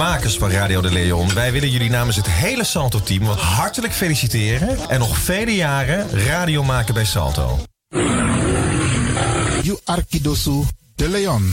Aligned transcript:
Makers 0.00 0.38
van 0.38 0.50
Radio 0.50 0.80
de 0.80 0.92
Leon. 0.92 1.34
Wij 1.34 1.52
willen 1.52 1.70
jullie 1.70 1.90
namens 1.90 2.16
het 2.16 2.26
hele 2.26 2.64
Salto-team 2.64 3.24
wat 3.24 3.40
hartelijk 3.40 3.92
feliciteren. 3.92 4.78
En 4.88 4.98
nog 4.98 5.18
vele 5.18 5.54
jaren 5.54 6.10
radio 6.10 6.62
maken 6.62 6.94
bij 6.94 7.04
Salto. 7.04 7.58
You 9.62 9.78
Arkidosu 9.84 10.62
de 10.94 11.08
Leon. 11.08 11.52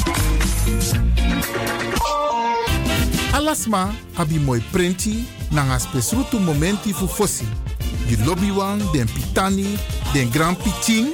Alasma 3.41 3.89
abi 4.17 4.37
moi 4.37 4.61
prenti 4.71 5.25
nanga 5.49 5.79
spesrutu 5.79 6.39
momenti 6.39 6.93
fu 6.93 7.07
fosi. 7.07 7.45
You 8.07 8.17
lobby 8.25 8.51
wan, 8.51 8.77
den 8.93 9.07
pitani, 9.07 9.79
den 10.13 10.29
grand 10.29 10.57
pitin, 10.57 11.07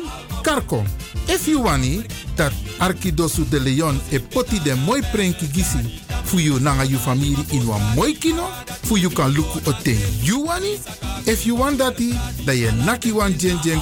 karko. 0.43 0.83
If 1.29 1.47
you 1.47 1.63
wani, 1.63 2.03
dat 2.35 2.51
Arkidosu 2.79 3.45
de 3.49 3.59
Leon 3.59 3.99
e 4.11 4.19
poti 4.19 4.59
den 4.59 4.77
moi 4.83 5.01
prenki 5.11 5.47
gisi 5.47 6.01
fu 6.25 6.39
you 6.39 6.59
nanga 6.59 6.83
you 6.83 6.97
family 6.97 7.45
in 7.51 7.65
wan 7.65 7.81
moi 7.95 8.13
kino, 8.13 8.43
fu 8.83 8.97
you 8.97 9.09
kan 9.09 9.31
luku 9.31 9.61
o 9.65 9.71
ten 9.83 9.97
you 10.21 10.43
wani. 10.43 10.77
If 11.25 11.45
you 11.45 11.55
want 11.55 11.77
dati, 11.79 12.11
da 12.45 12.51
ye 12.51 12.71
naki 12.85 13.11
wan 13.13 13.37
jen 13.37 13.57
jen 13.63 13.79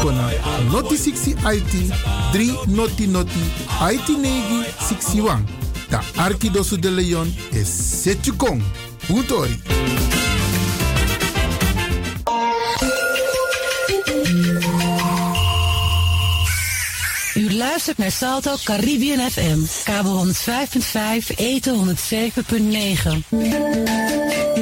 kona 0.00 0.30
noti 0.70 0.96
60 0.96 1.34
IT 1.54 1.72
3 2.32 2.58
noti 2.66 3.06
noti 3.06 3.44
IT 3.92 4.08
negi 4.18 4.64
61. 4.78 5.44
Da 5.88 6.00
Arkidosu 6.16 6.78
de 6.78 6.90
Leon 6.90 7.34
is 7.50 8.02
Setjukong. 8.02 8.62
Utori. 9.08 9.62
U 17.34 17.52
luistert 17.52 17.98
naar 17.98 18.10
Salto 18.10 18.56
Caribbean 18.64 19.30
FM. 19.30 19.58
Kabel 19.84 20.12
105.5, 20.12 21.36
eten 21.36 21.74
107.9. 21.74 24.53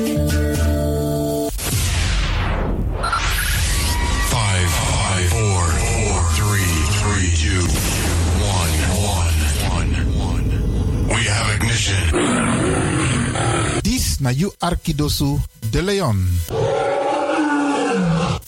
na 14.23 14.31
you 14.31 14.53
Arkidosu 14.61 15.39
de 15.71 15.83
Leon. 15.83 16.17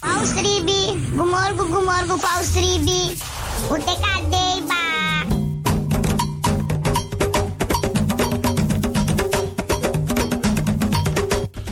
Paus 0.01 0.31
Ribi, 0.39 1.11
gumorgo, 1.17 1.65
gumorgo, 1.67 2.17
Paus 2.17 2.55
Ribi. 2.55 3.19
Uteka 3.69 4.15
deba. 4.31 4.83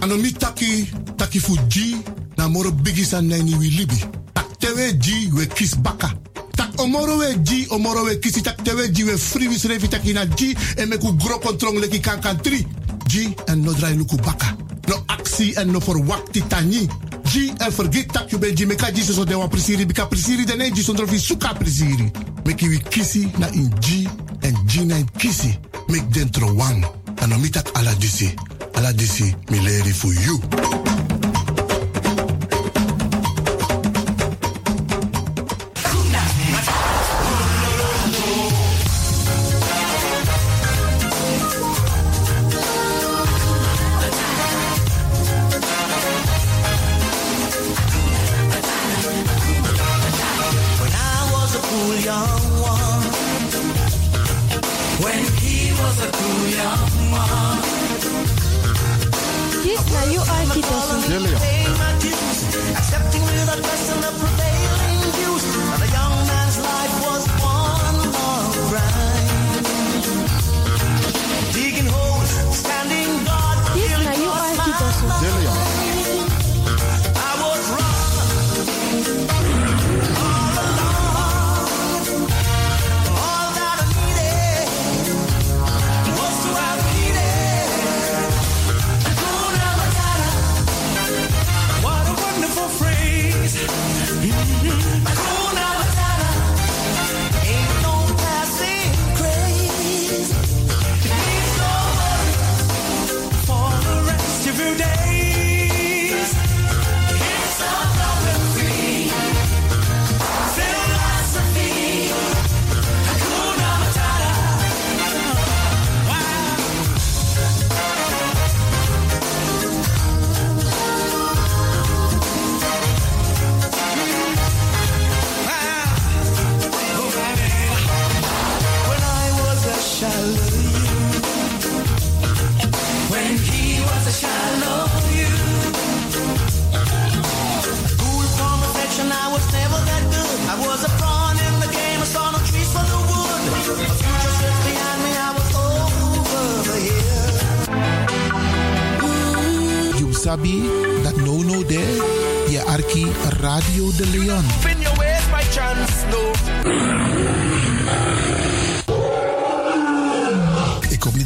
Anomi 0.02 0.32
taki, 0.32 0.90
taki 1.16 1.38
fuji, 1.40 1.96
na 2.36 2.48
moro 2.48 2.70
bigi 2.72 3.04
san 3.04 3.28
nani 3.28 3.54
wi 3.54 3.70
libi. 3.70 3.98
Tak 4.34 4.58
tewe 4.58 4.92
ji 4.98 5.30
we 5.32 5.46
kis 5.46 5.74
baka. 5.76 6.10
Tak 6.56 6.74
omoro 6.80 7.18
we 7.18 7.34
ji, 7.42 7.66
omoro 7.70 8.04
we 8.04 8.16
kisi 8.16 8.42
tak 8.42 8.56
tewe 8.64 8.88
ji 8.92 9.04
we 9.04 9.16
free 9.16 9.48
wis 9.48 9.64
revi 9.64 9.88
taki 9.88 10.12
na 10.12 10.26
ji 10.26 10.56
en 10.76 10.88
meku 10.88 11.12
gro 11.16 11.38
kontrong 11.38 11.78
leki 11.78 12.00
kan 12.02 12.20
kan 12.20 12.36
tri. 12.42 12.66
Ji 13.06 13.34
en 13.46 13.62
no 13.62 13.72
drai 13.72 13.96
luku 13.96 14.16
baka. 14.16 14.56
No 14.88 15.02
aksi 15.06 15.52
en 15.56 15.70
no 15.70 15.80
forwakti 15.80 16.42
tani. 16.48 16.88
Ji 17.24 17.52
en 17.58 17.72
forget 17.72 18.12
tak 18.12 18.30
you 18.30 18.38
ben 18.38 18.54
ji 18.56 18.66
meka 18.66 18.92
ji 18.92 19.02
so 19.02 19.24
de 19.24 19.34
wan 19.34 19.48
prisiri 19.48 19.86
bika 19.86 20.06
prisiri 20.06 20.44
de 20.44 20.56
ne 20.56 20.70
ji 20.70 20.82
sondro 20.82 21.06
fi 21.06 21.18
suka 21.18 21.54
prisiri. 21.54 22.10
Meki 22.44 22.68
wi 22.68 22.78
kisi 22.78 23.28
na 23.38 23.46
in 23.52 23.70
ji 23.80 24.08
en 24.42 24.56
ji 24.66 24.84
na 24.84 24.96
in 24.96 25.08
kisi. 25.16 25.58
Mek 25.88 26.10
dentro 26.12 26.52
wan. 26.54 26.84
Anomi 27.20 27.50
tak 27.50 27.70
ala 27.74 27.94
disi. 27.94 28.34
Ala 28.74 28.92
disi 28.92 29.34
mi 29.50 29.58
leri 29.60 29.92
for 29.92 30.12
you. 30.12 30.40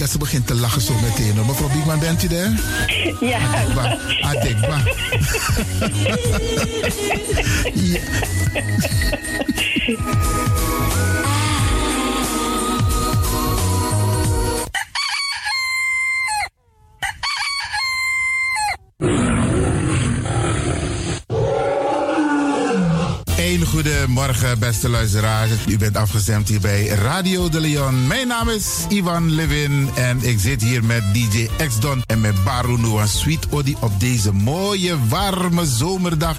Dat 0.06 0.14
ze 0.14 0.20
begint 0.20 0.46
te 0.46 0.54
lachen 0.54 0.80
zo 0.80 0.94
meteen. 0.94 1.46
Mevrouw 1.46 1.68
Biekman, 1.68 1.98
bent 1.98 2.22
u 2.22 2.26
er? 2.34 2.50
Ja. 3.20 3.38
Adekba. 3.38 3.98
Adekba. 4.20 4.82
ja. 7.72 8.00
beste 24.58 24.88
luisteraars. 24.88 25.50
U 25.68 25.78
bent 25.78 25.96
afgestemd 25.96 26.48
hier 26.48 26.60
bij 26.60 26.86
Radio 26.86 27.48
de 27.48 27.60
Leon. 27.60 28.06
Mijn 28.06 28.26
naam 28.26 28.48
is 28.48 28.66
Ivan 28.88 29.34
Levin 29.34 29.88
en 29.94 30.18
ik 30.22 30.38
zit 30.40 30.62
hier 30.62 30.84
met 30.84 31.02
DJ 31.12 31.48
X-Don 31.66 32.02
en 32.06 32.20
met 32.20 32.44
Baru 32.44 32.78
Noah 32.78 33.06
Sweet 33.06 33.46
Odi 33.50 33.76
op 33.80 34.00
deze 34.00 34.32
mooie, 34.32 34.96
warme 35.08 35.66
zomerdag. 35.66 36.36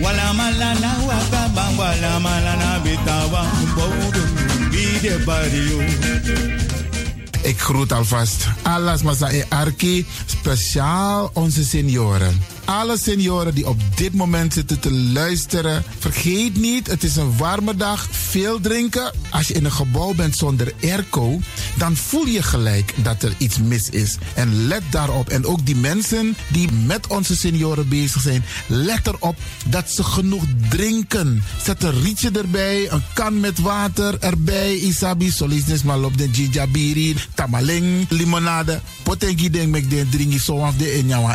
Wala 0.00 0.32
Ik 7.42 7.60
groet 7.60 7.92
alvast 7.92 8.46
alles 8.62 9.02
Masa 9.02 9.30
Arki, 9.48 10.06
speciaal 10.26 11.30
onze 11.32 11.64
senioren. 11.64 12.57
Alle 12.68 12.98
senioren 12.98 13.54
die 13.54 13.68
op 13.68 13.80
dit 13.94 14.14
moment 14.14 14.52
zitten 14.52 14.80
te 14.80 14.92
luisteren, 14.92 15.84
vergeet 15.98 16.56
niet, 16.56 16.86
het 16.86 17.04
is 17.04 17.16
een 17.16 17.36
warme 17.36 17.76
dag, 17.76 18.08
veel 18.10 18.60
drinken. 18.60 19.12
Als 19.30 19.48
je 19.48 19.54
in 19.54 19.64
een 19.64 19.72
gebouw 19.72 20.14
bent 20.14 20.36
zonder 20.36 20.72
airco, 20.82 21.40
dan 21.76 21.96
voel 21.96 22.26
je 22.26 22.42
gelijk 22.42 22.94
dat 23.02 23.22
er 23.22 23.34
iets 23.38 23.58
mis 23.58 23.90
is. 23.90 24.16
En 24.34 24.66
let 24.66 24.82
daarop. 24.90 25.28
En 25.28 25.46
ook 25.46 25.66
die 25.66 25.76
mensen 25.76 26.36
die 26.52 26.68
met 26.86 27.06
onze 27.06 27.36
senioren 27.36 27.88
bezig 27.88 28.22
zijn, 28.22 28.44
let 28.66 29.06
erop 29.06 29.36
dat 29.66 29.90
ze 29.90 30.04
genoeg 30.04 30.44
drinken. 30.68 31.42
Zet 31.62 31.82
een 31.82 32.02
rietje 32.02 32.30
erbij, 32.30 32.90
een 32.90 33.02
kan 33.14 33.40
met 33.40 33.58
water 33.58 34.18
erbij. 34.18 34.76
Isabi, 34.76 35.30
solisnes 35.30 35.82
malop 35.82 36.18
de 36.18 36.30
jijabiri, 36.30 37.16
tamaling, 37.34 38.06
limonade. 38.08 38.80
Potengi 39.02 39.50
denk 39.50 39.68
mek 39.68 39.90
den 39.90 40.08
dringi 40.08 40.38
zo 40.38 40.72
de 40.78 40.94
in 40.94 41.06
jouw 41.06 41.34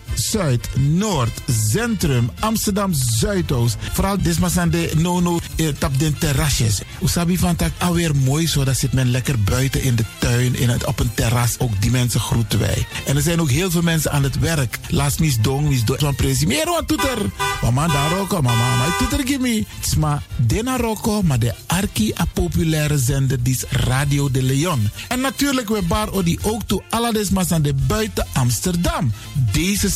Zuid, 0.15 0.69
Noord, 0.75 1.41
Centrum, 1.69 2.31
Amsterdam 2.39 2.93
Zuidoost. 2.93 3.77
Vooral 3.93 4.21
desmasande 4.21 4.89
nono 4.97 5.39
eh, 5.55 5.67
tap 5.77 5.99
den 5.99 6.17
terrasjes. 6.17 6.81
Usabi 7.01 7.37
van 7.37 7.55
tak 7.55 7.71
alweer 7.77 8.15
mooi 8.15 8.47
zo. 8.47 8.63
Dat 8.63 8.77
zit 8.77 8.93
men 8.93 9.11
lekker 9.11 9.39
buiten 9.39 9.83
in 9.83 9.95
de 9.95 10.03
tuin, 10.17 10.55
in 10.55 10.69
het, 10.69 10.85
op 10.85 10.99
een 10.99 11.13
terras. 11.13 11.55
Ook 11.59 11.81
die 11.81 11.91
mensen 11.91 12.19
groeten 12.19 12.59
wij. 12.59 12.85
En 13.05 13.15
er 13.15 13.21
zijn 13.21 13.41
ook 13.41 13.49
heel 13.49 13.71
veel 13.71 13.81
mensen 13.81 14.11
aan 14.11 14.23
het 14.23 14.39
werk. 14.39 14.79
Laat 14.87 15.19
mis 15.19 15.39
dong, 15.41 15.67
mis 15.67 15.83
dong. 15.83 15.99
Van 15.99 16.15
presi. 16.15 16.47
Meer 16.47 16.65
wat 16.65 16.87
toeter. 16.87 17.17
Mama 17.61 17.87
daar 17.87 18.11
roko, 18.11 18.41
mama. 18.41 18.75
Maar 18.77 18.97
toeter 18.97 19.27
gimme. 19.27 19.65
Sma 19.81 20.21
dena 20.35 20.77
roko, 20.77 21.21
maar 21.21 21.39
de 21.39 21.53
arki 21.67 22.13
a 22.19 22.25
populaire 22.33 22.97
zender 22.97 23.43
die 23.43 23.53
is 23.53 23.63
Radio 23.69 24.31
de 24.31 24.43
Leon. 24.43 24.89
En 25.07 25.19
natuurlijk 25.21 25.69
we 25.69 25.81
bar 25.81 26.11
odi 26.11 26.37
ook 26.41 26.63
toe 26.63 26.83
alle 26.89 27.13
desmasande 27.13 27.73
buiten 27.73 28.27
Amsterdam. 28.33 29.13
Deze 29.51 29.89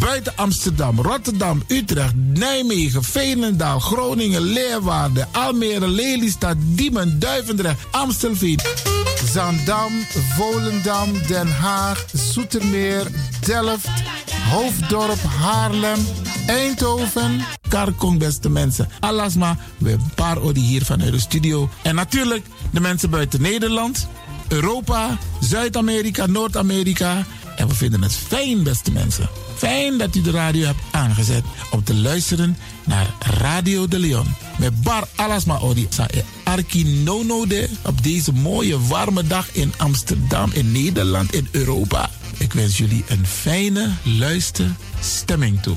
Buiten 0.00 0.32
Amsterdam, 0.36 1.00
Rotterdam, 1.00 1.62
Utrecht, 1.68 2.14
Nijmegen, 2.14 3.02
Veenendaal, 3.02 3.80
Groningen, 3.80 4.42
Leeuwarden, 4.42 5.28
Almere, 5.32 5.88
Lelystad, 5.88 6.56
Diemen, 6.58 7.18
Duivendrecht, 7.18 7.78
Amstelveen. 7.90 8.60
Zandam, 9.32 9.92
Volendam, 10.36 11.12
Den 11.26 11.48
Haag, 11.60 12.04
Zoetermeer, 12.12 13.06
Delft, 13.40 13.88
Hoofddorp, 14.50 15.22
Haarlem, 15.40 15.98
Eindhoven, 16.46 17.44
Karkong, 17.68 18.18
beste 18.18 18.48
mensen. 18.48 18.88
Alasma, 19.00 19.56
we 19.78 19.96
paar 20.14 20.40
odi 20.40 20.60
hier 20.60 20.84
vanuit 20.84 21.12
de 21.12 21.20
studio. 21.20 21.68
En 21.82 21.94
natuurlijk 21.94 22.46
de 22.70 22.80
mensen 22.80 23.10
buiten 23.10 23.40
Nederland, 23.42 24.08
Europa, 24.48 25.18
Zuid-Amerika, 25.40 26.26
Noord-Amerika. 26.26 27.24
En 27.56 27.68
we 27.68 27.74
vinden 27.74 28.02
het 28.02 28.14
fijn, 28.14 28.62
beste 28.62 28.92
mensen. 28.92 29.28
Fijn 29.56 29.98
dat 29.98 30.14
u 30.14 30.22
de 30.22 30.30
radio 30.30 30.66
hebt 30.66 30.80
aangezet 30.90 31.44
om 31.70 31.84
te 31.84 31.94
luisteren 31.94 32.56
naar 32.84 33.06
Radio 33.18 33.88
de 33.88 33.98
Leon. 33.98 34.34
Met 34.58 34.82
Bar 34.82 35.08
Alasma 35.14 35.60
sa 35.88 36.06
e 36.10 36.22
Arki 36.44 36.84
Nono 36.84 37.46
de 37.46 37.68
op 37.84 38.02
deze 38.02 38.32
mooie 38.32 38.86
warme 38.86 39.26
dag 39.26 39.52
in 39.52 39.72
Amsterdam, 39.76 40.50
in 40.52 40.72
Nederland, 40.72 41.34
in 41.34 41.48
Europa. 41.50 42.10
Ik 42.38 42.52
wens 42.52 42.78
jullie 42.78 43.04
een 43.08 43.26
fijne 43.26 43.90
luisterstemming 44.02 45.62
toe. 45.62 45.76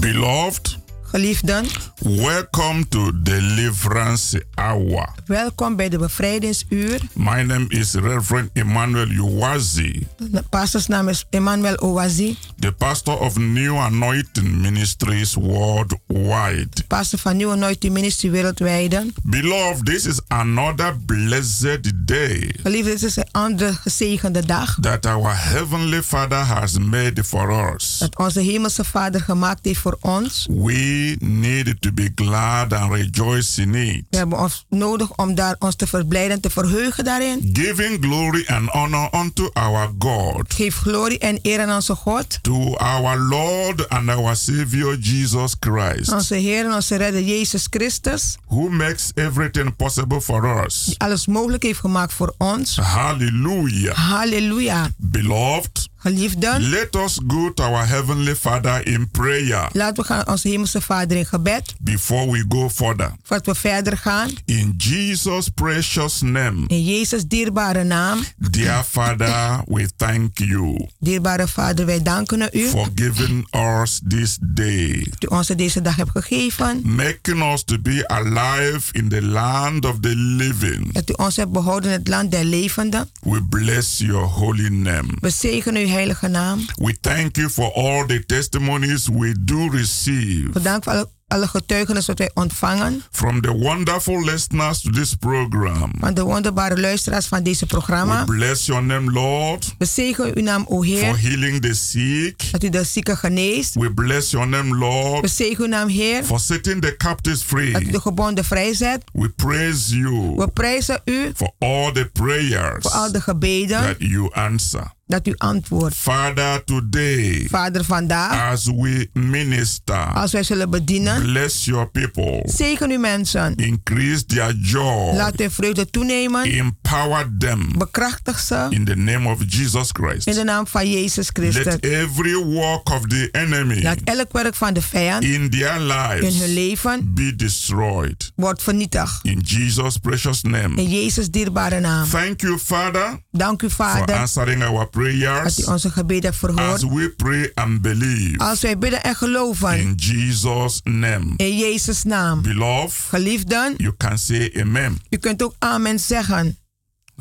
Beloved, 0.00 0.79
Geliefden, 1.10 1.66
welcome 2.02 2.88
to 2.88 3.10
Deliverance 3.22 4.42
Hour. 4.54 5.08
welkom 5.26 5.76
bij 5.76 5.88
de 5.88 5.98
bevrijdingsuur. 5.98 7.00
My 7.14 7.42
name 7.42 7.64
is 7.68 7.92
Reverend 7.94 8.50
Emmanuel 8.52 9.08
Uwazi, 9.10 10.06
De 10.16 10.42
pastorsnaam 10.50 11.08
is 11.08 11.24
Emmanuel 11.30 11.74
Owazi, 11.74 12.36
the 12.58 12.72
pastor 12.72 13.18
of 13.18 13.36
New 13.38 13.76
Anointing 13.78 14.48
Ministries 14.56 15.34
worldwide. 15.34 16.68
pastor 16.88 17.18
van 17.18 17.36
Nieuwe 17.36 17.52
Anointing 17.52 17.92
Ministry 17.92 18.30
wereldwijd. 18.30 18.96
Beloved, 19.22 19.84
this 19.86 20.06
is 20.06 20.20
another 20.28 20.96
blessed 21.06 21.92
day 21.94 22.54
Geliefden, 22.62 22.92
dit 22.92 23.02
is 23.02 23.16
een 23.16 23.28
andere 23.30 23.72
gezegende 23.72 24.46
dag. 24.46 24.76
that 24.80 25.06
our 25.06 25.36
Heavenly 25.36 26.02
Father 26.02 26.38
has 26.38 26.78
made 26.78 27.24
for 27.24 27.74
us. 27.74 27.96
Dat 27.98 28.18
onze 28.18 28.40
hemelse 28.40 28.84
Vader 28.84 29.20
gemaakt 29.20 29.64
heeft 29.64 29.80
voor 29.80 29.96
ons. 30.00 30.46
We 30.50 30.98
need 31.20 31.74
to 31.80 31.92
be 31.92 32.10
glad 32.14 32.72
and 32.72 32.92
rejoice 32.92 33.62
in 33.62 33.74
it. 33.74 34.04
We 34.10 34.16
hebben 34.16 34.38
ons 34.38 34.64
nodig 34.68 35.16
om 35.16 35.34
daar 35.34 35.56
ons 35.58 35.76
te 35.76 35.86
verblijden 35.86 36.30
en 36.30 36.40
te 36.40 36.50
verheugen 36.50 37.04
daarin. 37.04 37.50
Giving 37.52 38.04
glory 38.04 38.44
and 38.46 38.68
honor 38.68 39.08
unto 39.14 39.50
our 39.52 39.90
God, 39.98 40.54
Geef 40.54 40.76
glorie 40.76 41.18
en 41.18 41.38
eer 41.42 41.60
aan 41.60 41.74
onze 41.74 41.94
God. 41.94 42.38
to 42.42 42.76
our 42.76 43.18
Lord 43.18 43.88
and 43.88 44.08
our 44.08 44.36
Savior 44.36 44.96
Jesus 44.96 45.54
Christ, 45.60 46.12
Onze 46.12 46.34
Heer 46.34 46.64
en 46.64 46.72
onze 46.74 46.96
Redder 46.96 47.22
Jezus 47.22 47.66
Christus. 47.70 48.36
who 48.48 48.68
makes 48.68 49.10
everything 49.14 49.76
possible 49.76 50.20
for 50.20 50.64
us. 50.64 50.84
Die 50.84 50.98
alles 50.98 51.26
mogelijk 51.26 51.62
heeft 51.62 51.78
gemaakt 51.80 52.12
voor 52.12 52.34
ons. 52.38 52.76
Hallelujah. 52.76 53.94
Halleluja. 53.94 54.90
Beloved, 54.96 55.88
Geliefden, 56.02 56.68
let 56.70 56.96
us 56.96 57.18
go 57.26 57.52
to 57.52 57.62
our 57.62 57.86
Heavenly 57.86 58.34
Father 58.34 58.86
in 58.86 59.08
prayer 59.10 59.68
laten 59.72 59.96
we 60.02 60.04
gaan 60.04 60.28
onze 60.28 60.48
hemelse 60.48 60.80
Vader 60.80 61.16
in 61.16 61.26
gebed. 61.26 61.74
before 61.80 62.30
we 62.30 62.44
go 62.48 62.68
further. 62.70 63.12
Voordat 63.22 63.46
we 63.46 63.54
verder 63.54 63.96
gaan. 63.96 64.30
In 64.44 64.74
Jesus' 64.76 65.48
precious 65.48 66.20
name, 66.20 66.64
In 66.66 66.84
Jezus 66.84 67.24
dierbare 67.24 67.84
naam. 67.84 68.24
dear 68.36 68.84
Father, 68.84 69.60
we 69.66 69.88
thank 69.96 70.38
you 70.38 70.86
Dierbare 70.98 71.48
Vader, 71.48 71.86
wij 71.86 72.02
danken 72.02 72.48
u. 72.52 72.68
for 72.68 72.88
giving 72.94 73.46
us 73.54 74.00
this 74.08 74.38
day, 74.40 75.06
Dat 75.10 75.30
u 75.32 75.34
ons 75.34 75.46
deze 75.46 75.82
dag 75.82 75.96
hebt 75.96 76.10
gegeven. 76.10 76.80
making 76.84 77.42
us 77.52 77.64
to 77.64 77.78
be 77.78 78.08
alive 78.08 78.88
in 78.92 79.08
the 79.08 79.22
land 79.22 79.84
of 79.84 79.96
the 80.00 80.14
living. 80.16 80.92
Dat 80.92 81.10
u 81.10 81.12
ons 81.16 81.36
hebt 81.36 81.52
behouden 81.52 81.90
in 81.92 81.98
het 81.98 82.08
land 82.08 82.30
der 82.30 82.44
levenden. 82.44 83.10
We 83.20 83.42
bless 83.42 83.98
your 83.98 84.24
holy 84.26 84.68
name. 84.68 85.08
We 85.20 85.30
zegenen 85.30 85.82
uw 85.82 85.88
heilige 85.90 86.28
naam. 86.28 86.64
We 86.74 86.96
thank 87.00 87.36
you 87.36 87.48
for 87.50 87.72
all 87.72 88.06
the 88.06 88.24
testimonies 88.26 89.08
we 89.08 89.34
do 89.40 89.68
receive 89.68 90.48
We 90.52 90.60
danken 90.62 90.82
voor 90.82 90.92
alle, 90.92 91.08
alle 91.28 91.46
getuigenissen 91.48 92.16
wat 92.16 92.18
wij 92.26 92.42
ontvangen. 92.42 93.02
from 93.10 93.40
the 93.40 93.52
wonderful 93.52 94.24
listeners 94.24 94.80
to 94.80 94.90
this 94.90 95.14
program. 95.14 95.90
Van 95.98 96.14
de 96.14 96.22
wonderbare 96.22 96.80
luisteraars 96.80 97.26
van 97.26 97.42
deze 97.42 97.60
We 97.60 97.66
programma. 97.66 98.24
bless 98.24 98.66
your 98.66 98.82
name, 98.84 99.10
Lord, 99.12 99.74
We 99.78 99.84
zegenen 99.84 100.36
uw 100.36 100.42
naam, 100.42 100.64
o 100.68 100.76
for 100.76 100.84
Heer. 100.84 101.20
healing 101.20 101.60
the 101.62 101.74
sick. 101.74 102.42
Dat 102.52 102.62
u 102.64 102.68
de 102.68 102.84
zieken 102.84 103.16
geneest. 103.16 103.74
We 103.74 103.92
bless 103.92 104.30
your 104.30 104.48
name, 104.48 104.70
We 104.70 104.76
Lord, 104.76 105.30
zegenen 105.30 105.62
uw 105.62 105.68
naam, 105.68 105.88
Heer. 105.88 106.24
for 106.24 106.40
setting 106.40 106.80
the 106.82 106.96
captives 106.96 107.46
Dat 107.48 107.58
u 107.60 107.70
free. 107.72 107.90
de 107.92 108.00
gebonden 108.00 108.44
vrijzet. 108.44 109.02
We 109.12 109.28
praise 109.28 109.96
you 109.98 110.34
We 110.36 110.48
prijzen 110.48 111.00
u 111.04 111.32
for 111.34 111.50
all 111.58 111.92
the 111.92 112.10
prayers 112.12 112.82
voor 112.82 112.90
al 112.90 113.12
de 113.12 113.20
gebeden. 113.20 113.80
that 113.82 113.96
you 113.98 114.32
answer. 114.34 114.92
Dat 115.10 115.26
u 115.26 115.34
antwoordt. 115.36 115.94
Father, 115.96 116.64
today, 116.64 117.46
Vader, 117.50 117.84
vandaag. 117.84 118.50
as 118.52 118.64
we 118.66 119.08
minister, 119.12 120.12
Als 120.14 120.32
wij 120.32 120.42
zullen 120.42 120.70
bedienen. 120.70 121.22
bless 121.22 121.64
your 121.64 121.90
people, 121.90 122.42
Zegen 122.44 122.90
uw 122.90 122.98
mensen. 122.98 123.54
increase 123.54 124.24
their 124.24 124.54
joy, 124.54 125.14
Laat 125.16 125.38
hun 125.38 125.50
vreugde 125.50 125.90
toenemen. 125.90 126.44
empower 126.52 127.30
them 127.38 127.68
Bekrachtig 127.78 128.38
ze. 128.38 128.66
in 128.70 128.84
the 128.84 128.96
name 128.96 129.28
of 129.28 129.38
Jesus 129.48 129.88
In 129.96 130.04
Christ. 130.04 130.34
de 130.34 130.44
naam 130.44 130.66
van 130.66 130.90
Jezus 130.90 131.28
Christus. 131.32 131.64
Let 131.64 131.80
every 131.84 132.34
work 132.44 132.90
of 132.90 133.06
the 133.06 133.28
enemy 133.32 133.82
Laat 133.82 133.98
elk 134.04 134.32
werk 134.32 134.54
van 134.54 134.72
de 134.74 134.82
vijand 134.82 135.24
in 135.24 135.50
their 135.50 135.74
in 135.74 135.80
hun 135.80 136.20
lives 136.20 136.46
leven 136.46 137.14
be 137.14 137.36
destroyed. 137.36 138.32
wordt 138.36 138.62
vernietigd. 138.62 139.24
In 139.24 139.38
Jesus' 139.44 139.96
precious 139.96 140.42
name. 140.42 140.82
In 140.82 140.88
Jezus 140.88 141.30
dierbare 141.30 141.80
naam. 141.80 142.08
Thank 142.08 142.40
you, 142.40 142.58
Father, 142.58 143.18
Dank 143.32 143.62
u, 143.62 143.70
for 143.70 143.84
Vader, 143.86 144.14
answering 144.16 144.62
our 144.64 144.88
dat 145.00 145.12
u 145.12 145.18
prayers 145.18 145.64
onze 145.64 145.90
gebeden 145.90 146.32
hebt 146.40 146.58
as 146.58 146.82
we 146.82 147.12
pray 147.16 147.50
and 147.54 147.82
believe. 147.82 148.38
Als 148.38 148.60
wij 148.60 148.78
bidden 148.78 149.02
en 149.02 149.14
geloven. 149.14 149.78
In 149.78 149.94
Jesus' 149.94 150.80
name. 150.84 151.32
In 151.36 151.56
Jezus' 151.56 152.02
naam. 152.04 152.42
Beloved, 152.42 152.92
Geliefden, 153.08 153.74
you 153.76 153.94
can 153.96 154.18
say 154.18 154.52
amen. 154.60 154.98
u 155.08 155.16
kunt 155.16 155.42
ook 155.42 155.54
amen 155.58 155.98
zeggen. 155.98 156.58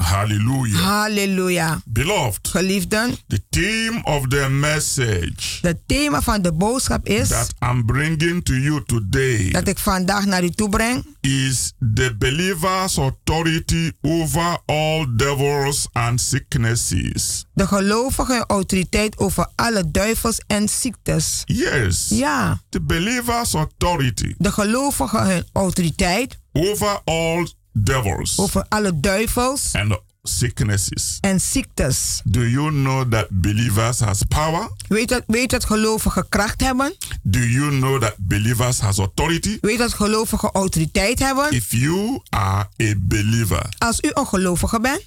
Hallelujah. 0.03 0.77
Halleluja. 0.79 1.81
Beloved, 1.85 2.47
Geliefden, 2.47 3.17
the 3.27 3.39
theme 3.49 4.01
of 4.03 4.27
the 4.27 4.47
message 4.49 5.59
het 5.61 5.77
thema 5.87 6.21
van 6.21 6.41
de 6.41 6.53
boodschap 6.53 7.07
is 7.07 7.27
that 7.27 7.53
I'm 7.61 7.85
bringing 7.85 8.43
to 8.43 8.53
you 8.53 8.83
today 8.85 9.51
dat 9.51 9.67
ik 9.67 9.77
vandaag 9.77 10.25
naar 10.25 10.43
u 10.43 10.49
toe 10.49 10.69
breng. 10.69 11.05
is 11.21 11.73
the 11.93 12.15
believer's 12.17 12.97
authority 12.97 13.91
over 14.01 14.57
all 14.65 15.05
devils 15.15 15.87
and 15.91 16.21
sicknesses. 16.21 17.45
De 17.53 17.67
gelovige 17.67 18.43
autoriteit 18.47 19.17
over 19.17 19.47
alle 19.55 19.91
duivels 19.91 20.41
en 20.47 20.69
ziektes. 20.69 21.41
Yes. 21.45 22.05
Ja, 22.09 22.61
The 22.69 22.81
believer's 22.81 23.53
authority 23.53 24.33
de 24.37 24.51
gelovige 24.51 25.17
hun 25.17 25.43
autoriteit 25.53 26.37
over 26.53 27.01
all 27.05 27.47
devils 27.73 28.38
over 28.39 28.65
alle 28.69 28.99
duivels 28.99 29.75
and 29.75 29.97
sicknesses. 30.23 31.17
en 31.21 31.41
ziektes. 31.41 32.21
Do 32.23 32.47
you 32.47 32.69
know 32.71 33.11
that 33.11 33.27
believers 33.29 33.99
has 33.99 34.23
power? 34.27 34.69
Weet 34.88 35.09
dat, 35.09 35.23
weet 35.27 35.49
dat 35.49 35.65
gelovigen 35.65 36.29
kracht 36.29 36.61
hebben? 36.61 36.95
Do 37.23 37.39
you 37.39 37.69
know 37.69 38.01
that 38.01 38.15
believers 38.17 38.79
has 38.79 38.97
authority? 38.97 39.57
Weet 39.61 39.77
dat 39.77 39.93
gelovigen 39.93 40.51
autoriteit 40.51 41.19
hebben? 41.19 41.51
If 41.51 41.71
you 41.71 42.19
are 42.29 42.67
a 42.81 42.93
believer, 42.97 43.65
Als 43.77 43.99
u 44.01 44.09
een 44.13 44.27
gelovige 44.27 44.79
bent, 44.79 45.05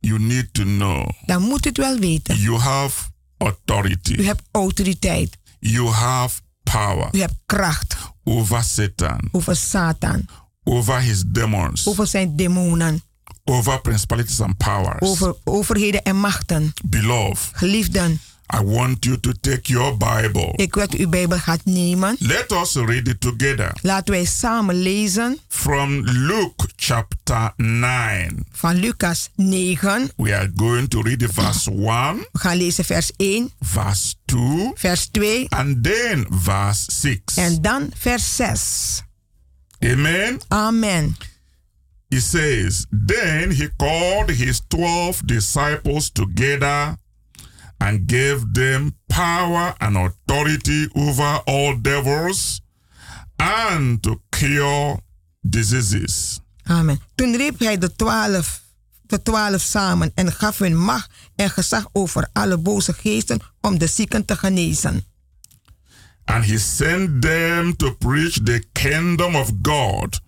you 0.00 0.18
need 0.18 0.48
to 0.54 0.62
know 0.62 1.08
dan 1.26 1.42
moet 1.42 1.64
u 1.66 1.68
het 1.68 1.78
wel 1.78 1.98
weten. 1.98 2.36
you 2.40 2.58
have 2.58 3.08
authority. 3.36 4.12
U 4.12 4.24
hebt 4.26 4.42
autoriteit. 4.50 5.36
You 5.60 5.88
have 5.88 6.40
power 6.62 7.08
U 7.12 7.18
hebt 7.20 7.34
kracht 7.46 7.96
over 8.24 8.62
Satan, 8.62 9.28
over 9.32 9.56
Satan, 9.56 10.28
over 10.68 11.00
his 11.00 11.22
demons, 11.26 11.86
over 11.86 12.06
zijn 12.06 12.36
demonen, 12.36 13.02
over 13.44 13.80
principalities 13.80 14.40
and 14.40 14.56
powers. 14.56 15.00
over 15.00 15.34
overheden 15.44 16.02
en 16.02 16.16
machten. 16.16 16.72
Beloved, 16.84 17.50
Geliefden, 17.52 18.20
I 18.60 18.62
want 18.64 19.04
you 19.04 19.20
to 19.20 19.32
take 19.40 19.60
your 19.72 19.96
Bible. 19.96 20.52
ik 20.56 20.74
wil 20.74 20.86
dat 20.88 20.98
u 20.98 21.02
uw 21.02 21.08
Bijbel 21.08 21.38
gaat 21.38 21.64
nemen. 21.64 22.16
Let 22.18 22.52
us 22.52 22.74
read 22.74 23.08
it 23.08 23.20
together 23.20 23.72
Laten 23.82 24.14
wij 24.14 24.24
samen 24.24 24.74
lezen 24.82 25.38
from 25.48 26.00
Luke 26.04 26.68
chapter 26.76 27.52
9. 27.56 28.46
van 28.52 28.74
Lucas 28.76 29.28
9. 29.34 30.10
We 30.16 30.34
are 30.36 30.52
going 30.56 30.88
to 30.88 31.00
read 31.02 31.24
verse 31.32 31.70
1, 31.70 31.78
We 32.32 32.38
gaan 32.38 32.56
lezen 32.56 32.84
vers 32.84 33.12
1, 33.16 33.50
verse 33.60 34.14
2, 34.24 34.70
vers 34.74 35.08
2 35.10 35.46
and 35.48 35.82
then 35.84 36.26
verse 36.30 36.84
6. 36.92 37.20
en 37.36 37.62
dan 37.62 37.90
vers 37.96 38.36
6. 38.36 39.02
Amen. 39.80 40.40
Amen. 40.48 41.16
He 42.08 42.20
says, 42.20 42.86
Then 42.90 43.50
he 43.50 43.68
called 43.76 44.30
his 44.30 44.62
12 44.68 45.26
disciples 45.26 46.10
together 46.10 46.96
and 47.80 48.06
gave 48.06 48.52
them 48.52 48.92
power 49.08 49.74
and 49.78 49.96
authority 49.96 50.88
over 50.94 51.42
all 51.46 51.76
devils 51.76 52.60
and 53.38 54.02
to 54.02 54.20
cure 54.30 54.98
diseases. 55.40 56.40
Amen. 56.64 57.00
Toen 57.14 57.36
riep 57.36 57.58
hij 57.58 57.78
de 57.78 57.96
twaalf, 57.96 58.62
de 59.06 59.22
twaalf 59.22 59.60
samen 59.60 60.12
en 60.14 60.32
gaf 60.32 60.58
hun 60.58 60.76
macht 60.76 61.10
en 61.36 61.50
gezag 61.50 61.88
over 61.92 62.28
alle 62.32 62.58
boze 62.58 62.92
geesten 62.92 63.40
om 63.60 63.78
de 63.78 63.86
zieken 63.86 64.24
te 64.24 64.36
genezen. 64.36 65.04
And 66.28 66.44
he 66.44 66.58
sent 66.58 67.22
them 67.22 67.76
to 67.76 67.96
preach 67.98 68.44
the 68.44 68.62
kingdom 68.72 69.34
of 69.34 69.50
God 69.62 70.20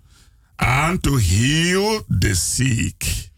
and 0.57 1.03
to 1.03 1.17
heal 1.17 2.03
the 2.19 2.35
sick. 2.35 3.29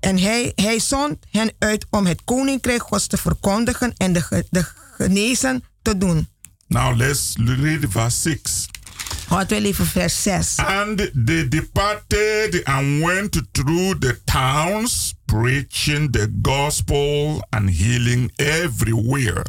En 0.00 0.18
hij, 0.18 0.52
hij 0.54 0.78
zond 0.78 1.16
hen 1.30 1.52
uit 1.58 1.86
om 1.90 2.06
het 2.06 2.22
koninkrijk 2.24 2.82
Gods 2.82 3.06
te 3.06 3.16
verkondigen 3.16 3.94
en 3.96 4.12
de, 4.12 4.46
de 4.50 4.64
genezen 4.96 5.64
te 5.82 5.98
doen. 5.98 6.28
Now 6.66 6.96
let's 6.96 7.34
read 7.36 7.84
verse 7.88 8.20
6. 8.20 8.68
Laten 9.28 9.62
we 9.62 9.68
even 9.68 9.86
vers 9.86 10.22
6. 10.22 10.56
And 10.56 11.10
they 11.26 11.48
departed 11.48 12.64
and 12.64 13.04
went 13.04 13.42
through 13.52 13.98
the 13.98 14.20
towns, 14.24 15.14
preaching 15.24 16.12
the 16.12 16.28
gospel 16.42 17.42
and 17.50 17.70
healing 17.70 18.32
everywhere. 18.36 19.44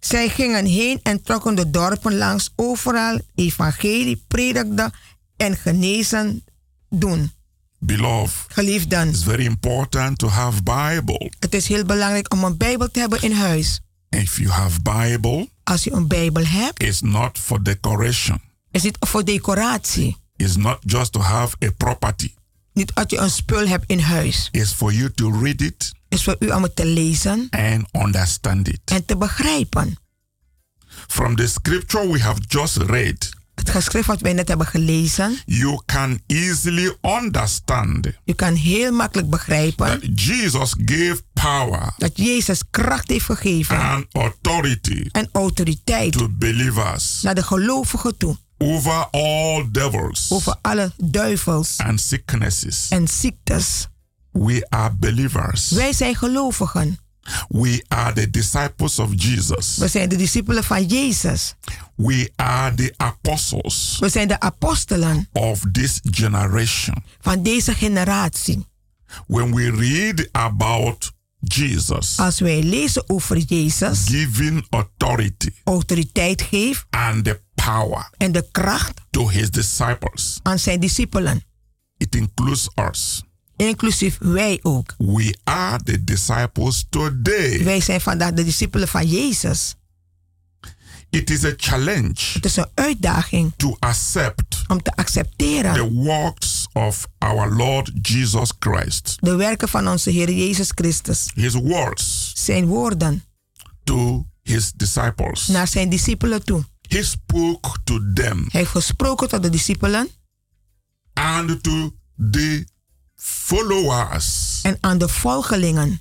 Zij 0.00 0.28
gingen 0.28 0.64
heen 0.64 1.00
en 1.02 1.22
trokken 1.22 1.54
de 1.54 1.70
dorpen 1.70 2.16
langs, 2.16 2.50
overal 2.56 3.20
evangelie 3.34 4.24
predikten 4.28 4.92
en 5.36 5.56
genezen 5.56 6.44
doen. 6.88 7.32
Beloved, 7.78 8.52
Geliefden, 8.52 9.08
it's 9.08 9.22
very 9.24 9.44
important 9.44 10.18
to 10.18 10.28
have 10.28 10.62
Bible. 10.62 11.32
het 11.38 11.54
is 11.54 11.66
heel 11.68 11.84
belangrijk 11.84 12.32
om 12.32 12.44
een 12.44 12.56
Bijbel 12.56 12.90
te 12.90 13.00
hebben 13.00 13.22
in 13.22 13.32
huis. 13.32 13.80
If 14.08 14.36
you 14.38 14.48
have 14.50 14.80
Bible, 14.82 15.48
Als 15.64 15.84
je 15.84 15.92
een 15.92 16.08
Bijbel 16.08 16.44
hebt, 16.46 16.82
it's 16.82 17.00
not 17.00 17.38
for 17.38 17.62
decoration. 17.62 18.40
is 18.70 18.82
het 18.82 18.96
voor 19.00 19.24
decoratie. 19.24 20.16
It's 20.36 20.56
not 20.56 20.78
just 20.80 21.12
to 21.12 21.20
have 21.20 21.56
a 21.64 21.70
property. 21.76 22.34
Niet 22.72 22.94
als 22.94 23.04
je 23.08 23.16
een 23.18 23.30
spul 23.30 23.66
hebt 23.68 23.84
in 23.90 23.98
huis. 24.00 24.48
It's 24.50 24.72
for 24.72 24.92
you 24.92 25.10
to 25.14 25.30
read 25.40 25.60
it 25.60 25.92
is 26.10 26.24
voor 26.24 26.36
u 26.38 26.48
om 26.50 26.62
het 26.62 26.76
te 26.76 26.86
lezen 26.86 27.46
and 27.50 27.86
understand 28.04 28.68
it. 28.68 28.80
en 28.84 29.04
te 29.04 29.16
begrijpen. 29.16 29.98
From 31.08 31.36
the 31.36 31.46
scripture 31.46 32.12
we 32.12 32.20
have 32.20 32.40
just 32.48 32.76
read, 32.76 33.28
Het 33.54 33.70
geschrift 33.70 34.06
wat 34.06 34.20
wij 34.20 34.32
net 34.32 34.48
hebben 34.48 34.66
gelezen, 34.66 35.38
you 35.46 35.80
can 35.86 36.20
easily 36.26 36.96
understand 37.02 38.06
u 38.24 38.32
kan 38.32 38.54
heel 38.54 38.92
makkelijk 38.92 39.30
begrijpen 39.30 39.86
that 40.00 40.20
Jesus 40.20 40.74
gave 40.84 41.22
power 41.32 41.94
dat 41.98 42.10
Jezus 42.16 42.62
kracht 42.70 43.08
heeft 43.08 43.24
gegeven 43.24 43.78
and 43.80 44.06
authority 44.12 45.06
en 45.12 45.28
autoriteit 45.32 46.12
to 46.12 46.28
believers 46.30 47.20
naar 47.22 47.34
de 47.34 47.42
gelovigen 47.42 48.16
toe. 48.16 48.36
over 48.58 49.06
all 49.10 49.68
devils 49.72 50.26
Over 50.30 50.56
alle 50.60 50.92
duivels 50.96 51.76
and 51.78 52.00
sicknesses. 52.00 52.86
en 52.88 53.08
ziektes. 53.08 53.88
We 54.32 54.66
are 54.68 54.94
believers. 54.94 55.70
Wij 55.70 55.92
zijn 55.92 56.14
gelovigen. 56.16 56.98
We 57.48 57.84
are 57.88 58.12
the 58.12 58.30
disciples 58.30 58.98
of 58.98 59.10
Jesus. 59.14 59.76
We 59.76 59.88
zijn 59.88 60.08
de 60.08 60.16
discipelen 60.16 60.64
van 60.64 60.86
Jezus. 60.86 61.54
We 61.96 62.32
are 62.36 62.74
the 62.74 62.94
apostles 62.96 63.96
We 63.98 64.08
zijn 64.08 64.28
de 64.28 64.40
apostelen 64.40 65.28
of 65.32 65.60
this 65.72 66.00
generation. 66.02 67.04
van 67.20 67.42
deze 67.42 67.74
generatie. 67.74 68.66
When 69.26 69.54
we 69.54 69.70
read 69.70 70.28
about 70.32 71.12
Jesus 71.38 72.18
Als 72.18 72.40
wij 72.40 72.62
lezen 72.62 73.08
over 73.08 73.38
Jezus, 73.38 74.04
giving 74.08 74.66
authority 74.70 75.50
autoriteit 75.64 76.42
geeft 76.42 76.86
and 76.90 77.24
the 77.24 77.40
power 77.54 78.10
en 78.16 78.32
de 78.32 78.48
kracht 78.52 79.00
to 79.10 79.28
his 79.28 79.50
disciples, 79.50 80.38
aan 80.42 80.58
zijn 80.58 80.80
discipelen, 80.80 81.42
it 81.96 82.14
includes 82.14 82.68
us. 82.90 83.22
Inclusief 83.68 84.18
wij 84.20 84.58
ook. 84.62 84.94
We 84.98 85.36
are 85.44 85.82
the 85.82 86.04
disciples 86.04 86.86
today. 86.90 87.64
Wij 87.64 87.80
zijn 87.80 88.00
vandaag 88.00 88.32
de 88.32 88.44
discipelen 88.44 88.88
van 88.88 89.06
Jezus. 89.06 89.74
It 91.10 91.30
is 91.30 91.44
a 91.44 91.52
challenge 91.56 92.14
Het 92.32 92.44
is 92.44 92.56
een 92.56 92.68
uitdaging 92.74 93.52
to 93.56 93.76
accept 93.78 94.62
om 94.68 94.82
te 94.82 94.96
accepteren 94.96 95.74
the 95.74 95.92
works 95.92 96.66
of 96.72 97.06
our 97.18 97.54
Lord 97.56 97.90
Jesus 98.02 98.52
Christ. 98.58 99.16
de 99.20 99.34
werken 99.34 99.68
van 99.68 99.88
onze 99.88 100.10
Heer 100.10 100.30
Jezus 100.32 100.70
Christus. 100.74 101.30
His 101.34 101.52
words 101.54 102.32
Zijn 102.34 102.66
woorden 102.66 103.24
to 103.84 104.26
his 104.42 104.72
disciples. 104.76 105.46
naar 105.46 105.68
zijn 105.68 105.88
discipelen 105.88 106.44
toe. 106.44 106.64
He 106.88 107.02
spoke 107.02 107.70
to 107.84 107.98
them 108.14 108.38
Hij 108.48 108.60
heeft 108.60 108.70
gesproken 108.70 109.28
tot 109.28 109.42
de 109.42 109.50
discipelen 109.50 110.08
and 111.12 111.62
to 111.62 111.90
the 112.30 112.66
followers 113.20 114.58
en 114.62 114.76
aan 114.80 114.98
de 114.98 115.08
volgelingen 115.08 116.00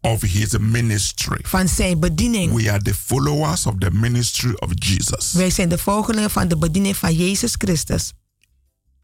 of 0.00 0.20
his 0.20 0.58
ministry. 0.58 1.38
van 1.42 1.68
zijn 1.68 2.00
bediening. 2.00 2.52
We 2.54 2.70
are 2.70 2.82
the 2.82 2.94
followers 2.94 3.66
of 3.66 3.74
the 3.78 3.90
ministry 3.90 4.52
of 4.54 4.70
Jesus. 4.74 5.32
Wij 5.32 5.50
zijn 5.50 5.68
de 5.68 5.78
volgelingen 5.78 6.30
van 6.30 6.48
de 6.48 6.56
bediening 6.56 6.96
van 6.96 7.14
Jezus 7.14 7.54
Christus. 7.58 8.12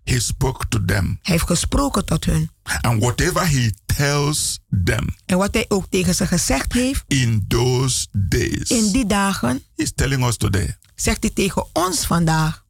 He 0.05 0.21
spoke 0.21 0.69
to 0.69 0.85
them. 0.85 1.19
Hij 1.23 1.35
heeft 1.35 1.47
gesproken 1.47 2.05
tot 2.05 2.25
hun. 2.25 2.51
And 2.81 3.01
whatever 3.03 3.49
he 3.49 3.71
tells 3.97 4.59
them 4.85 5.07
En 5.27 5.39
wat 5.39 5.55
hij 5.55 5.65
ook 5.69 5.87
tegen 5.91 6.15
ze 6.15 6.27
gezegd 6.27 6.73
heeft 6.73 7.05
in 7.07 7.45
those 7.49 8.07
days, 8.29 8.71
in 8.71 8.93
die 8.93 9.07
dagen, 9.07 9.63
he's 9.77 9.93
telling 9.95 10.27
us 10.27 10.37
today. 10.37 10.77
zegt 10.95 11.23
hij 11.23 11.31
tegen 11.31 11.67
ons 11.73 12.07
vandaag. 12.07 12.65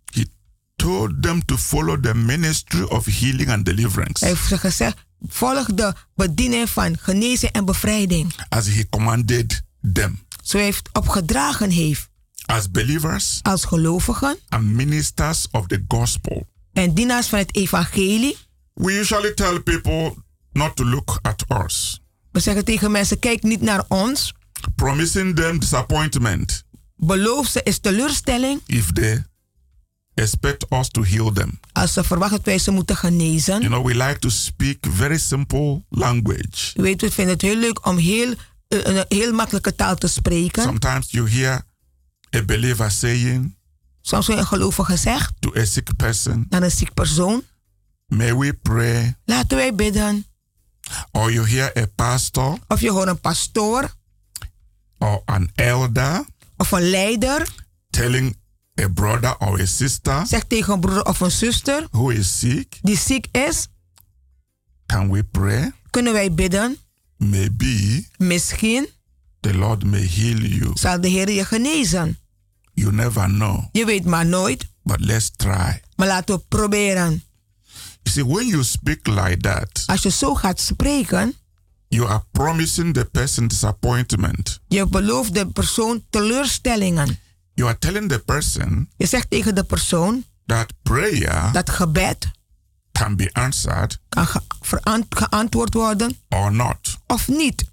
Told 0.81 1.23
them 1.23 1.45
to 1.45 1.57
follow 1.57 2.01
the 2.03 2.15
ministry 2.15 2.83
of 2.83 3.07
healing 3.07 3.51
and 3.51 3.65
deliverance. 3.65 4.25
Hij 4.25 4.35
heeft 4.35 4.47
ze 4.49 4.59
gezegd, 4.59 4.97
volg 5.29 5.67
de 5.67 5.93
bediening 6.15 6.71
van 6.71 6.97
genezing 7.01 7.53
en 7.53 7.65
bevrijding. 7.65 8.35
As 8.49 8.67
he 8.67 8.87
commanded 8.91 9.63
them. 9.93 10.19
Zo 10.43 10.59
heeft 10.59 10.89
opgedragen 10.93 11.71
heeft 11.71 12.09
As 12.47 12.71
believers 12.71 13.39
als 13.43 13.65
gelovigen 13.65 14.39
and 14.49 14.65
ministers 14.65 15.47
of 15.51 15.67
the 15.67 15.85
gospel. 15.89 16.47
en 16.73 16.95
dienaars 16.95 17.27
van 17.27 17.39
het 17.39 17.57
evangelie. 17.57 18.37
We 18.75 18.93
usually 18.93 19.35
tell 19.35 19.61
people 19.61 20.15
not 20.53 20.77
to 20.77 20.85
look 20.85 21.19
at 21.23 21.45
us, 21.65 22.01
We 22.33 22.41
zeggen 22.41 22.65
tegen 22.65 22.91
mensen, 22.91 23.19
kijk 23.19 23.43
niet 23.43 23.61
naar 23.61 23.85
ons. 23.89 24.35
promising 24.75 25.37
them 25.37 25.59
disappointment 25.59 26.63
Beloof 26.97 27.47
ze 27.47 27.61
is 27.63 27.79
teleurstelling 27.79 28.61
if 28.67 28.93
they 28.93 29.25
expect 30.21 30.67
us 30.73 30.89
to 30.89 31.03
heal 31.03 31.33
them. 31.33 31.61
als 31.73 31.93
ze 31.93 32.05
verwachten 32.05 32.37
dat 32.37 32.47
wij 32.47 32.59
ze 32.59 32.71
moeten 32.71 32.97
genezen. 32.97 33.61
You 33.61 33.67
know, 33.67 33.87
we 33.87 33.95
like 33.97 34.19
to 34.19 34.29
speak 34.29 34.77
very 34.91 35.19
simple 35.19 35.83
language. 35.89 36.73
U 36.77 36.83
weet, 36.83 37.01
we 37.01 37.11
vinden 37.11 37.33
het 37.33 37.43
heel 37.43 37.57
leuk 37.57 37.87
om 37.87 37.97
heel, 37.97 38.35
eh, 38.69 38.79
een 38.83 39.05
heel 39.09 39.33
makkelijke 39.33 39.75
taal 39.75 39.97
te 39.97 40.09
spreken. 40.09 40.63
Sometimes 40.63 41.11
you 41.11 41.31
hear 41.31 41.63
a 42.37 42.43
believer 42.45 42.91
saying 42.91 43.59
Soms 44.03 44.27
wordt 44.27 44.41
een 44.41 44.47
gelovige 44.47 44.97
zegt 44.97 45.33
to 45.39 45.53
a 45.57 45.65
sick 45.65 45.97
person, 45.97 46.47
naar 46.49 46.63
een 46.63 46.71
ziek 46.71 46.95
persoon, 46.95 47.43
May 48.07 48.35
we 48.37 48.53
pray? 48.55 49.17
laten 49.25 49.57
wij 49.57 49.75
bidden. 49.75 50.25
Or 51.13 51.33
you 51.33 51.49
hear 51.49 51.73
a 51.79 51.87
pastor 51.95 52.59
Of 52.69 52.81
je 52.81 52.91
hoort 52.91 53.09
een 53.09 53.21
pastoor 53.21 53.95
or 54.99 55.23
an 55.25 55.51
elder 55.55 56.25
of 56.57 56.71
een 56.73 56.91
leider 56.91 57.49
telling 57.91 58.37
a 58.81 58.89
brother 58.89 59.37
or 59.39 59.61
a 59.61 59.67
sister 59.67 60.27
zegt 60.27 60.49
tegen 60.49 60.73
een 60.73 60.81
broer 60.81 61.03
of 61.03 61.21
een 61.21 61.31
zuster 61.31 61.87
who 61.91 62.09
is 62.09 62.39
sick, 62.39 62.79
die 62.83 62.99
ziek 62.99 63.27
is, 63.33 63.67
Can 64.87 65.11
we 65.11 65.25
pray? 65.25 65.73
kunnen 65.91 66.13
wij 66.13 66.35
bidden. 66.35 66.77
Maybe 67.17 68.07
Misschien 68.17 68.89
the 69.41 69.55
Lord 69.55 69.85
may 69.85 70.07
heal 70.07 70.37
you. 70.39 70.71
zal 70.75 71.01
de 71.01 71.09
Heer 71.09 71.31
je 71.31 71.45
genezen. 71.45 72.19
You 72.75 72.93
never 72.93 73.25
know. 73.25 73.65
Je 73.73 73.85
weet 73.85 74.05
maar 74.05 74.27
nooit, 74.27 74.67
But 74.83 75.01
let's 75.01 75.31
try. 75.37 75.81
maar 75.97 76.07
laten 76.07 76.35
we 76.35 76.43
proberen. 76.49 77.23
You 78.03 78.11
see, 78.17 78.25
when 78.25 78.47
you 78.47 78.65
speak 78.65 79.07
like 79.07 79.37
that, 79.37 79.83
Als 79.87 80.03
je 80.03 80.11
zo 80.11 80.35
gaat 80.35 80.61
spreken, 80.61 81.35
you 81.89 82.09
are 82.09 82.25
promising 82.33 82.95
the 82.95 83.05
person 83.05 83.47
disappointment. 83.49 84.61
je 84.69 84.87
belooft 84.87 85.35
de 85.35 85.47
persoon 85.47 86.05
teleurstellingen. 86.11 87.19
You 87.61 87.69
are 87.73 87.79
telling 87.79 88.09
the 88.09 88.19
person 88.19 88.89
Je 88.97 89.07
zegt 89.07 89.31
tegen 89.31 89.55
de 89.55 89.65
persoon 89.65 90.25
that 90.47 90.73
prayer 90.83 91.53
dat 91.53 91.71
gebed 91.71 92.31
can 92.93 93.17
be 93.17 93.31
answered 93.33 93.99
kan 94.09 94.27
ge- 94.27 95.05
geantwoord 95.09 95.75
worden 95.75 96.17
or 96.29 96.53
not. 96.53 96.99
of 97.07 97.29
niet. 97.29 97.65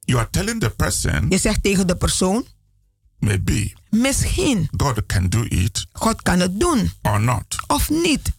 You 0.00 0.18
are 0.18 0.28
telling 0.30 0.60
the 0.60 0.70
person 0.70 1.26
Je 1.28 1.38
zegt 1.38 1.62
tegen 1.62 1.86
de 1.86 1.96
persoon, 1.96 2.46
maybe 3.18 3.72
misschien 3.90 4.68
God 4.76 5.06
can 5.06 5.28
do 5.28 5.42
it 5.48 5.86
God 5.92 6.22
kan 6.22 6.40
het 6.40 6.60
doen 6.60 6.90
or 7.02 7.20
not. 7.20 7.56
of 7.66 7.90
niet. 7.90 8.32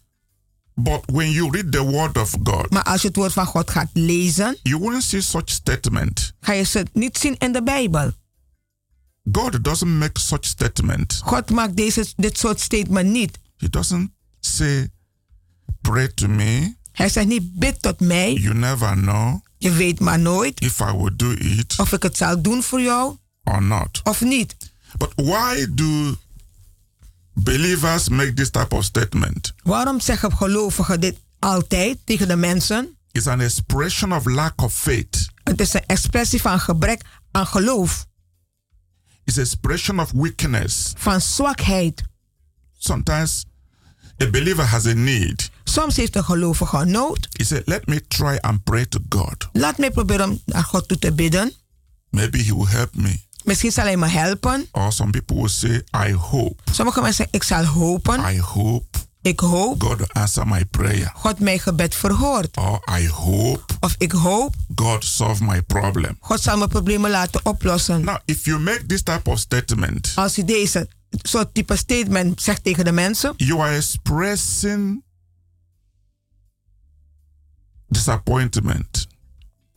But 0.73 1.01
when 1.05 1.31
you 1.31 1.49
read 1.51 1.71
the 1.71 1.81
word 1.83 2.17
of 2.17 2.35
God, 2.43 2.69
Maar 2.69 2.83
als 2.83 3.01
je 3.01 3.07
het 3.07 3.15
woord 3.17 3.33
van 3.33 3.45
God 3.45 3.71
gaat 3.71 3.89
lezen, 3.93 4.57
you 4.63 4.79
won't 4.81 5.03
see 5.03 5.21
such 5.21 5.49
statement. 5.49 6.33
ga 6.39 6.51
je 6.53 6.63
ze 6.63 6.85
niet 6.93 7.17
zien 7.17 7.37
in 7.37 7.51
de 7.51 7.63
Bijbel. 7.63 8.11
God 9.31 9.63
doesn't 9.63 9.97
make 9.97 10.19
such 10.19 10.45
statement. 10.45 11.21
God 11.23 11.49
maakt 11.49 11.75
deze, 11.75 12.05
dit 12.15 12.37
soort 12.37 12.59
statement 12.59 13.09
niet. 13.09 13.39
He 13.57 13.69
doesn't 13.69 14.11
say, 14.39 14.91
pray 15.81 16.07
to 16.07 16.27
me. 16.27 16.75
Hij 16.91 17.09
zegt 17.09 17.27
niet, 17.27 17.53
bid 17.59 17.81
tot 17.81 17.99
mij. 17.99 18.33
You 18.33 18.55
never 18.55 18.93
know 18.93 19.41
Je 19.57 19.71
weet 19.71 19.99
maar 19.99 20.19
nooit 20.19 20.61
if 20.61 20.79
I 20.79 20.91
will 20.97 21.15
do 21.15 21.31
it 21.31 21.79
of 21.79 21.91
ik 21.93 22.03
het 22.03 22.17
zal 22.17 22.41
doen 22.41 22.63
voor 22.63 22.81
jou 22.81 23.17
or 23.43 23.63
not. 23.63 24.01
of 24.03 24.21
niet. 24.21 24.55
But 24.97 25.11
why 25.15 25.65
do 25.69 26.15
believers 27.33 28.09
make 28.09 28.33
this 28.33 28.49
type 28.49 28.75
of 28.75 28.83
statement? 28.83 29.53
Waarom 29.63 29.99
zeggen 29.99 30.37
gelovigen 30.37 30.99
dit 30.99 31.17
altijd 31.39 31.97
tegen 32.03 32.27
de 32.27 32.35
mensen? 32.35 32.97
It's 33.11 33.27
an 33.27 33.41
expression 33.41 34.13
of 34.13 34.25
lack 34.25 34.61
of 34.61 34.73
faith. 34.73 35.29
Het 35.43 35.59
is 35.61 35.73
een 35.73 35.85
expressie 35.85 36.41
van 36.41 36.59
gebrek 36.59 37.01
aan 37.31 37.47
geloof, 37.47 38.05
It's 39.27 39.37
an 39.37 39.43
expression 39.43 39.99
of 39.99 40.11
weakness. 40.13 40.93
van 40.97 41.21
zwakheid. 41.21 42.03
Sometimes 42.77 43.45
a 44.21 44.29
believer 44.29 44.65
has 44.65 44.85
a 44.85 44.93
need. 44.93 45.49
Soms 45.63 45.95
heeft 45.95 46.15
een 46.15 46.23
gelovige 46.23 46.85
nood. 46.85 47.27
He 47.31 47.43
said, 47.43 47.61
Let 47.65 47.87
me 47.87 48.07
try 48.07 48.37
and 48.41 48.63
pray 48.63 48.85
to 48.85 48.99
God. 49.09 49.47
Laat 49.51 49.77
mij 49.77 49.91
proberen 49.91 50.29
om 50.29 50.41
naar 50.45 50.63
God 50.63 50.87
toe 50.87 50.99
te 50.99 51.11
bidden. 51.13 51.53
Maybe 52.09 52.37
He 52.37 52.55
will 52.55 52.67
help 52.67 52.95
me. 52.95 53.19
Misschien 53.43 53.71
zal 53.71 53.83
hij 53.83 53.97
me 53.97 54.07
helpen. 54.07 54.67
Or 54.71 54.91
some 54.91 55.11
people 55.11 55.35
will 55.35 55.47
say, 55.49 55.83
I 56.07 56.11
hope. 56.13 56.63
Sommige 56.71 57.01
mensen 57.01 57.15
zeggen, 57.17 57.35
ik 57.35 57.43
zal 57.43 57.63
hopen. 57.65 58.19
I 58.33 58.39
hope 58.39 58.97
Ik 59.27 59.39
hoop 59.39 59.81
God 59.83 60.13
answer 60.13 60.47
my 60.47 60.65
prayer. 60.65 61.11
God 61.15 61.39
mijn 61.39 61.59
gebed 61.59 61.95
verhoort. 61.95 62.57
Or 62.57 62.81
I 62.99 63.07
hope 63.07 63.63
Of 63.79 63.95
ik 63.97 64.11
hoop 64.11 64.55
God 64.75 65.03
solve 65.05 65.43
my 65.43 65.61
problem. 65.61 66.17
God 66.19 66.39
zal 66.41 66.57
mijn 66.57 66.69
problemen 66.69 67.11
laten 67.11 67.45
oplossen. 67.45 68.03
Now, 68.03 68.17
if 68.25 68.45
you 68.45 68.59
make 68.59 68.85
this 68.85 69.03
type 69.03 69.29
of 69.29 69.39
statement, 69.39 70.11
Als 70.15 70.35
je 70.35 70.43
deze 70.45 70.89
soort 71.11 71.53
type 71.53 71.75
statement 71.75 72.41
zegt 72.41 72.63
tegen 72.63 72.85
de 72.85 72.91
mensen, 72.91 73.33
you 73.37 73.61
are 73.61 73.75
expressing 73.75 75.03
disappointment. 77.87 79.07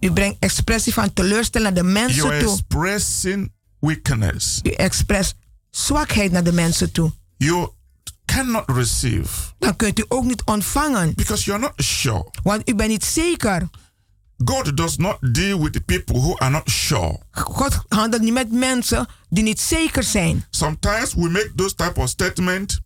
u 0.01 0.13
brengt 0.13 0.37
expressie 0.41 0.93
van 0.93 1.13
teleurstelling 1.13 1.75
naar 1.75 1.85
de 1.85 1.91
You 1.91 2.03
mensen 2.07 2.31
are 2.31 2.45
toe. 2.45 2.53
expressing 2.53 3.53
weakness. 3.79 4.61
U 4.63 4.71
expres 4.71 5.35
zwakheid 5.71 6.33
naar 6.33 6.45
de 6.45 6.53
mensen 6.53 6.93
toe. 6.93 7.13
You 7.37 7.69
cannot 8.35 8.65
receive 8.67 9.29
Dan 9.59 9.77
kunt 9.77 9.99
u 9.99 10.05
ook 10.09 10.25
niet 10.25 10.43
ontvangen. 10.45 11.13
because 11.15 11.45
you're 11.45 11.61
not 11.63 11.73
sure. 11.77 12.31
Want 12.43 12.69
u 12.69 12.75
bent 12.75 12.91
niet 12.91 13.05
zeker. 13.05 13.69
God 14.45 14.77
does 14.77 14.97
not 14.97 15.17
deal 15.35 15.61
with 15.63 15.73
the 15.73 15.81
people 15.81 16.21
who 16.21 16.39
are 16.39 16.51
not 16.51 16.71
sure. 16.71 17.19
God 17.31 17.79
handelt 17.89 18.23
niet 18.23 18.33
met 18.33 18.53
mensen 18.53 19.07
die 19.29 19.43
niet 19.45 19.61
zeker 19.61 20.03
zijn. 20.03 20.45
Sometimes 20.51 21.15
we 21.15 21.29
make 21.29 21.53
those 21.57 21.75
type 21.75 22.01
of 22.01 22.09
statement 22.09 22.81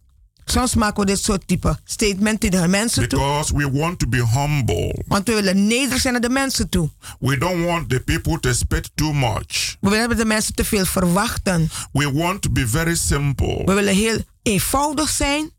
Soms 0.44 0.74
maken 0.74 1.00
we 1.00 1.06
dit 1.06 1.18
soort 1.22 1.46
type 1.48 1.78
statement 1.84 2.40
tegen 2.40 2.62
de 2.62 2.68
mensen 2.68 3.08
toe. 3.08 3.18
because 3.18 3.54
we 3.54 3.70
want 3.70 3.98
to 3.98 4.06
be 4.08 4.26
humble. 4.26 5.02
Want 5.06 5.28
we 5.28 5.34
willen 5.34 5.66
nederig 5.66 6.00
zijn 6.00 6.12
naar 6.12 6.22
de 6.22 6.28
mensen 6.28 6.68
toe. 6.68 6.90
We 7.20 7.38
don't 7.38 7.64
want 7.64 7.88
the 7.88 8.00
people 8.00 8.40
to 8.40 8.48
expect 8.48 8.90
too 8.94 9.12
much. 9.12 9.76
We 9.80 9.88
willen 9.90 10.16
de 10.16 10.24
mensen 10.24 10.54
te 10.54 10.64
veel 10.64 10.84
verwachten. 10.84 11.70
We 11.92 12.12
want 12.12 12.42
to 12.42 12.50
be 12.50 12.68
very 12.68 12.94
simple. 12.94 13.62
We 13.64 13.72
willen 13.74 13.94
heel 13.94 14.18
eenvoudig 14.42 15.08
zijn. 15.08 15.50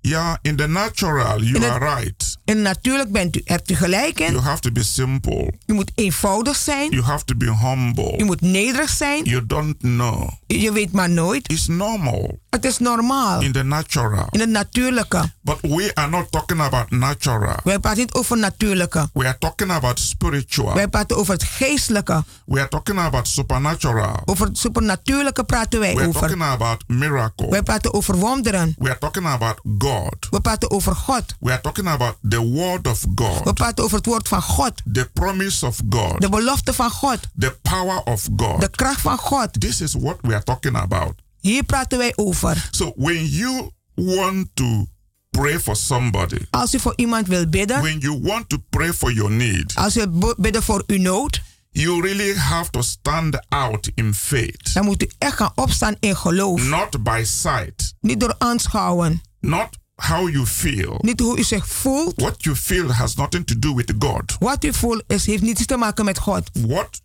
Yeah, 0.00 0.34
in 0.42 0.56
the 0.56 0.66
natural, 0.66 1.42
you 1.42 1.54
In 1.54 1.62
het- 1.62 1.70
are 1.70 1.94
right. 1.94 2.38
En 2.52 2.62
natuurlijk 2.62 3.12
bent 3.12 3.36
u, 3.36 3.40
hebt 3.44 3.70
u 3.70 3.74
gelijk 3.74 4.20
in. 4.20 4.32
You 4.32 4.42
have 4.44 4.60
to 4.60 4.70
be 4.72 4.82
simple. 4.84 5.52
U 5.66 5.72
moet 5.74 5.90
eenvoudig 5.94 6.56
zijn. 6.56 6.90
You 6.90 7.02
have 7.02 7.24
to 7.24 7.34
be 7.36 7.56
humble. 7.56 8.18
U 8.18 8.24
moet 8.24 8.40
nederig 8.40 8.90
zijn. 8.90 9.24
You 9.24 9.46
don't 9.46 9.78
know. 9.78 10.28
Je 10.46 10.72
weet 10.72 10.92
maar 10.92 11.10
nooit. 11.10 11.48
It's 11.50 11.66
normal 11.66 12.38
Het 12.50 12.64
is 12.64 12.78
normaal. 12.78 13.40
in 13.40 13.52
the 13.52 13.62
natural. 13.62 14.26
In 14.30 14.40
het 14.40 14.48
natuurlijke. 14.48 15.32
But 15.40 15.58
we 15.60 15.90
are 15.94 16.08
not 16.10 16.30
talking 16.32 16.60
about 16.60 16.90
natural. 16.90 17.56
Wij 17.64 17.78
praten 17.78 18.00
niet 18.00 18.12
over 18.14 18.38
natuurlijke. 18.38 19.08
We 19.12 19.24
are 19.26 19.38
talking 19.38 19.70
about 19.70 19.98
spiritual. 20.00 20.74
Wij 20.74 20.88
praten 20.88 21.16
over 21.16 21.32
het 21.32 21.42
geestelijke. 21.42 22.24
We 22.46 22.58
are 22.58 22.68
talking 22.68 22.98
about 22.98 23.28
supernatural. 23.28 24.20
Over 24.24 24.46
het 24.46 24.58
supernatuurlijke 24.58 25.44
praten 25.44 25.80
wij 25.80 25.94
We 25.94 25.98
are 26.00 26.08
over. 26.08 26.20
talking 26.20 26.42
about 26.42 26.82
miracle. 26.86 27.48
Wij 27.50 27.62
praten 27.62 27.94
over 27.94 28.16
wonderen. 28.16 28.74
We 28.78 28.88
are 28.88 28.98
talking 28.98 29.26
about 29.26 29.60
God. 29.78 30.16
We 30.30 30.40
praten 30.40 30.70
over 30.70 30.94
God. 30.94 31.24
We 31.40 31.50
are 31.52 31.60
talking 31.60 31.88
about 31.88 32.16
the 32.28 32.41
word 32.50 32.86
of 32.86 33.00
We 33.00 33.10
God. 33.14 33.54
praten 33.54 33.84
over 33.84 33.96
het 33.96 34.06
woord 34.06 34.28
van 34.28 34.42
God. 34.42 34.72
The 34.92 35.10
promise 35.12 35.66
of 35.66 35.80
God. 35.90 36.20
De 36.20 36.28
belofte 36.28 36.72
van 36.72 36.90
God. 36.90 37.18
The 37.38 37.58
power 37.62 38.02
of 38.04 38.28
God. 38.36 38.60
De 38.60 38.68
kracht 38.70 39.00
van 39.00 39.18
God. 39.18 39.60
This 39.60 39.80
is 39.80 39.94
what 39.94 40.16
we 40.20 40.34
are 40.34 40.42
talking 40.42 40.76
about. 40.76 41.12
Hier 41.40 41.62
praten 41.64 41.98
wij 41.98 42.12
over. 42.16 42.68
So 42.70 42.92
when 42.96 43.26
you 43.26 43.70
want 43.94 44.46
to 44.54 44.86
pray 45.30 45.60
for 45.60 45.76
somebody, 45.76 46.38
Als 46.50 46.74
u 46.74 46.78
voor 46.78 46.92
iemand 46.96 47.26
wil 47.26 47.46
bidden. 47.46 47.80
when 47.82 47.98
you 47.98 48.20
want 48.22 48.48
to 48.48 48.58
pray 48.70 48.92
for 48.92 49.12
your 49.12 49.30
need, 49.32 49.74
Als 49.74 49.96
u 49.96 50.06
wilt 50.10 50.36
bidden 50.36 50.62
voor 50.62 50.82
uw 50.86 50.98
nood. 51.00 51.40
you 51.70 52.00
really 52.02 52.34
have 52.36 52.70
to 52.70 52.82
stand 52.82 53.38
out 53.48 53.90
in 53.94 54.14
faith, 54.14 54.74
Dan 54.74 54.84
moet 54.84 55.02
u 55.02 55.10
echt 55.18 55.36
gaan 55.36 55.52
opstaan 55.54 55.94
in 56.00 56.16
geloof. 56.16 56.62
not 56.62 57.02
by 57.02 57.22
sight, 57.24 57.94
Niet 58.00 58.20
door 58.20 58.34
aanschouwen. 58.38 59.22
not 59.40 59.68
how 60.02 60.28
you 60.28 60.46
feel. 60.46 60.98
Niet 61.00 61.20
hoe 61.20 61.38
u 61.38 61.42
zich 61.42 61.66
voelt. 61.66 62.20
What 62.20 62.42
you 62.44 62.56
feel 62.56 62.92
has 62.92 63.14
nothing 63.14 63.46
to 63.46 63.58
do 63.58 63.74
with 63.74 63.92
God. 63.98 64.36
Wat 64.38 64.64
u 64.64 64.72
voelt 64.74 65.02
is, 65.06 65.26
heeft 65.26 65.42
niets 65.42 65.66
te 65.66 65.76
maken 65.76 66.04
met 66.04 66.18
God. 66.18 66.50
What 66.52 67.00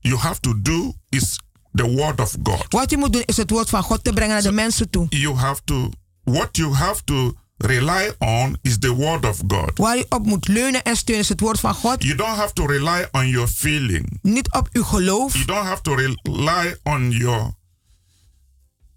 you 0.00 0.16
have 0.16 0.40
to 0.40 0.60
do 0.62 0.92
is 1.08 1.38
the 1.72 1.84
word 1.84 2.20
of 2.20 2.36
God. 2.42 2.66
Wat 2.68 2.92
u 2.92 2.96
moet 2.96 3.12
doen 3.12 3.22
is 3.24 3.36
het 3.36 3.50
woord 3.50 3.68
van 3.68 3.82
God 3.82 4.04
te 4.04 4.12
brengen 4.12 4.32
naar 4.34 4.42
de 4.42 4.52
mensen 4.52 4.90
toe. 4.90 5.06
You 5.08 5.36
have 5.36 5.60
to 5.64 5.90
what 6.24 6.56
you 6.56 6.74
have 6.74 7.04
to 7.04 7.34
rely 7.56 8.12
on 8.18 8.58
is 8.62 8.78
the 8.78 8.94
word 8.94 9.24
of 9.24 9.40
God. 9.48 9.70
Waar 9.78 9.98
u 9.98 10.04
op 10.08 10.26
moet 10.26 10.48
leunen 10.48 10.82
en 10.82 10.96
steunen 10.96 11.24
is 11.24 11.28
het 11.28 11.40
woord 11.40 11.60
van 11.60 11.74
God. 11.74 12.02
You 12.02 12.16
don't 12.16 12.36
have 12.36 12.52
to 12.52 12.66
rely 12.66 13.08
on 13.12 13.28
your 13.28 13.48
feeling. 13.48 14.18
Niet 14.22 14.52
op 14.52 14.68
uw 14.72 14.82
geloof. 14.82 15.32
You 15.32 15.44
don't 15.44 15.66
have 15.66 15.82
to 15.82 15.94
rely 15.94 16.76
on 16.82 17.10
your 17.10 17.54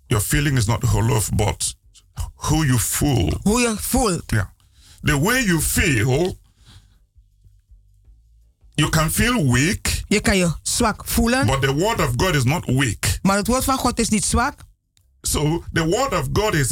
your 0.08 0.24
feeling 0.24 0.58
is 0.58 0.66
not 0.66 0.88
geloof, 0.88 1.30
but 1.30 1.76
who 2.36 2.64
you 2.66 2.80
fool. 2.80 3.40
Hoe 3.44 3.60
je 3.62 3.76
voelt. 3.80 4.24
Yeah. 4.32 4.46
The 5.02 5.20
way 5.20 5.44
you 5.46 5.62
feel, 5.62 6.38
you 8.76 8.90
can 8.90 9.12
feel 9.12 9.52
weak, 9.52 10.04
Je 10.08 10.20
kan 10.22 10.38
je 10.38 10.54
zwak 10.62 11.02
voelen. 11.06 11.46
but 11.46 11.62
the 11.62 11.74
word 11.74 12.00
of 12.00 12.12
God 12.18 12.36
is 12.36 12.44
not 12.44 12.66
weak. 12.66 13.20
Maar 13.22 13.38
het 13.38 13.48
woord 13.48 13.64
van 13.64 13.78
God 13.78 14.00
is 14.00 14.10
niet 14.10 14.26
zwak. 14.26 14.60
So 15.22 15.64
the 15.74 15.86
word 15.86 16.14
of 16.14 16.28
God 16.34 16.54
is 16.54 16.72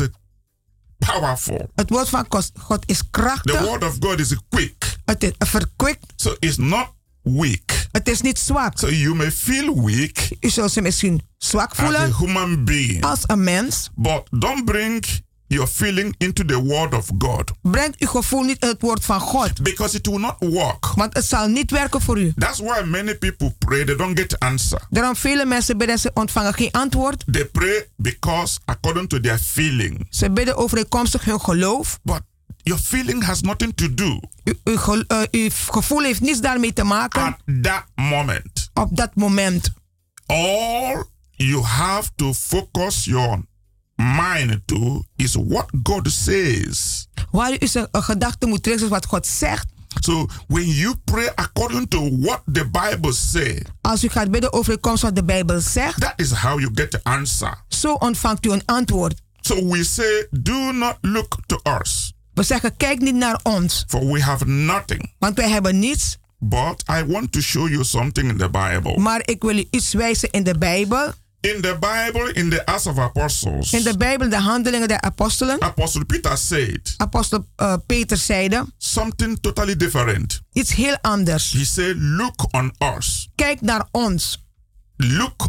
powerful. 0.97 1.69
Het 1.75 1.89
woord 1.89 2.09
van 2.09 2.25
God- 2.59 2.83
is 2.85 3.01
The 3.11 3.59
word 3.63 3.83
of 3.83 3.95
God 3.99 4.19
is 4.19 4.35
quick. 4.49 4.97
Het 5.05 5.23
is 5.23 5.31
verkwikt. 5.37 6.13
So 6.15 6.35
it's 6.39 6.57
not 6.57 6.93
weak. 7.21 7.87
Het 7.91 8.07
is 8.07 8.21
niet 8.21 8.39
zwak. 8.39 8.77
So 8.79 8.89
you 8.89 9.15
may 9.15 9.31
feel 9.31 9.85
weak 9.85 10.29
U 10.39 10.49
zult 10.49 10.71
ze 10.71 10.81
misschien 10.81 11.21
zwak 11.37 11.71
as 11.75 11.93
a 11.95 12.11
human 12.17 12.65
being, 12.65 13.03
als 13.03 13.19
een 13.25 13.43
mens. 13.43 13.89
but 13.95 14.27
don't 14.31 14.65
bring 14.65 15.05
your 15.53 15.67
feeling 15.67 16.15
into 16.17 16.45
the 16.45 16.61
word 16.63 16.93
of 16.93 17.09
God 17.17 17.51
Breng 17.61 17.95
uw 17.99 18.07
gevoel 18.07 18.41
niet 18.43 18.61
in 18.63 18.67
het 18.67 18.81
woord 18.81 19.05
van 19.05 19.19
God. 19.19 19.61
because 19.63 19.97
it 19.97 20.07
will 20.07 20.19
not 20.19 20.35
work. 20.39 20.85
Want 20.95 21.13
het 21.13 21.25
zal 21.25 21.47
niet 21.47 21.71
werken 21.71 22.01
voor 22.01 22.19
u. 22.19 22.33
That's 22.35 22.59
why 22.59 22.81
many 22.85 23.15
people 23.15 23.55
pray, 23.57 23.85
they 23.85 23.95
don't 23.95 24.19
get 24.19 24.39
answer. 24.39 24.81
Daarom 24.89 25.15
vele 25.15 25.45
mensen 25.45 25.77
bidden, 25.77 25.99
ze 25.99 26.11
ontvangen 26.13 26.53
geen 26.53 26.71
antwoord. 26.71 27.23
They 27.31 27.45
pray 27.45 27.87
because 27.95 28.59
according 28.65 29.09
to 29.09 29.19
their 29.19 29.37
feeling. 29.39 30.07
Ze 30.09 30.31
bidden 30.31 30.55
overeenkomstig 30.57 31.25
hun 31.25 31.41
geloof. 31.41 31.99
But 32.03 32.21
your 32.63 32.81
feeling 32.81 33.23
has 33.23 33.41
nothing 33.41 33.75
to 33.75 33.93
do 33.93 34.19
U- 34.43 34.59
uw, 34.63 35.03
eh, 35.07 35.21
uw 35.31 35.49
gevoel 35.51 36.01
heeft 36.03 36.21
niets 36.21 36.41
daarmee 36.41 36.73
te 36.73 36.83
maken 36.83 37.21
at 37.21 37.37
that 37.61 37.83
moment. 37.95 38.69
op 38.73 38.97
dat 38.97 39.15
moment. 39.15 39.69
All 40.25 41.03
you 41.37 41.61
have 41.63 42.09
to 42.15 42.33
focus 42.33 43.05
your 43.05 43.39
mind 44.01 44.61
to 44.65 45.03
is 45.15 45.35
what 45.35 45.65
God 45.83 46.11
says. 46.11 47.07
Waar 47.31 47.55
u 47.59 47.67
zijn 47.67 47.87
een 47.91 48.03
gedachte 48.03 48.45
moet 48.47 48.67
is 48.67 48.87
wat 48.87 49.05
God 49.05 49.27
zegt. 49.27 49.65
So 49.99 50.27
when 50.47 50.67
you 50.67 50.95
pray 51.03 51.31
according 51.35 51.87
to 51.89 52.17
what 52.19 52.41
the 52.53 52.65
Bible 52.69 53.13
says, 53.13 53.61
Als 53.81 54.03
u 54.03 54.07
gaat 54.07 54.31
bidden 54.31 54.53
overeenkomstig 54.53 55.09
wat 55.09 55.17
de 55.17 55.23
Bijbel 55.23 55.59
zegt, 55.59 56.01
that 56.01 56.13
is 56.15 56.31
how 56.31 56.59
you 56.59 56.71
get 56.73 56.91
the 56.91 56.99
answer. 57.03 57.63
zo 57.67 57.93
ontvangt 57.93 58.45
u 58.45 58.51
een 58.51 58.65
antwoord. 58.65 59.21
So 59.41 59.67
we 59.67 59.83
say, 59.83 60.27
do 60.31 60.71
not 60.71 60.97
look 61.01 61.37
to 61.45 61.59
us, 61.79 62.13
We 62.33 62.43
zeggen, 62.43 62.77
kijk 62.77 62.99
niet 62.99 63.15
naar 63.15 63.39
ons, 63.43 63.83
for 63.87 64.05
we 64.11 64.21
have 64.23 64.45
nothing. 64.45 65.13
want 65.19 65.35
wij 65.37 65.49
hebben 65.49 65.79
niets. 65.79 66.17
But 66.39 66.83
I 66.89 67.03
want 67.05 67.31
to 67.31 67.39
show 67.41 67.69
you 67.69 67.83
something 67.83 68.29
in 68.29 68.37
the 68.37 68.49
Bible. 68.49 68.97
Maar 68.99 69.21
ik 69.25 69.41
wil 69.41 69.57
u 69.57 69.67
iets 69.69 69.93
wijzen 69.93 70.31
in 70.31 70.43
de 70.43 70.57
Bijbel. 70.57 71.11
In 71.41 71.61
the 71.61 71.77
Bible, 71.79 72.31
in 72.33 72.49
the 72.49 72.65
Acts 72.65 72.85
of 72.85 72.97
Apostles, 72.97 73.73
In 73.73 73.83
de 73.83 73.97
Bijbel, 73.97 74.29
de 74.29 74.39
handelingen 74.39 74.87
der 74.87 75.01
apostelen. 75.01 75.59
Apostle 75.61 76.05
Peter 76.05 76.37
said 76.37 76.93
Apostel 76.97 77.45
eh, 77.55 77.73
Peter 77.85 78.17
zeide 78.17 78.65
something 78.77 79.39
totally 79.41 79.75
different. 79.75 80.41
iets 80.53 80.73
heel 80.73 80.97
anders. 81.01 81.51
He 81.51 81.65
said, 81.65 81.95
Look 81.97 82.47
on 82.53 82.73
us. 82.97 83.29
Kijk 83.35 83.61
naar 83.61 83.87
ons. 83.91 84.45
Look 84.97 85.47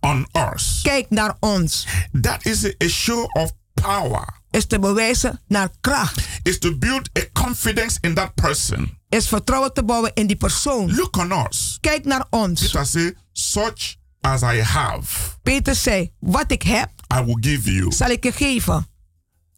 on 0.00 0.26
us. 0.52 0.80
Kijk 0.82 1.10
naar 1.10 1.36
ons. 1.40 1.86
That 2.20 2.44
is 2.46 2.64
a, 2.64 2.70
a 2.84 2.88
show 2.88 3.24
of 3.36 3.52
power. 3.74 4.40
Is 4.50 4.66
te 4.66 4.78
bewijzen 4.78 5.40
naar 5.48 5.68
kracht. 5.80 6.20
Is 6.42 6.58
to 6.58 6.76
build 6.78 7.08
a 7.18 7.22
confidence 7.32 7.98
in 8.00 8.14
that 8.14 8.34
person. 8.34 8.98
Is 9.08 9.28
vertrouwen 9.28 9.72
te 9.72 9.82
bouwen 9.84 10.10
in 10.14 10.26
die 10.26 10.36
persoon. 10.36 10.94
Look 10.94 11.16
on 11.16 11.32
us. 11.46 11.78
Kijk 11.80 12.04
naar 12.04 12.26
ons. 12.30 12.60
Peter 12.60 12.86
said, 12.86 13.14
Such 13.32 13.94
as 14.22 14.42
I 14.42 14.60
have, 14.62 15.06
Peter 15.42 15.74
zei, 15.74 16.12
wat 16.18 16.50
ik 16.50 16.62
heb, 16.62 16.90
I 17.14 17.20
will 17.24 17.36
give 17.40 17.72
you. 17.72 17.92
zal 17.92 18.08
ik 18.10 18.24
je 18.24 18.32
geven. 18.32 18.86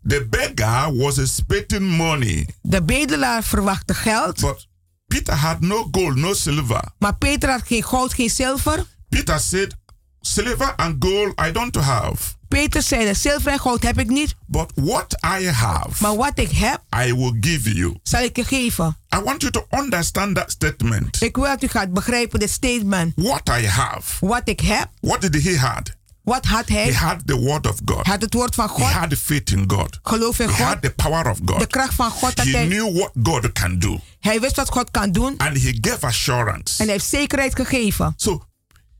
The 0.08 0.26
beggar 0.30 0.94
was 0.96 1.18
expecting 1.18 1.96
money, 1.96 2.48
De 2.62 2.82
bedelaar 2.82 3.42
verwachtte 3.42 3.94
geld, 3.94 4.40
but 4.40 4.68
Peter 5.06 5.34
had 5.34 5.60
no 5.60 5.88
gold, 5.90 6.16
no 6.16 6.34
silver. 6.34 6.82
maar 6.98 7.16
Peter 7.16 7.50
had 7.50 7.62
geen 7.66 7.82
goud, 7.84 8.14
geen 8.14 8.30
zilver. 8.30 8.84
Peter 9.08 9.40
said, 9.40 9.74
Silver 10.20 10.74
and 10.76 11.04
gold 11.04 11.40
I 11.40 11.50
don't 11.52 11.74
have, 11.76 12.34
Peter 12.54 12.82
zei, 12.82 13.14
zilver 13.14 13.52
en 13.52 13.58
goud 13.60 13.82
heb 13.82 13.98
ik 13.98 14.08
niet. 14.08 14.34
But 14.46 14.72
what 14.74 15.16
I 15.40 15.48
have, 15.48 15.88
Maar 16.02 16.16
wat 16.16 16.32
ik 16.38 16.50
heb, 16.50 16.80
I 17.06 17.14
will 17.14 17.36
give 17.40 17.74
you. 17.74 17.98
zal 18.02 18.22
ik 18.22 18.36
je 18.36 18.44
geven. 18.44 18.96
I 19.16 19.20
want 19.24 19.40
you 19.42 19.52
to 19.52 19.66
understand 19.70 20.34
that 20.36 20.50
statement. 20.50 21.22
Ik 21.22 21.36
wil 21.36 21.44
dat 21.44 21.62
u 21.62 21.68
gaat 21.68 21.92
begrijpen 21.92 22.38
dit 22.38 22.50
statement. 22.50 23.12
What 23.16 23.48
I 23.60 23.66
have. 23.66 24.26
Wat 24.26 24.42
ik 24.44 24.60
heb, 24.60 24.88
What 25.00 25.20
did 25.20 25.42
he 25.44 25.58
had? 25.58 25.90
wat 26.22 26.44
had 26.44 26.68
hij? 26.68 26.84
He 26.84 26.92
had 26.94 27.26
the 27.26 27.36
word 27.36 27.66
of 27.66 27.76
God. 27.84 28.06
Had 28.06 28.22
het 28.22 28.34
woord 28.34 28.54
van 28.54 28.70
He 28.74 28.84
had 28.84 29.10
the 29.10 29.16
faith 29.16 29.50
in 29.50 29.64
God. 29.66 29.98
Geloof 30.02 30.38
in 30.38 30.48
He 30.48 30.54
God. 30.54 30.64
had 30.66 30.82
the 30.82 30.90
power 30.90 31.30
of 31.30 31.38
De 31.38 31.52
God. 31.52 31.66
kracht 31.66 31.94
van 31.94 32.10
God. 32.10 32.36
Dat 32.36 32.46
He 32.46 32.50
hij, 32.56 32.66
knew 32.66 32.96
what 32.98 33.10
God 33.22 33.52
can 33.52 33.78
do. 33.78 34.00
hij 34.20 34.40
wist 34.40 34.56
wat 34.56 34.68
God 34.70 34.90
kan 34.90 35.12
doen. 35.12 35.34
And 35.36 35.62
he 35.62 35.78
gave 35.80 36.06
assurance. 36.06 36.78
En 36.78 36.84
hij 36.84 36.92
heeft 36.94 37.08
zekerheid 37.08 37.54
gegeven. 37.56 38.14
So 38.16 38.42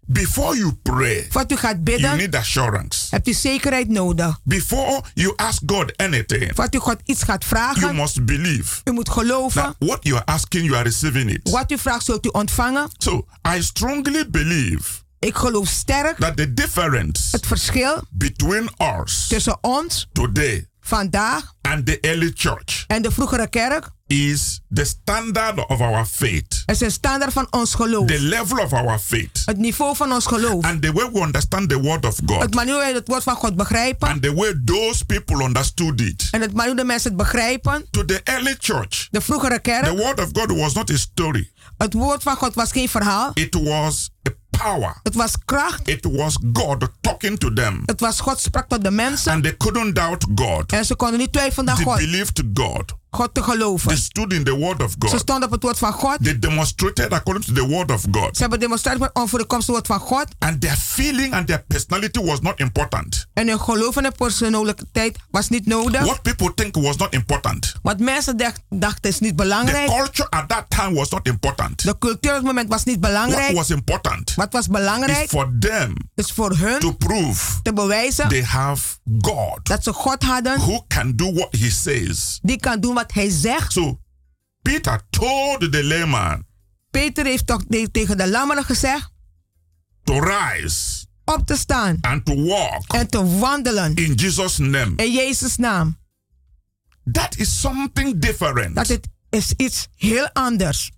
before 0.07 0.57
you 0.57 0.73
pray, 0.83 1.27
Voordat 1.31 1.53
u 1.53 1.57
gaat 1.57 1.71
you 1.73 1.83
bidden, 1.83 2.17
need 2.17 2.35
assurance. 2.35 3.07
hebt 3.11 3.29
u 3.29 3.33
zekerheid 3.33 3.89
nodig. 3.89 4.41
Before 4.43 5.03
you 5.15 5.33
ask 5.37 5.63
God 5.67 5.97
anything, 5.97 6.45
Voordat 6.55 6.75
u 6.75 6.79
God 6.79 6.97
iets 7.05 7.23
gaat 7.23 7.45
you 7.49 7.57
vragen, 7.57 7.95
must 7.95 8.25
believe 8.25 8.81
u 8.85 8.93
moet 8.93 9.09
geloven. 9.09 9.63
that 9.63 9.75
what 9.79 9.99
you 10.03 10.17
are 10.17 10.25
asking, 10.27 10.65
you 10.65 10.75
are 10.77 10.85
receiving 10.85 11.31
it. 11.31 11.51
Wat 11.51 11.71
u 11.71 11.79
vraagt, 11.79 12.05
zult 12.05 12.27
u 12.27 12.29
ontvangen. 12.29 12.89
So 12.99 13.27
I 13.57 13.63
strongly 13.63 14.31
believe 14.31 15.03
Ik 15.19 15.37
geloof 15.37 15.69
sterk 15.69 16.17
that 16.19 16.37
the 16.37 16.55
difference 16.55 17.23
het 17.31 17.47
verschil 17.47 18.03
between 18.11 18.69
us 19.01 19.27
tussen 19.29 19.59
ons 19.61 20.09
today 20.13 20.67
vandaag 20.89 21.53
and 21.61 21.87
the 21.87 21.99
early 22.01 22.31
church 22.35 22.85
en 22.87 23.03
de 23.03 23.11
vroegere 23.11 23.49
kerk 23.49 23.91
is 24.07 24.61
the 24.75 24.85
standard 24.85 25.67
of 25.69 25.81
our 25.81 26.07
faith, 26.07 26.63
is 26.67 26.81
een 26.81 26.91
standaard 26.91 27.33
van 27.33 27.47
ons 27.51 27.75
geloof. 27.75 28.07
the 28.07 28.21
level 28.21 28.59
of 28.65 28.73
our 28.73 28.99
faith, 28.99 29.43
Het 29.45 29.57
niveau 29.57 29.97
van 29.97 30.13
ons 30.13 30.27
geloof. 30.27 30.65
and 30.65 30.83
the 30.83 30.93
way 30.93 31.11
we 31.13 31.21
understand 31.21 31.69
the 31.69 31.81
word 31.81 32.05
of 32.07 32.17
Het 32.17 32.31
God, 32.31 32.55
manier 32.55 32.75
hoe 32.75 32.83
we 32.85 32.93
het 32.93 33.09
woord 33.09 33.23
van 33.23 33.35
God 33.35 33.57
begrijpen. 33.57 34.09
and 34.09 34.23
the 34.23 34.35
way 34.35 34.55
those 34.65 35.05
people 35.05 35.45
understood 35.45 36.01
it. 36.01 36.29
En 36.31 36.41
het 36.41 36.53
manier 36.53 36.71
hoe 36.73 36.81
de 36.81 36.85
mensen 36.87 37.09
het 37.09 37.19
begrijpen. 37.19 37.87
To 37.91 38.05
the 38.05 38.21
early 38.25 38.57
church, 38.59 39.09
De 39.11 39.21
vroegere 39.21 39.59
kerk. 39.61 39.85
the 39.85 39.97
word 39.97 40.21
of 40.21 40.29
God 40.33 40.59
was 40.59 40.73
not 40.75 40.91
a 40.91 40.97
story, 40.97 41.51
Het 41.79 41.93
woord 41.93 42.23
van 42.23 42.37
God 42.37 42.55
was 42.55 42.73
geen 42.73 42.89
verhaal. 42.89 43.31
it 43.35 43.55
was 43.55 44.11
a 44.29 44.33
power. 44.59 44.97
Het 45.03 45.15
was 45.15 45.35
kracht. 45.45 45.89
It 45.89 46.05
was 46.05 46.39
God 46.53 46.89
talking 47.01 47.39
to 47.39 47.53
them. 47.53 47.83
Het 47.87 48.01
was 48.01 48.21
God 48.21 48.41
sprak 48.41 48.69
tot 48.69 48.85
de 48.85 48.91
mensen. 48.91 49.33
And 49.33 49.43
they 49.43 49.57
couldn't 49.57 49.95
doubt 49.95 50.27
God. 50.35 50.73
En 50.73 50.85
ze 50.85 50.97
konden 50.97 51.19
niet 51.19 51.33
twijfelen 51.33 51.69
aan 51.71 51.77
They 51.77 51.85
God. 51.85 51.97
believed 51.97 52.43
God. 52.55 52.93
God 53.15 53.35
te 53.35 53.43
geloven. 53.43 53.89
They 53.89 53.97
stood 53.97 54.33
in 54.33 54.45
the 54.45 54.57
word 54.57 54.83
of 54.83 54.95
God. 54.99 55.11
Ze 55.11 55.19
stonden 55.19 55.45
op 55.45 55.51
het 55.55 55.63
woord 55.63 55.79
van 55.79 55.93
God. 55.93 56.17
They 56.23 56.39
demonstrated 56.39 57.13
according 57.13 57.45
to 57.45 57.53
the 57.53 57.67
word 57.67 57.91
of 57.91 58.03
God. 58.11 58.37
Ze 58.37 58.41
hebben 58.41 58.61
demonstreerd 58.61 59.11
over 59.13 59.39
de 59.39 59.45
komst 59.45 59.67
woord 59.69 59.87
van 59.87 59.99
God. 60.01 60.25
And 60.39 60.61
their 60.61 60.77
feeling 60.77 61.33
and 61.35 61.47
their 61.47 61.65
personality 61.69 62.21
was 62.21 62.41
not 62.41 62.61
important. 62.61 63.27
En 63.33 63.49
hun 63.49 63.61
geloof 63.61 63.97
en 63.97 64.03
hun 64.03 64.13
persoonlijkheid 64.13 65.19
was 65.31 65.49
niet 65.49 65.67
nodig. 65.67 66.01
What 66.05 66.23
people 66.23 66.55
think 66.55 66.77
was 66.77 66.97
not 66.97 67.13
important. 67.15 67.75
Wat 67.83 67.99
mensen 67.99 68.37
dacht- 68.37 68.61
dachten 68.71 69.11
is 69.11 69.19
niet 69.19 69.37
The 69.37 69.43
belangrijk. 69.43 69.87
culture 69.89 70.31
at 70.31 70.49
that 70.49 70.65
time 70.69 70.95
was 70.95 71.09
not 71.11 71.27
important. 71.27 71.85
De 71.85 71.99
cultuur 71.99 72.31
op 72.31 72.37
het 72.37 72.45
moment 72.45 72.69
was 72.69 72.85
niet 72.85 72.97
What 73.01 73.11
belangrijk. 73.11 73.57
was 73.57 73.71
important 73.71 74.35
Wat 74.35 74.53
was 74.53 74.61
is 74.63 74.69
belangrijk 74.69 75.29
for 75.29 75.53
them 75.61 75.93
is 76.15 76.31
voor 76.33 76.57
hun 76.57 76.79
to 76.79 76.93
prove 76.93 77.63
te 77.63 77.73
bewijzen 77.73 78.29
they 78.29 78.43
have 78.43 78.97
God 79.21 79.59
dat 79.63 79.83
ze 79.85 79.93
God 79.93 80.23
hadden. 80.23 80.59
who 80.59 80.85
can 80.89 81.13
do 81.17 81.33
what 81.33 81.49
he 81.59 81.71
says. 81.71 82.39
Die 82.43 82.61
kan 82.61 82.81
doen 82.81 82.95
wat 82.95 83.04
hij 83.13 83.31
zegt. 83.31 83.73
So 83.73 84.01
Peter 84.63 85.01
told 85.11 85.73
the 85.73 85.85
layman 85.85 86.45
Peter 86.91 87.25
heeft 87.25 87.47
toch 87.47 87.65
tegen 87.93 88.17
de 88.17 88.29
lammeren 88.31 88.65
gezegd 88.65 89.13
to 90.05 90.21
rise 90.21 91.07
op 91.25 91.47
te 91.47 91.57
staan 91.57 91.99
and 92.01 92.25
to 92.25 92.43
walk 92.43 92.93
en 92.95 93.09
te 93.09 93.39
wandelen 93.39 93.95
in 93.95 94.15
Jesus' 94.15 94.59
name. 94.59 94.93
in 94.97 95.13
Jezus' 95.13 95.57
naam. 95.57 95.99
That 97.13 97.37
is 97.37 97.61
something 97.61 98.19
different. 98.19 98.75
Dat 98.75 98.89
het 98.89 99.09
is 99.31 99.53
iets 99.57 99.89
heel 99.97 100.31
anders. 100.33 100.91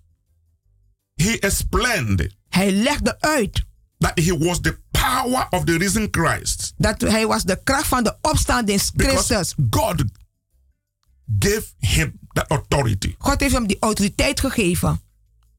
He 1.15 1.39
explained 1.39 2.35
Hij 2.49 2.71
legde 2.71 3.19
uit 3.19 3.65
that 3.97 4.19
he 4.19 4.37
was 4.37 4.61
the 4.61 4.79
power 4.91 5.47
of 5.49 5.63
the 5.63 5.77
risen 5.77 6.07
Christ. 6.11 6.73
dat 6.77 7.01
hij 7.01 7.27
was 7.27 7.43
de 7.43 7.59
kracht 7.63 7.87
van 7.87 8.03
de 8.03 8.17
opstanding 8.21 8.81
Christus. 8.95 9.53
God 9.69 10.03
gave 11.39 11.63
him 11.79 12.19
that 12.33 12.45
authority. 12.51 13.15
God 13.17 13.39
heeft 13.39 13.53
hem 13.53 13.67
die 13.67 13.77
autoriteit 13.79 14.39
gegeven. 14.39 15.01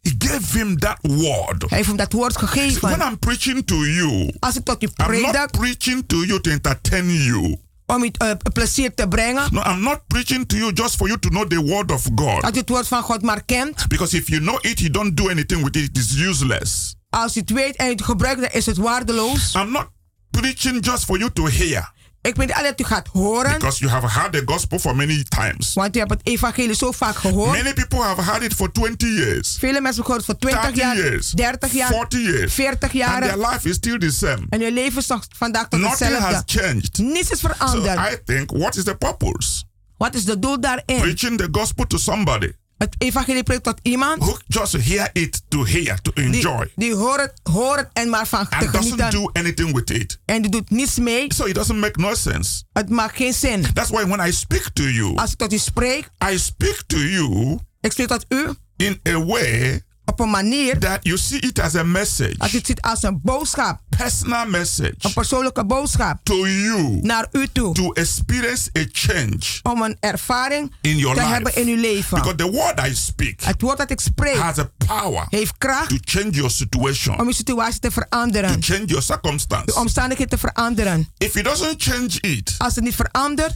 He 0.02 0.14
gave 0.18 0.58
him 0.58 0.78
that 0.78 0.98
word. 1.02 1.60
Hij 1.68 1.76
heeft 1.76 1.86
hem 1.86 1.96
dat 1.96 2.12
woord 2.12 2.32
When 2.34 2.48
gegeven. 2.48 3.00
I'm 3.00 3.18
preaching 3.18 3.66
to 3.66 3.84
you, 3.86 4.32
Als 4.38 4.56
ik 4.56 4.64
tot 4.64 4.82
u 4.82 4.86
I'm 4.86 4.92
predik 5.06 5.32
not 5.32 5.50
preaching 5.50 6.04
to 6.06 6.24
you 6.24 6.40
to 6.40 6.50
entertain 6.50 7.10
you. 7.24 7.58
om 7.86 8.02
u 8.04 8.10
eh, 8.16 8.30
plezier 8.52 8.94
te 8.94 9.08
brengen, 9.08 9.48
No, 9.54 9.62
I'm 9.62 9.80
not 9.82 10.00
preaching 10.06 10.46
to 10.46 10.56
you 10.56 10.72
just 10.72 10.96
for 10.96 11.06
you 11.06 11.18
to 11.18 11.28
know 11.28 11.46
the 11.48 11.62
word 11.62 11.90
of 11.92 12.08
God. 12.14 12.42
dat 12.42 12.54
u 12.54 12.58
het 12.58 12.68
woord 12.68 12.88
van 12.88 13.02
God 13.02 13.22
maar 13.22 13.44
kent. 13.44 13.88
Because 13.88 14.16
if 14.16 14.28
you 14.28 14.40
know 14.40 14.58
it, 14.60 14.78
you 14.78 14.90
don't 14.90 15.16
do 15.16 15.28
anything 15.28 15.64
with 15.64 15.76
it, 15.76 15.82
it 15.88 15.98
is 15.98 16.14
useless. 16.16 16.94
Als 17.10 17.36
u 17.36 17.40
het 17.40 17.50
weet 17.50 17.76
en 17.76 17.86
u 17.86 17.90
het 17.90 18.02
gebruikt, 18.02 18.40
dan 18.40 18.50
is 18.52 18.66
het 18.66 18.76
waardeloos. 18.76 19.54
I'm 19.54 19.70
not 19.72 19.88
preaching 20.30 20.84
just 20.84 21.04
for 21.04 21.18
you 21.18 21.30
to 21.32 21.46
hear. 21.46 21.92
Ik 22.22 22.36
weet 22.36 22.46
niet 22.46 22.62
dat 22.64 22.80
u 22.80 22.84
gaat 22.84 23.06
horen, 23.12 23.52
Because 23.52 23.78
you 23.78 23.90
have 23.90 24.06
heard 24.20 24.32
the 24.32 24.42
gospel 24.44 24.78
for 24.78 24.96
many 24.96 25.24
times. 25.28 25.74
want 25.74 25.96
u 25.96 25.98
hebt 25.98 26.10
het 26.10 26.20
evangelie 26.22 26.74
zo 26.74 26.92
vaak 26.92 27.16
gehoord. 27.16 27.56
Many 27.62 27.72
people 27.72 27.98
have 28.02 28.22
heard 28.22 28.42
it 28.42 28.54
for 28.54 28.72
20 28.72 29.08
years, 29.08 29.56
Vele 29.58 29.80
mensen 29.80 29.84
hebben 29.84 30.04
gehoord 30.04 30.24
voor 30.24 30.36
20 30.38 30.60
30 30.62 30.80
jaar, 30.82 30.96
years, 30.96 31.30
30 31.30 31.72
jaar, 31.72 31.88
40 31.88 32.20
years, 32.20 32.52
40 32.54 32.82
and 32.82 32.90
their 33.22 33.36
jaar. 33.38 33.52
life 33.52 33.68
is 33.68 33.74
still 33.74 33.98
the 33.98 34.10
same. 34.10 34.46
En 34.48 34.60
uw 34.60 34.72
leven 34.72 34.98
is 34.98 35.06
nog 35.06 35.24
vandaag 35.36 35.68
tot 35.68 35.80
Nothing 35.80 36.16
has 36.18 36.34
hetzelfde. 36.36 36.60
changed. 36.60 36.98
Niets 36.98 37.30
is 37.30 37.38
So 37.40 37.48
veranderd. 37.48 38.12
I 38.12 38.16
think, 38.24 38.50
what 38.50 38.76
is 38.76 38.84
the 38.84 38.94
purpose? 38.94 39.62
Wat 39.96 40.14
is 40.14 40.24
de 40.24 40.38
doel 40.38 40.60
daarin? 40.60 41.00
Preaching 41.00 41.38
the 41.38 41.48
gospel 41.52 41.86
to 41.86 41.98
somebody 41.98 42.52
Het 42.78 42.94
evangelie 42.98 43.42
preekt 43.42 43.62
tot 43.62 43.78
iemand 43.82 44.22
who 44.22 44.36
just 44.46 44.72
hear 44.76 45.10
it 45.12 45.42
to 45.48 45.64
hear, 45.64 46.00
to 46.00 46.10
enjoy, 46.14 46.58
die, 46.58 46.72
die 46.74 46.94
hoort, 46.94 47.20
het, 47.20 47.32
hoort 47.42 47.78
het 47.78 47.88
en 47.92 48.08
maar 48.10 48.26
van 48.26 48.48
te 48.48 48.56
and 48.56 48.72
doesn't 48.72 48.92
genieten. 49.00 49.10
do 49.10 49.30
anything 49.32 49.72
with 49.74 49.90
it. 49.90 50.18
En 50.24 50.42
die 50.42 50.50
doet 50.50 50.70
niets 50.70 50.98
mee. 50.98 51.34
So 51.34 51.44
it 51.44 51.54
doesn't 51.54 51.78
make 51.80 52.00
no 52.00 52.14
sense. 52.14 52.62
Het 52.72 52.88
maakt 52.90 53.16
geen 53.16 53.32
zin. 53.34 53.72
That's 53.72 53.90
why 53.90 54.04
when 54.06 54.28
I 54.28 54.32
speak 54.32 54.70
to 54.72 54.82
you, 54.82 55.16
Als 55.16 55.30
ik 55.32 55.36
tot 55.38 55.52
u 55.52 55.58
spreek, 55.58 56.08
I 56.32 56.38
speak 56.38 56.82
to 56.86 56.98
you 56.98 57.58
ik 57.80 57.92
spreek 57.92 58.08
tot 58.08 58.24
u 58.28 58.48
in 58.76 59.00
a 59.08 59.24
way 59.24 59.82
op 60.08 60.20
een 60.20 60.30
manier 60.30 60.78
that 60.78 60.98
you 61.02 61.18
see 61.18 61.38
it 61.38 61.58
as 61.60 61.74
a 61.74 61.76
dat 61.78 61.84
u 61.86 61.88
message, 61.88 62.34
het 62.38 62.66
ziet 62.66 62.80
als 62.82 63.02
een 63.02 63.20
boodschap. 63.22 63.80
personal 63.96 64.42
Een 64.44 64.50
message 64.50 65.12
persoonlijke 65.14 65.64
boodschap 65.66 66.18
to 66.22 66.46
you 66.46 66.98
naar 67.02 67.26
u 67.32 67.46
toe. 67.52 67.74
to 67.74 67.92
experience 67.92 68.70
a 68.78 68.84
change 68.92 69.38
Om 69.62 69.82
een 69.82 69.96
ervaring 70.00 70.72
in 70.80 70.96
your 70.96 71.14
te 71.16 71.20
life. 71.22 71.32
hebben 71.34 71.56
in 71.56 71.66
uw 71.68 71.76
leven. 71.80 72.16
Because 72.18 72.34
the 72.36 72.50
word 72.50 72.80
I 72.86 72.94
speak 72.94 73.40
Het 73.40 73.60
woord 73.62 73.78
dat 73.78 73.90
ik 73.90 74.00
spreek 74.00 74.36
has 74.36 74.58
a 74.58 74.70
power 74.86 75.26
heeft 75.28 75.54
kracht 75.58 75.88
to 75.88 75.96
change 76.00 76.30
your 76.30 76.50
situation, 76.50 77.20
om 77.20 77.26
uw 77.26 77.32
situatie 77.32 77.80
te 77.80 77.88
to 77.88 78.00
veranderen. 78.00 78.62
change 78.62 78.84
your 78.84 78.94
De 78.94 79.00
circumstance. 79.02 79.74
omstandigheden 79.74 80.38
te 80.38 80.46
veranderen. 80.46 81.08
If 81.18 81.34
it 81.36 81.44
doesn't 81.44 81.82
change 81.82 82.20
it, 82.20 82.54
Als 82.58 82.74
het 82.74 82.84
niet 82.84 82.94
verandert, 82.94 83.54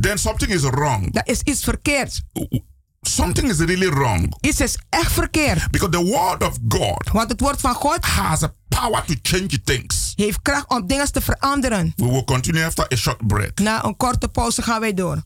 then 0.00 0.18
something 0.18 0.50
is 0.52 0.60
wrong. 0.60 1.12
dan 1.12 1.22
is 1.24 1.40
iets 1.44 1.64
verkeerd. 1.64 2.20
Something 3.08 3.48
is 3.50 3.58
really 3.58 3.88
wrong. 3.88 4.34
Iets 4.40 4.60
is 4.60 4.78
echt 4.88 5.12
verkeerd. 5.12 5.70
Because 5.70 5.90
the 5.90 6.04
word 6.04 6.42
of 6.42 6.58
God 6.68 7.10
Want 7.12 7.30
het 7.30 7.40
woord 7.40 7.60
van 7.60 7.74
God 7.74 8.04
has 8.04 8.42
a 8.42 8.52
power 8.68 9.04
to 9.04 9.14
change 9.22 9.62
things. 9.64 10.12
heeft 10.16 10.42
kracht 10.42 10.68
om 10.68 10.86
dingen 10.86 11.12
te 11.12 11.20
veranderen. 11.20 11.92
We 11.96 12.04
will 12.04 12.24
continue 12.24 12.64
after 12.64 12.86
a 12.92 12.96
short 12.96 13.26
break. 13.26 13.58
Na 13.58 13.84
een 13.84 13.96
korte 13.96 14.28
pauze 14.28 14.62
gaan 14.62 14.80
wij 14.80 14.94
door. 14.94 15.22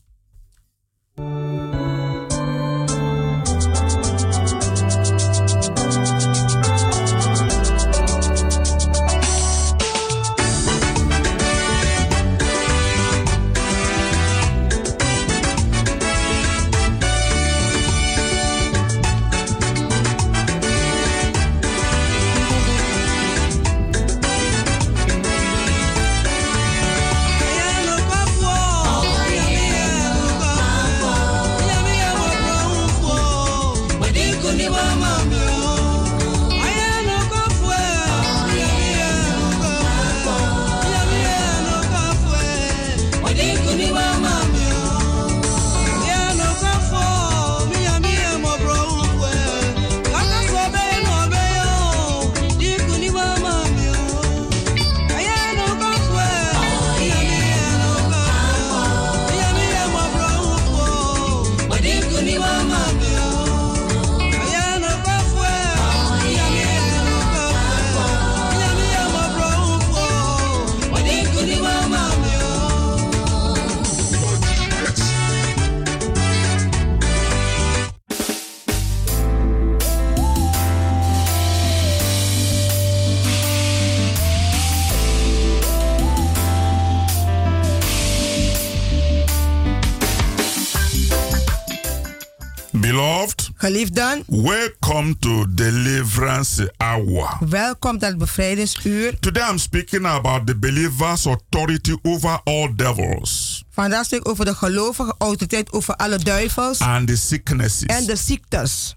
Geliefden, 92.91 94.23
welcome 94.27 95.19
to 95.19 95.45
deliverance 95.49 96.73
hour. 96.77 97.37
welkom 97.49 97.97
het 97.99 98.17
bevrijdingsuur. 98.17 99.19
Today 99.19 99.49
I'm 99.49 99.57
speaking 99.57 100.05
about 100.05 100.47
the 100.47 100.57
believer's 100.57 101.25
authority 101.25 101.95
over 102.01 102.39
all 102.43 102.75
devils 102.75 103.63
Vandaag 103.69 104.05
spreek 104.05 104.21
ik 104.21 104.27
over 104.27 104.45
de 104.45 104.55
gelovige 104.55 105.15
autoriteit 105.17 105.71
over 105.71 105.95
alle 105.95 106.17
duivels 106.17 106.79
and 106.79 107.07
the 107.07 107.15
sicknesses. 107.15 107.85
en 107.85 108.05
de 108.05 108.15
ziektes. 108.15 108.95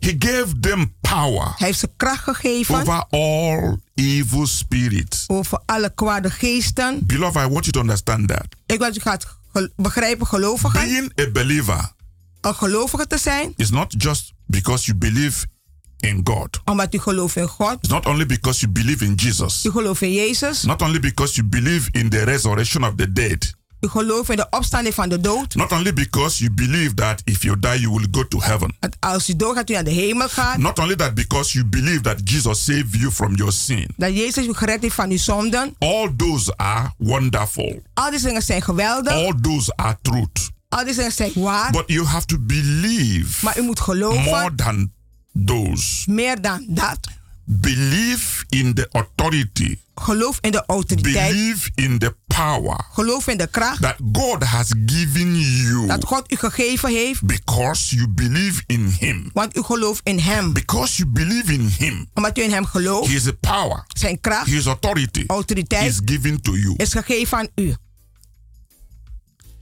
He 0.00 0.14
gave 0.18 0.60
them 0.60 0.94
power 1.00 1.54
Hij 1.56 1.66
heeft 1.66 1.78
ze 1.78 1.90
kracht 1.96 2.22
gegeven 2.22 2.74
over 2.74 3.04
all 3.08 3.78
evil 3.94 4.46
spirits. 4.46 5.24
over 5.26 5.60
alle 5.66 5.92
kwade 5.94 6.30
geesten. 6.30 7.06
Beloved, 7.06 7.42
I 7.42 7.48
want 7.48 7.64
you 7.64 7.70
to 7.70 7.80
understand 7.80 8.28
that. 8.28 8.46
Ik 8.66 8.78
wil 8.78 8.86
dat 8.86 8.96
u 8.96 9.00
gaat 9.00 9.38
begrijpen, 9.76 10.26
gelovigen. 10.26 10.80
Being 10.80 11.12
a 11.20 11.30
believer 11.30 11.98
Een 12.40 12.54
gelovige 12.54 13.06
te 13.06 13.18
zijn, 13.18 13.52
is 13.56 13.70
not 13.70 13.94
just 13.98 14.32
because 14.46 14.84
you 14.86 14.98
believe 14.98 15.46
in 15.98 16.20
God. 16.24 16.60
omdat 16.64 16.94
u 16.94 16.98
gelooft 16.98 17.36
in 17.36 17.46
God. 17.48 17.76
It's 17.80 17.88
not 17.88 18.06
only 18.06 18.26
because 18.26 18.60
you 18.60 18.72
believe 18.72 19.04
in 19.04 19.14
Jesus. 19.14 19.64
U 19.64 19.70
gelooft 19.70 20.02
in 20.02 20.12
Jezus. 20.12 20.62
Not 20.62 20.82
only 20.82 21.00
because 21.00 21.34
you 21.34 21.46
believe 21.48 21.88
in 21.92 22.08
the 22.08 22.24
resurrection 22.24 22.84
of 22.84 22.92
the 22.96 23.12
dead. 23.12 23.54
U 23.80 23.88
gelooft 23.88 24.30
in 24.30 24.36
de 24.36 24.46
opstanding 24.50 24.94
van 24.94 25.08
de 25.08 25.20
dood. 25.20 25.54
Not 25.54 25.72
only 25.72 25.92
because 25.92 26.38
you 26.38 26.54
believe 26.54 26.94
that 26.94 27.22
if 27.24 27.42
you 27.42 27.60
die, 27.60 27.80
you 27.80 27.92
will 27.94 28.06
go 28.10 28.28
to 28.28 28.40
heaven. 28.40 28.76
Dat 28.80 28.96
als 29.00 29.28
u 29.28 29.36
doorgaat, 29.36 29.70
u 29.70 29.72
naar 29.72 29.84
de 29.84 29.90
hemel 29.90 30.28
gaat. 30.28 30.56
Not 30.56 30.78
only 30.78 30.96
that 30.96 31.14
because 31.14 31.52
you 31.52 31.64
believe 31.64 32.00
that 32.00 32.20
Jesus 32.24 32.64
saved 32.64 32.94
you 32.94 33.10
from 33.10 33.34
your 33.34 33.52
sin. 33.52 33.86
Dat 33.96 34.16
Jezus 34.16 34.46
u 34.46 34.54
gered 34.54 34.82
heeft 34.82 34.94
van 34.94 35.10
uw 35.10 35.18
zonden. 35.18 35.74
All 35.78 36.14
those 36.16 36.56
are 36.56 36.92
wonderful. 36.98 37.82
Al 37.94 38.10
die 38.10 38.20
dingen 38.20 38.42
zijn 38.42 38.62
geweldig. 38.62 39.12
All 39.12 39.34
those 39.40 39.72
are 39.76 39.98
truth. 40.02 40.50
Al 40.70 40.84
die 40.84 41.10
zijn 41.10 41.30
waar. 41.34 41.70
But 41.70 41.84
you 41.86 42.04
have 42.06 42.26
to 42.26 42.36
believe 42.38 43.44
Maar 43.44 43.58
u 43.58 43.62
moet 43.62 43.80
geloven. 43.80 44.22
more 44.22 44.54
than 44.54 44.92
those. 45.44 46.10
Meer 46.10 46.40
dan 46.40 46.64
dat. 46.68 46.98
Believe 47.44 48.44
in 48.48 48.74
the 48.74 48.88
authority. 48.92 49.78
Geloof 49.94 50.38
in 50.40 50.50
de 50.50 50.64
autoriteit. 50.66 51.30
Believe 51.32 51.70
in 51.74 51.98
the 51.98 52.14
power 52.26 52.84
Geloof 52.92 53.26
in 53.26 53.36
de 53.36 53.46
kracht. 53.46 53.80
that 53.82 53.96
God 54.12 54.44
has 54.44 54.68
given 54.86 55.40
you 55.40 55.86
Dat 55.86 56.04
God 56.04 56.32
u 56.32 56.36
gegeven 56.36 56.88
heeft. 56.90 57.22
because 57.26 57.94
you 57.96 58.08
believe 58.08 58.62
in 58.66 58.94
Him. 58.98 59.30
Want 59.32 59.56
u 59.56 59.62
gelooft 59.62 60.00
in 60.04 60.18
hem. 60.18 60.52
Because 60.52 60.96
you 60.96 61.08
believe 61.08 61.52
in 61.52 61.66
Him. 61.78 62.08
Omdat 62.14 62.38
u 62.38 62.42
in 62.42 62.50
hem 62.52 62.64
gelooft. 62.64 63.10
His 63.10 63.24
power, 63.40 63.84
Zijn 63.88 64.20
kracht. 64.20 64.46
His 64.46 64.66
authority 64.66 65.24
Autoriteit. 65.26 65.90
is 65.90 66.00
given 66.04 66.40
to 66.42 66.56
you. 66.56 66.74
Is 66.76 66.92
gegeven 66.92 67.38
aan 67.38 67.48
u. 67.54 67.74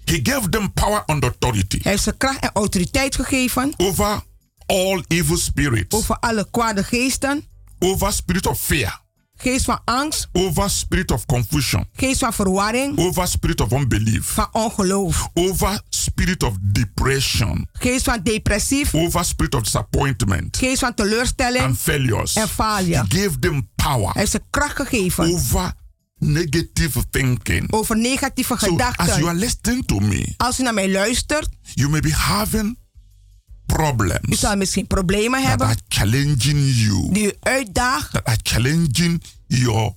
He 0.09 0.21
gave 0.23 0.49
them 0.49 0.73
power 0.73 1.03
and 1.07 1.25
authority 1.25 1.79
Hij 1.83 1.90
heeft 1.90 2.03
zijn 2.03 2.16
kracht 2.16 2.38
en 2.40 2.51
autoriteit 2.53 3.14
gegeven. 3.14 3.73
over 3.77 4.21
all 4.66 5.05
evil 5.07 5.37
spirits, 5.37 5.94
Over 5.97 6.16
alle 6.18 6.47
kwade 6.51 6.85
geesten. 6.85 7.44
over 7.79 8.12
spirit 8.12 8.47
of 8.47 8.61
fear, 8.61 9.01
Geest 9.37 9.64
van 9.64 9.81
angst. 9.85 10.29
over 10.33 10.71
spirit 10.71 11.11
of 11.11 11.27
confusion, 11.27 11.87
Geest 11.92 12.18
van 12.18 12.33
verwarring. 12.33 12.99
over 12.99 13.27
spirit 13.29 13.61
of 13.61 13.73
unbelief, 13.73 14.27
Van 14.27 14.49
ongeloof. 14.53 15.29
over 15.35 15.81
spirit 15.88 16.42
of 16.42 16.55
depression, 16.62 17.68
Geest 17.73 18.05
van 18.05 18.21
depressief. 18.23 18.94
over 18.94 19.25
spirit 19.25 19.55
of 19.55 19.62
disappointment 19.62 20.57
Geest 20.57 20.79
van 20.79 20.94
teleurstelling. 20.94 21.64
and 21.64 21.79
failures. 21.79 22.35
En 22.35 22.49
falia. 22.49 23.05
He 23.09 23.18
gave 23.23 23.38
them 23.38 23.68
power 23.77 24.05
Hij 24.12 24.21
heeft 24.21 24.31
ze 24.31 24.40
kracht 24.51 24.77
gegeven. 24.77 25.25
over 25.33 25.73
negative 26.18 27.04
thinking. 27.11 27.72
Over 27.72 27.96
negatieve 27.96 28.48
So 28.48 28.54
as 28.54 28.61
you 28.61 28.72
gedachten. 28.72 29.24
are 29.26 29.35
listening 29.38 29.87
to 29.87 29.98
me, 29.98 30.35
Als 30.37 30.61
u 30.61 30.62
naar 30.62 30.74
mij 30.74 30.90
luistert. 30.90 31.48
you 31.74 31.88
may 31.90 32.00
be 32.00 32.12
having 32.12 32.66
U 32.68 33.74
problems 33.74 34.38
zal 34.40 34.57
misschien 34.57 34.87
problemen 34.87 35.40
that 35.40 35.48
hebben. 35.48 35.66
are 35.66 35.78
challenging 35.88 36.74
you, 36.76 37.12
Die 37.12 37.26
u 37.26 37.33
uitdaagt. 37.40 38.12
that 38.12 38.24
are 38.24 38.38
challenging 38.42 39.22
your 39.46 39.94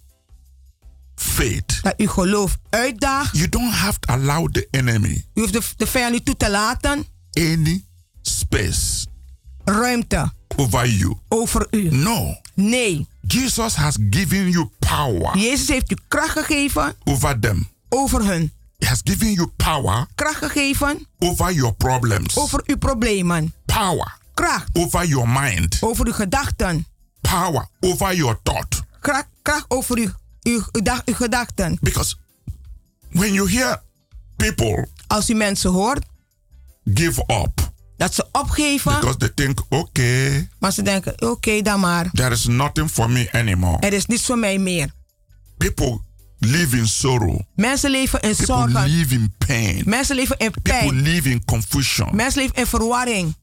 faith. 1.16 1.80
Dat 1.82 1.94
u 1.98 2.08
geloof 2.08 2.58
uitdaagt. 2.70 3.38
You 3.38 3.50
don't 3.50 3.74
have 3.74 4.00
to 4.00 4.14
allow 4.14 4.52
the 4.52 4.68
enemy 4.72 5.26
U 5.34 5.42
hoeft 5.42 5.54
de, 5.54 5.62
de 5.78 5.88
vijand 5.88 6.14
niet 6.14 6.26
toe 6.26 6.38
te 6.38 6.50
laten. 6.50 7.06
any 7.34 7.84
space 8.22 9.06
Ruimte 9.66 10.32
over 10.56 10.88
you. 10.88 11.16
over 11.28 11.68
u. 11.72 11.96
No. 11.96 12.36
Nee. 12.56 13.08
Jesus 13.32 13.76
has 13.76 13.98
given 14.10 14.50
you 14.50 14.70
power 14.80 15.38
Jezus 15.38 15.68
heeft 15.68 15.92
u 15.92 15.96
kracht 16.08 16.32
gegeven 16.32 16.94
over 17.04 17.40
them. 17.40 17.68
over 17.90 18.26
hun. 18.26 18.52
He 18.78 18.88
has 18.88 19.02
given 19.04 19.32
you 19.34 19.48
power 19.48 20.08
Kracht 20.16 20.38
gegeven 20.38 21.08
over 21.20 21.54
your 21.54 21.74
problems. 21.74 22.38
over 22.38 22.64
uw 22.66 22.78
problemen. 22.78 23.54
Power 23.66 24.18
Kracht 24.34 24.70
over 24.74 25.06
your 25.06 25.30
mind. 25.30 25.78
over 25.82 26.06
uw 26.06 26.14
gedachten. 26.14 26.86
Power 27.22 27.68
over 27.80 28.16
your 28.16 28.40
thought. 28.44 28.82
Kracht, 29.00 29.28
kracht 29.42 29.66
over 29.68 29.98
uw, 29.98 30.10
uw, 30.44 30.64
uw, 30.72 31.02
uw 31.06 31.14
gedachten. 31.14 31.78
Because 31.82 32.16
when 33.12 33.34
you 33.34 33.48
hear 33.50 33.82
people 34.36 34.88
Als 35.08 35.30
u 35.30 35.34
mensen 35.34 35.72
hoort 35.72 36.06
give 36.94 37.24
up 37.28 37.61
dat 38.02 38.14
ze 38.14 38.28
opgeven, 38.32 38.94
because 38.94 39.18
they 39.18 39.30
think, 39.30 39.60
okay, 39.70 40.50
maar 40.60 40.72
ze 40.72 40.82
denken: 40.82 41.22
oké, 41.22 41.62
dan 41.62 41.80
maar. 41.80 42.10
there 42.14 42.32
is 42.34 42.46
nothing 42.46 42.90
for 42.90 43.10
me 43.10 43.30
anymore. 43.32 43.78
Er 43.80 43.94
is 43.94 44.06
niets 44.06 44.26
voor 44.26 44.38
mij 44.38 44.58
meer. 44.58 44.90
People 45.58 46.02
live 46.38 46.78
in 46.78 46.88
sorrow. 46.88 47.40
Mensen 47.56 47.92
leven 47.92 48.20
in 48.22 48.36
People 48.36 48.46
zorgen. 48.46 48.90
live 48.90 49.14
in 49.14 49.34
pain. 49.48 49.82
Mensen 49.86 50.16
leven 50.16 50.38
in 50.38 50.52
People 50.52 50.72
pijn. 50.80 51.02
live 51.02 51.30
in 51.30 51.46
confusion. 51.46 52.16
Mensen 52.16 52.42
leven 52.42 52.56
in 52.56 52.68
verwarring. 52.68 53.36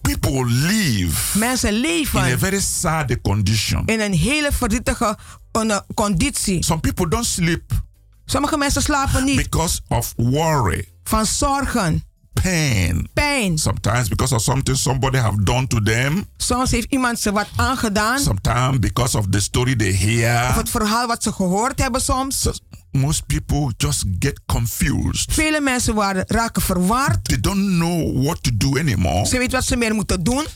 People 0.00 0.44
live 0.46 1.38
Mensen 1.38 1.68
in 1.68 1.74
a 1.74 1.80
leven 1.80 2.38
very 2.38 2.60
sad 2.60 3.20
condition. 3.22 3.82
in 3.86 4.00
een 4.00 4.14
hele 4.14 4.52
verdrietige 4.52 5.18
eh, 5.52 5.78
conditie. 5.94 6.64
Some 6.64 6.80
people 6.80 7.08
don't 7.08 7.26
sleep 7.26 7.82
Sommige 8.24 8.56
mensen 8.56 8.82
slapen 8.82 9.24
niet 9.24 9.36
because 9.36 9.80
of 9.88 10.12
worry, 10.16 10.88
van 11.02 11.26
zorgen, 11.26 12.04
pain. 12.32 13.08
pijn. 13.14 13.58
Sometimes 13.58 14.08
because 14.08 14.34
of 14.34 14.40
something 14.42 14.76
somebody 14.76 15.18
have 15.18 15.42
done 15.44 15.66
to 15.66 15.80
them. 15.82 16.24
Soms 16.36 16.70
heeft 16.70 16.92
iemand 16.92 17.18
ze 17.18 17.32
wat 17.32 17.48
aangedaan. 17.56 18.18
Sometimes 18.18 18.78
because 18.78 19.18
of 19.18 19.26
the 19.30 19.40
story 19.40 19.76
they 19.76 19.90
Of 19.90 19.96
hear. 19.98 20.54
het 20.54 20.70
verhaal 20.70 21.06
wat 21.06 21.22
ze 21.22 21.32
gehoord 21.32 21.82
hebben 21.82 22.00
soms. 22.00 22.40
So 22.40 22.52
most 22.90 23.26
people 23.26 23.72
just 23.76 24.04
get 24.18 24.40
confused. 24.46 25.32
Vele 25.32 25.60
mensen 25.60 25.94
waren, 25.94 26.24
raken 26.26 26.62
verward. 26.62 27.24
They 27.24 27.40
don't 27.40 27.66
know 27.78 28.24
what 28.24 28.42
to 28.42 28.50
do 28.56 28.78
anymore. 28.78 29.26
Ze 29.26 29.38
weten 29.38 29.52
wat 29.52 29.64
ze 29.64 29.76
meer 29.76 29.94
moeten 29.94 30.22
doen. 30.22 30.46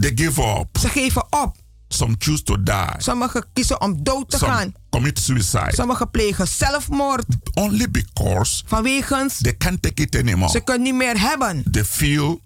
They 0.00 0.12
give 0.14 0.42
up. 0.42 0.78
Ze 0.80 0.88
geven 0.88 1.26
op. 1.30 1.56
Some 1.88 2.14
choose 2.18 2.42
to 2.42 2.62
die. 2.62 2.94
Sommigen 2.98 3.44
kiezen 3.52 3.80
om 3.80 4.02
dood 4.02 4.30
te 4.30 4.36
Some 4.38 4.52
gaan. 4.52 4.74
commit 4.90 5.18
suicide. 5.18 5.72
Sommigen 5.74 6.10
plegen 6.10 6.48
zelfmoord. 6.48 7.24
Only 7.54 7.90
because 7.90 8.62
Vanwege 8.66 9.28
they 9.42 9.56
can't 9.56 9.82
take 9.82 10.02
it 10.02 10.16
anymore. 10.16 10.50
ze 10.50 10.60
kunnen 10.60 10.82
niet 10.82 10.94
meer 10.94 11.20
hebben. 11.20 11.62
They 11.70 11.84
feel 11.84 12.40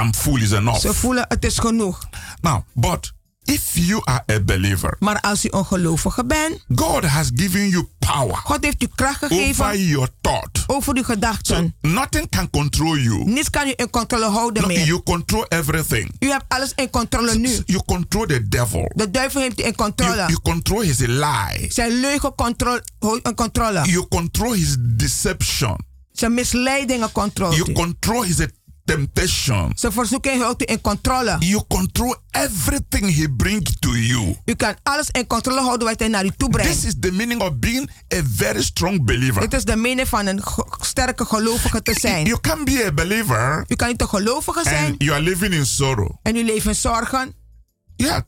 I'm 0.00 0.14
full 0.14 0.42
is 0.42 0.50
enough. 0.50 0.80
Ze 0.80 0.94
voelen 0.94 1.24
het 1.28 1.44
is 1.44 1.58
genoeg. 1.58 2.08
Now, 2.40 2.60
but 2.74 3.12
if 3.48 3.76
you 3.76 4.00
are 4.04 4.22
a 4.32 4.40
believer, 4.44 4.96
Maar 4.98 5.20
als 5.20 5.44
u 5.44 5.48
ongelovige 5.48 6.24
bent, 6.24 6.64
God 6.74 7.04
has 7.04 7.30
given 7.34 7.68
you 7.68 7.88
power 7.98 8.36
God 8.36 8.64
heeft 8.64 8.82
u 8.82 8.86
kracht 8.94 9.22
over 9.24 9.36
gegeven 9.36 9.86
your 9.86 10.08
thought. 10.20 10.64
over 10.66 10.96
uw 10.96 11.02
gedachten. 11.02 11.74
Nothing 11.80 12.28
can 12.28 12.50
control 12.50 12.96
you. 12.98 13.24
Niets 13.24 13.50
kan 13.50 13.66
u 13.68 13.72
in 13.76 13.90
controle 13.90 14.24
houden 14.24 14.62
No, 14.62 14.68
meer. 14.68 14.86
you 14.86 15.02
control 15.02 15.44
everything. 15.48 16.10
U 16.20 16.28
hebt 16.30 16.44
alles 16.48 16.72
in 16.74 16.90
controle 16.90 17.34
nu. 17.34 17.58
You 17.66 17.82
control 17.86 18.26
the 18.26 18.48
devil. 18.48 18.92
De 18.94 19.10
duivel 19.10 19.40
heeft 19.40 19.60
u 19.60 19.62
in 19.62 19.66
You, 19.68 19.74
controle. 19.74 20.16
you 20.26 20.38
control 20.42 20.80
his 20.80 20.98
lie. 20.98 21.72
Zijn 21.72 22.00
leugen 22.00 22.34
controle, 22.34 22.82
in 23.22 23.34
controle. 23.34 23.82
You 23.84 24.06
control 24.08 24.52
his 24.52 24.76
deception. 24.80 25.76
Zijn 26.12 26.34
misleidingen 26.34 27.12
controle. 27.12 27.54
You 27.56 27.72
control 27.72 28.22
his 28.22 28.36
temptation. 28.94 29.72
Zijn 29.74 29.92
verzoeking 29.92 30.42
houdt 30.42 30.62
u 30.62 30.64
in 30.72 30.80
controle. 30.80 31.36
You 31.38 31.64
control 31.68 32.16
everything 32.30 33.16
he 33.16 33.30
brings 33.36 33.76
to 33.78 33.90
you. 33.96 34.36
U 34.44 34.54
kan 34.54 34.74
alles 34.82 35.10
in 35.10 35.26
controle 35.26 35.60
houden 35.60 35.86
wat 35.86 35.98
hij 35.98 36.08
naar 36.08 36.24
u 36.24 36.30
toe 36.36 36.48
brengt. 36.48 36.72
This 36.72 36.84
is 36.84 36.94
the 37.00 37.12
meaning 37.12 37.40
of 37.40 37.58
being 37.58 37.90
a 38.14 38.20
very 38.34 38.62
strong 38.62 39.04
believer. 39.04 39.40
Dit 39.40 39.52
is 39.54 39.64
de 39.64 39.76
mening 39.76 40.08
van 40.08 40.26
een 40.26 40.42
sterke 40.80 41.24
gelovige 41.24 41.82
te 41.82 41.96
zijn. 42.00 42.26
You 42.26 42.40
can 42.40 42.64
be 42.64 42.84
a 42.86 42.92
believer 42.92 43.64
U 43.66 43.74
kan 43.74 43.88
niet 43.88 44.00
een 44.00 44.08
gelovige 44.08 44.60
zijn 44.62 44.84
and 44.84 45.02
you 45.02 45.12
are 45.12 45.22
living 45.22 45.54
in 45.54 45.66
sorrow. 45.66 46.10
en 46.22 46.36
u 46.36 46.44
leeft 46.44 46.66
in 46.66 46.74
zorgen. 46.74 47.34
Yeah. 47.96 48.20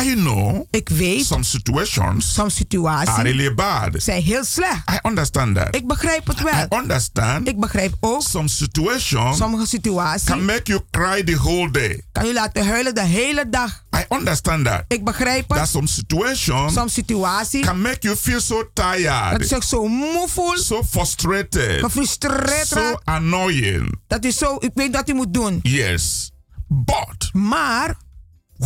I 0.00 0.14
know 0.14 0.66
Ik 0.70 0.88
weet, 0.88 1.24
some 1.24 1.42
situations 1.44 2.34
soms 2.34 2.38
are 2.38 2.50
situaties 2.50 3.16
really 3.22 3.54
bad. 3.54 3.88
zijn 4.02 4.22
heel 4.22 4.44
slecht. 4.44 4.90
I 4.90 5.08
understand 5.08 5.56
that. 5.56 5.74
Ik 5.76 5.86
begrijp 5.86 6.26
het 6.26 6.40
I 6.40 6.42
wel. 6.42 6.80
understand 6.80 7.48
Ik 7.48 7.60
begrijp 7.60 7.94
ook, 8.00 8.22
some 8.22 8.48
situations 8.48 9.36
sommige 9.36 9.66
situaties 9.66 10.24
can 10.28 10.44
make 10.44 10.62
you 10.64 10.80
cry 10.90 11.24
the 11.24 11.36
whole 11.36 11.70
day. 11.70 12.00
kan 12.12 12.26
je 12.26 12.32
laten 12.32 12.66
huilen 12.66 12.94
de 12.94 13.02
hele 13.04 13.48
dag. 13.48 13.84
I 13.96 14.14
understand 14.14 14.64
that. 14.64 14.84
Ik 14.88 15.04
begrijp 15.04 15.48
That 15.48 15.58
het. 15.58 15.68
some 15.68 15.86
situations 15.86 16.72
Soms 16.72 16.92
situaties 16.92 17.64
can 17.64 17.80
make 17.80 17.98
you 18.00 18.16
feel 18.16 18.40
so 18.40 18.70
dat 18.74 18.96
je 18.96 19.02
tired, 19.02 19.64
zo 19.64 19.86
moe 19.88 20.26
voelt, 20.28 20.60
so 20.62 20.82
frustrated, 20.90 21.80
gefrustreerd 21.80 22.66
so 22.66 22.98
annoying. 23.04 24.00
dat 24.06 24.24
je 24.24 24.30
zo, 24.30 24.56
ik 24.58 24.70
weet 24.74 24.92
wat 24.94 25.06
je 25.06 25.14
moet 25.14 25.34
doen. 25.34 25.58
Yes. 25.62 26.30
But 26.68 27.30
Maar 27.32 27.96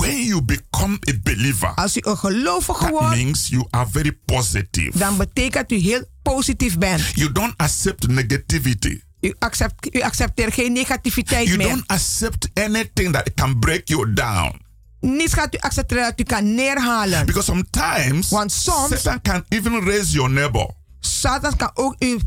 when 0.01 0.24
you 0.24 0.42
become 0.42 0.99
a 1.09 1.12
believer, 1.22 1.68
als 1.74 1.97
u 1.97 2.01
een 2.05 2.16
gelovige 2.16 2.88
wordt, 2.90 3.16
means 3.16 3.49
you 3.49 3.66
are 3.70 3.88
very 3.90 4.18
positive. 4.24 4.99
dan 4.99 5.16
betekent 5.16 5.72
u 5.72 5.76
heel 5.76 6.05
positief 6.22 6.78
bent. 6.78 7.03
You 7.14 7.32
don't 7.32 7.55
accept 7.57 8.09
negativity. 8.09 9.01
U, 9.20 9.34
accept, 9.38 9.94
u 9.94 10.01
accepteert 10.01 10.55
geen 10.55 10.72
negativiteit 10.72 11.47
You 11.47 11.57
meer. 11.59 11.68
don't 11.68 11.86
accept 11.86 12.49
anything 12.55 13.12
that 13.12 13.34
can 13.34 13.59
break 13.59 13.88
you 13.88 14.12
down. 14.12 14.64
Niets 15.01 15.32
gaat 15.32 15.55
u 15.55 15.59
accepteren 15.59 16.03
dat 16.05 16.20
u 16.20 16.22
kan 16.22 16.55
neerhalen. 16.55 17.26
Because 17.26 17.44
sometimes 17.44 18.28
Want 18.28 18.53
soms, 18.53 18.88
Satan 18.88 19.22
can 19.22 19.44
even 19.49 19.84
raise 19.84 20.12
your 20.12 20.30
neighbor 20.30 20.70
Satan 21.01 21.57
kan 21.57 21.70
ook 21.74 21.94
uw 21.99 22.18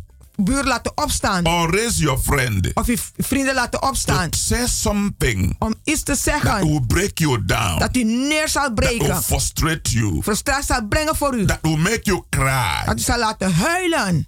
buur 0.44 0.64
laten 0.64 0.92
opstaan. 0.98 1.46
or 1.46 1.70
raise 1.76 2.00
your 2.02 2.20
friend 2.20 2.74
Of 2.74 2.88
uw 2.88 2.96
vrienden 3.18 3.54
laten 3.54 3.82
opstaan. 3.84 4.30
to 4.30 4.38
say 4.38 4.68
something 4.68 5.56
Om 5.60 5.76
iets 5.84 6.00
te 6.04 6.12
that 6.12 6.20
zeggen 6.20 6.68
will 6.68 6.86
break 6.88 7.18
you 7.18 7.46
down, 7.46 7.80
dat 7.80 7.96
u 7.96 8.04
neer 8.04 8.48
zal 8.50 8.74
that 8.74 8.80
will 8.80 8.98
breken. 8.98 9.24
frustrate 9.24 9.92
you, 9.92 10.22
Frustratie 10.24 10.66
zal 10.66 10.88
brengen 10.88 11.16
voor 11.16 11.38
u. 11.38 11.46
that 11.46 11.60
will 11.62 11.78
make 11.78 12.02
you 12.04 12.24
cry. 12.30 12.82
Dat 12.86 13.00
u 13.00 13.02
zal 13.02 13.20
laten 13.20 13.54
huilen. 13.54 14.28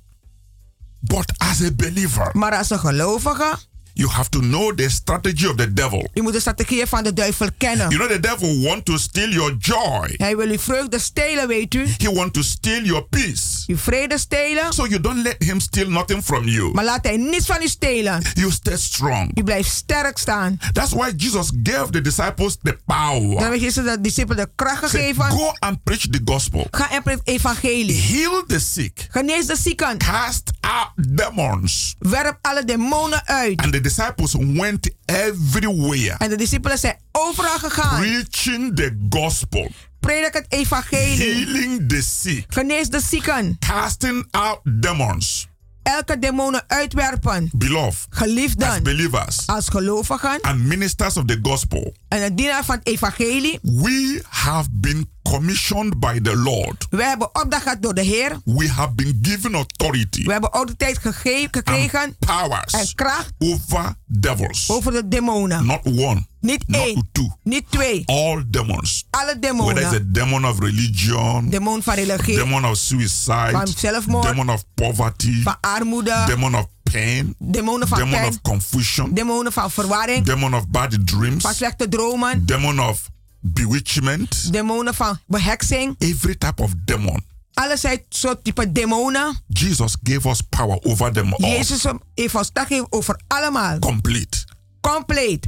But 0.99 1.31
as 1.37 1.61
a 1.61 1.71
believer, 1.75 2.29
Maar 2.33 2.55
als 2.57 2.69
een 2.69 2.79
gelovige, 2.79 3.57
you 3.93 4.09
have 4.09 4.29
to 4.29 4.39
know 4.39 4.75
the 4.75 4.89
strategy 4.89 5.47
of 5.47 5.55
the 5.55 5.73
devil. 5.73 6.09
u 6.13 6.21
moet 6.21 6.33
de 6.33 6.39
strategieën 6.39 6.87
van 6.87 7.03
de 7.03 7.13
duivel 7.13 7.47
kennen. 7.57 7.89
You 7.89 8.07
know 8.07 8.09
the 8.09 8.19
devil 8.19 8.61
want 8.61 8.85
to 8.85 8.97
steal 8.97 9.29
your 9.29 9.55
joy. 9.59 10.13
Hij 10.17 10.37
wil 10.37 10.47
uw 10.47 10.59
vreugde 10.59 10.99
stelen, 10.99 11.47
weet 11.47 11.73
u. 11.73 11.87
He 11.97 12.13
want 12.13 12.33
to 12.33 12.41
steal 12.41 12.83
your 12.83 13.03
peace. 13.03 13.63
Uw 13.67 13.77
vrede 13.77 14.17
stelen. 14.17 14.73
So 14.73 14.87
you 14.87 15.01
don't 15.01 15.23
let 15.23 15.35
him 15.43 15.59
steal 15.59 15.89
nothing 15.89 16.23
from 16.23 16.47
you. 16.47 16.73
Maar 16.73 16.83
laat 16.83 17.03
hij 17.03 17.17
niets 17.17 17.45
van 17.45 17.61
u 17.61 17.67
stelen. 17.67 18.21
You 18.33 18.51
stay 18.51 18.77
strong. 18.77 19.37
U 19.37 19.43
blijft 19.43 19.71
sterk 19.71 20.17
staan. 20.17 20.59
That's 20.71 20.91
why 20.91 21.11
Jesus 21.17 21.51
gave 21.63 21.91
the 21.91 22.01
disciples 22.01 22.57
the 22.63 22.77
power. 22.85 23.39
Dan 23.39 23.51
heeft 23.51 23.61
Jezus 23.61 23.85
de 23.85 24.01
discipelen 24.01 24.45
de 24.45 24.51
kracht 24.55 24.89
Say, 24.89 24.99
gegeven. 24.99 25.31
Go 25.31 25.53
and 25.59 25.83
preach 25.83 26.07
the 26.09 26.21
gospel. 26.25 26.67
Ga 26.71 26.91
en 26.91 27.01
het 27.03 27.21
evangelie. 27.23 28.01
Heal 28.01 28.43
the 28.47 28.59
sick. 28.59 29.07
Genees 29.09 29.45
de 29.45 29.55
zieken. 29.55 29.97
Cast 29.97 30.51
out 30.59 31.15
demons. 31.15 31.95
Werp 31.99 32.37
alle 32.41 32.65
demonen 32.65 33.27
uit. 33.27 33.61
And 33.61 33.73
the 33.73 33.80
disciples 33.81 34.35
went 34.39 34.89
everywhere 35.05 36.15
En 36.17 36.29
de 36.29 36.35
discipelen 36.37 36.77
zijn 36.77 36.95
overal 37.11 37.57
gegaan. 37.59 37.99
preaching 37.99 38.75
the 38.75 39.05
gospel, 39.09 39.71
Predik 39.99 40.33
het 40.33 40.45
evangelie. 40.49 41.17
healing 41.17 41.89
the 41.89 42.01
sick, 42.01 42.45
Genees 42.47 42.89
de 42.89 42.99
zieken. 42.99 43.57
casting 43.59 44.27
out 44.31 44.59
demons. 44.63 45.49
Elke 45.83 46.19
demonen 46.19 46.63
uitwerpen. 46.67 47.49
Beloved, 47.53 48.05
as 48.09 48.17
Geliefden. 48.19 48.83
believers 48.83 49.47
Als 49.47 49.67
gelovigen. 49.69 50.37
and 50.41 50.59
ministers 50.63 51.17
of 51.17 51.25
the 51.25 51.39
gospel, 51.41 51.95
En 52.07 52.21
een 52.23 52.35
dienaar 52.35 52.65
van 52.65 52.75
het 52.75 52.87
evangelie. 52.87 53.59
we 53.61 54.23
have 54.29 54.67
been 54.71 55.09
commissioned 55.23 55.99
by 55.99 56.19
the 56.19 56.35
Lord. 56.37 56.87
We 56.89 57.03
hebben 57.03 57.27
opdracht 57.35 57.63
gehad 57.63 57.81
door 57.81 57.93
de 57.93 58.01
Heer. 58.01 58.39
We 58.45 58.69
have 58.69 58.91
been 58.93 59.19
given 59.21 59.53
authority 59.53 60.23
We 60.23 60.31
hebben 60.31 60.49
autoriteit 60.49 60.97
gegeven, 60.97 61.49
gekregen. 61.51 61.99
and 61.99 62.19
powers 62.19 62.73
En 62.73 62.95
kracht 62.95 63.31
over 63.39 63.93
devils. 64.05 64.69
over 64.69 64.91
de 64.91 65.07
demonen. 65.07 65.65
Not 65.65 65.85
one, 65.85 66.25
Niet 66.41 66.67
not 66.67 66.81
één. 66.81 67.09
two, 67.11 67.29
Niet 67.43 67.63
twee. 67.69 68.03
all 68.05 68.43
demons. 68.47 69.05
Alle 69.09 69.25
Whether 69.39 69.77
it's 69.77 69.85
a 69.85 69.89
demonen. 69.89 70.11
demon 70.13 70.45
of 70.45 70.59
religion, 70.59 71.49
Demon 71.49 71.83
van 71.83 71.93
religie. 71.95 72.35
demon 72.35 72.65
of 72.65 72.77
suicide, 72.77 73.49
Van 73.51 73.67
zelfmoord. 73.67 74.27
demon 74.27 74.49
of 74.49 74.63
poverty, 74.75 75.41
Van 75.43 75.57
armoede. 75.61 76.23
demon 76.25 76.55
of 76.55 76.65
pain, 76.83 77.35
Demonen 77.39 77.87
van 77.87 77.97
demon 77.97 78.25
of 78.27 78.41
confusion, 78.41 79.13
Demonen 79.13 79.51
van 79.51 79.71
verwarring. 79.71 80.25
demon 80.25 80.55
of 80.55 80.67
bad 80.67 80.97
dreams, 81.07 81.41
Van 81.43 81.53
slechte 81.53 81.87
dromen. 81.89 82.45
demon 82.45 82.79
of 82.81 83.09
bewitchment, 83.39 84.53
Demonen 84.53 84.93
van 84.93 85.19
beheksing. 85.27 85.95
every 85.97 86.35
type 86.35 86.61
of 86.61 86.71
demon. 86.85 87.23
Alle 87.53 88.01
soort 88.09 88.43
type 88.43 88.71
demonen. 88.71 89.39
Jesus 89.47 89.95
gave 90.03 90.29
us 90.29 90.41
power 90.49 90.79
over 90.81 91.11
them 91.13 91.33
all. 91.33 91.49
Jezus 91.49 91.85
heeft 92.15 92.35
ons 92.35 92.49
gegeven 92.53 92.87
over 92.89 93.19
allemaal. 93.27 93.79
Complete. 93.79 94.45
Compleet. 94.81 95.47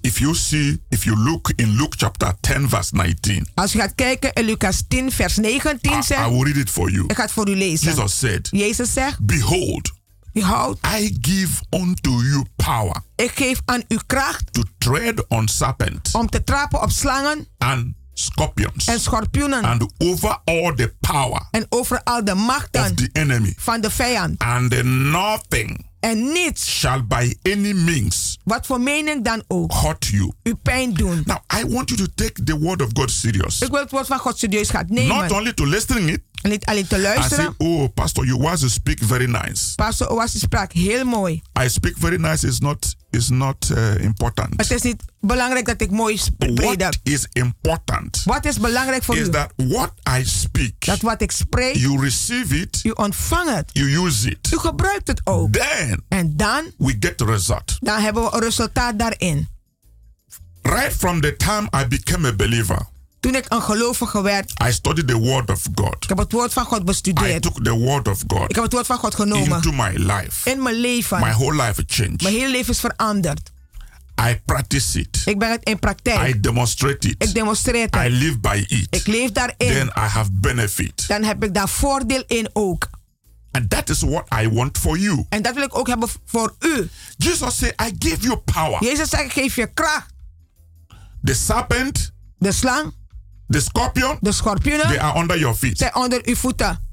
If 0.00 0.18
you 0.18 0.34
see, 0.34 0.80
if 0.88 1.04
you 1.04 1.16
look 1.16 1.52
in 1.56 1.76
Luke 1.76 1.94
chapter 1.96 2.32
10, 2.40 2.68
verse 2.68 2.90
19, 2.96 3.48
Als 3.54 3.74
u 3.74 3.78
gaat 3.78 3.94
kijken 3.94 4.32
in 4.32 4.44
Lucas 4.44 4.82
10, 4.88 5.12
vers 5.12 5.36
19 5.36 5.92
I, 5.92 5.98
I 5.98 6.02
zegt. 6.02 6.28
will 6.30 6.42
read 6.42 6.56
it 6.56 6.70
for 6.70 6.90
you. 6.90 7.04
Ik 7.06 7.16
ga 7.16 7.22
het 7.22 7.32
voor 7.32 7.48
u 7.48 7.56
lezen. 7.56 7.86
Jesus 7.88 8.18
said, 8.18 8.48
Jezus 8.50 8.92
zegt. 8.92 9.18
Behold, 9.20 9.92
Behoud, 10.32 10.78
I 11.00 11.18
give 11.20 11.62
unto 11.70 12.10
you 12.22 12.44
power 12.56 13.02
ik 13.16 13.30
geef 13.34 13.60
aan 13.64 13.82
u 13.88 13.98
kracht 14.06 14.52
to 14.52 14.62
tread 14.78 15.24
on 15.28 15.48
serpents 15.48 16.10
om 16.12 16.28
te 16.28 16.44
trappen 16.44 16.82
op 16.82 16.90
slangen 16.90 17.46
and 17.58 17.86
scorpions 18.14 18.86
en 18.86 19.00
schorpioenen. 19.00 19.64
and 19.64 19.84
over 19.98 20.38
all 20.44 20.74
the 20.74 20.94
power 21.00 21.48
En 21.50 21.66
over 21.68 22.02
al 22.02 22.24
de 22.24 22.32
of 22.32 22.38
machten 22.46 22.94
the 22.94 23.08
enemy, 23.12 23.54
van 23.56 23.80
de 23.80 23.90
vijand. 23.90 24.38
and 24.38 24.82
nothing 24.84 25.86
En 26.00 26.32
niets, 26.32 26.78
shall 26.78 27.06
by 27.06 27.34
any 27.42 27.72
means 27.72 28.27
wat 28.48 28.66
voor 28.66 28.80
mening 28.80 29.24
dan 29.24 29.42
ook, 29.48 29.72
hurt 29.72 30.06
you. 30.06 30.32
u 30.42 30.54
pijn 30.54 30.92
doen. 30.94 31.22
Now, 31.24 31.36
I 31.60 31.66
want 31.66 31.88
you 31.90 32.00
to 32.00 32.06
take 32.14 32.42
the 32.44 32.58
word 32.58 32.82
of 32.82 32.88
God 32.92 33.10
serious. 33.10 33.60
Ik 33.60 33.70
wil 33.70 33.80
het 33.80 33.90
woord 33.90 34.06
van 34.06 34.18
God 34.18 34.38
serieus 34.38 34.70
gaan 34.70 34.84
Not 34.88 34.98
nemen. 34.98 35.30
only 35.32 35.52
to 35.52 35.66
listen 35.66 36.08
it, 36.08 36.20
En 36.42 36.50
niet 36.50 36.64
alleen 36.64 36.86
te 36.86 36.96
I 36.96 37.00
say, 37.00 37.14
luisteren. 37.14 37.54
oh, 37.58 37.88
Pastor, 37.94 38.26
you 38.26 38.38
was 38.38 38.60
to 38.60 38.68
speak 38.68 38.98
very 39.04 39.26
nice. 39.26 39.74
Pastor 39.74 40.08
Oasis 40.10 40.40
sprak 40.40 40.72
heel 40.72 41.04
mooi. 41.04 41.42
I 41.62 41.68
speak 41.68 41.94
very 41.98 42.16
nice 42.16 42.46
is 42.46 42.58
not 42.58 42.94
is 43.10 43.28
not 43.28 43.70
uh, 43.76 43.94
important. 44.02 44.54
Het 44.56 44.70
is 44.70 44.82
niet 44.82 45.02
belangrijk 45.20 45.66
dat 45.66 45.80
ik 45.80 45.90
mooi 45.90 46.16
sp- 46.16 46.44
What 46.54 46.98
is 47.02 47.26
important 47.32 48.22
Wat 48.24 48.44
is 48.44 48.58
belangrijk 48.58 49.04
voor 49.04 49.16
is 49.16 49.26
u? 49.26 49.30
that 49.30 49.52
what 49.56 49.92
I 50.18 50.24
speak, 50.24 50.72
Dat 50.86 51.00
wat 51.00 51.22
ik 51.22 51.30
spreek, 51.30 51.74
you 51.76 52.00
receive 52.02 52.60
it, 52.60 52.80
u 52.84 52.90
ontvangt 52.90 53.54
het. 53.54 53.70
you 53.72 54.04
use 54.06 54.30
it. 54.30 54.52
U 54.52 54.58
gebruikt 54.58 55.06
het 55.08 55.20
ook. 55.24 55.52
Then 55.52 56.04
En 56.08 56.36
dan, 56.36 56.72
we 56.78 56.96
get 57.00 57.16
the 57.18 57.24
result. 57.24 57.76
dan 57.80 58.00
hebben 58.00 58.22
we 58.22 58.28
een 58.32 58.40
resultaat 58.40 58.98
daarin. 58.98 59.48
Right 60.62 60.92
from 60.92 61.20
the 61.20 61.36
time 61.36 61.68
I 61.82 61.86
became 61.86 62.28
a 62.28 62.32
believer, 62.34 62.86
Toen 63.20 63.34
ik 63.34 63.44
een 63.48 63.62
gelovige 63.62 64.22
werd, 64.22 64.52
I 64.68 64.72
studied 64.72 65.08
the 65.08 65.16
word 65.16 65.50
of 65.50 65.62
God. 65.74 65.96
ik 66.02 66.08
heb 66.08 66.18
het 66.18 66.32
woord 66.32 66.52
van 66.52 66.64
God 66.64 66.80
I 66.80 66.84
bestudeerd. 66.84 67.42
took 67.42 67.64
the 67.64 67.72
word 67.72 68.08
of 68.08 68.22
Ik 68.22 68.30
God 68.32 68.54
heb 68.54 68.62
het 68.64 68.72
woord 68.72 68.86
van 68.86 68.98
God 68.98 69.14
genomen. 69.14 69.56
into 69.56 69.72
my 69.72 69.90
life. 69.94 70.50
In 70.50 70.62
mijn 70.62 70.74
leven. 70.76 71.20
My 71.20 71.30
whole 71.32 71.54
life 71.66 71.82
changed. 71.86 72.22
Mijn 72.22 72.34
hele 72.34 72.50
leven 72.50 72.72
is 72.72 72.80
veranderd. 72.80 73.50
I 74.28 74.40
practice 74.44 74.98
it. 75.00 75.22
Ik 75.24 75.38
ben 75.38 75.50
het 75.50 75.64
in 75.64 75.78
praktijk. 75.78 76.34
I 76.34 76.40
demonstrate 76.40 77.08
Ik 77.08 77.22
it. 77.22 77.34
demonstreer 77.34 77.88
I 77.96 77.98
het. 77.98 78.12
live 78.12 78.38
by 78.38 78.64
it. 78.68 78.86
Ik 78.90 79.06
leef 79.06 79.30
daarin. 79.32 79.56
Then 79.56 79.86
I 79.86 80.00
have 80.00 80.30
benefit. 80.32 81.08
Dan 81.08 81.22
heb 81.22 81.44
ik 81.44 81.54
daar 81.54 81.68
voordeel 81.68 82.22
in 82.26 82.48
ook. 82.52 82.88
And 83.50 83.70
that 83.70 83.88
is 83.88 84.00
what 84.00 84.26
I 84.42 84.48
want 84.48 84.78
for 84.78 84.98
you. 84.98 85.24
En 85.28 85.42
dat 85.42 85.54
wil 85.54 85.62
ik 85.62 85.78
ook 85.78 85.86
hebben 85.86 86.08
voor 86.24 86.54
u. 86.60 86.88
Jesus 87.16 87.56
said, 87.56 87.74
I 87.82 87.94
give 87.98 88.20
you 88.20 88.36
power. 88.36 88.84
Jezus 88.84 89.08
zegt, 89.08 89.24
ik 89.24 89.32
geef 89.32 89.56
je 89.56 89.66
kracht. 89.74 90.06
The 91.24 91.34
serpent, 91.34 92.12
De 92.38 92.52
slang, 92.52 92.94
the 93.48 93.60
scorpion, 93.60 94.16
de 94.20 94.32
schorpioenen 94.32 94.86
they 94.88 95.00
are 95.00 95.20
under 95.20 95.38
your 95.38 95.54
feet. 95.54 95.78
zijn 95.78 95.94
onder 95.94 96.20
uw 96.24 96.34
voeten. 96.34 96.87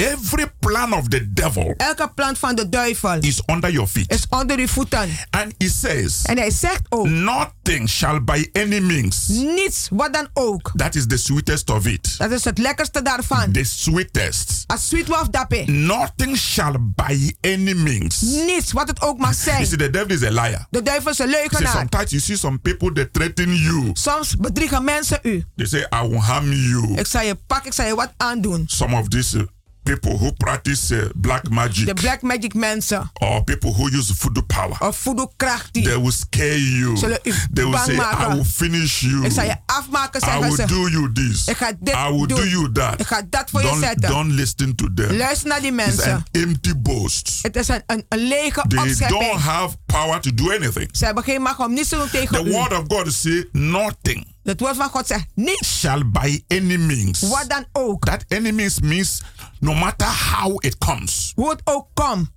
Every 0.00 0.46
plan 0.58 0.92
of 0.92 1.08
the 1.08 1.32
devil 1.32 1.74
Elke 1.76 2.10
plan 2.14 2.36
van 2.36 2.54
de 2.54 2.68
duivel 2.68 3.18
is 3.20 3.42
under 3.46 3.70
your 3.72 3.88
feet. 3.88 4.12
is 4.12 4.26
onder 4.28 4.58
uw 4.58 4.66
voeten. 4.66 5.08
And 5.30 5.52
he 5.58 5.68
says, 5.68 6.22
En 6.22 6.38
hij 6.38 6.50
zegt 6.50 6.80
ook, 6.88 7.08
Nothing 7.08 7.88
shall 7.88 8.22
by 8.24 8.48
any 8.52 8.78
means. 8.78 9.28
niets, 9.28 9.88
wat 9.90 10.12
dan 10.12 10.28
ook. 10.32 10.72
That 10.76 10.94
is 10.94 11.06
the 11.06 11.16
sweetest 11.16 11.70
of 11.70 11.86
it. 11.86 12.14
Dat 12.18 12.30
is 12.30 12.44
het 12.44 12.58
lekkerste 12.58 13.02
daarvan. 13.02 13.52
The 13.52 13.64
sweetest. 13.64 14.64
Als 14.66 14.88
sweet 14.88 15.06
wolf 15.08 15.28
dappé. 15.28 15.64
Nothing 15.66 16.36
shall 16.36 16.76
by 16.80 17.32
any 17.40 17.72
means. 17.72 18.20
Niets, 18.20 18.72
wat 18.72 18.88
het 18.88 19.00
ook 19.02 19.18
mag 19.18 19.30
You 19.34 19.42
zijn. 19.42 19.66
see, 19.66 19.76
the 19.78 19.90
devil 19.90 20.10
is 20.16 20.22
a 20.22 20.30
liar. 20.30 20.66
De 20.70 20.82
duivel 20.82 21.10
is 21.10 21.18
een 21.18 21.28
See, 21.28 21.36
leugenaar. 21.40 21.72
sometimes 21.72 22.10
you 22.10 22.22
see 22.22 22.36
some 22.36 22.58
people 22.58 22.92
they 22.92 23.08
threaten 23.12 23.54
you. 23.54 23.90
Soms 23.92 24.36
bedriegen 24.36 24.84
mensen 24.84 25.18
u. 25.22 25.44
They 25.56 25.66
say, 25.66 25.80
I 25.80 26.08
will 26.08 26.18
harm 26.20 26.52
you. 26.52 26.98
Ik 26.98 27.06
zal 27.06 27.22
je 27.22 27.34
pakken, 27.46 27.66
ik 27.66 27.72
zal 27.74 27.86
je 27.86 27.94
wat 27.94 28.12
aandoen. 28.16 28.64
Some 28.66 28.96
of 28.98 29.08
these 29.08 29.36
uh, 29.38 29.42
people 29.82 30.16
who 30.18 30.32
practice 30.32 30.94
uh, 30.94 31.04
black 31.14 31.48
magic 31.50 31.86
De 31.86 31.94
black 31.94 32.22
magic 32.22 32.54
mensen. 32.54 33.10
or 33.20 33.44
people 33.44 33.72
who 33.72 33.88
use 33.96 34.12
voodoo 34.18 34.42
power. 34.42 34.76
Of 34.88 34.96
voodoo 34.96 35.26
kracht 35.36 35.72
die. 35.74 35.82
They 35.84 35.98
will 36.00 36.12
scare 36.12 36.70
you. 36.78 36.96
Zullen 36.96 37.18
u 37.22 37.32
They 37.52 37.64
will 37.64 37.78
say, 37.78 37.94
maken. 37.96 38.30
I 38.30 38.34
will 38.34 38.44
finish 38.44 39.00
you. 39.00 39.24
Ik 39.24 39.32
zal 39.32 39.44
je 39.44 39.56
afmaken, 39.66 40.20
I 40.20 40.24
zeggen 40.24 40.40
will 40.42 40.56
ze. 40.56 40.66
do 40.66 40.88
you 40.88 41.12
this. 41.12 41.46
Ik 41.46 41.56
ga 41.56 41.72
dit 41.80 41.94
I 41.94 42.08
will 42.10 42.26
doen. 42.26 42.38
do 42.38 42.46
you 42.46 42.72
that. 42.72 43.00
Ik 43.00 43.06
ga 43.06 43.22
dat 43.30 43.50
voor 43.50 43.60
je 43.60 43.66
don't, 43.66 43.80
zetten. 43.82 44.08
Don't 44.10 44.32
listen 44.32 44.74
to 44.74 44.88
them. 44.94 45.16
Luister 45.16 45.48
naar 45.48 45.60
die 45.60 45.72
It's 45.72 45.86
mensen. 45.86 46.12
an 46.14 46.24
empty 46.30 46.72
boast. 46.78 47.38
Het 47.42 47.56
is 47.56 47.68
een, 47.68 47.82
een, 47.86 48.04
een 48.08 48.28
lege 48.28 48.64
They 48.68 48.78
opschepping. 48.78 49.20
don't 49.20 49.40
have 49.40 49.76
power 49.86 50.20
to 50.20 50.34
do 50.34 50.50
anything. 50.52 50.88
Ze 50.92 51.04
hebben 51.04 51.24
geen 51.24 51.42
macht 51.42 51.58
om 51.58 51.72
niets 51.74 51.88
te 51.88 51.96
doen 51.96 52.10
tegen 52.10 52.36
The 52.44 52.48
u. 52.48 52.50
word 52.52 52.72
of 52.72 52.84
God 52.88 53.12
say 53.12 53.48
nothing 53.52 54.26
Het 54.42 54.60
woord 54.60 54.76
van 54.76 54.88
God 54.90 55.06
zegt 55.06 55.26
niets. 55.34 55.78
shall 55.78 56.02
by 56.10 56.42
any 56.48 56.76
means. 56.76 57.20
Wat 57.20 57.44
dan 57.48 57.64
ook. 57.72 58.04
That 58.04 58.24
any 58.28 58.50
means 58.50 58.80
means 58.80 59.22
no 59.60 59.74
matter 59.74 60.08
how 60.08 60.64
it 60.64 60.78
comes. 60.78 61.32
Hoe 61.34 61.50
het 61.50 61.60
ook 61.64 61.86
komt. 61.94 62.28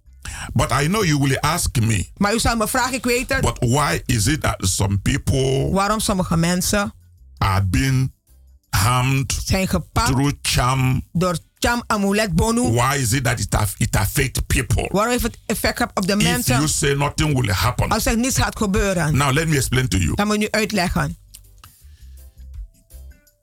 But 0.54 0.72
I 0.72 0.88
know 0.88 1.04
you 1.06 1.20
will 1.20 1.38
ask 1.40 1.80
me, 1.80 2.10
Maar 2.18 2.34
u 2.34 2.40
zal 2.40 2.56
me 2.56 2.68
vragen, 2.68 2.94
ik 2.94 3.04
weet 3.04 3.30
het. 3.34 3.42
but 3.42 3.58
why 3.60 4.02
is 4.06 4.26
it 4.28 4.42
that 4.42 4.56
some 4.60 4.98
people 4.98 5.70
Waarom 5.72 6.00
sommige 6.00 6.38
mensen 6.38 6.94
are 7.38 7.64
being 7.66 8.12
harmed 8.70 9.42
zijn 9.46 9.68
gepakt 9.68 10.08
through 10.08 10.34
charm? 10.42 11.02
door 11.12 11.38
cham 11.60 11.84
amulet 11.88 12.34
bonu? 12.36 12.62
Why 12.72 12.96
is 12.98 13.12
it 13.12 13.24
that 13.24 13.40
it, 13.40 13.56
it 13.78 13.96
affects 13.96 14.40
people? 14.48 14.90
Waarom 14.92 15.12
heeft 15.12 15.24
het 15.24 15.38
effect 15.46 15.78
gehad 15.78 15.92
op 15.98 16.08
de 16.08 16.16
If 16.18 16.24
mensen? 16.24 16.56
you 16.56 16.68
say 16.68 16.94
nothing 16.94 17.40
will 17.40 17.52
happen. 17.52 17.90
Als 17.90 18.06
er 18.06 18.18
niets 18.18 18.38
gaat 18.38 18.58
gebeuren. 18.58 19.18
Now 19.18 19.32
let 19.34 19.48
me 19.48 19.56
explain 19.56 19.88
to 19.88 19.98
you. 19.98 20.16
Dan 20.16 20.26
moet 20.26 20.36
ik 20.36 20.42
nu 20.42 20.48
uitleggen. 20.52 21.18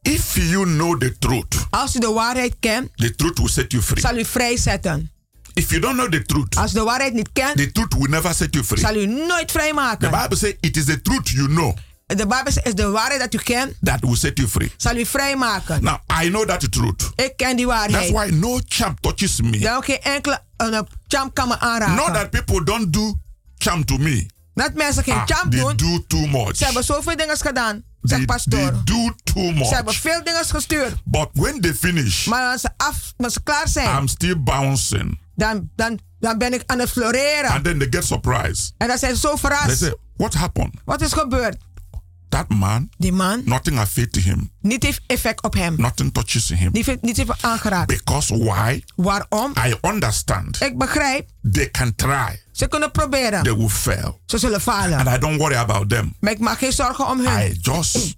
If 0.03 0.37
you 0.37 0.65
know 0.67 0.99
the 0.99 1.19
truth, 1.19 1.67
Als 1.71 1.95
u 1.97 1.99
de 1.99 2.11
waarheid 2.13 2.55
kent, 2.61 2.91
the 2.97 3.15
truth 3.15 3.39
will 3.39 3.49
set 3.49 3.73
you 3.73 3.83
free. 3.83 4.01
zal 4.01 4.17
u 4.19 4.25
vrijzetten. 4.25 5.11
If 5.55 5.69
you 5.71 5.81
don't 5.81 5.97
know 5.97 6.11
the 6.11 6.23
truth, 6.23 6.57
Als 6.57 6.73
de 6.73 6.83
waarheid 6.83 7.13
niet 7.15 7.29
kent, 7.33 7.57
the 7.57 7.73
truth 7.73 7.95
will 7.95 8.09
never 8.11 8.35
set 8.35 8.55
you 8.55 8.65
free. 8.65 8.81
zal 8.81 8.95
u 8.95 9.07
nooit 9.07 9.47
The 9.49 9.53
vrijmaken. 9.59 10.11
Bible 10.11 10.37
says 10.37 10.55
it 10.61 10.77
is 10.77 10.85
the 10.85 11.01
truth 11.03 11.29
you 11.29 11.47
know 11.49 11.77
De 12.07 12.27
Bijbel 12.27 12.53
is 12.65 12.75
de 12.75 12.89
waarheid 12.91 13.21
dat 13.21 13.35
u 13.35 13.39
kent, 13.39 13.75
that 13.83 14.01
will 14.01 14.17
set 14.17 14.37
you 14.39 14.49
free. 14.49 14.73
zal 14.77 14.97
u 14.97 15.07
vrijmaken. 15.07 15.83
Now 15.83 15.99
I 16.25 16.29
know 16.29 16.47
that 16.49 16.61
the 16.61 16.69
truth. 16.69 17.11
Ik 17.15 17.33
ken 17.37 17.57
die 17.57 17.67
That's 17.67 17.89
waarheid. 17.89 18.11
why 18.11 18.31
no 18.37 18.61
champ 18.69 19.01
touches 19.01 19.41
me. 19.41 19.59
Dan 19.59 19.83
geen 19.83 20.01
enkele 20.03 20.43
een 20.57 20.87
cham 21.09 21.33
kan 21.33 21.49
me 21.49 21.59
aanraken. 21.59 21.95
Not 21.95 22.15
that 22.15 22.31
people 22.31 22.65
don't 22.65 22.93
do 22.93 23.15
charm 23.59 23.85
to 23.85 23.97
me. 23.99 24.27
Dat 24.55 24.75
mensen 24.75 25.05
geen 25.05 25.15
Ah, 25.15 25.27
cham 25.27 25.51
they 25.51 25.61
doen. 25.61 25.77
do 25.77 26.05
too 26.07 26.27
much. 26.27 26.57
Ze 26.57 26.65
hebben 26.65 26.85
zoveel 26.85 27.17
dingen 27.17 27.37
gedaan, 27.37 27.83
They, 28.03 28.17
zegt 28.17 28.27
pastoor. 28.27 28.61
they 28.61 28.81
do 28.85 29.11
too 29.25 29.43
Ze 29.65 29.75
hebben 29.75 29.85
much. 29.85 29.97
veel 30.01 30.25
dingen 30.25 30.45
gestuurd. 30.45 30.95
But 31.05 31.29
when 31.33 31.61
they 31.61 31.75
finish, 31.75 32.27
Maar 32.27 32.53
als 32.53 32.61
ze, 32.61 32.69
af, 32.77 33.13
als 33.17 33.33
ze 33.33 33.43
klaar 33.43 33.69
zijn, 33.69 33.99
I'm 33.99 34.09
still 34.09 34.39
bouncing. 34.43 35.21
dan, 35.35 35.71
dan, 35.77 35.99
dan 36.21 36.39
ben 36.39 36.53
ik 36.53 36.63
aan 36.67 36.79
het 36.79 36.91
floreren. 36.91 37.51
And 37.51 37.65
then 37.65 37.79
they 37.79 37.87
get 37.91 38.05
surprised. 38.05 38.75
En 38.79 38.89
dan 38.89 38.99
zijn 38.99 39.15
ze 39.15 39.21
zo 39.21 39.29
They 39.29 39.39
verrast. 39.39 39.79
say, 39.79 39.95
What 40.17 40.35
happened? 40.35 40.75
Wat 40.85 41.01
is 41.01 41.13
gebeurd? 41.13 41.57
That 42.31 42.49
man, 42.49 42.89
Die 42.99 43.13
man, 43.13 43.43
nothing 43.45 43.79
affected 43.79 44.23
him. 44.25 44.51
niet 44.61 44.83
heeft 44.83 45.01
effect 45.07 45.43
op 45.43 45.55
hem. 45.55 45.75
Nothing 45.77 46.13
touches 46.13 46.49
him. 46.49 46.69
Niet 46.73 46.87
heeft, 46.87 47.03
niet 47.03 47.17
heeft 47.17 47.31
aangeraakt. 47.41 47.87
Because 47.87 48.39
why? 48.39 48.83
Waarom? 48.97 49.53
I 49.67 49.75
understand. 49.89 50.61
Ik 50.63 50.79
begrijp. 50.79 51.29
They 51.53 51.71
can 51.71 51.95
try. 51.95 52.41
Ze 52.53 52.67
kunnen 52.69 52.91
proberen. 52.91 53.43
They 53.43 53.57
will 53.57 53.69
fail. 53.69 54.21
Ze 54.27 54.39
zullen 54.39 54.61
falen. 54.61 54.99
And 54.99 55.09
I 55.09 55.19
don't 55.19 55.39
worry 55.39 55.55
about 55.57 55.89
them. 55.89 56.15
Maar 56.21 56.33
ik 56.33 56.39
maak 56.39 56.59
geen 56.59 56.73
zorgen 56.73 57.09
om 57.09 57.19
hun. 57.27 57.47
I 57.51 57.59
just 57.61 58.17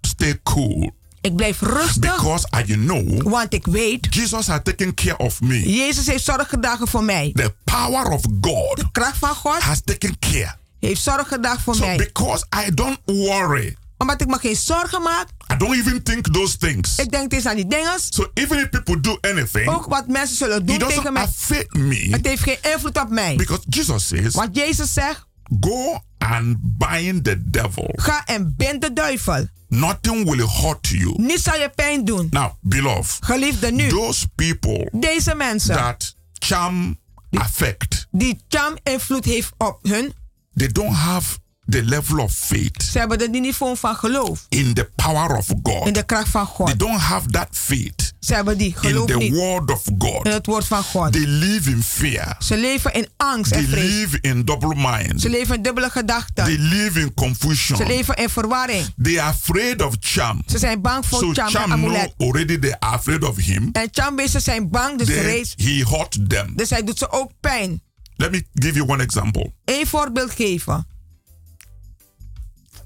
stay 0.00 0.40
cool. 0.42 0.92
Ik 1.20 1.36
blijf 1.36 1.60
rustig. 1.60 2.16
Because 2.16 2.48
I 2.68 2.72
know 2.74 3.22
Want 3.22 3.54
ik 3.54 3.66
weet. 3.66 4.06
Jesus 4.14 4.46
has 4.46 4.60
taken 4.62 4.94
care 4.94 5.16
of 5.16 5.40
me. 5.40 5.72
Jezus 5.74 6.06
heeft 6.06 6.24
zorg 6.24 6.48
gedragen 6.48 6.88
voor 6.88 7.04
mij. 7.04 7.32
The 7.34 7.54
power 7.64 8.06
of 8.06 8.22
God 8.40 8.76
De 8.76 8.90
kracht 8.92 9.18
van 9.18 9.34
God 9.34 9.58
has 9.60 9.80
taken 9.84 10.18
care. 10.18 10.54
Heeft 10.86 11.02
zorg 11.02 11.28
gedragen 11.28 11.60
voor 11.62 11.74
So 11.74 11.86
mij. 11.86 11.96
because 11.96 12.44
I 12.66 12.74
don't 12.74 12.98
worry, 13.04 13.76
Omdat 13.98 14.20
ik 14.20 14.26
me 14.26 14.38
geen 14.38 14.56
zorgen 14.56 15.02
maak. 15.02 15.28
I 15.52 15.56
don't 15.56 15.74
even 15.74 16.02
think 16.02 16.32
those 16.32 16.56
things. 16.56 16.98
Ik 16.98 17.10
denk 17.10 17.32
eens 17.32 17.46
aan 17.46 17.56
die 17.56 17.66
dingen. 17.66 17.92
So 18.10 18.30
even 18.34 18.58
if 18.58 18.68
people 18.70 19.00
do 19.00 19.18
anything, 19.20 19.68
Ook 19.68 19.86
wat 19.86 20.08
mensen 20.08 20.36
zullen 20.36 20.66
doen 20.66 20.78
tegen 20.78 21.12
mij. 21.12 21.26
me. 21.70 22.08
Het 22.10 22.26
heeft 22.26 22.42
geen 22.42 22.58
invloed 22.72 23.00
op 23.00 23.08
mij. 23.10 23.36
Because 23.36 23.62
Jesus 23.68 24.06
says, 24.06 24.34
Want 24.34 24.56
Jezus 24.56 24.92
zegt. 24.92 25.26
Go 25.60 26.00
and 26.18 26.56
bind 26.60 27.24
the 27.24 27.50
devil. 27.50 27.90
Ga 27.96 28.24
en 28.24 28.54
bind 28.56 28.80
de 28.82 28.92
duivel. 28.92 29.48
Nothing 29.68 30.24
will 30.30 30.46
hurt 30.62 30.88
you. 30.88 31.14
Niets 31.16 31.42
zal 31.42 31.54
je 31.60 31.70
pijn 31.74 32.04
doen. 32.04 32.26
Now, 32.30 32.50
beloved, 32.60 33.16
Geliefde 33.20 33.72
nu. 33.72 33.88
those 33.88 34.28
people 34.34 34.88
Deze 34.92 35.34
mensen. 35.34 35.74
that 35.76 36.14
charm 36.32 36.98
affect, 37.30 38.06
Die 38.10 38.44
cham 38.48 38.76
invloed 38.82 39.24
heeft 39.24 39.52
op 39.58 39.78
hun. 39.82 40.12
They 40.54 40.68
don't 40.68 40.94
have 40.94 41.38
the 41.66 41.82
level 41.84 42.18
of 42.20 42.32
faith 42.32 42.82
Ze 42.82 42.98
hebben 42.98 43.20
het 43.20 43.30
niveau 43.30 43.76
van 43.76 43.96
geloof. 43.96 44.46
in 44.48 44.74
the 44.74 44.90
power 44.96 45.36
of 45.36 45.46
God. 45.62 45.86
In 45.86 45.92
de 45.92 46.02
kracht 46.02 46.28
van 46.28 46.46
God. 46.46 46.66
They 46.66 46.76
don't 46.76 46.98
have 47.00 47.28
that 47.30 47.48
faith 47.50 48.12
Ze 48.20 48.34
hebben 48.34 48.58
die 48.58 48.66
in 48.68 48.74
geloof 48.76 49.06
the 49.06 49.16
niet. 49.16 49.32
word 49.32 49.70
of 49.70 49.82
God. 49.98 50.26
In 50.26 50.32
het 50.32 50.46
woord 50.46 50.64
van 50.66 50.82
God. 50.82 51.12
They 51.12 51.26
live 51.26 51.70
in 51.70 51.82
fear. 51.82 52.36
Ze 52.38 52.56
leven 52.56 52.92
in 52.94 53.08
angst 53.16 53.52
They 53.52 53.62
en 53.62 53.68
vrees. 53.68 53.82
live 53.90 54.18
in 54.20 54.44
double 54.44 54.74
mind. 54.76 55.20
Ze 55.20 55.28
leven 55.28 55.54
in 55.56 55.62
dubbele 55.62 55.90
gedachten. 55.90 56.44
They 56.44 56.58
live 56.58 57.00
in 57.00 57.14
confusion. 57.14 57.76
Ze 57.78 57.86
leven 57.86 58.14
in 58.16 58.28
verwarring. 58.28 58.86
They 59.02 59.20
are 59.20 59.30
afraid 59.30 59.82
of 59.82 59.94
charm. 60.00 60.42
Ze 60.46 60.58
zijn 60.58 60.80
bang 60.80 61.06
voor 61.06 61.18
So 61.18 61.32
cham 61.32 61.46
en 61.46 61.50
charm 61.52 61.70
know 61.70 61.84
amulet. 61.84 62.14
already 62.18 62.58
they 62.58 62.76
are 62.78 62.92
afraid 62.96 63.24
of 63.24 63.36
him. 63.36 63.68
En 63.72 63.88
chambeesten 63.92 64.40
zijn 64.42 64.70
bang, 64.70 64.98
dus, 64.98 65.06
Then 65.06 65.22
reeds, 65.22 65.54
he 65.56 65.84
hurt 65.88 66.28
them. 66.28 66.52
dus 66.56 66.70
hij 66.70 66.82
doet 66.84 66.98
ze 66.98 67.10
ook 67.10 67.30
pijn. 67.40 67.82
Let 68.16 68.30
me 68.30 68.42
give 68.52 68.74
you 68.76 68.88
one 68.88 69.02
example. 69.02 69.52
Eén 69.64 69.86
voorbeeld 69.86 70.30
geven. 70.30 70.86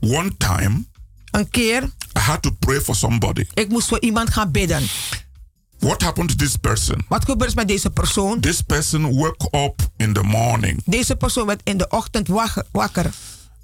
One 0.00 0.36
time, 0.36 0.84
Een 1.30 1.48
keer, 1.50 1.82
I 2.16 2.20
had 2.20 2.42
to 2.42 2.50
pray 2.50 2.80
for 2.80 2.94
somebody. 2.96 3.46
ik 3.54 3.68
moest 3.68 3.88
voor 3.88 4.00
iemand 4.00 4.30
gaan 4.30 4.50
bidden. 4.52 4.82
What 5.78 6.02
happened 6.02 6.28
to 6.30 6.34
this 6.44 6.56
person? 6.56 7.04
Wat 7.08 7.24
gebeurt 7.24 7.50
er 7.50 7.56
met 7.56 7.68
deze 7.68 7.90
persoon? 7.90 8.40
This 8.40 8.62
person 8.62 9.02
woke 9.16 9.48
up 9.56 9.90
in 9.96 10.12
the 10.12 10.22
morning, 10.22 10.82
Deze 10.84 11.16
persoon 11.16 11.46
werd 11.46 11.60
in 11.64 11.76
de 11.78 11.88
ochtend 11.88 12.28
wakker. 12.28 12.64
wakker. 12.72 13.10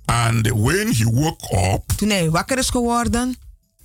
and 0.04 0.46
when 0.50 0.92
he 0.94 1.04
woke 1.04 1.72
up, 1.74 1.92
Toen 1.96 2.08
hij 2.10 2.30
wakker 2.30 2.58
is 2.58 2.68
geworden, 2.70 3.36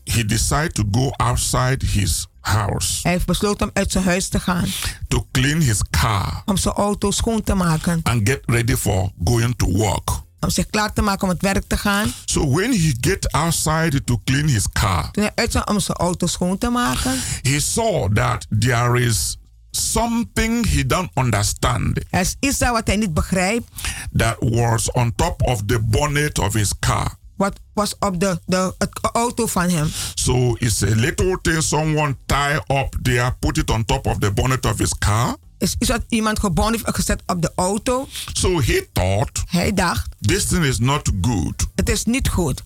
he 0.04 0.26
decided 0.26 0.74
to 0.74 0.84
go 0.92 1.10
outside 1.10 1.86
his 1.86 2.28
house 2.50 3.00
hij 3.04 3.12
heeft 3.12 3.26
besloten 3.26 3.68
om 3.68 3.72
uit 3.74 3.92
zijn 3.92 4.04
huis 4.04 4.28
te 4.28 4.40
gaan. 4.40 4.66
to 5.08 5.28
clean 5.32 5.62
his 5.62 5.82
car 5.90 6.42
Om 6.46 6.58
zijn 6.58 6.76
auto 6.76 7.12
schoon 7.12 7.44
te 7.44 7.54
maken. 7.54 8.00
and 8.04 8.28
get 8.30 8.40
ready 8.46 8.76
for 8.76 9.12
going 9.24 9.54
to 9.58 9.66
work. 9.72 10.10
Om 10.40 10.50
zich 10.50 10.68
klaar 10.68 10.94
te 10.94 11.02
maken 11.02 11.24
om 11.24 11.30
het 11.30 11.42
werk 11.42 11.64
te 11.68 11.78
gaan. 11.78 12.14
So 12.26 12.50
when 12.50 12.72
he 12.72 12.94
get 13.02 13.32
outside 13.32 14.04
to 14.04 14.22
clean 14.24 14.48
his 14.48 14.66
car, 14.74 15.12
Toen 15.12 15.24
hij 15.24 15.32
uit 15.36 15.52
zou 15.52 15.64
om 15.66 15.80
zijn 15.80 15.98
auto 15.98 16.28
schoon 16.28 16.58
te 16.58 16.70
maken, 16.70 17.12
he 17.42 17.60
saw 17.60 18.14
that 18.16 18.46
there 18.60 19.00
is 19.02 19.38
something 19.72 20.66
he 20.70 20.86
don't 20.86 21.10
understand 21.14 21.98
er 22.10 22.20
is 22.20 22.36
iets 22.40 22.58
wat 22.60 22.88
hij 22.88 22.96
niet 22.96 23.14
begrijpt. 23.14 23.70
that 24.18 24.36
was 24.40 24.92
on 24.92 25.14
top 25.16 25.42
of 25.42 25.62
the 25.66 25.80
bonnet 25.80 26.40
of 26.40 26.54
his 26.54 26.74
car. 26.80 27.18
Wat 27.40 27.60
was 27.74 27.96
op 28.00 28.20
de, 28.20 28.40
de 28.46 28.74
het 28.78 29.00
uh, 29.06 29.10
auto 29.12 29.46
van 29.46 29.70
hem. 29.70 29.92
So 30.14 30.56
it's 30.58 30.84
a 30.84 30.96
little 30.96 31.40
thing 31.42 31.62
someone 31.64 32.16
tie 32.26 32.56
up 32.56 32.98
there, 33.02 33.36
put 33.40 33.58
it 33.58 33.70
on 33.70 33.86
top 33.86 34.08
of 34.08 34.18
the 34.18 34.32
bonnet 34.32 34.66
of 34.66 34.78
his 34.78 34.98
car. 34.98 35.36
Is 35.58 35.76
iets 35.80 35.90
wat 35.90 36.02
iemand 36.10 36.40
gebonden 36.40 36.74
heeft 36.74 36.96
gezet 36.96 37.22
op 37.26 37.42
de 37.42 37.52
auto. 37.56 38.08
So 38.34 38.62
he 38.62 38.88
thought 38.94 39.44
Hij 39.50 39.74
dacht, 39.74 40.08
this 40.22 40.46
thing 40.46 40.64
is 40.66 40.80
not 40.80 41.12
good. 41.22 41.68
het 41.76 41.90
is 41.90 42.06
niet 42.06 42.28
goed. 42.30 42.64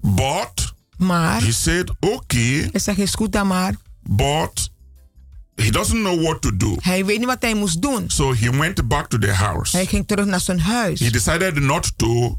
But 0.00 0.74
Maar, 0.96 1.40
he 1.42 1.52
said, 1.52 1.90
okay, 2.00 2.68
hij 2.70 2.80
zegt, 2.80 2.98
is 2.98 3.14
goed 3.14 3.32
dan 3.32 3.46
maar. 3.46 3.74
but 4.02 4.70
he 5.56 5.70
doesn't 5.70 6.00
know 6.02 6.22
what 6.22 6.40
to 6.42 6.56
do. 6.56 6.76
Hij 6.80 7.04
weet 7.04 7.18
niet 7.18 7.26
wat 7.26 7.42
hij 7.42 7.54
moest 7.54 7.82
doen. 7.82 8.10
So 8.10 8.34
he 8.34 8.50
went 8.50 8.88
back 8.88 9.08
to 9.08 9.18
the 9.18 9.32
house. 9.32 9.76
Hij 9.76 9.86
ging 9.86 10.06
terug 10.06 10.26
naar 10.26 10.40
zijn 10.40 10.60
huis. 10.60 11.00
He 11.00 11.10
decided 11.10 11.60
not 11.60 11.92
to 11.98 12.38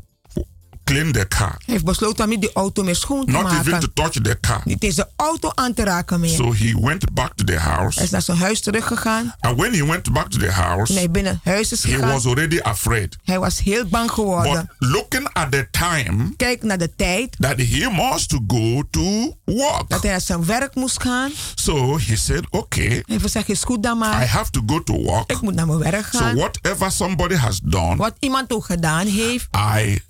clean 0.90 1.12
the 1.12 1.28
car, 1.28 1.50
Hij 1.50 1.74
heeft 1.74 1.84
besloten 1.84 2.32
om 2.32 2.40
die 2.40 2.54
auto 2.54 2.84
meer 2.84 2.96
schoon 2.96 3.26
te 3.26 3.32
not 3.32 3.52
even 3.52 3.64
to 3.64 3.70
maken. 3.72 3.94
touch 3.94 4.12
the 4.12 4.38
car. 4.42 4.62
Niet 4.64 4.82
deze 4.82 5.10
auto 5.16 5.52
aan 5.56 5.74
te 5.74 5.84
raken 5.84 6.20
meer. 6.20 6.30
So 6.36 6.54
he 6.54 6.78
went 6.82 7.14
back 7.14 7.34
to 7.36 7.44
the 7.44 7.52
Hij 7.52 7.62
house. 7.62 8.04
is 8.04 8.10
naar 8.10 8.22
zijn 8.22 8.38
huis 8.38 8.62
teruggegaan. 8.62 9.36
And 9.40 9.58
when 9.58 9.74
he 9.74 9.86
went 9.86 10.14
back 10.14 10.30
to 10.30 10.38
the 10.40 10.52
house, 10.52 10.94
hij 10.94 11.12
binnen 11.12 11.40
huis 11.44 11.72
is 11.72 11.84
he 11.84 11.92
gegaan. 11.92 12.10
was 12.12 12.26
already 12.26 12.60
afraid. 12.60 13.18
Hij 13.24 13.40
was 13.40 13.60
heel 13.60 13.86
bang 13.88 14.06
But 14.06 14.14
geworden. 14.14 14.70
looking 14.78 15.30
at 15.34 15.52
the 15.52 15.68
time 15.72 16.34
Kijk 16.38 16.64
naar 16.64 16.78
de 16.78 16.96
tijd 16.96 17.36
that 17.40 17.58
he 17.58 17.90
must 18.12 18.34
go 18.48 18.84
to 18.90 19.36
work. 19.46 19.84
dat 19.90 20.02
hij 20.02 20.12
naar 20.12 20.22
zijn 20.22 20.46
werk 20.46 20.76
moest 20.76 21.02
gaan. 21.02 21.32
So 21.56 21.98
he 22.00 22.16
said, 22.16 22.46
okay, 22.50 23.04
Hij 23.06 23.20
gezegd, 23.20 23.50
is 23.50 23.64
goed 23.64 23.84
dan 23.84 23.96
I 23.96 24.00
maar. 24.00 24.28
have 24.28 24.52
to 24.52 24.62
go 24.66 24.84
to 24.84 24.94
work. 25.04 25.32
Ik 25.32 25.42
moet 25.42 25.56
naar 25.56 25.68
mijn 25.68 25.80
werk 25.80 26.08
So 26.12 26.18
gaan. 26.20 26.36
whatever 26.36 26.92
somebody 26.92 27.36
has 27.36 27.60
done, 27.64 27.96
Wat 27.96 28.14
iemand 28.20 28.54
ook 28.54 28.66
gedaan 28.66 29.08
heeft, 29.08 29.48
I 29.78 30.02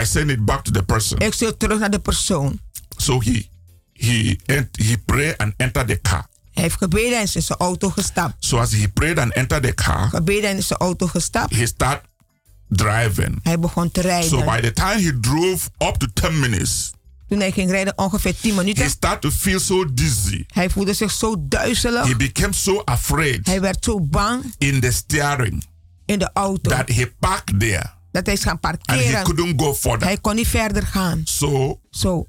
I 0.00 0.04
send 0.04 0.30
it 0.30 0.44
back 0.44 0.64
to 0.64 0.70
the 0.70 0.82
person. 0.82 1.18
ik 1.18 1.32
stuur 1.34 1.56
terug 1.56 1.78
naar 1.78 1.90
de 1.90 1.98
persoon. 2.00 2.60
So 2.96 3.20
he 3.20 3.48
he 3.92 4.36
he 4.72 4.98
pray 5.04 5.34
and 5.36 5.52
enter 5.56 5.86
the 5.86 6.00
car. 6.02 6.26
Hij 6.52 6.62
heeft 6.62 6.76
gebeden 6.76 7.16
en 7.16 7.22
is 7.22 7.36
in 7.36 7.42
zijn 7.42 7.58
auto 7.58 7.90
gestapt. 7.90 8.34
So 8.44 8.58
as 8.58 8.72
he 8.72 8.88
prayed 8.88 9.18
and 9.18 9.32
entered 9.32 9.62
the 9.62 9.74
car, 9.74 10.08
Gebeden 10.08 10.50
en 10.50 10.56
is 10.56 10.66
zijn 10.66 10.78
auto 10.78 11.06
gestapt. 11.06 11.54
he 11.56 11.66
started 11.66 12.02
driving. 12.68 13.38
Hij 13.42 13.58
begon 13.58 13.90
te 13.90 14.00
rijden. 14.00 14.28
So 14.28 14.44
by 14.44 14.60
the 14.60 14.72
time 14.72 15.00
he 15.02 15.20
drove 15.20 15.68
up 15.78 15.94
to 15.96 16.06
10 16.14 16.40
minutes, 16.40 16.90
Toen 17.28 17.38
hij 17.40 17.52
ging 17.52 17.70
rijden, 17.70 17.98
ongeveer 17.98 18.34
10 18.40 18.50
he 18.50 18.56
minuten. 18.56 18.90
started 18.90 19.20
to 19.20 19.30
feel 19.30 19.60
so 19.60 19.94
dizzy. 19.94 20.44
Hij 20.48 20.70
voelde 20.70 20.94
zich 20.94 21.10
zo 21.12 21.34
duizelig. 21.38 22.06
He 22.06 22.16
became 22.16 22.52
so 22.52 22.82
afraid 22.84 23.46
Hij 23.46 23.60
werd 23.60 23.84
zo 23.84 24.00
bang 24.00 24.54
in 24.58 24.80
the 24.80 24.90
steering 24.92 25.64
in 26.04 26.18
de 26.18 26.30
auto. 26.32 26.70
that 26.70 26.88
he 26.88 27.06
parked 27.18 27.60
there 27.60 27.94
dat 28.16 28.26
hij 28.26 28.34
is 28.34 28.42
gaan 28.42 28.58
and 28.60 28.76
he 28.80 28.94
parkeren. 28.96 29.22
couldn't 29.24 29.60
go 29.60 29.74
further. 29.74 30.06
Hij 30.06 30.18
kon 30.18 30.34
niet 30.34 30.48
verder 30.48 30.82
gaan. 30.86 31.20
So 31.24 31.80
Zo. 31.90 32.26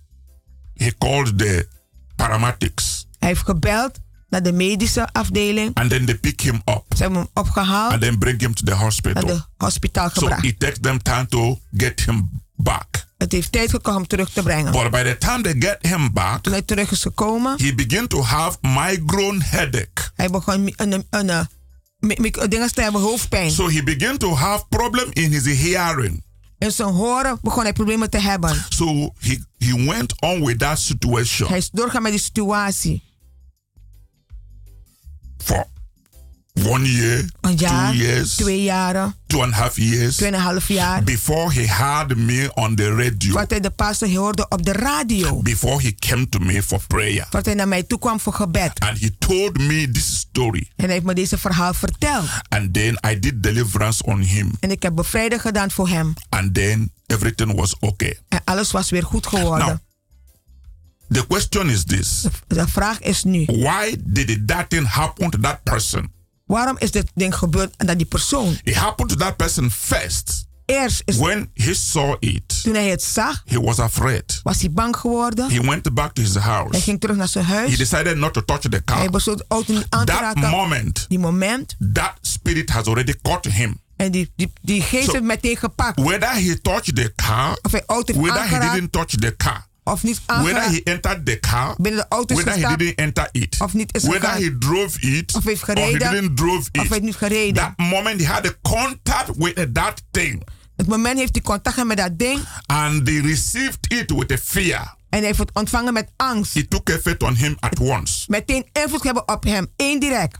he 0.73 0.93
called 0.97 1.37
the 1.37 1.67
paramedics 2.15 3.07
Hij 3.19 3.27
heeft 3.29 3.43
gebeld 3.45 3.99
naar 4.29 4.43
de 4.43 4.51
medische 4.51 5.07
afdeling. 5.11 5.71
and 5.75 5.89
then 5.89 6.05
they 6.05 6.15
pick 6.17 6.41
him 6.41 6.55
up 6.65 6.83
Ze 6.95 7.01
hebben 7.03 7.19
hem 7.19 7.27
opgehaald. 7.33 7.91
and 7.91 8.01
then 8.01 8.17
bring 8.17 8.41
him 8.41 8.53
to 8.53 8.63
the 8.65 8.71
naar 8.71 8.79
hospital. 8.79 9.25
de 9.25 9.41
hospitaal 9.57 10.09
So 10.09 10.21
gebracht. 10.21 10.43
it 10.43 10.59
takes 10.59 10.77
them 10.81 11.01
time 11.01 11.27
to 11.27 11.59
get 11.77 12.01
him 12.05 12.29
back. 12.55 13.05
Het 13.17 13.31
heeft 13.31 13.51
tijd 13.51 13.69
gekomen 13.69 13.99
om 14.01 14.07
terug 14.07 14.29
te 14.29 14.43
brengen. 14.43 14.71
But 14.71 14.91
by 14.91 15.03
the 15.03 15.15
time 15.19 15.41
they 15.41 15.55
get 15.59 15.77
him 15.81 16.13
back, 16.13 16.43
Toen 16.43 16.51
hij 16.53 16.61
terug 16.61 16.91
is 16.91 17.01
gekomen, 17.01 17.57
he 17.57 17.75
began 17.75 18.07
to 18.07 18.21
have 18.23 18.57
migraine 18.61 19.43
headache. 19.43 20.11
hij 20.15 20.29
begon 20.29 20.53
een, 20.53 20.73
een, 20.93 21.05
een, 21.29 21.47
dingen 21.99 22.69
hebben, 22.73 23.01
hoofdpijn. 23.01 23.51
So 23.51 23.69
he 23.69 23.83
began 23.83 24.17
to 24.17 24.35
have 24.35 24.65
problem 24.69 25.09
in 25.13 25.31
his 25.31 25.61
hearing. 25.61 26.23
In 26.57 26.71
zijn 26.71 26.89
horen 26.89 27.39
begon 27.41 27.63
hij 27.63 27.73
problemen 27.73 28.09
te 28.09 28.17
hebben. 28.19 28.65
So 28.69 29.13
he, 29.19 29.37
he 29.57 29.85
went 29.85 30.21
on 30.21 30.45
with 30.45 30.59
that 30.59 30.79
situation 30.79 31.47
Hij 31.47 31.57
is 31.57 31.69
doorgaan 31.69 32.01
met 32.01 32.11
die 32.11 32.21
situatie. 32.21 33.03
for 35.37 35.65
one 36.65 36.91
year, 36.91 37.25
Een 37.41 37.55
jaar, 37.55 37.91
two 37.91 37.97
years, 37.97 38.35
twee 38.35 38.63
jaren, 38.63 39.15
two 39.27 39.41
and 39.41 39.53
a 39.53 39.55
half 39.55 39.77
years 39.77 40.15
tweeënhalf 40.15 40.67
jaar. 40.67 41.03
before 41.03 41.53
he 41.53 41.67
had 41.67 42.15
me 42.15 42.49
on 42.53 42.75
the 42.75 42.95
radio. 42.95 43.33
Wat 43.33 43.49
hij 43.49 43.59
de 43.59 43.69
pastor 43.69 44.09
hoorde 44.09 44.45
op 44.49 44.65
de 44.65 44.71
radio. 44.71 45.41
Before 45.41 45.81
he 45.81 45.95
came 45.95 46.29
to 46.29 46.39
me 46.39 46.63
for 46.63 46.81
prayer. 46.87 47.27
Wat 47.29 47.45
hij 47.45 47.53
naar 47.53 47.67
mij 47.67 47.83
toe 47.83 47.99
kwam 47.99 48.19
voor 48.19 48.33
gebed. 48.33 48.79
And 48.79 48.99
he 48.99 49.09
told 49.17 49.57
me 49.57 49.91
this 49.91 50.17
story. 50.17 50.71
En 50.75 50.85
hij 50.85 50.93
heeft 50.93 51.05
me 51.05 51.13
deze 51.13 51.37
verhaal 51.37 51.73
verteld. 51.73 52.25
And 52.49 52.73
then 52.73 52.99
I 53.11 53.19
did 53.19 53.43
deliverance 53.43 54.03
on 54.03 54.19
him. 54.19 54.51
En 54.59 54.71
ik 54.71 54.83
heb 54.83 54.95
bevrijding 54.95 55.41
gedaan 55.41 55.71
voor 55.71 55.87
hem. 55.87 56.13
And 56.29 56.53
then 56.53 56.91
everything 57.07 57.55
was 57.55 57.75
okay. 57.79 58.19
En 58.27 58.41
alles 58.43 58.71
was 58.71 58.89
weer 58.89 59.03
goed 59.03 59.27
geworden. 59.27 59.67
Now, 59.67 59.77
the 61.19 61.27
question 61.27 61.69
is 61.69 61.83
this. 61.83 62.25
De 62.47 62.67
vraag 62.67 63.01
is 63.01 63.23
nu. 63.23 63.45
Why 63.45 63.95
did 64.03 64.47
that 64.47 64.69
thing 64.69 64.87
happen 64.87 65.29
to 65.29 65.39
that 65.39 65.63
person? 65.63 66.15
Waarom 66.47 66.75
is 66.79 66.91
dit 66.91 67.11
ding 67.15 67.35
gebeurd 67.35 67.73
aan 67.77 67.87
dat 67.87 67.97
die 67.97 68.05
persoon? 68.05 68.57
It 68.63 68.75
happened 68.75 69.09
to 69.09 69.15
that 69.15 69.37
person 69.37 69.71
first. 69.71 70.45
Eerst 70.65 71.01
is 71.05 71.15
When 71.17 71.49
he 71.53 71.73
saw 71.73 72.15
it, 72.19 72.63
toen 72.63 72.73
hij 72.73 72.89
het 72.89 73.03
zag, 73.03 73.41
he 73.45 73.59
was 73.61 73.79
afraid. 73.79 74.39
was 74.43 74.59
hij 74.59 74.71
bang 74.71 74.95
geworden. 74.97 75.49
He 75.51 75.61
went 75.61 75.93
back 75.93 76.13
to 76.13 76.21
his 76.21 76.33
Hij 76.33 76.41
house. 76.43 76.81
ging 76.81 76.99
terug 76.99 77.15
naar 77.15 77.27
zijn 77.27 77.45
He 77.45 77.53
huis. 77.55 77.77
decided 77.77 78.17
not 78.17 78.33
to 78.33 78.41
touch 78.45 78.59
the 78.61 78.81
car. 78.85 78.97
Hij 78.97 79.09
besloot 79.09 79.37
de 79.37 79.45
auto 79.47 79.73
niet 79.73 79.85
aan 79.89 80.05
te 80.05 80.11
That 80.11 80.21
raken. 80.21 80.49
moment, 80.49 81.05
Die 81.07 81.19
moment. 81.19 81.75
that 81.93 82.13
spirit 82.21 82.69
has 82.69 82.85
already 82.85 83.13
caught 83.21 83.45
him. 83.45 83.79
En 83.95 84.11
die, 84.11 84.31
die, 84.35 84.53
die 84.61 84.81
geest 84.81 85.05
So- 85.05 85.11
heeft 85.11 85.23
meteen 85.23 85.57
gepakt. 85.57 85.99
Whether 85.99 86.29
he 86.33 86.61
touched 86.61 86.95
the 86.95 87.13
car, 87.15 87.57
Of 87.61 87.71
hij 87.71 87.83
auto 87.87 88.13
whether 88.13 88.33
he 88.33 88.39
aangeraakt. 88.39 88.73
didn't 88.73 88.91
touch 88.91 89.07
the 89.15 89.35
car, 89.37 89.66
Of 89.87 90.03
niet 90.03 90.21
whether 90.25 90.61
he 90.61 90.81
entered 90.83 91.25
the 91.25 91.39
car, 91.39 91.75
Binnen 91.77 92.01
de 92.01 92.05
auto 92.15 92.35
whether 92.35 92.53
he 92.53 92.59
gestapt. 92.59 92.79
didn't 92.79 92.97
enter 92.99 93.29
it, 93.31 93.55
Of 93.59 93.73
niet 93.73 93.95
is 93.95 94.03
whether 94.03 94.29
he 94.29 94.57
drove 94.59 94.99
it, 95.01 95.35
Of 95.35 95.43
heeft 95.43 95.61
or 95.69 95.75
he 95.75 95.81
gereden. 95.83 96.11
didn't 96.11 96.37
drove 96.37 96.69
Of 96.71 96.83
it. 96.83 96.89
heeft 96.89 97.01
niet 97.01 97.15
gereden. 97.15 97.53
That 97.53 97.73
moment 97.77 98.21
he 98.21 98.27
had 98.27 98.45
a 98.47 98.53
contact 98.61 99.31
with 99.35 99.73
that 99.73 100.01
thing, 100.11 100.47
Het 100.75 100.87
moment 100.87 101.17
heeft 101.19 101.31
hij 101.35 101.41
contact 101.41 101.83
met 101.85 101.97
dat 101.97 102.19
ding. 102.19 102.39
and 102.65 103.05
they 103.05 103.19
received 103.19 103.77
it 103.93 104.11
with 104.11 104.31
a 104.31 104.37
fear. 104.43 104.95
En 105.09 105.17
hij 105.19 105.27
heeft 105.27 105.39
het 105.39 105.49
ontvangen 105.53 105.93
met 105.93 106.11
angst. 106.15 106.55
It 106.55 106.69
took 106.69 106.89
effect 106.89 107.23
on 107.23 107.35
him 107.35 107.55
at 107.59 107.79
once. 107.79 108.23
Meteen 108.27 108.65
invloed 108.73 109.03
hebben 109.03 109.27
op 109.27 109.43
hem. 109.43 109.67
Indirect. 109.75 110.37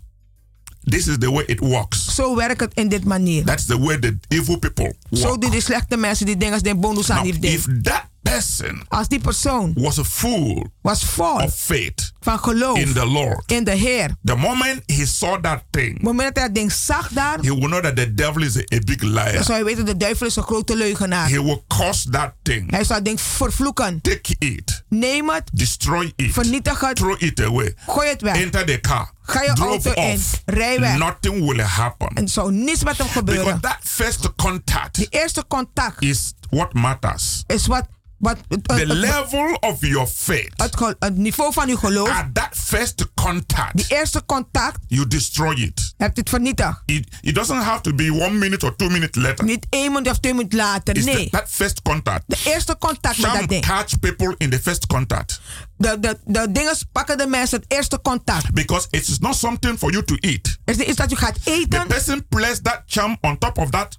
This 0.89 1.07
is 1.07 1.17
the 1.17 1.31
way 1.31 1.43
it 1.45 1.59
works. 1.59 2.15
Zo 2.15 2.35
werkt 2.35 2.59
het 2.61 2.73
in 2.73 2.87
dit 2.89 3.05
manier. 3.05 3.43
That's 3.45 3.65
the 3.65 3.79
way 3.79 3.97
the 3.99 4.17
evil 4.27 4.57
people 4.59 4.95
Zo 5.11 5.27
work. 5.27 5.41
doen 5.41 5.51
die 5.51 5.61
slechte 5.61 5.97
mensen 5.97 6.25
die 6.25 6.37
dingen 6.37 6.53
als 6.53 6.63
de 6.63 6.75
bonus 6.75 7.09
aan 7.09 7.23
ding. 7.23 7.43
if 7.43 7.65
that 7.81 8.05
person 8.21 8.81
Als 8.87 9.07
die 9.07 9.19
persoon 9.19 9.73
was 9.75 9.99
a 9.99 10.03
fool 10.03 10.67
was 10.81 11.03
vol 11.03 11.35
of 11.43 11.55
faith 11.55 12.11
van 12.19 12.39
geloof 12.39 12.77
in 12.77 12.93
the 12.93 13.05
Lord, 13.05 13.51
in 13.51 13.63
de 13.63 13.71
Heer. 13.71 14.09
the 14.23 14.35
moment 14.35 14.81
he 14.85 15.05
saw 15.05 15.41
that 15.41 15.63
thing, 15.71 16.01
moment 16.01 16.35
dat 16.35 16.43
hij 16.43 16.51
ding 16.53 16.71
zag 16.71 17.09
daar, 17.09 17.37
he 17.41 17.55
will 17.55 17.67
know 17.67 17.81
that 17.83 17.95
the 17.95 18.13
devil 18.13 18.41
is 18.43 18.57
a, 18.57 18.59
a 18.59 18.79
big 18.85 18.97
dan 18.97 19.09
liar. 19.13 19.43
zou 19.43 19.57
je 19.57 19.63
weten 19.63 19.85
de 19.85 19.97
duivel 19.97 20.27
is 20.27 20.35
een 20.35 20.43
grote 20.43 20.75
leugenaar. 20.75 21.29
He 21.29 21.43
will 21.43 21.61
curse 21.67 22.09
that 22.09 22.33
thing, 22.41 22.71
Hij 22.71 22.83
zou 22.83 23.01
ding 23.01 23.21
vervloeken. 23.21 24.01
take 24.01 24.35
it, 24.39 24.83
Neem 24.89 25.29
het, 25.29 25.43
destroy 25.53 26.13
it, 26.15 26.33
vernietig 26.33 26.79
het, 26.79 26.95
throw 26.95 27.21
it 27.23 27.41
away, 27.41 27.73
gooi 27.87 28.09
het 28.09 28.21
weg. 28.21 28.35
enter 28.41 28.65
the 28.65 28.79
car, 28.81 29.11
Ga 29.29 29.41
je 29.41 29.53
drove 29.53 29.87
auto 29.87 30.01
in, 30.01 30.21
rij 30.45 30.79
weg. 30.79 30.97
Nothing 30.97 31.45
will 31.45 31.59
happen. 31.61 32.07
En 32.07 32.27
zou 32.27 32.51
niets 32.51 32.83
met 32.83 32.97
hem 32.97 33.07
Because 33.07 33.19
gebeuren. 33.35 33.61
that 33.61 33.77
first 33.83 34.35
contact 34.35 34.95
Die 34.95 35.07
eerste 35.09 35.43
contact 35.47 36.01
is 36.01 36.33
what 36.49 36.73
matters. 36.73 37.43
is 37.47 37.67
wat, 37.67 37.87
wat 38.17 38.37
het, 38.47 38.59
uh, 38.71 38.75
The 38.77 38.81
het, 38.81 38.87
het, 38.89 38.97
level 38.97 39.53
of 39.59 39.85
your 39.85 40.07
faith 40.07 40.51
het 40.55 40.95
het 40.99 41.17
niveau 41.17 41.53
van 41.53 41.69
uw 41.69 41.77
geloof. 41.77 42.09
at 42.09 42.33
that 42.33 42.49
first 42.51 42.97
Die 42.97 43.07
contact, 43.13 43.89
eerste 43.91 44.25
contact 44.25 44.77
you 44.87 45.07
destroy 45.07 45.53
it. 45.55 45.93
hebt 45.97 46.17
het 46.17 46.29
vernietigd. 46.29 46.81
It, 46.85 47.07
it 47.21 47.35
doesn't 47.35 47.63
have 47.63 47.81
to 47.81 47.93
be 47.93 48.11
one 48.11 48.29
minute 48.37 48.65
or 48.65 48.75
two 48.75 48.89
minutes 48.89 49.15
later. 49.23 49.45
Niet 49.45 49.65
één 49.69 49.91
minuut 49.91 50.09
of 50.09 50.19
twee 50.19 50.33
minuten 50.33 50.57
later. 50.57 50.95
It's 50.95 51.05
the- 51.05 51.11
Nee. 51.11 51.29
that 51.29 51.45
first 51.49 51.81
contact. 51.81 52.23
De 52.27 52.37
eerste 52.45 52.77
contact 52.77 53.17
met 53.17 53.25
Some 53.25 53.39
dat 53.39 53.49
ding. 53.49 53.65
catch 53.65 53.99
people 53.99 54.35
in 54.37 54.49
the 54.49 54.59
first 54.59 54.85
contact 54.87 55.41
De, 55.77 55.97
de, 55.99 56.17
de 56.25 56.51
dingen 56.51 56.75
pakken 56.91 57.17
de 57.17 57.27
mensen 57.27 57.59
het 57.59 57.71
eerste 57.71 57.99
contact. 58.01 58.53
because 58.53 58.87
it 58.89 59.07
is 59.07 59.19
not 59.19 59.35
something 59.35 59.77
for 59.77 59.91
you 59.91 60.03
to 60.03 60.15
eat. 60.15 60.57
Het 60.65 60.79
is 60.79 60.85
iets 60.85 60.95
dat 60.95 61.09
je 61.09 61.15
gaat 61.15 61.35
The 61.43 61.83
person 61.87 62.27
placed 62.27 62.63
that 62.63 62.81
charm 62.85 63.17
on 63.21 63.37
top 63.37 63.57
of 63.57 63.69
that 63.69 63.97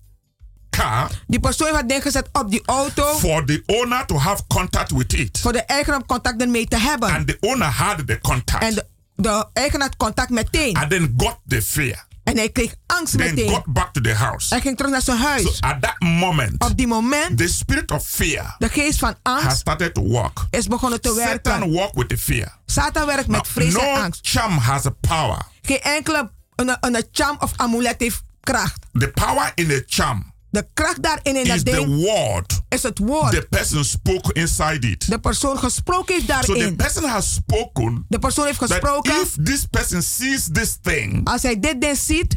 car 0.79 1.11
Die 1.26 1.41
persoon 1.41 1.76
het 1.76 1.89
ding 1.89 2.03
gezet 2.03 2.29
op 2.33 2.51
die 2.51 2.62
auto. 2.66 3.14
for 3.18 3.45
the 3.45 3.62
owner 3.66 4.07
to 4.07 4.18
have 4.18 4.43
contact 4.47 4.91
with 4.91 5.12
it. 5.12 5.39
Voor 5.41 5.53
de 5.53 5.62
eigenaar 5.62 6.01
om 6.01 6.07
contact 6.07 6.41
ermee 6.43 6.66
te 6.66 6.79
hebben. 6.79 7.09
And 7.11 7.26
the 7.26 7.37
owner 7.41 7.66
had 7.68 8.07
the 8.07 8.18
contact 8.20 8.62
En 8.62 8.74
de, 8.74 8.87
de 9.14 9.47
eigenaar 9.53 9.87
had 9.89 9.97
contact 9.97 10.31
meteen. 10.31 10.76
and 10.76 10.91
then 10.91 11.14
got 11.16 11.39
the 11.47 11.62
fear. 11.62 12.07
En 12.24 12.37
hij 12.37 12.49
kreeg 12.51 12.74
angst 12.87 13.18
Then 13.18 13.35
meteen. 13.35 13.49
got 13.55 13.64
back 13.66 13.93
to 13.93 14.01
the 14.01 14.14
house. 14.14 14.49
Hij 14.55 14.61
ging 14.61 14.76
terug 14.76 14.93
naar 14.93 15.03
zijn 15.03 15.18
huis. 15.18 15.43
So 15.43 15.66
at 15.66 15.83
that 15.83 15.95
moment, 15.99 16.64
Op 16.64 16.76
die 16.76 16.87
moment, 16.87 17.39
the 17.39 17.49
spirit 17.49 17.91
of 17.91 18.07
fear 18.07 18.55
de 18.59 18.68
geest 18.68 18.99
van 18.99 19.14
has 19.22 19.43
angst 19.43 19.59
started 19.59 19.95
to 19.95 20.03
work. 20.03 20.39
is 20.51 20.66
begonnen 20.66 21.01
te 21.01 21.09
Satan 21.09 21.53
werken. 21.53 21.72
walk 21.72 21.95
with 21.95 22.09
the 22.09 22.18
fear. 22.18 22.57
Satan 22.66 23.07
werkt 23.07 23.26
met 23.26 23.49
vrees 23.49 23.74
en 23.74 23.81
no 23.83 23.95
angst. 23.95 24.20
charm 24.29 24.57
has 24.59 24.87
a 24.87 24.91
power. 25.01 25.39
Geen 25.62 25.81
enkele 25.81 26.31
een, 26.57 26.76
een 26.81 27.05
charm 27.12 27.37
of 27.41 27.53
amulet 27.57 27.95
heeft 27.99 28.22
kracht. 28.41 28.87
The 28.93 29.09
power 29.09 29.53
in 29.55 29.66
the 29.68 29.83
charm 29.87 30.33
De 30.59 30.68
kracht 30.74 31.02
daarin 31.02 31.36
in 31.36 31.42
is 31.54 31.62
dat 31.62 31.74
the 31.74 31.86
word 31.86 32.61
is 32.68 32.82
het 32.82 32.98
woord. 32.98 33.30
the 33.32 33.46
person 33.50 33.84
spoke 33.84 34.32
inside 34.32 34.86
it. 34.90 35.11
De 35.11 35.18
persoon 35.18 35.59
gesproken 35.59 36.14
heeft 36.14 36.44
So 36.44 36.54
the 36.54 36.74
person 36.76 37.04
has 37.04 37.32
spoken 37.34 38.04
De 38.09 38.18
persoon 38.18 38.46
heeft 38.46 38.59
that 38.59 38.70
gesproken. 38.70 39.12
if 39.22 39.36
this 39.44 39.64
person 39.70 40.02
sees 40.02 40.48
this 40.52 40.78
thing 40.82 41.20
Als 41.28 41.42
hij 41.42 41.61
dit 41.61 41.80
ding 41.80 41.96
ziet, 41.96 42.36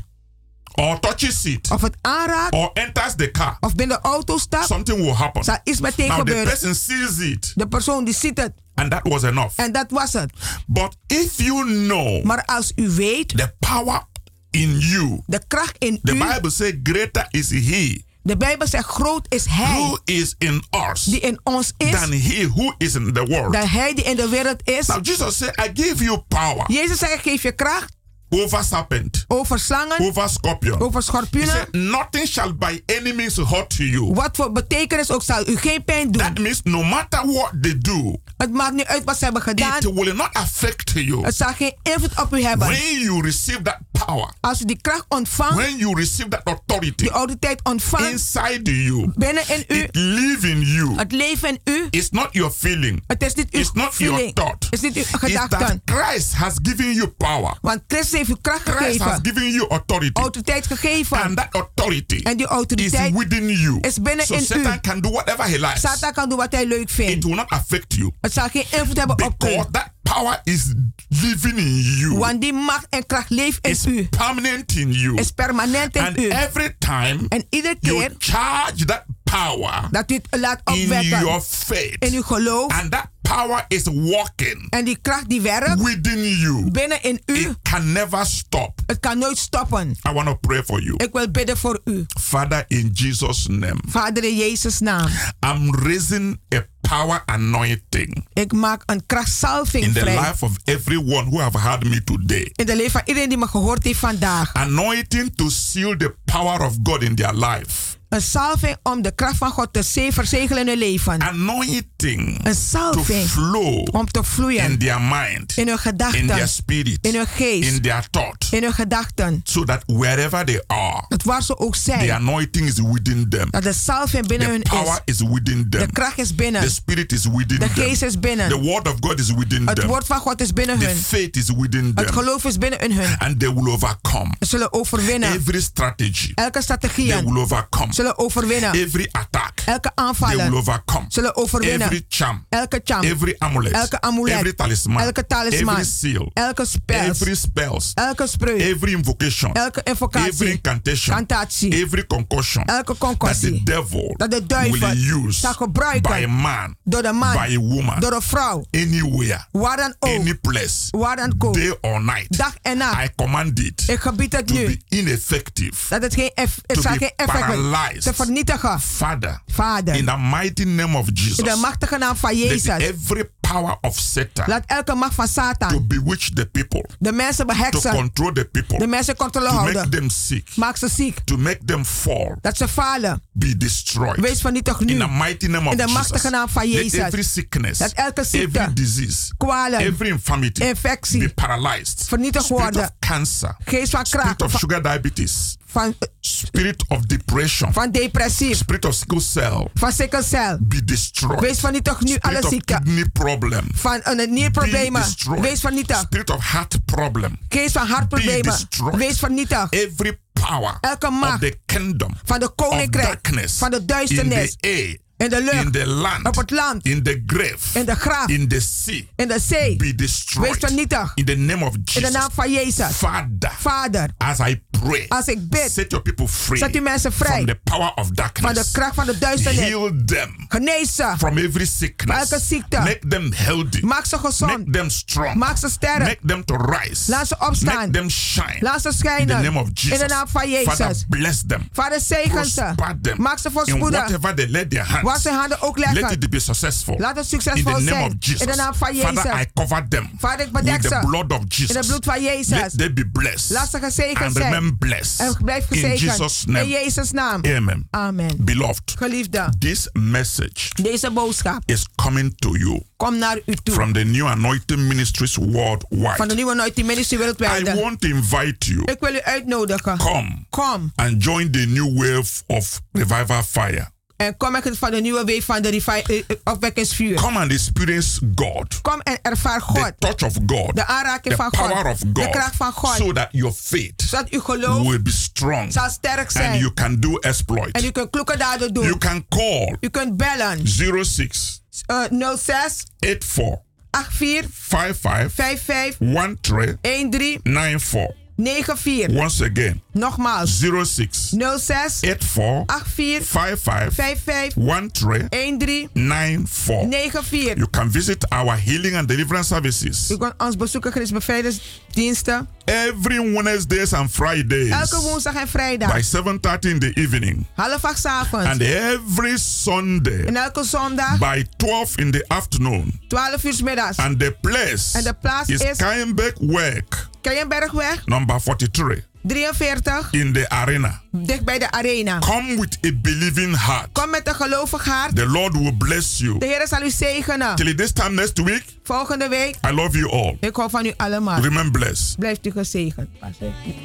or 0.75 0.99
touches 0.99 1.45
it 1.45 1.71
of 1.71 1.81
het 1.81 1.95
aanraakt, 2.01 2.53
or 2.53 2.69
enters 2.73 3.15
the 3.15 3.31
car, 3.31 3.57
of 3.59 3.75
binnen 3.75 4.01
de 4.01 4.07
auto 4.09 4.37
stapt, 4.37 4.65
something 4.67 4.97
will 4.99 5.13
happen. 5.13 5.43
zal 5.43 5.57
iets 5.63 5.79
meteen 5.79 6.07
Now 6.07 6.25
the 6.25 6.41
person 6.43 6.75
sees 6.75 7.17
it 7.19 7.51
De 7.55 7.67
persoon 7.67 8.03
die 8.05 8.13
ziet 8.13 8.37
het. 8.37 8.53
and 8.75 8.91
that 8.91 9.07
was 9.07 9.23
enough. 9.23 9.59
En 9.59 9.71
dat 9.71 9.85
was 9.91 10.13
het. 10.13 10.31
But 10.67 10.95
if 11.07 11.37
you 11.41 11.65
know 11.87 12.23
Maar 12.23 12.45
als 12.45 12.71
u 12.75 12.89
weet, 12.89 13.27
the 13.37 13.53
power 13.59 14.03
in 14.49 14.79
you, 14.79 15.21
de 15.25 15.41
kracht 15.47 15.75
in 15.77 15.99
the 16.03 16.15
u, 16.15 16.17
Bible 16.33 16.49
says 16.49 16.73
greater 16.83 17.27
is 17.29 17.49
he 17.49 18.03
de 18.23 18.37
Bijbel 18.37 18.67
zegt 18.67 18.85
groot 18.85 19.25
is 19.29 19.45
hij 19.45 19.79
who 19.79 19.97
is 20.05 20.35
in 20.37 20.63
us 20.91 21.03
die 21.03 21.19
in 21.19 21.39
ons 21.43 21.73
is, 21.77 21.91
than 21.91 22.11
he 22.11 22.47
who 22.47 22.73
is 22.77 22.95
in 22.95 23.13
the 23.13 23.25
world. 23.25 23.53
dan 23.53 23.67
hij 23.67 23.93
die 23.93 24.03
in 24.03 24.15
de 24.15 24.29
wereld 24.29 24.67
is. 24.67 24.87
Now 24.87 25.05
Jesus 25.05 25.37
said, 25.37 25.57
I 25.59 25.81
give 25.81 26.03
you 26.03 26.23
power 26.27 26.63
Jezus 26.67 26.97
zegt, 26.97 27.13
ik 27.13 27.21
geef 27.21 27.41
je 27.41 27.51
kracht 27.51 27.93
over 28.33 28.63
serpent, 28.63 29.25
over 29.27 29.59
slangen, 29.59 29.99
over 29.99 30.29
scorpion. 30.29 30.79
over 30.81 30.95
He 30.99 31.01
schorpioenen. 31.01 31.49
said, 31.55 31.73
Nothing 31.73 32.27
shall 32.27 32.53
by 32.55 32.81
any 32.97 33.11
means 33.13 33.35
hurt 33.35 33.73
you. 33.75 34.13
Wat 34.13 34.29
voor 34.33 34.51
betekenis 34.51 35.11
ook 35.11 35.23
zal 35.23 35.47
u 35.47 35.55
geen 35.57 35.83
pijn 35.83 36.11
doen. 36.11 36.21
That 36.21 36.39
means 36.39 36.61
no 36.63 36.83
matter 36.83 37.25
what 37.33 37.51
they 37.61 37.77
do, 37.77 38.15
Het 38.37 38.51
maakt 38.53 38.73
niet 38.73 38.85
uit 38.85 39.03
wat 39.03 39.17
ze 39.17 39.23
hebben 39.23 39.41
gedaan. 39.41 39.77
it 39.77 39.83
will 39.93 40.13
not 40.15 40.29
affect 40.33 40.91
you. 40.93 41.23
Het 41.25 41.35
zal 41.35 41.53
geen 41.53 41.73
invloed 41.83 42.21
op 42.21 42.33
u 42.35 42.41
hebben. 42.43 42.67
When 42.67 42.99
you 43.03 43.21
receive 43.21 43.61
that 43.61 43.77
power, 44.05 44.29
Als 44.39 44.61
u 44.61 44.65
die 44.65 44.81
kracht 44.81 45.05
ontvangt, 45.07 45.55
when 45.55 45.77
you 45.77 45.95
receive 45.95 46.29
that 46.29 46.41
authority 46.43 46.93
die 46.95 47.09
autoriteit 47.09 47.59
ontvangt 47.63 48.11
inside 48.11 48.83
you, 48.83 49.11
binnen 49.15 49.43
in 49.47 49.63
u, 49.67 49.75
it 49.79 49.89
live 49.95 50.49
in 50.49 50.61
you. 50.61 50.95
het 50.97 51.11
leven 51.11 51.49
in 51.49 51.59
u. 51.73 51.87
It's 51.89 52.09
not 52.09 52.27
your 52.31 52.51
feeling. 52.51 53.03
Het 53.07 53.23
is 53.23 53.33
niet 53.33 53.47
uw 53.51 53.59
It's 53.59 53.71
not 53.71 53.97
your 53.97 54.13
feeling. 54.15 54.35
thought. 54.35 54.63
Het 54.63 54.73
is 54.73 54.81
niet 54.81 54.95
uw 54.95 55.01
It's 55.01 55.11
that 55.11 55.19
gedachten. 55.19 55.81
Christ 55.85 56.33
has 56.33 56.53
given 56.61 56.93
you 56.93 57.07
power. 57.07 57.57
Want 57.61 57.81
Christus 57.87 58.19
heeft 58.27 58.39
u 58.39 58.41
kracht 58.41 58.61
Christ 58.69 58.99
has 58.99 59.13
gegeven. 59.13 59.25
given 59.25 59.51
you 59.51 59.67
authority. 59.69 60.19
Autoriteit 60.21 60.67
gegeven. 60.67 61.21
And 61.21 61.37
that 61.37 61.47
authority 61.51 62.19
En 62.23 62.37
die 62.37 62.45
is 62.45 62.51
autoriteit 62.51 63.13
within 63.13 63.47
you. 63.49 63.77
is 63.81 64.01
binnen 64.01 64.25
So 64.25 64.33
in 64.35 64.41
Satan 64.41 64.73
u. 64.73 64.79
can 64.81 65.01
do 65.01 65.09
whatever 65.11 65.45
he 65.45 65.59
likes. 65.59 65.81
Satan 65.81 66.13
kan 66.13 66.29
doen 66.29 66.37
wat 66.37 66.51
hij 66.51 66.65
leuk 66.65 66.79
It 66.81 66.91
vindt. 66.91 67.25
will 67.25 67.35
not 67.35 67.49
affect 67.49 67.93
you. 67.95 68.11
Het 68.21 68.33
zal 68.33 68.47
geen 68.49 68.65
invloed 68.71 68.97
hebben 68.97 69.25
op 69.25 69.43
u. 69.43 69.47
Because 69.47 69.67
that 69.71 69.89
power 70.03 70.41
is 70.43 70.73
living 71.09 71.57
in 71.57 71.77
you. 71.97 72.17
Want 72.17 72.41
die 72.41 72.53
macht 72.53 72.85
en 72.89 73.05
kracht 73.05 73.29
leeft 73.29 73.67
It's 73.67 73.85
in 73.85 73.93
u. 73.97 74.03
permanent 74.03 74.75
in 74.75 74.91
you. 74.93 75.15
Is 75.19 75.31
permanent 75.31 75.95
in 75.95 76.01
And 76.05 76.17
u. 76.19 76.27
every 76.29 76.75
time 76.79 77.25
En 77.29 77.45
iedere 77.49 77.75
you 77.79 77.97
keer 77.99 78.15
charge 78.17 78.85
that 78.85 79.03
power 79.31 79.87
dat 79.91 80.09
het 80.09 80.27
laat 80.39 80.61
in 80.73 80.87
your 81.09 81.41
faith, 81.41 81.95
in 81.99 82.13
uw 82.13 82.21
geloof. 82.21 82.71
and 82.71 82.91
that 82.91 83.07
power 83.21 83.65
is 83.67 83.83
working 83.83 84.67
En 84.69 84.85
die 84.85 84.97
kracht 85.01 85.29
die 85.29 85.41
werkt 85.41 85.81
within 85.81 86.37
you, 86.37 86.71
binnen 86.71 87.03
in 87.03 87.21
u. 87.25 87.33
it 87.39 87.55
can 87.61 87.91
never 87.91 88.25
stop. 88.25 88.81
Het 88.85 88.99
kan 88.99 89.17
nooit 89.17 89.37
stoppen. 89.37 89.89
I 90.09 90.11
want 90.13 90.27
to 90.27 90.35
pray 90.35 90.63
for 90.63 90.81
you. 90.81 90.93
Ik 90.97 91.09
wil 91.13 91.31
bidden 91.31 91.57
voor 91.57 91.81
u. 91.85 92.05
Father, 92.19 92.65
in 92.67 92.89
Jesus' 92.93 93.47
name, 93.47 93.77
Vader 93.87 94.23
in 94.23 94.35
Jezus 94.37 94.79
naam. 94.79 95.09
I'm 95.45 95.75
raising 95.75 96.39
a 96.55 96.65
power 96.81 97.23
anointing 97.25 98.27
Ik 98.33 98.51
maak 98.53 98.83
een 98.85 99.05
krachtsalving 99.05 99.83
in 99.83 99.93
the 99.93 99.99
vrij. 99.99 100.15
life 100.15 100.45
of 100.45 100.51
everyone 100.63 101.29
who 101.29 101.39
have 101.39 101.57
heard 101.59 101.83
me 101.83 102.03
today. 102.03 102.49
In 102.53 102.65
de 102.65 102.75
leven 102.75 102.91
van 102.91 103.01
iedereen 103.05 103.29
die 103.29 103.37
me 103.37 103.47
gehoord 103.47 103.83
heeft 103.83 103.99
vandaag. 103.99 104.53
Anointing 104.53 105.35
to 105.35 105.49
seal 105.49 105.97
the 105.97 106.15
power 106.25 106.61
of 106.65 106.75
God 106.83 107.01
in 107.03 107.15
their 107.15 107.33
life. 107.33 107.99
Een 108.11 108.21
salving 108.21 108.75
om 108.83 109.01
de 109.01 109.15
kracht 109.15 109.37
van 109.37 109.51
God 109.51 109.73
te 109.73 109.83
ze- 109.83 110.09
verzegelen 110.13 110.61
in 110.61 110.67
hun 110.67 110.77
leven. 110.77 111.21
Anointing 111.21 112.37
Een 112.43 112.43
to 112.43 112.53
salving 112.53 113.27
flow 113.29 113.87
om 113.95 114.05
te 114.11 114.23
vloeien 114.23 114.63
in 114.71 114.77
their 114.77 115.01
mind, 115.01 115.57
in 115.57 115.67
hun 115.67 115.75
in 115.75 115.77
gedachten, 115.79 116.27
their 116.27 116.47
spirit, 116.47 116.97
in 117.01 117.15
hun 117.15 117.27
geest, 117.27 117.71
in 117.71 117.81
their 117.81 118.07
thought, 118.09 118.47
in 118.51 118.63
hun 118.63 118.73
gedachten. 118.73 119.41
so 119.43 119.63
that 119.63 119.83
wherever 119.85 120.45
they 120.45 120.63
are, 120.67 121.05
Dat 121.07 121.23
waar 121.23 121.43
ze 121.43 121.57
ook 121.57 121.73
the 121.75 121.79
zijn, 121.81 122.11
anointing 122.11 122.67
is 122.67 122.79
within 122.79 123.29
them. 123.29 123.47
dat 123.51 123.63
de 123.63 123.73
salving 123.73 124.27
binnen 124.27 124.47
The 124.47 124.53
hun 124.53 124.61
power 124.83 125.01
is. 125.05 125.15
is 125.19 125.27
within 125.27 125.65
De 125.69 125.77
them. 125.77 125.91
kracht 125.91 126.17
is 126.17 126.35
binnen. 126.35 126.61
The 126.61 126.69
spirit 126.69 127.11
is 127.11 127.25
within 127.25 127.47
De 127.47 127.57
them. 127.57 127.69
geest 127.69 128.01
is 128.01 128.19
binnen. 128.19 128.49
The 128.49 128.59
word 128.59 128.87
of 128.87 128.95
God 128.99 129.19
is 129.19 129.31
within 129.33 129.67
Het 129.67 129.75
them. 129.75 129.87
woord 129.87 130.05
van 130.05 130.19
God 130.19 130.41
is 130.41 130.53
binnen 130.53 130.79
The 130.79 130.85
hun. 130.85 130.95
faith 130.95 131.35
is 131.37 131.49
within 131.57 131.85
Het 131.85 131.95
them. 131.95 132.13
geloof 132.15 132.43
is 132.45 132.57
binnen 132.57 132.79
in 132.79 132.91
hun. 132.91 133.17
And 133.17 133.39
they 133.39 133.53
will 133.53 133.71
overcome. 133.73 134.31
Ze 134.39 134.45
zullen 134.47 134.73
overwinnen. 134.73 135.31
Every 135.33 135.61
strategy, 135.61 136.31
Elke 136.35 136.51
they 136.51 136.61
strategie 136.61 137.15
will 137.23 137.37
overcome. 137.41 137.93
Zullen 138.01 138.17
overwinnen. 138.17 138.71
Every 138.73 139.07
attack, 139.11 139.61
Elke 139.65 139.91
aanvallen 139.95 140.53
overcome. 140.53 141.05
zullen 141.07 141.35
overwinnen. 141.35 141.81
Every 141.81 142.05
charm, 142.09 142.45
Elke 142.49 142.81
charm, 142.83 143.03
every 143.03 143.35
amulet, 143.37 143.71
elke 143.71 144.01
amulet, 144.01 144.33
every 144.33 144.53
talisman, 144.53 145.01
elke 145.01 145.27
talisman, 145.27 145.73
every 145.75 145.85
seal, 145.85 146.31
elke 146.33 146.65
spel, 146.65 146.99
every 147.09 147.35
spells, 147.35 147.91
elke 147.93 148.27
spreuk, 148.27 148.59
every 148.59 148.93
invocation, 148.93 149.53
elke 149.53 149.83
every 149.83 150.49
incantation, 150.51 151.15
cantatie, 151.15 151.81
every 151.83 152.07
concoction 152.07 152.65
elke 152.65 152.85
that 152.85 152.99
the 152.99 153.05
concussie, 153.05 153.61
devil 153.63 154.13
dat 154.17 154.31
de 154.31 154.45
duivel 154.45 154.79
will 154.89 155.25
use 155.25 155.39
zal 155.39 155.51
by 155.51 155.57
a 155.61 155.65
gebruiken 155.65 156.29
man, 156.31 156.75
door 156.83 157.01
de 157.01 157.11
man, 157.11 157.33
by 157.33 157.55
a 157.55 157.59
woman, 157.59 157.99
door 157.99 158.11
een 158.13 158.21
vrouw, 158.21 158.65
anywhere, 158.71 159.45
waar 159.51 159.77
dan 159.77 159.95
ook, 159.99 160.19
any 160.19 160.35
place, 160.35 160.87
waar 160.97 161.15
dan 161.15 161.33
ook, 161.37 161.53
day 161.53 161.77
or 161.81 162.01
night. 162.03 162.37
dag 162.37 162.55
en 162.61 162.77
nacht. 162.77 163.03
I 163.05 163.09
command 163.15 163.59
it 163.59 163.83
Ik 163.87 163.99
gebied 163.99 164.33
het 164.35 164.47
to 164.47 164.53
nu 164.53 164.65
be 164.65 164.81
ineffective. 164.97 165.75
dat 165.89 166.01
het 166.01 166.13
geen, 166.13 166.31
eff, 166.33 166.57
het 166.65 166.81
zal 166.81 166.91
geen 166.95 167.11
effect 167.15 167.45
hebben, 167.45 167.69
paralyzed. 167.91 168.03
te 168.03 168.23
vernietigen. 168.23 168.79
Father, 168.79 169.41
Vader, 169.45 169.95
in 169.95 170.05
the 170.05 170.17
mighty 170.17 170.65
name 170.65 170.97
of 170.97 171.09
Jesus, 171.13 171.37
in 171.37 171.43
de 171.43 171.55
machtige 171.55 171.97
naam 171.97 172.15
van 172.15 172.37
Jezus, 172.37 172.67
every 172.67 173.29
power 173.51 173.77
of 173.81 173.99
Satan 173.99 174.45
laat 174.47 174.63
elke 174.65 174.95
macht 174.95 175.13
van 175.13 175.25
to 175.25 175.31
Satan 175.31 175.87
bewitch 175.87 176.29
the 176.33 176.45
people, 176.45 176.85
de 176.99 177.11
mensen 177.11 177.47
to 177.47 177.53
beheksen, 177.53 177.91
control 177.91 178.31
the 178.33 178.45
people, 178.45 178.77
de 178.79 178.87
mensen 178.87 179.15
controle 179.15 179.47
to 179.47 179.53
make 179.53 179.61
houden. 179.77 179.89
them 179.91 180.09
sick, 180.09 180.55
Maak 180.55 180.77
ze 180.77 180.87
ziek, 180.87 181.19
to 181.25 181.37
make 181.37 181.59
them 181.65 181.85
fall, 181.85 182.37
dat 182.41 182.57
ze 182.57 182.67
falen. 182.67 183.21
be 183.31 183.57
destroyed. 183.57 184.19
Wees 184.19 184.41
vernietigd 184.41 184.79
In 184.79 184.85
nu. 184.85 184.97
the 184.97 185.07
mighty 185.07 185.47
name 185.47 185.65
of 185.65 185.71
In 185.71 185.77
de 185.77 185.83
Jesus, 185.83 185.97
machtige 185.97 186.29
naam 186.29 186.49
van 186.49 186.63
let 186.63 186.71
Jezus. 186.73 186.99
every 186.99 187.23
sickness, 187.23 187.77
Dat 187.77 187.91
elke 187.91 188.23
ziekte, 188.23 188.59
every 188.59 188.73
disease, 188.73 189.33
kwalen, 189.37 189.79
every 189.79 190.09
infirmity 190.09 190.63
infectie, 190.63 191.19
be 191.19 191.29
paralyzed. 191.33 192.03
vernietigd 192.07 192.45
Spirit 192.45 192.63
worden. 192.63 192.81
of 192.81 192.89
cancer, 192.99 193.55
Geest 193.65 193.91
van 193.91 194.05
spirit 194.05 194.25
kracht, 194.25 194.41
of 194.41 194.51
van, 194.51 194.59
sugar 194.59 194.81
diabetes, 194.81 195.57
van, 195.65 195.95
spirit 196.19 196.83
of 196.87 197.01
depression, 197.05 197.73
van 197.73 197.91
depressief, 197.91 198.57
spirit 198.57 198.85
of 198.85 198.93
sickle 198.93 199.19
cell, 199.21 199.67
van 199.73 199.91
sickle 199.91 200.23
cell. 200.23 200.57
be 200.61 200.83
destroyed. 200.85 201.39
Wees 201.39 201.59
vernietigd 201.59 202.01
nu 202.01 202.09
alle 202.19 202.19
Spirit 202.21 202.43
of 202.43 202.49
ziekten. 202.51 202.83
kidney 202.83 203.05
problem, 203.09 203.40
Van 203.73 203.99
een 204.03 204.17
be 204.17 204.27
nierproblemen. 204.27 205.03
Wees 205.41 205.59
vernietigd. 205.59 205.99
Spirit 205.99 206.29
of 206.29 206.51
heart 206.51 206.85
problem, 206.85 207.37
Geest 207.49 207.71
van 207.71 207.87
hartproblemen. 207.87 208.55
Wees 208.91 209.19
vernietigd. 209.19 209.73
Every 209.73 210.19
power 210.33 210.77
Elke 210.81 211.07
of 211.07 211.13
macht 211.13 211.41
the 211.41 211.57
kingdom 211.65 212.13
van 212.23 212.39
de 212.39 212.45
of 212.45 212.55
koninkrijk, 212.55 213.23
darkness 213.23 213.57
van 213.57 213.71
de 213.71 213.77
in 213.77 213.85
duisternis, 213.85 214.55
the 214.59 214.67
air, 214.67 214.97
in 215.21 215.29
de 215.29 215.41
lucht, 215.43 215.63
in 215.65 215.71
the 215.71 215.87
land, 215.87 216.27
op 216.27 216.35
het 216.35 216.49
land, 216.51 216.85
in 216.85 217.03
the 217.03 217.23
grave, 217.27 217.79
in 217.79 217.85
de 217.85 217.95
graaf, 217.95 218.27
in 218.27 218.47
the 218.47 218.59
sea, 218.59 219.01
in 219.15 219.27
de 219.27 219.39
zee. 219.39 219.75
be 219.75 219.83
Wees 219.83 219.95
destroyed. 219.95 220.57
vernietigd. 220.59 221.11
In 221.15 221.25
the 221.25 221.35
name 221.35 221.65
of 221.65 221.73
In 221.75 221.81
de 221.83 221.91
Jesus. 221.91 222.11
naam 222.11 222.29
van 222.33 222.51
Jezus. 222.51 222.91
Father, 222.95 223.51
Vader, 223.59 224.09
as 224.17 224.39
I 224.39 224.63
pray, 224.69 225.05
als 225.07 225.27
ik 225.27 225.49
bid, 225.49 225.71
set 225.71 225.91
your 225.91 226.01
people 226.03 226.27
free 226.27 226.57
zet 226.57 226.75
uw 226.75 226.81
mensen 226.81 227.11
from 227.11 227.27
vrij 227.27 227.45
the 227.45 227.59
power 227.63 227.87
of 227.87 227.93
van 227.95 228.05
de 228.07 228.13
darkness. 228.13 228.71
kracht 228.71 228.95
van 228.95 229.05
de 229.05 229.17
duisternis. 229.17 229.61
Heal 229.61 229.91
them 230.05 230.45
Genees 230.47 230.95
ze. 230.95 231.13
from 231.17 231.37
every 231.37 231.65
sickness. 231.65 232.29
elke 232.31 232.43
ziekte. 232.45 232.77
Make 232.79 233.07
them 233.07 233.31
healthy. 233.33 233.79
Maak 233.81 234.05
ze 234.05 234.17
gezond. 234.17 234.57
Make 234.57 234.71
them 234.71 234.89
strong. 234.89 235.35
Maak 235.35 235.57
ze 235.57 235.69
sterk. 235.69 235.99
Make 235.99 236.19
them 236.25 236.45
to 236.45 236.55
rise. 236.55 237.11
Laat 237.11 237.27
ze 237.27 237.35
opstaan. 237.39 237.75
Make 237.75 237.89
them 237.91 238.09
shine. 238.09 238.57
Laat 238.59 238.81
ze 238.81 238.89
In 239.19 239.27
the 239.27 239.33
name 239.33 239.59
of 239.59 239.67
Jesus. 239.73 239.91
In 240.01 240.07
de 240.07 240.13
naam 240.13 240.27
van 240.27 240.41
Father, 240.41 240.85
Jezus. 240.87 241.05
bless 241.09 241.43
them. 241.47 241.67
Vader, 241.73 241.99
zegen 241.99 242.45
ze. 242.45 242.61
Prosper 242.75 242.97
them. 243.01 243.21
Maak 243.21 243.39
ze 243.39 243.49
In 243.65 243.79
whatever 243.79 244.35
they 244.35 244.47
let 244.47 244.69
their 244.69 244.83
hands. 244.83 245.03
Waar 245.11 245.19
ze 245.21 245.29
handen 245.29 245.61
ook 245.61 245.77
Let 245.77 245.93
leggen. 245.93 246.11
it 246.19 246.29
be 246.29 246.39
successful. 246.39 246.95
Laat 246.97 247.15
het 247.15 247.31
In 247.33 247.39
the 247.63 247.63
name 247.63 248.05
of 248.05 248.13
Jesus. 248.19 248.41
In 248.41 248.47
de 248.47 248.55
naam 248.55 248.73
van 248.73 248.87
Father, 248.95 249.23
Jezus. 249.25 249.41
I 249.41 249.45
cover 249.53 249.87
them 249.87 250.09
Vader, 250.17 250.45
ik 250.45 250.51
with 250.51 250.63
bedek 250.63 250.81
the 250.81 250.87
ze. 250.87 250.99
blood 251.07 251.31
of 251.31 251.43
Jesus. 251.47 251.69
In 251.69 251.75
het 251.75 251.87
bloed 251.87 252.05
van 252.05 252.23
Jezus. 252.23 252.47
Let 252.59 252.77
them 252.77 252.93
be 252.93 253.09
blessed. 253.09 253.49
Laat 253.49 253.69
ze 253.69 253.79
gezegend 253.79 254.19
and 254.21 254.35
zijn. 254.37 254.53
remain 254.53 254.77
blessed. 254.77 255.19
En 255.19 255.37
blijf 255.43 255.65
In 255.69 255.77
gezegend. 255.77 255.99
Jesus' 255.99 256.43
In 256.45 256.51
name. 256.51 256.67
Jezus' 256.67 257.11
naam. 257.11 257.41
Amen. 257.45 257.87
Amen. 257.89 258.35
Beloved, 258.37 258.93
Geliefde, 258.97 259.53
this 259.59 259.89
message 259.93 260.69
deze 260.81 261.11
boodschap 261.11 261.61
is 261.65 261.85
coming 261.95 262.33
to 262.37 262.55
you 262.57 262.81
komt 262.97 263.17
naar 263.17 263.37
u 263.45 263.55
toe. 263.63 263.73
from 263.75 263.93
the 263.93 264.03
new 264.03 264.27
anointing 264.27 264.79
ministries 264.87 265.33
Van 265.33 265.45
de 265.45 265.51
worldwide. 265.51 266.35
nieuwe 266.35 266.51
Anointing 266.51 266.87
Ministry 266.87 267.17
I 267.21 267.63
want 267.81 268.01
to 268.01 268.07
invite 268.07 268.55
you. 268.73 268.81
Ik 268.85 268.99
wil 268.99 269.13
u 269.13 269.21
uitnodigen. 269.21 269.97
Come 269.97 270.45
Kom. 270.49 270.91
and 270.95 271.23
join 271.23 271.51
the 271.51 271.65
new 271.65 271.97
wave 271.97 272.43
of 272.47 272.81
revival 272.91 273.43
fire. 273.43 273.91
En 274.21 274.37
kom 274.37 274.55
ik 274.55 274.63
van 274.73 274.91
de 274.91 275.01
nieuwe 275.01 275.23
week 275.23 275.43
van 275.43 275.61
de 275.61 275.69
eh, 275.85 276.17
eh, 276.17 276.23
opwekkingsvuur. 276.43 277.15
Come 277.15 277.39
and 277.39 277.51
experience 277.51 278.19
God, 278.35 278.81
Kom 278.81 278.99
en 279.01 279.19
ervaar 279.21 279.61
God. 279.61 279.75
the 279.83 279.93
touch 280.15 280.23
of 280.23 280.33
God, 280.45 280.75
De 280.75 280.85
aanraking 280.85 281.35
the 281.35 281.41
van 281.43 281.55
God. 281.55 281.67
power 281.69 281.85
of 281.91 281.97
De 281.99 282.29
kracht 282.29 282.47
God, 282.47 282.55
van 282.55 282.71
God. 282.71 282.95
so 282.97 283.11
that 283.11 283.27
your 283.31 283.53
faith 283.53 284.01
Zodat 284.01 284.29
uw 284.29 284.39
geloof 284.39 284.87
will 284.87 285.01
be 285.01 285.11
strong 285.11 285.71
zal 285.73 285.89
sterk 285.89 286.19
and 286.19 286.31
zijn. 286.31 286.59
you 286.59 286.73
can 286.73 286.99
do 286.99 287.15
exploit. 287.17 287.71
En 287.71 287.85
u 287.85 287.91
kunt 287.91 288.09
kloeke 288.09 288.37
daden 288.37 288.71
You 288.73 288.87
doen. 288.89 288.97
can 288.99 289.25
call 289.29 289.75
U 289.79 289.89
kunt 289.89 290.17
bellen. 290.17 290.67
06 290.67 291.59
Uh, 291.87 292.35
06 292.37 292.83
84 292.99 293.59
84 293.91 294.47
55 294.51 295.33
55 295.33 295.97
13 295.99 296.77
13 297.09 297.39
94. 297.43 298.15
94. 298.43 299.07
Once 299.13 299.41
again, 299.43 299.81
Nogmaals. 299.93 300.49
06 300.83 301.33
06 301.57 302.01
84 302.01 302.65
84 302.67 303.21
55 303.21 303.93
55 303.93 304.53
13 304.53 305.27
13 305.29 305.89
94. 305.93 306.87
94. 306.87 307.39
You 307.57 307.67
can 307.69 307.91
visit 307.91 308.25
our 308.31 308.55
healing 308.57 308.95
and 308.95 309.07
deliverance 309.07 309.47
services 309.47 310.09
U 310.09 310.17
kunt 310.17 310.33
ons 310.37 310.55
bezoeken, 310.55 310.91
Chris 310.91 311.11
Bevrijdingsdiensten. 311.11 312.47
every 312.65 313.19
Wednesdays 313.33 313.93
and 313.93 314.09
Fridays 314.11 314.69
Elke 314.69 314.99
woensdag 315.01 315.35
en 315.35 315.47
vrijdag. 315.47 315.93
by 315.93 316.01
7:30 316.01 316.69
in 316.69 316.79
the 316.79 316.91
evening 316.93 317.45
Half 317.55 317.83
acht 317.85 318.05
avonds. 318.05 318.45
and 318.47 318.61
every 318.61 319.37
Sunday 319.37 320.23
En 320.25 320.35
elke 320.35 320.63
zondag. 320.63 321.17
by 321.19 321.45
12 321.57 321.97
in 321.97 322.11
the 322.11 322.25
afternoon. 322.27 322.99
12 323.07 323.43
uur 323.43 323.63
middags. 323.63 323.97
And 323.97 324.19
the 324.19 324.35
place 324.41 324.97
En 324.97 325.03
de 325.03 325.13
plaats 325.13 325.49
is 325.49 325.61
is- 325.61 325.77
Keienberg 325.77 326.33
Work 326.39 327.09
Keienbergweg, 327.21 328.01
number 328.05 328.39
43, 328.41 329.05
43, 329.23 330.07
in 330.11 330.33
the 330.33 330.49
arena. 330.49 331.01
dicht 331.11 331.43
bij 331.45 331.59
de 331.59 331.71
arena. 331.71 332.19
Come 332.19 332.59
with 332.59 332.77
a 332.85 332.89
believing 333.01 333.65
heart. 333.65 333.87
Kom 333.91 334.09
met 334.09 334.27
een 334.27 334.35
gelovig 334.35 334.85
hart. 334.85 335.15
The 335.15 335.25
Lord 335.27 335.53
will 335.57 335.73
bless 335.77 336.17
you. 336.17 336.37
De 336.39 336.45
Heer 336.45 336.67
zal 336.67 336.81
u 336.81 336.89
zegenen. 336.89 337.55
Till 337.55 337.75
this 337.75 337.91
time 337.91 338.09
next 338.09 338.37
week, 338.43 338.63
Volgende 338.83 339.27
week, 339.27 339.55
I 339.69 339.73
love 339.73 339.97
you 339.97 340.11
all. 340.11 340.37
ik 340.39 340.55
hou 340.55 340.69
van 340.69 340.85
u 340.85 340.93
allemaal. 340.97 341.41
Remain 341.41 341.71
blessed. 341.71 342.15
Blijft 342.19 342.45
u 342.45 342.51
gezegend. 342.51 343.09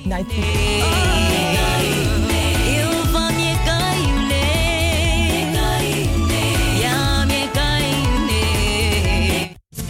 Night. 0.04 0.26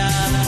God. 0.00 0.39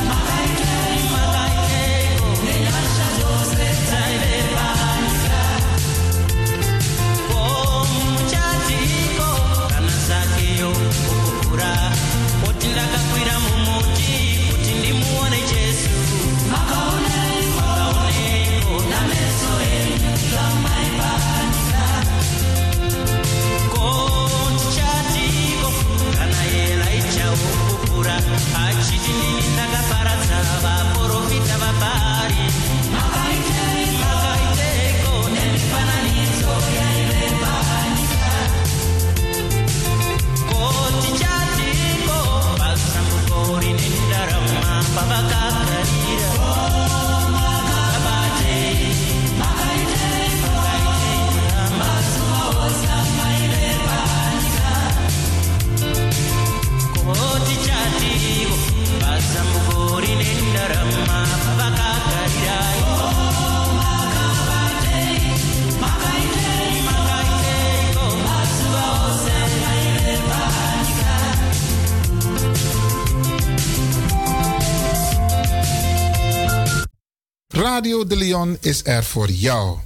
Radio 77.62 78.06
de 78.06 78.16
Leon 78.16 78.56
is 78.60 78.80
er 78.84 79.04
voor 79.04 79.30
jou. 79.30 79.78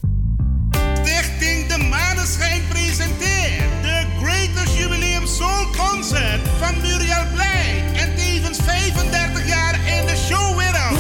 Stichting 0.70 1.66
De 1.66 1.79
Maneschijn 1.79 2.62
presenteert 2.68 3.83
de 3.83 4.05
Greatest 4.22 4.77
Jubileum 4.79 5.27
Soul 5.27 5.66
Concert 5.77 6.41
van 6.61 6.74
Muriel 6.81 7.24
Blij. 7.35 7.85
En 7.95 8.16
tevens 8.16 8.59
35 8.64 9.47
jaar 9.47 9.74
in 9.74 10.07
de 10.07 10.16
showwereld. 10.16 10.99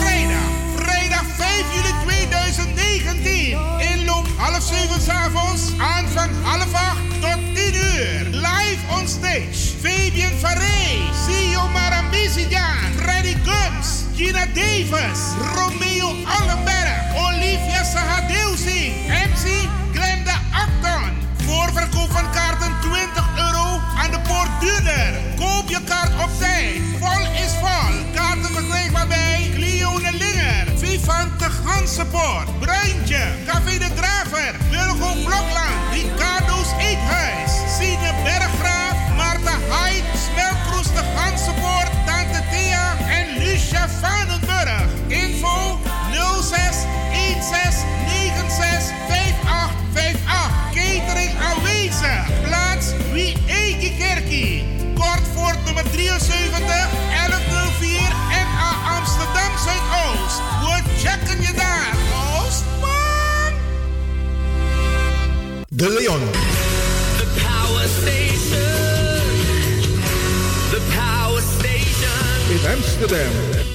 Vrijdag, 0.00 0.48
vrijdag 0.76 1.24
5 1.36 1.64
juli 1.74 1.94
2019. 2.04 3.58
Inloop 3.78 4.26
half 4.36 4.62
7 4.62 5.00
s 5.00 5.08
avonds 5.08 5.62
aan 5.78 6.08
van 6.08 6.28
half 6.42 6.74
8 6.74 6.96
tot 7.20 7.38
10 7.54 7.74
uur. 7.74 8.26
Live 8.30 8.80
on 9.00 9.08
stage. 9.08 9.74
Fabian 9.82 10.38
Faré, 10.38 11.10
Sio 11.26 11.68
Marambisijan, 11.68 12.92
Freddy 12.96 13.36
Gums, 13.44 14.04
Gina 14.16 14.46
Davis, 14.54 15.20
Romeo 15.54 15.85
de. 24.66 25.34
Koop 25.36 25.68
je 25.68 25.80
kaart 25.84 26.22
op 26.22 26.30
tijd. 26.38 26.80
Vol 27.00 27.22
is 27.44 27.52
vol. 27.60 27.94
Kaarten 28.14 28.52
verkrijgbaar 28.54 29.06
bij 29.06 29.50
Cleone 29.54 30.12
Linger, 30.12 30.66
Vivante 30.76 31.48
Gansenpoort, 31.64 32.58
Bruintje, 32.58 33.24
Café 33.46 33.78
de 33.78 33.90
Draver, 33.94 34.54
Wilgo 34.70 35.12
Blokland, 35.12 35.78
Ricardo's 35.92 36.70
Eethuis, 36.78 37.52
Sine 37.76 38.12
Berggraaf, 38.24 38.96
Marta 39.16 39.56
Haidt, 39.70 40.04
Smelkroes 40.26 40.86
de 40.96 41.02
Gansenpoort, 41.16 41.90
Tante 42.06 42.42
Thea 42.50 42.96
en 43.18 43.38
Lucia 43.38 43.88
Vanenburg. 44.00 44.84
Info 45.06 45.78
06 46.40 46.76
74 56.20 56.88
1104 57.10 58.12
en 58.30 58.46
Amsterdam 58.96 59.52
Zuidoost. 59.64 60.40
We 60.60 60.82
checken 60.98 61.40
je 61.42 61.52
daar, 61.56 61.96
Oostman. 62.14 63.52
De 65.68 65.88
Leon. 65.88 66.20
The 67.16 67.26
Power 67.42 67.88
Station. 67.88 69.22
The 70.70 70.80
Power 70.94 71.42
Station. 71.58 72.50
In 72.50 72.76
Amsterdam. 72.76 73.65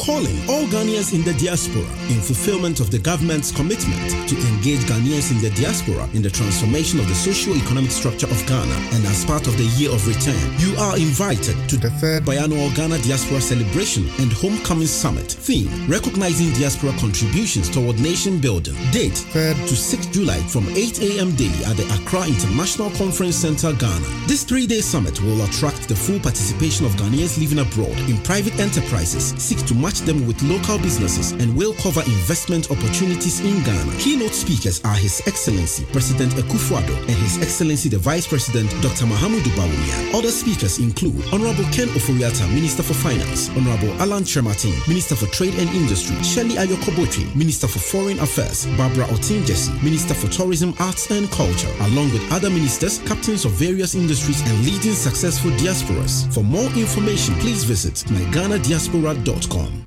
Calling 0.00 0.40
all 0.48 0.64
Ghanaians 0.64 1.12
in 1.12 1.22
the 1.24 1.34
diaspora 1.34 1.84
in 2.08 2.22
fulfillment 2.22 2.80
of 2.80 2.90
the 2.90 2.98
government's 2.98 3.52
commitment 3.52 4.10
to 4.30 4.34
engage 4.48 4.80
Ghanaians 4.88 5.30
in 5.30 5.42
the 5.42 5.50
diaspora 5.50 6.08
in 6.14 6.22
the 6.22 6.30
transformation 6.30 6.98
of 6.98 7.06
the 7.06 7.14
socio-economic 7.14 7.90
structure 7.90 8.26
of 8.26 8.46
Ghana 8.46 8.74
and 8.96 9.04
as 9.04 9.26
part 9.26 9.46
of 9.46 9.58
the 9.58 9.68
Year 9.76 9.92
of 9.92 10.06
Return. 10.08 10.40
You 10.56 10.74
are 10.78 10.96
invited 10.96 11.68
to 11.68 11.76
the 11.76 11.90
third 12.00 12.24
biannual 12.24 12.74
Ghana 12.74 12.96
Diaspora 13.02 13.42
Celebration 13.42 14.08
and 14.18 14.32
Homecoming 14.32 14.86
Summit. 14.86 15.32
Theme, 15.32 15.68
recognizing 15.86 16.50
diaspora 16.54 16.92
contributions 16.98 17.68
toward 17.68 18.00
nation 18.00 18.40
building. 18.40 18.74
Date, 18.92 19.20
3rd 19.36 19.56
to 19.68 19.74
6th 19.74 20.12
July 20.12 20.40
from 20.48 20.66
8 20.70 21.02
a.m. 21.02 21.36
daily 21.36 21.62
at 21.68 21.76
the 21.76 21.84
Accra 22.00 22.24
International 22.26 22.88
Conference 22.96 23.36
Center, 23.36 23.74
Ghana. 23.74 24.08
This 24.26 24.44
three-day 24.44 24.80
summit 24.80 25.20
will 25.20 25.44
attract 25.44 25.88
the 25.88 25.94
full 25.94 26.18
participation 26.20 26.86
of 26.86 26.92
Ghanaians 26.92 27.38
living 27.38 27.58
abroad 27.58 27.98
in 28.08 28.16
private 28.24 28.58
enterprises, 28.58 29.34
seek 29.36 29.60
to 29.66 29.74
match 29.90 30.00
them 30.06 30.24
with 30.24 30.40
local 30.44 30.78
businesses 30.78 31.32
and 31.32 31.56
will 31.56 31.74
cover 31.74 32.00
investment 32.02 32.70
opportunities 32.70 33.40
in 33.40 33.60
Ghana. 33.64 33.92
Keynote 33.98 34.34
speakers 34.34 34.80
are 34.84 34.94
His 34.94 35.20
Excellency 35.26 35.84
President 35.90 36.32
Akufo-Addo 36.34 36.96
and 37.08 37.18
His 37.26 37.38
Excellency 37.42 37.88
the 37.88 37.98
Vice 37.98 38.24
President 38.28 38.70
Dr. 38.82 39.06
Mahamudu 39.06 39.50
Bawumia. 39.58 40.14
Other 40.14 40.30
speakers 40.30 40.78
include 40.78 41.20
Honorable 41.32 41.64
Ken 41.74 41.88
Oforiata, 41.98 42.46
Minister 42.54 42.84
for 42.84 42.94
Finance, 42.94 43.50
Honorable 43.56 43.90
Alan 44.00 44.22
Chermatin, 44.22 44.70
Minister 44.86 45.16
for 45.16 45.26
Trade 45.26 45.54
and 45.58 45.68
Industry, 45.70 46.14
Shelley 46.22 46.54
Ayokobochi, 46.54 47.34
Minister 47.34 47.66
for 47.66 47.80
Foreign 47.80 48.20
Affairs, 48.20 48.66
Barbara 48.78 49.06
Otinjesi, 49.06 49.74
Minister 49.82 50.14
for 50.14 50.28
Tourism, 50.28 50.72
Arts 50.78 51.10
and 51.10 51.28
Culture, 51.32 51.72
along 51.90 52.12
with 52.12 52.22
other 52.30 52.48
ministers, 52.50 53.00
captains 53.10 53.44
of 53.44 53.50
various 53.52 53.96
industries, 53.96 54.40
and 54.48 54.64
leading 54.64 54.94
successful 54.94 55.50
diasporas. 55.58 56.32
For 56.32 56.44
more 56.44 56.70
information, 56.78 57.34
please 57.42 57.64
visit 57.64 57.94
myGhanaDiaspora.com. 58.14 59.79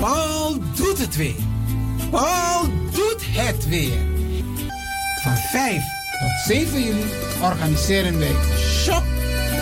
Paul 0.00 0.58
doet 0.74 0.98
het 0.98 1.16
weer. 1.16 1.34
Paul 2.10 2.62
doet 2.92 3.22
het 3.26 3.68
weer. 3.68 3.98
Van 5.22 5.36
5 5.36 5.82
tot 6.18 6.30
7 6.46 6.82
juli 6.82 7.04
organiseren 7.42 8.18
wij 8.18 8.34
Shop 8.58 9.02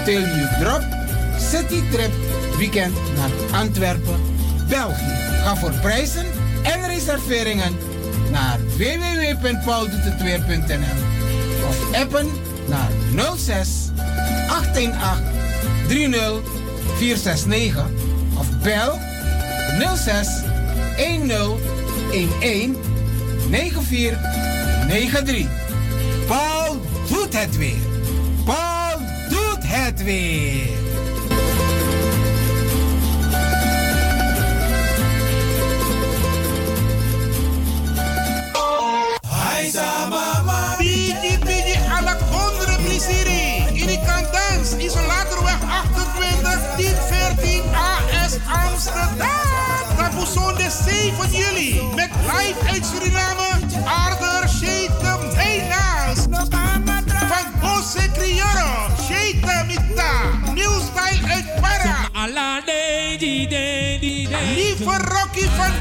Till 0.04 0.20
You 0.20 0.46
Drop 0.60 0.82
City 1.38 1.82
Trip 1.90 2.12
Weekend 2.58 2.96
naar 3.16 3.30
Antwerpen, 3.60 4.20
België. 4.68 5.14
Ga 5.42 5.56
voor 5.56 5.72
prijzen 5.72 6.26
en 6.62 6.86
reserveringen 6.86 7.76
naar 8.30 8.58
www.pauldoetetweer.nl 8.76 10.96
of 11.68 11.94
appen 11.94 12.28
naar 12.68 12.90
06 13.36 13.68
818 14.48 15.24
30 15.88 16.40
469 16.96 17.86
of 18.38 18.46
bel 18.62 18.98
06 19.96 20.28
10 20.96 21.30
11 21.30 21.58
9493. 23.50 25.46
Paul 26.26 26.80
doet 27.08 27.40
het 27.40 27.56
weer. 27.56 27.78
Paul 28.44 28.98
doet 29.28 29.62
het 29.62 30.02
weer. 30.02 30.84
Blisiri. 43.06 43.70
Ini 43.74 43.96
kan 44.02 44.26
dans. 44.34 44.74
Isolatorweg 44.74 45.62
28, 45.62 46.58
1014 46.76 47.62
AS 47.74 48.32
Amsterdam. 48.46 49.46
Rapousson 49.98 50.54
de 50.58 50.68
7 50.70 51.30
juli. 51.30 51.80
Met 51.94 52.10
live 52.26 52.60
uit 52.66 52.84
Suriname. 52.86 53.48
Arthur 53.84 54.35
Lieve 63.48 64.84
Rocky 64.84 65.46
van 65.56 65.72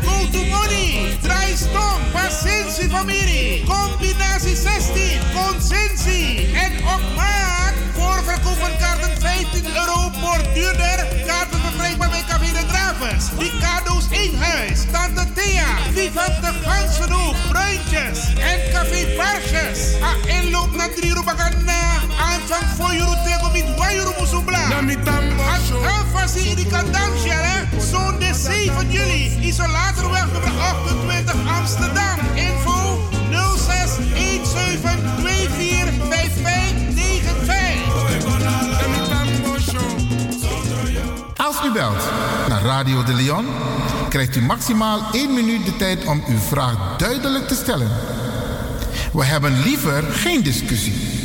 Money. 0.50 1.18
Draaistom. 1.22 2.00
Pasensi 2.12 2.90
familie. 2.90 3.64
Combinatie 3.66 4.56
16. 4.56 5.20
Consensie. 5.34 6.52
En 6.54 6.72
ook 6.84 7.16
maak. 7.16 7.74
Voorverkoop 7.94 8.58
van 8.58 8.78
kaarten 8.78 9.22
15 9.22 9.66
euro. 9.66 10.12
Borduurder. 10.22 11.08
Kaarten 11.26 11.65
verkrijgbaar 11.86 12.10
bij 12.10 12.24
Café 12.28 12.52
de 12.52 12.68
Gravers. 12.74 13.26
Die 13.38 13.52
cadeaus 13.60 14.06
in 14.10 14.38
huis. 14.38 14.80
Tante 14.92 15.34
Thea. 15.34 15.66
Vivante 15.94 16.52
Gansenhoek. 16.66 17.36
Bruintjes. 17.50 18.34
En 18.34 18.60
Café 18.74 19.16
Barsjes. 19.18 19.80
A 20.02 20.12
inloop 20.40 20.76
naar 20.76 20.90
3 20.96 21.14
Rubagana. 21.14 21.82
Aanvang 22.20 22.68
voor 22.78 22.94
euro 22.94 23.14
tegen 23.26 23.52
met 23.52 23.90
1 23.90 23.98
euro 23.98 24.14
Musubla. 24.20 24.68
Alvast 25.98 26.36
in 26.36 26.56
die 26.56 26.68
kandamsje, 26.68 27.30
hè. 27.30 27.80
Zondag 27.80 28.36
7 28.36 28.92
juli. 28.92 29.38
Isolatorweg 29.42 30.32
nummer 30.32 30.62
28 30.62 31.34
Amsterdam. 31.60 32.18
Belt 41.76 42.10
naar 42.48 42.62
Radio 42.62 43.04
de 43.04 43.14
Leon, 43.14 43.46
krijgt 44.10 44.36
u 44.36 44.42
maximaal 44.42 45.02
1 45.12 45.34
minuut 45.34 45.66
de 45.66 45.76
tijd 45.76 46.06
om 46.06 46.24
uw 46.28 46.38
vraag 46.38 46.98
duidelijk 46.98 47.48
te 47.48 47.56
stellen. 47.56 47.92
We 49.14 49.26
hebben 49.26 49.62
liever 49.62 50.04
geen 50.04 50.44
discussie. 50.44 51.25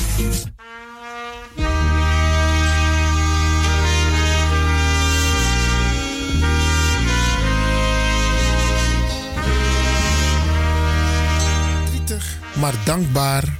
Maar 12.61 12.85
dankbaar, 12.85 13.57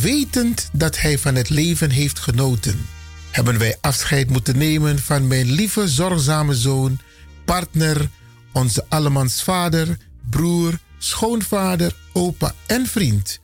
wetend 0.00 0.68
dat 0.72 1.00
hij 1.00 1.18
van 1.18 1.34
het 1.34 1.48
leven 1.48 1.90
heeft 1.90 2.18
genoten, 2.18 2.86
hebben 3.30 3.58
wij 3.58 3.76
afscheid 3.80 4.30
moeten 4.30 4.58
nemen 4.58 4.98
van 4.98 5.26
mijn 5.26 5.52
lieve, 5.52 5.88
zorgzame 5.88 6.54
zoon, 6.54 7.00
partner, 7.44 8.08
onze 8.52 8.84
allemans 8.88 9.42
vader, 9.42 9.96
broer, 10.30 10.78
schoonvader, 10.98 11.96
opa 12.12 12.54
en 12.66 12.86
vriend, 12.86 13.40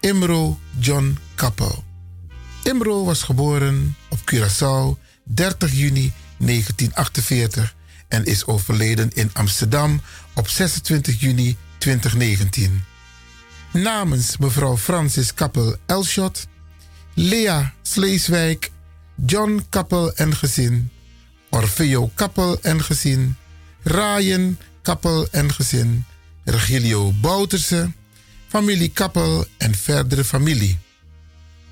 Imro 0.00 0.58
John 0.78 1.18
Kappel. 1.34 1.84
Imro 2.62 3.04
was 3.04 3.22
geboren 3.22 3.96
op 4.08 4.18
Curaçao 4.18 5.00
30 5.24 5.72
juni 5.72 6.12
1948 6.38 7.74
en 8.08 8.24
is 8.24 8.46
overleden 8.46 9.10
in 9.12 9.30
Amsterdam 9.32 10.00
op 10.34 10.48
26 10.48 11.20
juni 11.20 11.56
2019 11.78 12.84
namens 13.74 14.36
mevrouw 14.36 14.76
Francis 14.76 15.34
Kappel 15.34 15.76
Elshot, 15.86 16.46
Lea 17.14 17.74
Sleeswijk, 17.82 18.70
John 19.26 19.66
Kappel 19.68 20.14
en 20.14 20.36
gezin, 20.36 20.90
Orfeo 21.50 22.10
Kappel 22.14 22.58
en 22.62 22.82
gezin, 22.82 23.36
Ryan 23.82 24.58
Kappel 24.82 25.28
en 25.30 25.52
gezin, 25.52 26.04
Regilio 26.44 27.12
Bouterse, 27.12 27.90
familie 28.48 28.88
Kappel 28.88 29.46
en 29.56 29.74
verdere 29.74 30.24
familie. 30.24 30.78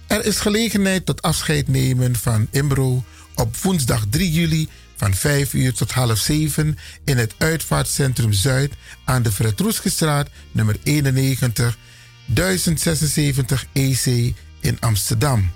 Er 0.07 0.25
is 0.25 0.41
gelegenheid 0.41 1.07
tot 1.07 1.23
afscheid 1.23 1.69
nemen 1.69 2.17
van 2.17 2.47
Imbro 2.51 3.05
op 3.35 3.57
woensdag 3.57 4.05
3 4.11 4.31
juli 4.31 4.69
van 4.97 5.15
5 5.15 5.53
uur 5.53 5.75
tot 5.75 5.93
half 5.93 6.19
7 6.19 6.79
in 7.05 7.19
het 7.19 7.35
Uitvaartcentrum 7.39 8.33
Zuid 8.33 8.73
aan 9.05 9.23
de 9.23 9.33
Fred 9.33 9.63
nummer 10.53 10.77
91 10.83 11.77
1076 12.35 13.66
EC 13.72 14.35
in 14.61 14.76
Amsterdam. 14.80 15.51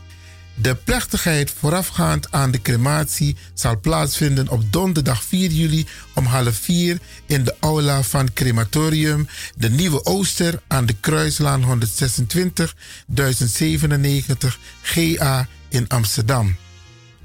De 0.54 0.74
plechtigheid 0.74 1.50
voorafgaand 1.50 2.32
aan 2.32 2.50
de 2.50 2.62
crematie 2.62 3.36
zal 3.54 3.80
plaatsvinden 3.80 4.48
op 4.48 4.72
donderdag 4.72 5.22
4 5.24 5.50
juli 5.50 5.86
om 6.14 6.24
half 6.24 6.56
4 6.56 6.98
in 7.26 7.44
de 7.44 7.54
aula 7.60 8.02
van 8.02 8.32
Crematorium 8.32 9.28
De 9.56 9.70
Nieuwe 9.70 10.04
Ooster 10.04 10.62
aan 10.66 10.86
de 10.86 10.94
Kruislaan 11.00 11.62
126 11.62 12.76
1097 13.06 14.58
GA 14.82 15.48
in 15.68 15.88
Amsterdam. 15.88 16.56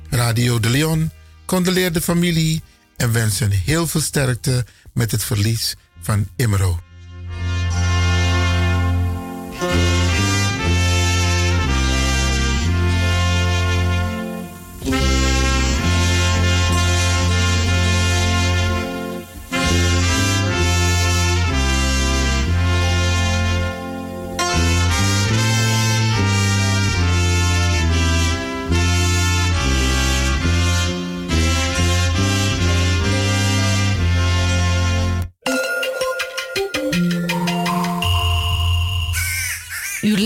Radio 0.10 0.60
de 0.60 0.70
Leon 0.70 1.12
condoleert 1.46 1.94
de 1.94 2.02
familie 2.02 2.62
en 2.98 3.12
wensen 3.12 3.52
heel 3.52 3.88
veel 3.88 4.02
sterkte 4.02 4.66
met 4.94 5.12
het 5.12 5.24
verlies 5.24 5.76
van 6.02 6.28
Imro. 6.36 6.80
U 9.62 9.91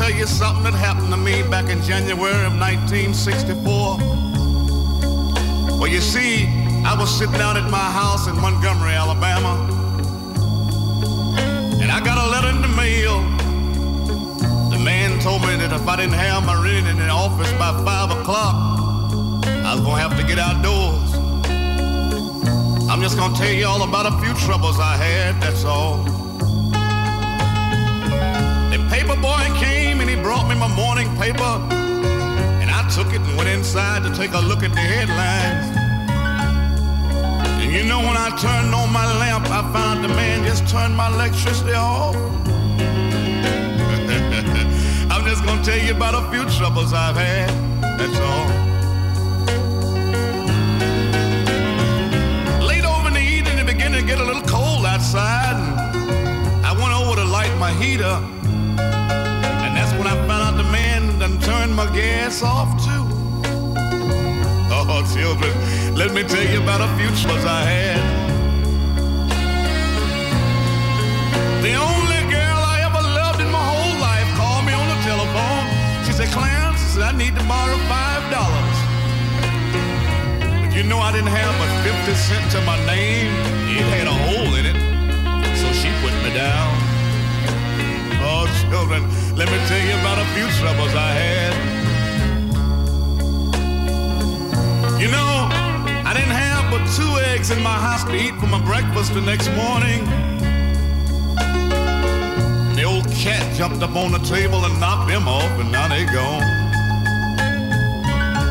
tell 0.00 0.10
you 0.10 0.26
something 0.26 0.64
that 0.64 0.72
happened 0.72 1.10
to 1.10 1.16
me 1.18 1.42
back 1.50 1.68
in 1.68 1.78
January 1.82 2.46
of 2.46 2.56
1964. 2.56 3.98
Well, 5.78 5.88
you 5.88 6.00
see, 6.00 6.46
I 6.86 6.96
was 6.98 7.10
sitting 7.18 7.36
down 7.36 7.58
at 7.58 7.70
my 7.70 7.90
house 8.00 8.26
in 8.26 8.34
Montgomery, 8.40 8.94
Alabama, 8.94 9.60
and 11.82 11.92
I 11.92 12.00
got 12.02 12.16
a 12.16 12.30
letter 12.32 12.48
in 12.48 12.62
the 12.62 12.68
mail. 12.68 13.20
The 14.70 14.78
man 14.82 15.20
told 15.20 15.42
me 15.42 15.54
that 15.56 15.70
if 15.70 15.86
I 15.86 15.96
didn't 15.96 16.14
have 16.14 16.46
my 16.46 16.56
reading 16.64 16.86
in 16.86 16.96
the 16.96 17.10
office 17.10 17.52
by 17.60 17.70
5 17.84 18.20
o'clock, 18.20 18.56
I 19.44 19.74
was 19.74 19.82
gonna 19.84 20.00
have 20.00 20.16
to 20.16 20.24
get 20.26 20.38
outdoors. 20.38 21.12
I'm 22.88 23.02
just 23.02 23.18
gonna 23.18 23.36
tell 23.36 23.52
you 23.52 23.66
all 23.66 23.82
about 23.82 24.06
a 24.06 24.16
few 24.24 24.32
troubles 24.46 24.80
I 24.80 24.96
had, 24.96 25.42
that's 25.42 25.66
all. 25.66 26.19
My 30.60 30.68
morning 30.76 31.08
paper, 31.16 31.56
and 32.60 32.70
I 32.70 32.86
took 32.94 33.14
it 33.14 33.22
and 33.22 33.36
went 33.38 33.48
inside 33.48 34.02
to 34.02 34.10
take 34.14 34.34
a 34.34 34.40
look 34.40 34.62
at 34.62 34.72
the 34.72 34.86
headlines. 34.94 35.74
And 37.62 37.72
you 37.72 37.84
know, 37.84 38.00
when 38.00 38.14
I 38.14 38.28
turned 38.36 38.74
on 38.74 38.92
my 38.92 39.06
lamp, 39.20 39.48
I 39.48 39.62
found 39.72 40.04
the 40.04 40.08
man 40.08 40.44
just 40.44 40.68
turned 40.68 40.94
my 40.94 41.08
electricity 41.14 41.72
off. 41.72 42.14
I'm 45.10 45.24
just 45.24 45.42
gonna 45.46 45.64
tell 45.64 45.78
you 45.78 45.94
about 45.96 46.14
a 46.14 46.30
few 46.30 46.44
troubles 46.58 46.92
I've 46.92 47.16
had, 47.16 47.48
that's 47.98 48.20
all. 48.20 48.48
Late 52.68 52.84
over 52.84 53.08
in 53.08 53.14
the 53.14 53.20
evening, 53.20 53.58
it 53.58 53.66
began 53.66 53.92
to 53.92 54.02
get 54.02 54.20
a 54.20 54.24
little 54.24 54.42
cold 54.42 54.84
outside. 54.84 55.56
And 55.56 56.66
I 56.66 56.72
went 56.72 56.92
over 56.92 57.16
to 57.16 57.24
light 57.24 57.56
my 57.58 57.72
heater. 57.72 58.20
My 61.86 61.94
gas 61.94 62.42
off 62.42 62.70
too. 62.84 63.04
Oh, 64.68 65.00
children, 65.14 65.52
let 65.96 66.12
me 66.12 66.22
tell 66.22 66.44
you 66.44 66.60
about 66.62 66.82
a 66.82 66.90
few 66.98 67.08
troubles 67.20 67.44
I 67.46 67.62
had. 67.72 68.02
The 71.64 71.74
only 71.88 72.20
girl 72.36 72.60
I 72.74 72.76
ever 72.84 73.02
loved 73.20 73.40
in 73.40 73.50
my 73.58 73.64
whole 73.72 73.96
life 74.08 74.28
called 74.36 74.64
me 74.68 74.74
on 74.76 74.86
the 74.92 75.00
telephone. 75.08 75.64
She 76.04 76.12
said, 76.12 76.28
Clarence, 76.36 76.98
I 76.98 77.12
need 77.16 77.34
to 77.40 77.44
borrow 77.48 77.78
five 77.88 78.24
dollars. 78.36 78.78
But 80.60 80.76
you 80.76 80.82
know 80.84 80.98
I 80.98 81.12
didn't 81.12 81.32
have 81.32 81.52
but 81.60 81.70
50 81.80 82.12
cents 82.12 82.52
to 82.54 82.60
my 82.68 82.76
name. 82.84 83.32
It 83.72 83.86
had 83.96 84.06
a 84.06 84.16
hole 84.28 84.52
in 84.60 84.64
it. 84.68 84.76
So 85.56 85.66
she 85.72 85.88
put 86.04 86.12
me 86.24 86.30
down. 86.36 86.72
Oh, 88.20 88.44
children, 88.68 89.08
let 89.40 89.48
me 89.50 89.56
tell 89.68 89.80
you 89.80 89.94
about 90.00 90.18
a 90.18 90.26
few 90.34 90.46
troubles 90.60 90.94
I 90.94 91.12
had. 91.16 91.54
You 95.00 95.08
know, 95.08 95.48
I 96.04 96.12
didn't 96.12 96.36
have 96.36 96.70
but 96.70 96.84
two 96.92 97.10
eggs 97.32 97.50
in 97.50 97.62
my 97.62 97.72
house 97.72 98.04
to 98.04 98.14
eat 98.14 98.34
for 98.34 98.48
my 98.48 98.62
breakfast 98.66 99.14
the 99.14 99.22
next 99.22 99.48
morning. 99.56 100.04
The 102.76 102.84
old 102.84 103.10
cat 103.12 103.56
jumped 103.56 103.82
up 103.82 103.96
on 103.96 104.12
the 104.12 104.18
table 104.18 104.62
and 104.66 104.78
knocked 104.78 105.08
them 105.08 105.26
off, 105.26 105.50
and 105.58 105.72
now 105.72 105.88
they 105.88 106.04
gone. 106.04 106.44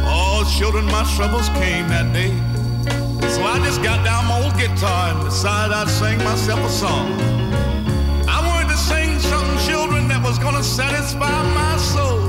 Oh, 0.10 0.42
children, 0.58 0.86
my 0.86 1.04
troubles 1.16 1.50
came 1.50 1.88
that 1.90 2.12
day. 2.14 2.34
So 3.30 3.44
I 3.44 3.60
just 3.64 3.84
got 3.84 4.04
down 4.04 4.26
my 4.26 4.42
old 4.44 4.58
guitar 4.58 5.14
and 5.14 5.24
decided 5.24 5.72
I'd 5.72 5.88
sing 5.88 6.18
myself 6.24 6.60
a 6.62 6.70
song. 6.70 7.39
Gonna 10.60 10.72
satisfy 10.72 11.44
my 11.54 11.78
soul. 11.78 12.20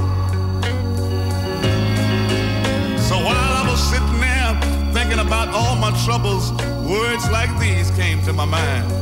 So 3.09 3.17
while 3.17 3.53
I 3.59 3.67
was 3.69 3.83
sitting 3.91 4.21
there 4.21 4.93
thinking 4.95 5.19
about 5.19 5.49
all 5.49 5.75
my 5.75 5.91
troubles, 6.05 6.53
words 6.89 7.29
like 7.31 7.51
these 7.59 7.91
came 7.91 8.23
to 8.23 8.33
my 8.33 8.45
mind. 8.45 9.00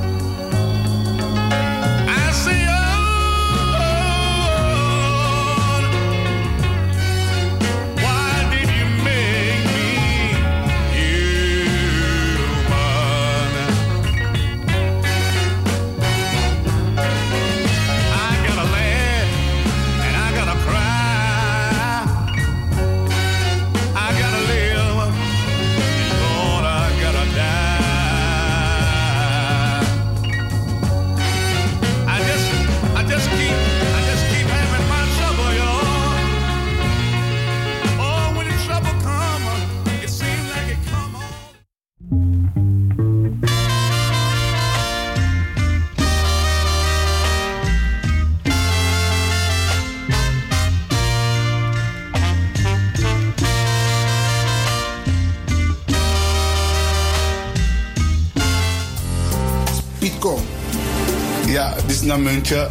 Is 62.09 62.15
een 62.15 62.23
muntje. 62.23 62.69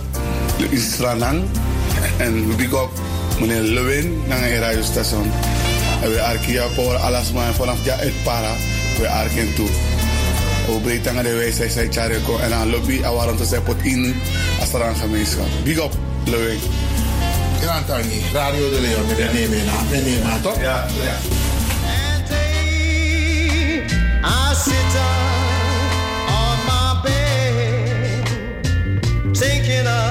De 0.58 0.68
Israëlang. 0.70 1.44
En 2.18 2.48
we 2.48 2.56
big 2.56 2.72
up 2.72 2.90
meneer 3.40 3.62
Lewin 3.62 4.22
naar 4.28 4.44
een 4.44 4.60
radiostation. 4.60 5.32
En 6.02 6.10
we 6.10 6.22
arkia 6.22 6.68
voor 6.70 6.96
alles 6.96 7.32
maar 7.32 7.54
vanaf 7.54 7.78
ja 7.84 7.96
het 7.96 8.24
para. 8.24 8.52
We 9.00 9.10
arken 9.10 9.54
toe. 9.56 9.68
We 10.66 11.00
brengen 11.02 11.24
de 11.24 11.34
wijsheid 11.34 11.72
zijn 11.72 11.92
chareko 11.92 12.38
en 12.38 12.54
aan 12.54 12.70
lobby 12.70 13.02
en 13.04 13.14
waarom 13.14 13.38
te 13.38 13.46
zijn 13.46 13.64
pot 13.64 13.82
in 13.82 14.16
als 14.60 14.74
er 14.74 14.84
aan 14.84 14.96
gemeenschap. 14.96 15.48
Big 15.64 15.78
up 15.78 15.94
Lewin. 16.26 16.60
Ja, 17.62 17.84
Tani, 17.88 18.22
Radio 18.34 18.70
de 18.70 18.80
Leon, 18.82 19.08
met 19.08 19.18
de 19.18 19.30
nemen 19.34 19.66
met 19.90 20.06
nemen 20.06 20.42
toch? 20.42 20.62
Ja, 20.62 20.88
ja. 21.04 21.16
I 24.24 24.56
sit 24.56 24.74
down 24.94 25.27
thinking 29.68 29.86
of 29.86 30.07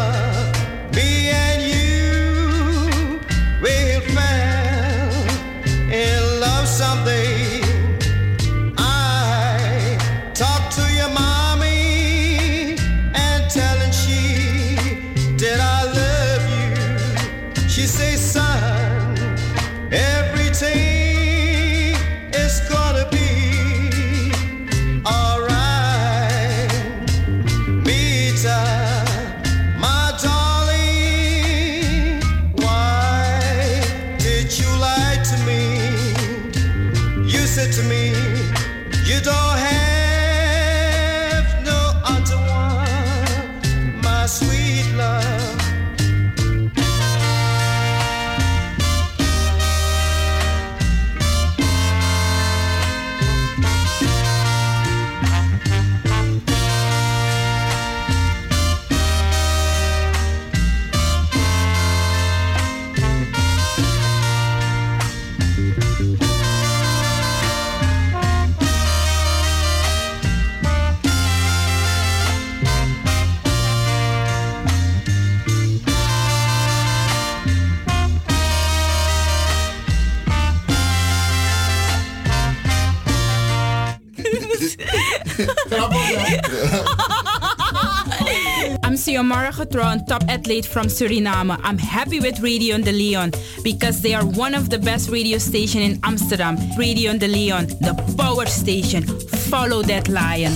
Top 89.56 90.22
athlete 90.28 90.66
from 90.66 90.86
Suriname. 90.86 91.58
I'm 91.62 91.78
happy 91.78 92.20
with 92.20 92.40
Radio 92.40 92.76
de 92.76 92.92
Leon 92.92 93.32
because 93.64 94.02
they 94.02 94.12
are 94.12 94.22
one 94.22 94.54
of 94.54 94.68
the 94.68 94.78
best 94.78 95.08
radio 95.08 95.38
station 95.38 95.80
in 95.80 95.98
Amsterdam. 96.02 96.58
Radio 96.76 97.16
de 97.16 97.26
Leon, 97.26 97.68
the 97.80 97.94
power 98.18 98.44
station. 98.44 99.02
Follow 99.48 99.80
that 99.82 100.08
lion. 100.08 100.52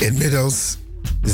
Inmiddels 0.00 0.67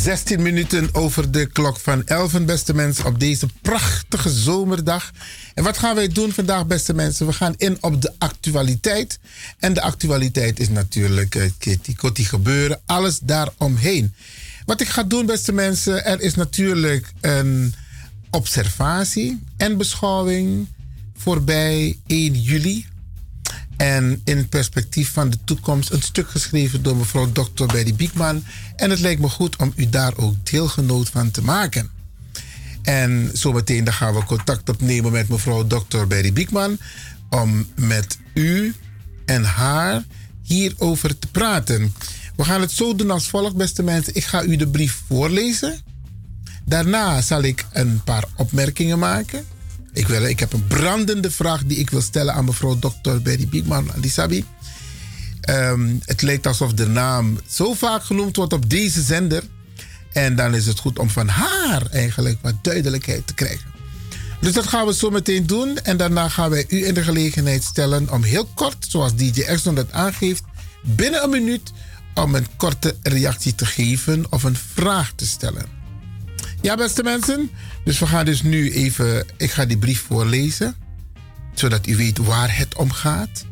16 0.05 0.43
minuten 0.43 0.89
over 0.93 1.31
de 1.31 1.47
klok 1.47 1.79
van 1.79 2.07
11, 2.07 2.45
beste 2.45 2.75
mensen, 2.75 3.05
op 3.05 3.21
deze 3.21 3.47
prachtige 3.63 4.31
zomerdag. 4.31 5.11
En 5.55 5.65
wat 5.65 5.79
gaan 5.79 5.95
wij 5.95 6.09
doen 6.09 6.33
vandaag, 6.33 6.67
beste 6.67 6.95
mensen? 6.95 7.27
We 7.27 7.33
gaan 7.33 7.55
in 7.57 7.77
op 7.81 8.03
de 8.03 8.13
actualiteit. 8.19 9.19
En 9.59 9.75
de 9.75 9.81
actualiteit 9.81 10.61
is 10.61 10.69
natuurlijk 10.69 11.35
uh, 11.35 11.51
Kitty 11.59 11.95
Kotti 11.95 12.25
gebeuren, 12.25 12.81
alles 12.87 13.19
daaromheen. 13.19 14.15
Wat 14.67 14.81
ik 14.81 14.89
ga 14.89 15.03
doen, 15.03 15.27
beste 15.27 15.53
mensen, 15.53 16.05
er 16.05 16.21
is 16.21 16.35
natuurlijk 16.35 17.13
een 17.21 17.75
observatie 18.31 19.43
en 19.57 19.77
beschouwing 19.77 20.69
voorbij 21.17 21.99
1 22.07 22.43
juli. 22.43 22.87
En 23.77 24.21
in 24.25 24.49
perspectief 24.49 25.13
van 25.13 25.31
de 25.31 25.39
toekomst 25.45 25.91
een 25.91 26.03
stuk 26.03 26.31
geschreven 26.31 26.83
door 26.83 26.97
mevrouw 26.97 27.33
Dr. 27.33 27.67
Betty 27.67 27.95
Biekman. 27.95 28.45
En 28.77 28.91
het 28.91 29.01
lijkt 29.01 29.21
me 29.21 29.29
goed 29.29 29.57
om 29.57 29.73
u 29.77 29.89
daar 29.89 30.13
ook 30.17 30.35
deelgenoot 30.51 31.09
van 31.09 31.31
te 31.31 31.43
maken. 31.43 31.91
En 32.83 33.31
zometeen 33.33 33.93
gaan 33.93 34.15
we 34.15 34.25
contact 34.25 34.69
opnemen 34.69 35.13
met 35.13 35.29
mevrouw 35.29 35.67
Dr. 35.67 36.07
Betty 36.09 36.33
Biekman. 36.33 36.79
Om 37.31 37.67
met 37.75 38.19
u 38.35 38.75
en 39.25 39.45
haar 39.45 40.03
hierover 40.43 41.19
te 41.19 41.27
praten. 41.27 41.95
We 42.37 42.45
gaan 42.45 42.61
het 42.61 42.71
zo 42.71 42.95
doen 42.95 43.11
als 43.11 43.29
volgt, 43.29 43.57
beste 43.57 43.83
mensen. 43.83 44.15
Ik 44.15 44.25
ga 44.25 44.43
u 44.43 44.57
de 44.57 44.69
brief 44.69 45.03
voorlezen. 45.09 45.81
Daarna 46.65 47.21
zal 47.21 47.43
ik 47.43 47.67
een 47.73 48.03
paar 48.05 48.25
opmerkingen 48.37 48.99
maken. 48.99 49.47
Ik, 49.95 50.07
wil, 50.07 50.23
ik 50.23 50.41
heb 50.41 50.53
een 50.53 50.67
brandende 50.67 51.31
vraag 51.31 51.65
die 51.65 51.79
ik 51.79 51.91
wil 51.91 52.01
stellen 52.01 52.35
aan 52.35 52.45
mevrouw 52.45 52.79
Dr. 52.79 53.17
Berry 53.23 53.49
Biekman 53.49 53.93
Alisabi. 53.93 54.45
Um, 55.51 56.01
het 56.05 56.23
lijkt 56.23 56.47
alsof 56.47 56.73
de 56.73 56.87
naam 56.87 57.39
zo 57.49 57.75
vaak 57.75 58.05
genoemd 58.05 58.37
wordt 58.37 58.53
op 58.53 58.71
deze 58.71 59.03
zender. 59.03 59.43
En 60.13 60.37
dan 60.37 60.55
is 60.55 60.67
het 60.67 60.79
goed 60.79 60.99
om 60.99 61.11
van 61.11 61.29
haar 61.29 61.87
eigenlijk 61.91 62.39
wat 62.43 62.55
duidelijkheid 62.63 63.27
te 63.27 63.35
krijgen. 63.35 63.73
Dus 64.41 64.53
dat 64.53 64.67
gaan 64.67 64.87
we 64.87 64.95
zo 64.95 65.11
meteen 65.11 65.47
doen. 65.47 65.79
En 65.79 65.97
daarna 65.97 66.29
gaan 66.29 66.51
wij 66.51 66.65
u 66.69 66.87
in 66.87 66.95
de 66.95 67.03
gelegenheid 67.03 67.63
stellen 67.63 68.11
om 68.11 68.23
heel 68.23 68.49
kort, 68.55 68.87
zoals 68.89 69.15
DJ 69.15 69.43
Exxon 69.43 69.75
dat 69.75 69.93
aangeeft, 69.93 70.43
binnen 70.83 71.23
een 71.23 71.31
minuut 71.31 71.73
om 72.15 72.35
een 72.35 72.47
korte 72.57 72.97
reactie 73.03 73.55
te 73.55 73.67
geven 73.67 74.27
of 74.31 74.43
een 74.43 74.57
vraag 74.75 75.13
te 75.13 75.27
stellen. 75.27 75.84
Ja, 76.65 76.75
beste 76.75 77.03
mensen. 77.03 77.51
Dus 77.85 77.99
we 77.99 78.07
gaan 78.07 78.25
dus 78.25 78.43
nu 78.43 78.73
even. 78.73 79.27
Ik 79.37 79.51
ga 79.51 79.65
die 79.65 79.79
brief 79.79 80.05
voorlezen. 80.09 80.77
Zodat 81.55 81.87
u 81.87 81.97
weet 81.97 82.19
waar 82.19 82.57
het 82.57 82.77
om 82.77 82.91
gaat. 82.91 83.45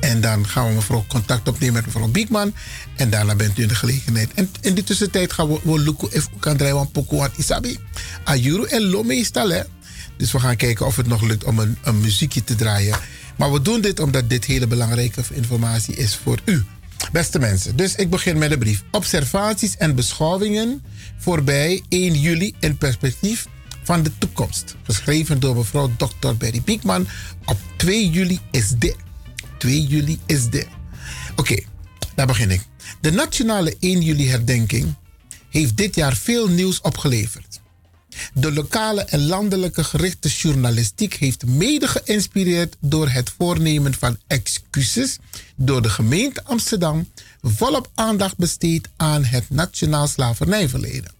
En 0.00 0.20
dan 0.20 0.46
gaan 0.46 0.68
we 0.68 0.74
mevrouw 0.74 1.04
contact 1.08 1.48
opnemen 1.48 1.74
met 1.74 1.84
mevrouw 1.84 2.08
Biekman. 2.08 2.54
En 2.96 3.10
daarna 3.10 3.34
bent 3.34 3.58
u 3.58 3.62
in 3.62 3.68
de 3.68 3.74
gelegenheid. 3.74 4.34
En 4.34 4.50
in 4.60 4.74
die 4.74 4.84
tussentijd 4.84 5.32
gaan 5.32 5.48
we, 5.48 5.60
we 5.64 6.08
even 6.10 6.30
kan 6.38 6.56
draaien 6.56 6.90
Poco 6.90 7.28
Isabi. 7.36 7.78
Ayuru 8.24 8.64
en 8.64 8.82
Lo 8.82 9.02
meestal 9.02 9.50
hè. 9.50 9.62
Dus 10.16 10.32
we 10.32 10.40
gaan 10.40 10.56
kijken 10.56 10.86
of 10.86 10.96
het 10.96 11.06
nog 11.06 11.22
lukt 11.22 11.44
om 11.44 11.58
een, 11.58 11.78
een 11.82 12.00
muziekje 12.00 12.44
te 12.44 12.54
draaien. 12.54 12.98
Maar 13.36 13.52
we 13.52 13.62
doen 13.62 13.80
dit 13.80 14.00
omdat 14.00 14.30
dit 14.30 14.44
hele 14.44 14.66
belangrijke 14.66 15.22
informatie 15.32 15.96
is 15.96 16.16
voor 16.16 16.40
u. 16.44 16.64
Beste 17.12 17.38
mensen, 17.38 17.76
dus 17.76 17.94
ik 17.94 18.10
begin 18.10 18.38
met 18.38 18.50
de 18.50 18.58
brief. 18.58 18.82
Observaties 18.90 19.76
en 19.76 19.94
beschouwingen 19.94 20.82
voorbij 21.18 21.82
1 21.88 22.20
juli 22.20 22.54
in 22.60 22.76
perspectief 22.76 23.46
van 23.82 24.02
de 24.02 24.10
toekomst. 24.18 24.76
Geschreven 24.82 25.40
door 25.40 25.56
mevrouw 25.56 25.90
Dr. 25.96 26.34
Berry 26.38 26.62
Biekman 26.64 27.06
op 27.44 27.58
2 27.76 28.10
juli 28.10 28.38
is 28.50 28.68
dit. 28.68 28.96
2 29.58 29.82
juli 29.82 30.18
is 30.26 30.48
dit. 30.50 30.66
Oké, 31.36 31.56
daar 32.14 32.26
begin 32.26 32.50
ik. 32.50 32.62
De 33.00 33.10
nationale 33.10 33.76
1 33.80 34.00
juli 34.00 34.28
herdenking 34.28 34.94
heeft 35.50 35.76
dit 35.76 35.94
jaar 35.94 36.16
veel 36.16 36.48
nieuws 36.48 36.80
opgeleverd. 36.80 37.60
De 38.34 38.52
lokale 38.52 39.02
en 39.04 39.26
landelijke 39.26 39.84
gerichte 39.84 40.28
journalistiek 40.28 41.14
heeft 41.14 41.46
mede 41.46 41.88
geïnspireerd 41.88 42.76
door 42.80 43.08
het 43.08 43.32
voornemen 43.38 43.94
van 43.94 44.18
excuses 44.26 45.18
door 45.56 45.82
de 45.82 45.90
gemeente 45.90 46.44
Amsterdam 46.44 47.08
volop 47.50 47.90
aandacht 47.94 48.36
besteed 48.36 48.88
aan 48.96 49.24
het 49.24 49.50
nationaal 49.50 50.06
slavernijverleden. 50.06 51.12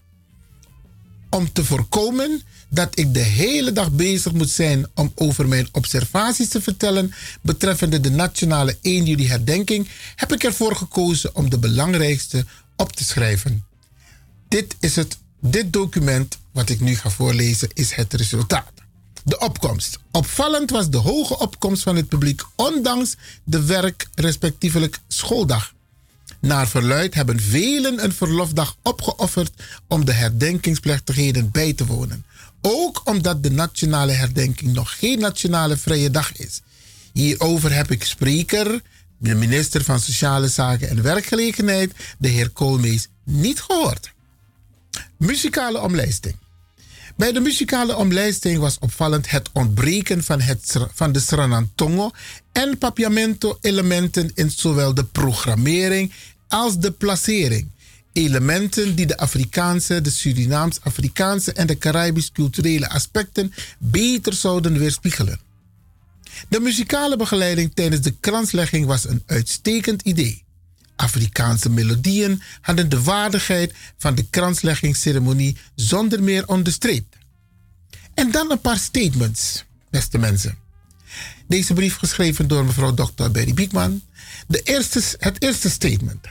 Om 1.29 1.51
te 1.51 1.63
voorkomen 1.63 2.41
dat 2.69 2.99
ik 2.99 3.13
de 3.13 3.19
hele 3.19 3.71
dag 3.71 3.91
bezig 3.91 4.31
moet 4.33 4.49
zijn 4.49 4.87
om 4.95 5.11
over 5.15 5.47
mijn 5.47 5.67
observaties 5.71 6.49
te 6.49 6.61
vertellen 6.61 7.13
betreffende 7.41 7.99
de 7.99 8.11
nationale 8.11 8.77
1 8.81 9.05
juli 9.05 9.27
herdenking, 9.27 9.87
heb 10.15 10.33
ik 10.33 10.43
ervoor 10.43 10.75
gekozen 10.75 11.35
om 11.35 11.49
de 11.49 11.59
belangrijkste 11.59 12.45
op 12.75 12.91
te 12.91 13.03
schrijven. 13.03 13.65
Dit 14.47 14.75
is 14.79 14.95
het 14.95 15.17
dit 15.41 15.73
document, 15.73 16.37
wat 16.51 16.69
ik 16.69 16.79
nu 16.79 16.95
ga 16.95 17.09
voorlezen, 17.09 17.69
is 17.73 17.91
het 17.93 18.13
resultaat. 18.13 18.71
De 19.23 19.39
opkomst. 19.39 19.99
Opvallend 20.11 20.69
was 20.69 20.89
de 20.89 20.97
hoge 20.97 21.39
opkomst 21.39 21.83
van 21.83 21.95
het 21.95 22.07
publiek, 22.07 22.41
ondanks 22.55 23.15
de 23.43 23.65
werk, 23.65 24.07
respectievelijk 24.15 24.99
schooldag. 25.07 25.73
Naar 26.41 26.67
verluid 26.67 27.13
hebben 27.13 27.39
velen 27.39 28.03
een 28.03 28.13
verlofdag 28.13 28.75
opgeofferd 28.83 29.63
om 29.87 30.05
de 30.05 30.11
herdenkingsplechtigheden 30.11 31.51
bij 31.51 31.73
te 31.73 31.85
wonen. 31.85 32.25
Ook 32.61 33.01
omdat 33.03 33.43
de 33.43 33.51
nationale 33.51 34.11
herdenking 34.11 34.73
nog 34.73 34.97
geen 34.99 35.19
nationale 35.19 35.77
vrije 35.77 36.09
dag 36.09 36.37
is. 36.37 36.61
Hierover 37.13 37.73
heb 37.73 37.91
ik 37.91 38.03
spreker, 38.03 38.81
de 39.17 39.35
minister 39.35 39.83
van 39.83 39.99
Sociale 39.99 40.47
Zaken 40.47 40.89
en 40.89 41.01
Werkgelegenheid, 41.01 41.93
de 42.17 42.27
heer 42.27 42.49
Koolmees, 42.49 43.07
niet 43.23 43.61
gehoord. 43.61 44.11
Muzikale 45.17 45.81
omlijsting. 45.81 46.35
Bij 47.19 47.31
de 47.31 47.39
muzikale 47.39 47.95
omlijsting 47.95 48.59
was 48.59 48.77
opvallend 48.79 49.29
het 49.29 49.49
ontbreken 49.53 50.23
van, 50.23 50.41
het, 50.41 50.75
van 50.93 51.11
de 51.11 51.19
Sranantongo 51.19 52.11
en 52.51 52.77
Papiamento-elementen 52.77 54.31
in 54.33 54.51
zowel 54.51 54.93
de 54.93 55.03
programmering 55.03 56.13
als 56.47 56.77
de 56.77 56.91
placering. 56.91 57.67
Elementen 58.13 58.95
die 58.95 59.05
de 59.05 59.17
Afrikaanse, 59.17 60.01
de 60.01 60.09
Surinaams-Afrikaanse 60.09 61.53
en 61.53 61.67
de 61.67 61.77
Caribisch 61.77 62.31
culturele 62.31 62.89
aspecten 62.89 63.53
beter 63.77 64.33
zouden 64.33 64.77
weerspiegelen. 64.77 65.39
De 66.49 66.59
muzikale 66.59 67.17
begeleiding 67.17 67.71
tijdens 67.73 68.01
de 68.01 68.15
kranslegging 68.19 68.85
was 68.85 69.07
een 69.07 69.23
uitstekend 69.25 70.01
idee. 70.01 70.43
Afrikaanse 70.99 71.69
melodieën 71.69 72.41
hadden 72.61 72.89
de 72.89 73.03
waardigheid 73.03 73.73
van 73.97 74.15
de 74.15 74.25
kransleggingsceremonie 74.29 75.57
zonder 75.75 76.23
meer 76.23 76.47
onderstreept. 76.47 77.15
En 78.13 78.31
dan 78.31 78.51
een 78.51 78.61
paar 78.61 78.77
statements, 78.77 79.65
beste 79.89 80.17
mensen. 80.17 80.57
Deze 81.47 81.73
brief 81.73 81.95
geschreven 81.95 82.47
door 82.47 82.65
mevrouw 82.65 82.93
Dr. 82.93 83.29
Berry 83.31 83.53
Biekman. 83.53 84.01
De 84.47 84.61
eerste, 84.61 85.01
het 85.17 85.41
eerste 85.41 85.69
statement. 85.69 86.27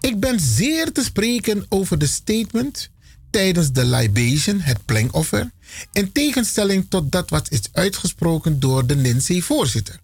Ik 0.00 0.20
ben 0.20 0.40
zeer 0.40 0.92
te 0.92 1.04
spreken 1.04 1.66
over 1.68 1.98
de 1.98 2.06
statement 2.06 2.90
tijdens 3.30 3.72
de 3.72 3.84
libation, 3.84 4.60
het 4.60 4.84
plengoffer, 4.84 5.50
in 5.92 6.12
tegenstelling 6.12 6.86
tot 6.88 7.12
dat 7.12 7.30
wat 7.30 7.50
is 7.50 7.62
uitgesproken 7.72 8.60
door 8.60 8.86
de 8.86 8.96
NINSE-voorzitter. 8.96 10.01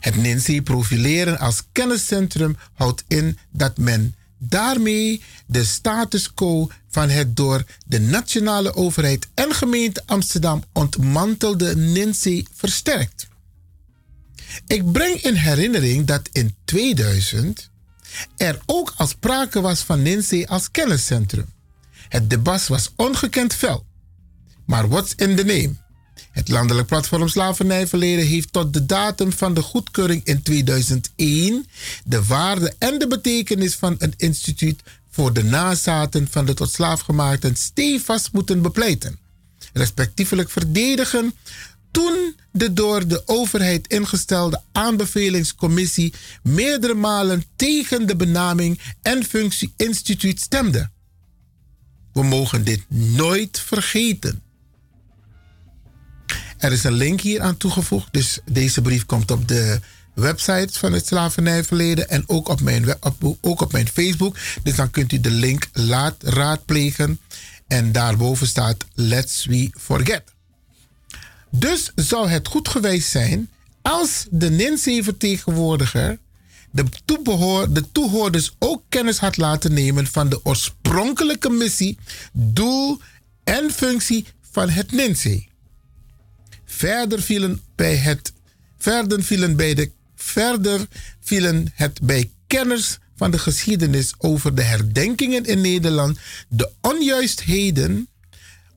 Het 0.00 0.16
NINSE 0.16 0.62
profileren 0.62 1.38
als 1.38 1.62
kenniscentrum 1.72 2.56
houdt 2.72 3.04
in 3.08 3.38
dat 3.50 3.78
men 3.78 4.14
daarmee 4.38 5.22
de 5.46 5.64
status 5.64 6.34
quo 6.34 6.70
van 6.88 7.08
het 7.08 7.36
door 7.36 7.64
de 7.86 8.00
nationale 8.00 8.74
overheid 8.74 9.28
en 9.34 9.54
gemeente 9.54 10.02
Amsterdam 10.06 10.62
ontmantelde 10.72 11.76
NINSE 11.76 12.44
versterkt. 12.54 13.28
Ik 14.66 14.92
breng 14.92 15.14
in 15.14 15.34
herinnering 15.34 16.06
dat 16.06 16.28
in 16.32 16.54
2000 16.64 17.70
er 18.36 18.60
ook 18.66 18.94
al 18.96 19.06
sprake 19.06 19.60
was 19.60 19.80
van 19.80 20.02
NINSE 20.02 20.48
als 20.48 20.70
kenniscentrum. 20.70 21.52
Het 22.08 22.30
debat 22.30 22.66
was 22.66 22.92
ongekend 22.96 23.54
fel. 23.54 23.86
Maar 24.64 24.88
what's 24.88 25.14
in 25.16 25.36
the 25.36 25.44
name? 25.44 25.79
Het 26.30 26.48
landelijk 26.48 26.86
platform 26.86 27.28
Slavernijverleden 27.28 28.26
heeft 28.26 28.52
tot 28.52 28.72
de 28.72 28.86
datum 28.86 29.32
van 29.32 29.54
de 29.54 29.62
goedkeuring 29.62 30.24
in 30.24 30.42
2001 30.42 31.66
de 32.04 32.24
waarde 32.24 32.74
en 32.78 32.98
de 32.98 33.06
betekenis 33.06 33.74
van 33.74 33.94
een 33.98 34.14
instituut 34.16 34.82
voor 35.10 35.32
de 35.32 35.44
nazaten 35.44 36.28
van 36.30 36.44
de 36.46 36.54
tot 36.54 36.70
slaafgemaakten 36.70 37.56
stevast 37.56 38.32
moeten 38.32 38.62
bepleiten. 38.62 39.18
respectievelijk 39.72 40.50
verdedigen 40.50 41.34
toen 41.90 42.36
de 42.52 42.72
door 42.72 43.06
de 43.06 43.22
overheid 43.26 43.88
ingestelde 43.88 44.62
aanbevelingscommissie 44.72 46.14
meerdere 46.42 46.94
malen 46.94 47.44
tegen 47.56 48.06
de 48.06 48.16
benaming 48.16 48.80
en 49.02 49.24
functie 49.24 49.72
instituut 49.76 50.40
stemde. 50.40 50.90
We 52.12 52.22
mogen 52.22 52.64
dit 52.64 52.84
nooit 52.88 53.60
vergeten. 53.60 54.42
Er 56.60 56.72
is 56.72 56.84
een 56.84 56.92
link 56.92 57.20
hier 57.20 57.40
aan 57.40 57.56
toegevoegd, 57.56 58.08
dus 58.10 58.38
deze 58.44 58.82
brief 58.82 59.06
komt 59.06 59.30
op 59.30 59.48
de 59.48 59.80
website 60.14 60.78
van 60.78 60.92
het 60.92 61.06
slavernijverleden 61.06 62.08
en 62.08 62.24
ook 62.26 62.48
op 62.48 62.60
mijn, 62.60 62.94
op, 63.00 63.36
ook 63.40 63.60
op 63.60 63.72
mijn 63.72 63.88
Facebook. 63.88 64.36
Dus 64.62 64.76
dan 64.76 64.90
kunt 64.90 65.12
u 65.12 65.20
de 65.20 65.30
link 65.30 65.68
laat 65.72 66.22
raadplegen 66.22 67.20
en 67.66 67.92
daarboven 67.92 68.46
staat 68.46 68.84
Let's 68.94 69.46
We 69.46 69.70
Forget. 69.78 70.22
Dus 71.50 71.92
zou 71.94 72.28
het 72.28 72.48
goed 72.48 72.68
geweest 72.68 73.08
zijn 73.08 73.50
als 73.82 74.26
de 74.30 74.50
NINSE-vertegenwoordiger 74.50 76.18
de, 76.70 77.84
toehoorders 77.92 78.54
ook 78.58 78.82
kennis 78.88 79.18
had 79.18 79.36
laten 79.36 79.72
nemen 79.72 80.06
van 80.06 80.28
de 80.28 80.40
oorspronkelijke 80.44 81.50
missie, 81.50 81.98
doel 82.32 83.00
en 83.44 83.70
functie 83.70 84.26
van 84.50 84.68
het 84.68 84.92
NINSE. 84.92 85.48
Verder 86.80 87.22
vielen 87.22 87.62
bij 87.74 87.96
het 87.96 88.32
verder 88.78 89.22
vielen 89.24 89.56
bij 89.56 89.74
de 89.74 89.90
verder 90.14 90.86
vielen 91.20 91.72
het 91.74 92.00
bij 92.02 92.30
kenners 92.46 92.98
van 93.16 93.30
de 93.30 93.38
geschiedenis 93.38 94.14
over 94.18 94.54
de 94.54 94.62
herdenkingen 94.62 95.44
in 95.44 95.60
Nederland 95.60 96.18
de 96.48 96.70
onjuistheden 96.80 98.08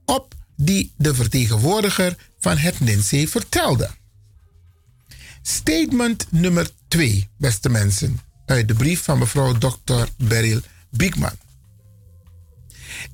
op 0.06 0.34
die 0.56 0.92
de 0.98 1.16
vertegenwoordiger 1.16 2.16
van 2.40 2.58
het 2.58 2.80
NINSE 2.80 3.28
vertelde. 3.28 3.90
Statement 5.42 6.26
nummer 6.30 6.70
2, 6.88 7.30
beste 7.38 7.70
mensen, 7.70 8.20
uit 8.46 8.68
de 8.68 8.74
brief 8.74 9.04
van 9.04 9.18
mevrouw 9.18 9.58
Dr. 9.58 10.04
Beryl 10.18 10.60
Biekman. 10.90 11.38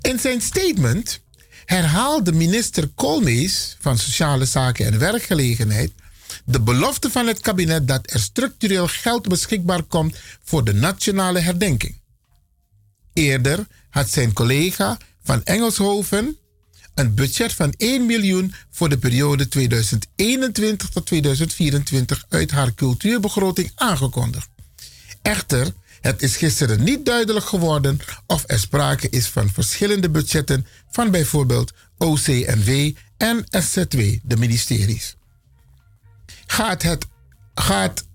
In 0.02 0.20
zijn 0.20 0.42
statement 0.42 1.22
herhaalde 1.70 2.32
minister 2.32 2.88
Koolmees 2.96 3.78
van 3.80 3.98
Sociale 3.98 4.46
Zaken 4.46 4.86
en 4.86 5.00
Werkgelegenheid 5.00 5.92
de 6.46 6.62
belofte 6.62 7.10
van 7.10 7.28
het 7.28 7.40
kabinet 7.40 7.88
dat 7.88 8.14
er 8.14 8.20
structureel 8.20 8.88
geld 8.88 9.28
beschikbaar 9.28 9.84
komt 9.84 10.16
voor 10.44 10.64
de 10.64 10.74
nationale 10.74 11.40
herdenking. 11.40 11.96
Eerder 13.14 13.68
had 13.90 14.10
zijn 14.10 14.34
collega 14.34 14.98
van 15.24 15.44
Engelshoven 15.44 16.38
een 16.94 17.14
budget 17.16 17.54
van 17.54 17.74
1 17.78 18.06
miljoen 18.06 18.54
voor 18.70 18.90
de 18.90 18.98
periode 18.98 19.48
2021 19.48 20.90
tot 20.90 21.06
2024 21.06 22.26
uit 22.30 22.52
haar 22.52 22.74
cultuurbegroting 22.74 23.72
aangekondigd. 23.76 24.50
Echter, 25.22 25.74
het 26.02 26.22
is 26.22 26.38
gisteren 26.38 26.84
niet 26.84 27.06
duidelijk 27.06 27.46
geworden 27.46 28.00
of 28.28 28.44
er 28.48 28.60
sprake 28.60 29.10
is 29.10 29.28
van 29.28 29.50
verschillende 29.50 30.10
budgetten 30.10 30.66
van 30.90 31.12
bijvoorbeeld 31.12 31.74
OCNW 31.98 32.92
en 33.18 33.46
SZW, 33.50 34.00
de 34.24 34.38
ministeries. 34.38 35.16
Gaat 36.46 36.82
het, 36.82 37.06
gaat, 37.54 38.06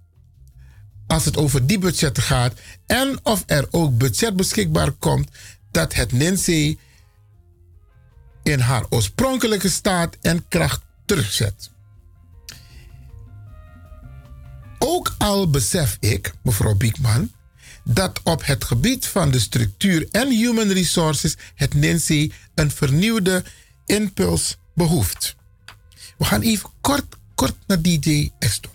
als 1.06 1.24
het 1.24 1.36
over 1.36 1.66
die 1.66 1.78
budgetten 1.78 2.22
gaat, 2.22 2.54
en 2.86 3.18
of 3.22 3.42
er 3.46 3.66
ook 3.70 3.98
budget 3.98 4.36
beschikbaar 4.36 4.90
komt 4.90 5.30
dat 5.70 5.94
het 5.94 6.12
NINSE 6.12 6.76
in 8.42 8.60
haar 8.60 8.84
oorspronkelijke 8.88 9.68
staat 9.68 10.16
en 10.20 10.48
kracht 10.48 10.80
terugzet. 11.04 11.70
Ook 14.78 15.14
al 15.18 15.50
besef 15.50 15.96
ik, 16.00 16.32
mevrouw 16.42 16.74
Biekman, 16.74 17.32
dat 17.84 18.20
op 18.22 18.46
het 18.46 18.64
gebied 18.64 19.06
van 19.06 19.30
de 19.30 19.38
structuur 19.38 20.06
en 20.10 20.30
human 20.30 20.68
resources 20.68 21.36
het 21.54 21.74
NINSE 21.74 22.30
een 22.54 22.70
vernieuwde 22.70 23.44
impuls 23.86 24.56
behoeft. 24.74 25.36
We 26.18 26.24
gaan 26.24 26.40
even 26.40 26.70
kort, 26.80 27.16
kort 27.34 27.54
naar 27.66 27.82
DJ 27.82 28.30
Eston. 28.38 28.72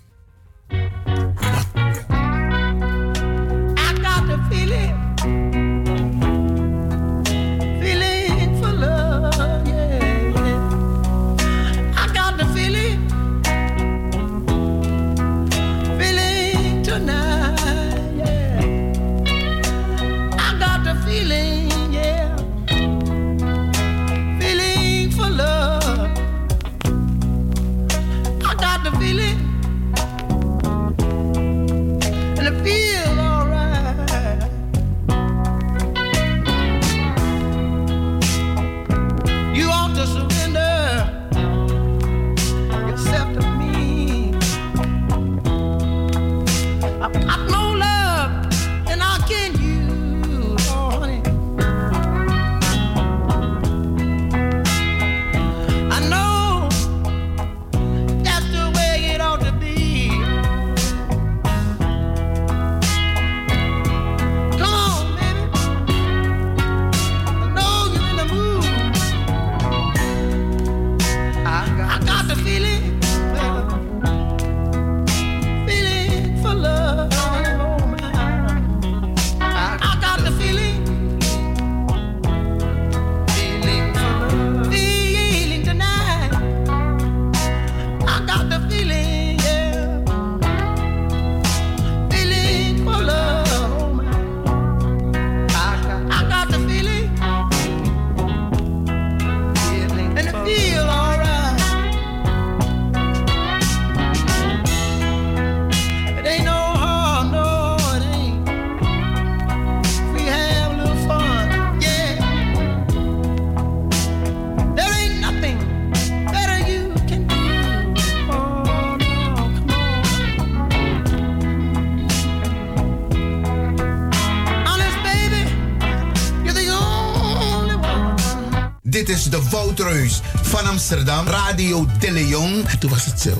Woutreus 129.49 130.21
van 130.41 130.65
Amsterdam, 130.65 131.27
Radio 131.27 131.87
De 131.99 132.11
Leon. 132.11 132.65
Toen 132.79 132.89
was 132.89 133.05
het 133.05 133.21
zo. 133.21 133.39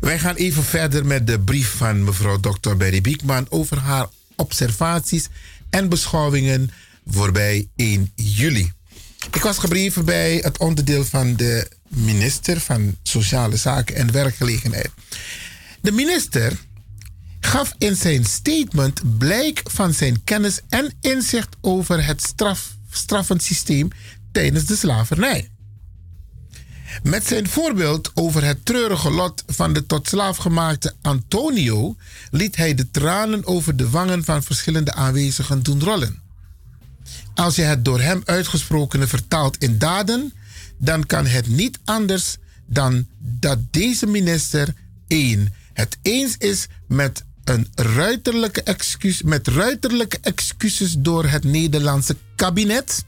Wij 0.00 0.18
gaan 0.18 0.34
even 0.34 0.64
verder 0.64 1.06
met 1.06 1.26
de 1.26 1.40
brief 1.40 1.74
van 1.76 2.04
mevrouw 2.04 2.40
Dr. 2.40 2.74
Berry 2.76 3.00
Biekman 3.00 3.46
over 3.48 3.78
haar 3.78 4.06
observaties 4.36 5.28
en 5.70 5.88
beschouwingen 5.88 6.70
voorbij 7.06 7.68
1 7.76 8.12
juli. 8.14 8.72
Ik 9.32 9.42
was 9.42 9.58
gebrieven 9.58 10.04
bij 10.04 10.36
het 10.36 10.58
onderdeel 10.58 11.04
van 11.04 11.36
de 11.36 11.68
minister 11.88 12.60
van 12.60 12.96
Sociale 13.02 13.56
Zaken 13.56 13.94
en 13.94 14.12
Werkgelegenheid. 14.12 14.90
De 15.80 15.92
minister 15.92 16.52
gaf 17.46 17.74
in 17.78 17.96
zijn 17.96 18.24
statement 18.24 19.18
blijk 19.18 19.62
van 19.64 19.92
zijn 19.92 20.24
kennis 20.24 20.60
en 20.68 20.92
inzicht 21.00 21.56
over 21.60 22.06
het 22.06 22.22
straf, 22.22 22.76
straffend 22.90 23.42
systeem 23.42 23.88
tijdens 24.32 24.64
de 24.64 24.76
slavernij. 24.76 25.50
Met 27.02 27.26
zijn 27.26 27.48
voorbeeld 27.48 28.10
over 28.14 28.44
het 28.44 28.64
treurige 28.64 29.10
lot 29.10 29.42
van 29.46 29.72
de 29.72 29.86
tot 29.86 30.08
slaaf 30.08 30.36
gemaakte 30.36 30.94
Antonio 31.02 31.96
liet 32.30 32.56
hij 32.56 32.74
de 32.74 32.90
tranen 32.90 33.46
over 33.46 33.76
de 33.76 33.90
wangen 33.90 34.24
van 34.24 34.42
verschillende 34.42 34.92
aanwezigen 34.92 35.62
doen 35.62 35.82
rollen. 35.82 36.22
Als 37.34 37.56
je 37.56 37.62
het 37.62 37.84
door 37.84 38.00
hem 38.00 38.22
uitgesprokene 38.24 39.06
vertaalt 39.06 39.56
in 39.58 39.78
daden, 39.78 40.32
dan 40.78 41.06
kan 41.06 41.26
het 41.26 41.48
niet 41.48 41.78
anders 41.84 42.36
dan 42.66 43.06
dat 43.18 43.58
deze 43.70 44.06
minister 44.06 44.74
1. 45.06 45.54
het 45.72 45.98
eens 46.02 46.36
is 46.38 46.66
met 46.88 47.24
een 47.48 47.68
ruiterlijke 47.74 48.62
excuus, 48.62 49.22
met 49.22 49.48
ruiterlijke 49.48 50.18
excuses 50.20 50.94
door 50.98 51.26
het 51.26 51.44
Nederlandse 51.44 52.16
kabinet. 52.36 53.04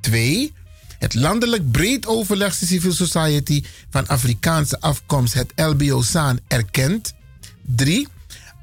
2. 0.00 0.52
Het 0.98 1.14
landelijk 1.14 1.70
breed 1.70 2.06
overleg 2.06 2.54
Civil 2.54 2.92
Society 2.92 3.64
van 3.90 4.06
Afrikaanse 4.06 4.80
afkomst, 4.80 5.34
het 5.34 5.52
LBO-SAAN, 5.56 6.40
erkent. 6.48 7.14
3. 7.66 8.08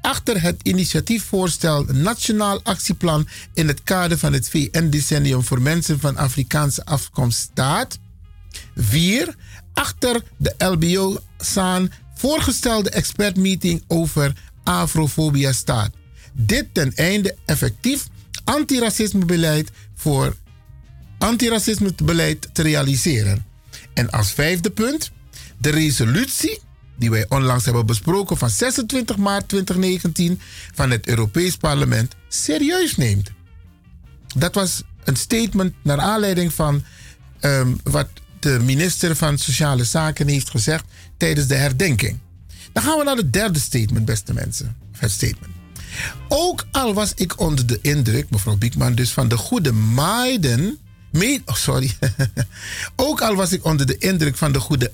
Achter 0.00 0.42
het 0.42 0.60
initiatiefvoorstel 0.62 1.84
Nationaal 1.84 2.60
Actieplan 2.62 3.28
in 3.54 3.68
het 3.68 3.82
kader 3.82 4.18
van 4.18 4.32
het 4.32 4.48
VN-decennium 4.48 5.44
voor 5.44 5.62
mensen 5.62 6.00
van 6.00 6.16
Afrikaanse 6.16 6.84
afkomst 6.84 7.38
staat. 7.38 7.98
4. 8.74 9.34
Achter 9.72 10.22
de 10.36 10.54
LBO-SAAN 10.58 11.90
voorgestelde 12.14 12.90
expertmeeting 12.90 13.84
over 13.86 14.32
afrofobia 14.66 15.52
staat. 15.52 15.90
Dit 16.32 16.66
ten 16.72 16.92
einde 16.94 17.36
effectief 17.44 18.06
antiracismebeleid 18.44 19.70
voor 19.94 20.36
antiracismebeleid 21.18 22.48
te 22.52 22.62
realiseren. 22.62 23.44
En 23.94 24.10
als 24.10 24.32
vijfde 24.32 24.70
punt, 24.70 25.10
de 25.58 25.70
resolutie 25.70 26.60
die 26.98 27.10
wij 27.10 27.26
onlangs 27.28 27.64
hebben 27.64 27.86
besproken 27.86 28.36
van 28.36 28.50
26 28.50 29.16
maart 29.16 29.48
2019 29.48 30.40
van 30.74 30.90
het 30.90 31.08
Europees 31.08 31.56
Parlement 31.56 32.14
serieus 32.28 32.96
neemt. 32.96 33.30
Dat 34.36 34.54
was 34.54 34.82
een 35.04 35.16
statement 35.16 35.74
naar 35.82 36.00
aanleiding 36.00 36.52
van 36.52 36.84
ehm, 37.40 37.74
wat 37.82 38.08
de 38.40 38.58
minister 38.62 39.16
van 39.16 39.38
Sociale 39.38 39.84
Zaken 39.84 40.28
heeft 40.28 40.50
gezegd 40.50 40.84
tijdens 41.16 41.46
de 41.46 41.54
herdenking. 41.54 42.18
Dan 42.76 42.84
gaan 42.84 42.98
we 42.98 43.04
naar 43.04 43.16
het 43.16 43.32
derde 43.32 43.58
statement, 43.58 44.04
beste 44.04 44.32
mensen. 44.32 44.76
Het 44.92 45.10
statement. 45.10 45.52
Ook 46.28 46.66
al 46.72 46.94
was 46.94 47.12
ik 47.14 47.40
onder 47.40 47.66
de 47.66 47.78
indruk, 47.82 48.30
mevrouw 48.30 48.56
Biekman, 48.56 48.94
dus 48.94 49.12
van 49.12 49.28
de 49.28 49.36
goede 49.36 49.72
Maiden. 49.72 50.78
oh, 51.44 51.54
sorry. 51.54 51.96
Ook 52.96 53.20
al 53.20 53.34
was 53.34 53.52
ik 53.52 53.64
onder 53.64 53.86
de 53.86 53.98
indruk 53.98 54.36
van 54.36 54.52
de 54.52 54.60
goede 54.60 54.92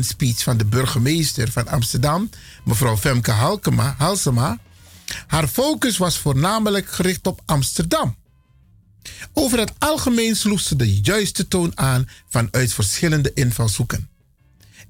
speech 0.00 0.42
van 0.42 0.56
de 0.56 0.64
burgemeester 0.64 1.50
van 1.50 1.68
Amsterdam, 1.68 2.30
mevrouw 2.64 2.96
Femke 2.96 3.30
Halkema, 3.30 3.94
Halsema. 3.98 4.58
Haar 5.26 5.48
focus 5.48 5.96
was 5.96 6.18
voornamelijk 6.18 6.90
gericht 6.90 7.26
op 7.26 7.42
Amsterdam. 7.44 8.16
Over 9.32 9.58
het 9.58 9.72
algemeen 9.78 10.36
sloeg 10.36 10.60
ze 10.60 10.76
de 10.76 11.00
juiste 11.00 11.48
toon 11.48 11.72
aan 11.74 12.08
vanuit 12.28 12.72
verschillende 12.72 13.30
invalshoeken. 13.34 14.08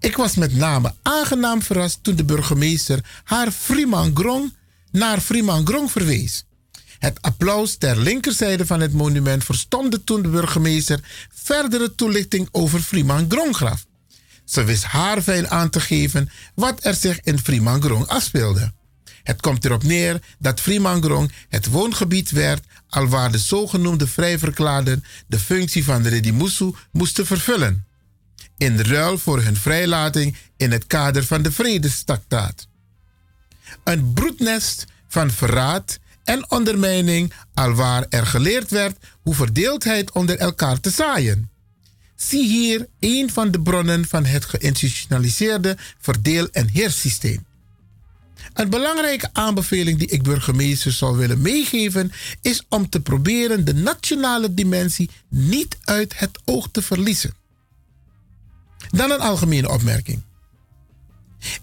Ik 0.04 0.16
was 0.16 0.34
met 0.34 0.56
name 0.56 0.94
aangenaam 1.02 1.62
verrast 1.62 1.98
toen 2.02 2.16
de 2.16 2.24
burgemeester 2.24 3.00
haar 3.24 3.52
Grong 4.14 4.54
naar 4.90 5.20
Grong 5.64 5.90
verwees. 5.90 6.44
Het 6.98 7.22
applaus 7.22 7.76
ter 7.76 7.98
linkerzijde 7.98 8.66
van 8.66 8.80
het 8.80 8.92
monument 8.92 9.44
verstomde 9.44 10.04
toen 10.04 10.22
de 10.22 10.28
burgemeester 10.28 11.00
verdere 11.32 11.94
toelichting 11.94 12.48
over 12.50 12.80
Grong 13.28 13.56
gaf. 13.56 13.84
Ze 14.44 14.64
wist 14.64 14.84
haar 14.84 15.22
fijn 15.22 15.50
aan 15.50 15.70
te 15.70 15.80
geven 15.80 16.30
wat 16.54 16.84
er 16.84 16.94
zich 16.94 17.20
in 17.20 17.38
Grong 17.80 18.06
afspeelde. 18.06 18.72
Het 19.22 19.40
komt 19.40 19.64
erop 19.64 19.82
neer 19.82 20.20
dat 20.38 20.60
Grong 20.60 21.32
het 21.48 21.66
woongebied 21.66 22.30
werd 22.30 22.64
alwaar 22.88 23.32
de 23.32 23.38
zogenoemde 23.38 24.06
vrijverklaarden 24.06 25.04
de 25.26 25.38
functie 25.38 25.84
van 25.84 26.02
de 26.02 26.08
Redimusu 26.08 26.74
moesten 26.92 27.26
vervullen 27.26 27.92
in 28.56 28.80
ruil 28.80 29.18
voor 29.18 29.42
hun 29.42 29.56
vrijlating 29.56 30.36
in 30.56 30.72
het 30.72 30.86
kader 30.86 31.24
van 31.24 31.42
de 31.42 31.52
vredestraktaat. 31.52 32.68
Een 33.84 34.12
broednest 34.12 34.84
van 35.08 35.30
verraad 35.30 35.98
en 36.24 36.50
ondermijning, 36.50 37.32
alwaar 37.54 38.06
er 38.08 38.26
geleerd 38.26 38.70
werd 38.70 38.96
hoe 39.22 39.34
verdeeldheid 39.34 40.12
onder 40.12 40.38
elkaar 40.38 40.80
te 40.80 40.90
zaaien. 40.90 41.50
Zie 42.14 42.48
hier 42.48 42.88
een 43.00 43.30
van 43.30 43.50
de 43.50 43.60
bronnen 43.60 44.08
van 44.08 44.24
het 44.24 44.44
geïnstitutionaliseerde 44.44 45.76
verdeel- 45.98 46.48
en 46.50 46.68
heerssysteem. 46.68 47.46
Een 48.52 48.70
belangrijke 48.70 49.28
aanbeveling 49.32 49.98
die 49.98 50.08
ik 50.08 50.22
burgemeesters 50.22 50.98
zou 50.98 51.16
willen 51.16 51.40
meegeven 51.40 52.12
is 52.42 52.62
om 52.68 52.88
te 52.88 53.00
proberen 53.00 53.64
de 53.64 53.74
nationale 53.74 54.54
dimensie 54.54 55.10
niet 55.28 55.78
uit 55.84 56.18
het 56.18 56.38
oog 56.44 56.68
te 56.70 56.82
verliezen. 56.82 57.34
Dan 58.90 59.10
een 59.10 59.20
algemene 59.20 59.70
opmerking. 59.70 60.22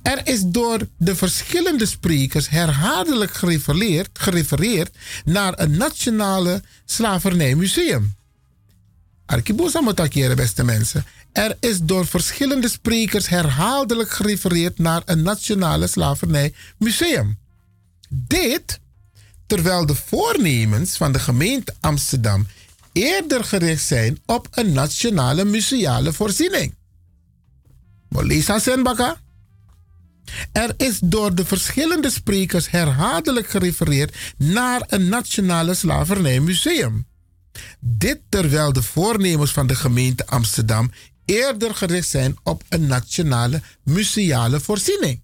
Er 0.01 0.27
is 0.27 0.41
door 0.45 0.87
de 0.97 1.15
verschillende 1.15 1.85
sprekers 1.85 2.49
herhaaldelijk 2.49 3.33
gerefereerd, 3.33 4.09
gerefereerd 4.13 4.97
naar 5.25 5.59
een 5.59 5.77
nationale 5.77 6.63
slavernijmuseum. 6.85 8.15
Arkibosa 9.25 9.81
moet 9.81 10.35
beste 10.35 10.63
mensen. 10.63 11.05
Er 11.31 11.57
is 11.59 11.79
door 11.81 12.07
verschillende 12.07 12.69
sprekers 12.69 13.27
herhaaldelijk 13.27 14.11
gerefereerd 14.11 14.77
naar 14.77 15.01
een 15.05 15.21
nationale 15.21 15.87
slavernijmuseum. 15.87 17.37
Dit 18.09 18.79
terwijl 19.47 19.85
de 19.85 19.95
voornemens 19.95 20.97
van 20.97 21.11
de 21.11 21.19
gemeente 21.19 21.75
Amsterdam 21.79 22.47
eerder 22.91 23.43
gericht 23.43 23.85
zijn 23.85 24.19
op 24.25 24.47
een 24.51 24.71
nationale 24.73 25.45
museale 25.45 26.13
voorziening. 26.13 26.75
Molisa 28.11 28.59
Senbaka. 28.59 29.21
Er 30.51 30.73
is 30.77 30.99
door 31.03 31.35
de 31.35 31.45
verschillende 31.45 32.09
sprekers 32.09 32.69
herhaaldelijk 32.69 33.49
gerefereerd 33.49 34.15
naar 34.37 34.83
een 34.87 35.09
nationale 35.09 35.73
slavernijmuseum. 35.73 37.05
Dit 37.79 38.19
terwijl 38.29 38.73
de 38.73 38.83
voornemens 38.83 39.51
van 39.51 39.67
de 39.67 39.75
gemeente 39.75 40.25
Amsterdam 40.25 40.91
eerder 41.25 41.75
gericht 41.75 42.09
zijn 42.09 42.35
op 42.43 42.63
een 42.69 42.87
nationale 42.87 43.61
museale 43.83 44.59
voorziening. 44.59 45.21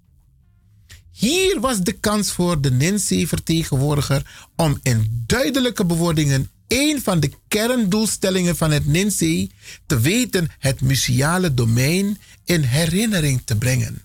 Hier 1.12 1.60
was 1.60 1.80
de 1.80 1.92
kans 1.92 2.32
voor 2.32 2.62
de 2.62 2.72
NINSE-vertegenwoordiger 2.72 4.50
om 4.56 4.80
in 4.82 5.24
duidelijke 5.26 5.86
bewoordingen 5.86 6.50
een 6.68 7.02
van 7.04 7.20
de 7.20 7.32
kerndoelstellingen 7.48 8.58
van 8.58 8.72
het 8.72 8.86
NINSE 8.86 9.50
te 9.86 10.00
weten 10.00 10.50
het 10.60 10.82
museale 10.82 11.54
domein 11.54 12.18
in 12.46 12.62
herinnering 12.62 13.42
te 13.46 13.58
brengen. 13.58 14.02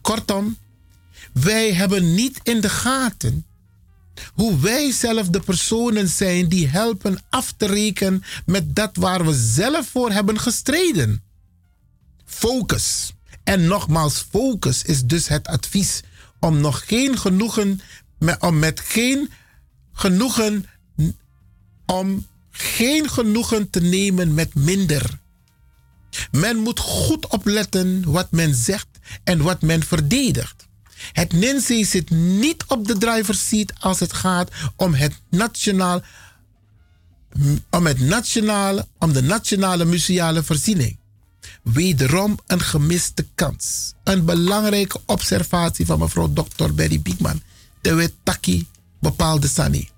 Kortom, 0.00 0.58
wij 1.32 1.72
hebben 1.72 2.14
niet 2.14 2.40
in 2.42 2.60
de 2.60 2.68
gaten 2.68 3.46
hoe 4.34 4.60
wij 4.60 4.92
zelf 4.92 5.28
de 5.28 5.40
personen 5.40 6.08
zijn 6.08 6.48
die 6.48 6.68
helpen 6.68 7.18
af 7.30 7.54
te 7.56 7.66
rekenen 7.66 8.22
met 8.46 8.74
dat 8.74 8.96
waar 8.96 9.24
we 9.24 9.34
zelf 9.34 9.88
voor 9.88 10.10
hebben 10.10 10.40
gestreden. 10.40 11.22
Focus. 12.24 13.14
En 13.44 13.66
nogmaals, 13.66 14.26
focus 14.30 14.82
is 14.82 15.04
dus 15.04 15.28
het 15.28 15.46
advies 15.46 16.00
om 16.40 16.60
nog 16.60 16.86
geen 16.86 17.18
genoegen, 17.18 17.80
om 18.38 18.58
met 18.58 18.80
geen 18.80 19.30
genoegen, 19.92 20.66
om 21.86 22.26
geen 22.50 23.10
genoegen 23.10 23.70
te 23.70 23.80
nemen 23.80 24.34
met 24.34 24.54
minder. 24.54 25.18
Men 26.30 26.56
moet 26.56 26.78
goed 26.78 27.26
opletten 27.26 28.10
wat 28.10 28.30
men 28.30 28.54
zegt 28.54 28.88
en 29.24 29.42
wat 29.42 29.62
men 29.62 29.82
verdedigt. 29.82 30.66
Het 31.12 31.32
NINSE 31.32 31.84
zit 31.84 32.10
niet 32.10 32.64
op 32.68 32.86
de 32.86 32.98
driver's 32.98 33.48
seat 33.48 33.72
als 33.80 34.00
het 34.00 34.12
gaat 34.12 34.50
om 34.76 34.94
het 34.94 35.20
nationaal, 35.30 36.02
om 37.70 37.86
het 37.86 38.00
nationale, 38.00 38.86
om 38.98 39.12
de 39.12 39.22
nationale 39.22 39.84
museale 39.84 40.42
voorziening. 40.42 40.98
Wederom 41.62 42.38
een 42.46 42.60
gemiste 42.60 43.26
kans. 43.34 43.94
Een 44.04 44.24
belangrijke 44.24 45.00
observatie 45.06 45.86
van 45.86 45.98
mevrouw 45.98 46.32
Dr. 46.32 46.72
Berry 46.74 47.00
Biekman. 47.00 47.42
De 47.80 47.94
wet 47.94 48.12
Taki 48.22 48.68
bepaalde 49.00 49.48
Sani. 49.48 49.90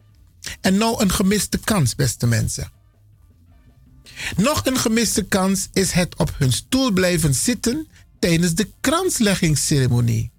En 0.61 0.77
nou 0.77 1.03
een 1.03 1.13
gemiste 1.13 1.59
kans, 1.59 1.95
beste 1.95 2.27
mensen. 2.27 2.71
Nog 4.37 4.67
een 4.67 4.79
gemiste 4.79 5.23
kans 5.23 5.69
is 5.73 5.91
het 5.91 6.17
op 6.17 6.35
hun 6.39 6.53
stoel 6.53 6.91
blijven 6.91 7.35
zitten 7.35 7.89
tijdens 8.19 8.55
de 8.55 8.69
kransleggingsceremonie. 8.81 10.31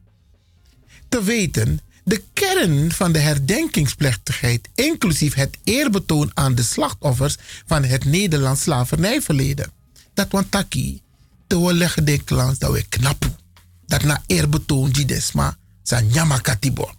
Te 1.09 1.23
weten, 1.23 1.79
De 2.03 2.23
kern 2.33 2.91
van 2.91 3.11
de 3.11 3.19
herdenkingsplechtigheid, 3.19 4.69
inclusief 4.75 5.33
het 5.33 5.57
eerbetoon 5.63 6.31
aan 6.33 6.55
de 6.55 6.63
slachtoffers 6.63 7.35
van 7.65 7.83
het 7.83 8.05
Nederlands 8.05 8.61
slavernijverleden. 8.61 9.71
Dat 10.13 10.27
want 10.31 10.51
taki, 10.51 11.01
te 11.47 11.73
leggen 11.73 12.05
de 12.05 12.23
klans 12.23 12.57
dat 12.57 12.71
we 12.71 12.85
knappen. 12.89 13.37
Dat 13.85 14.03
na 14.03 14.23
eerbetoon 14.25 14.89
die 14.89 15.05
desma, 15.05 15.57
sa 15.83 15.99
nyamakatibo. 15.99 16.91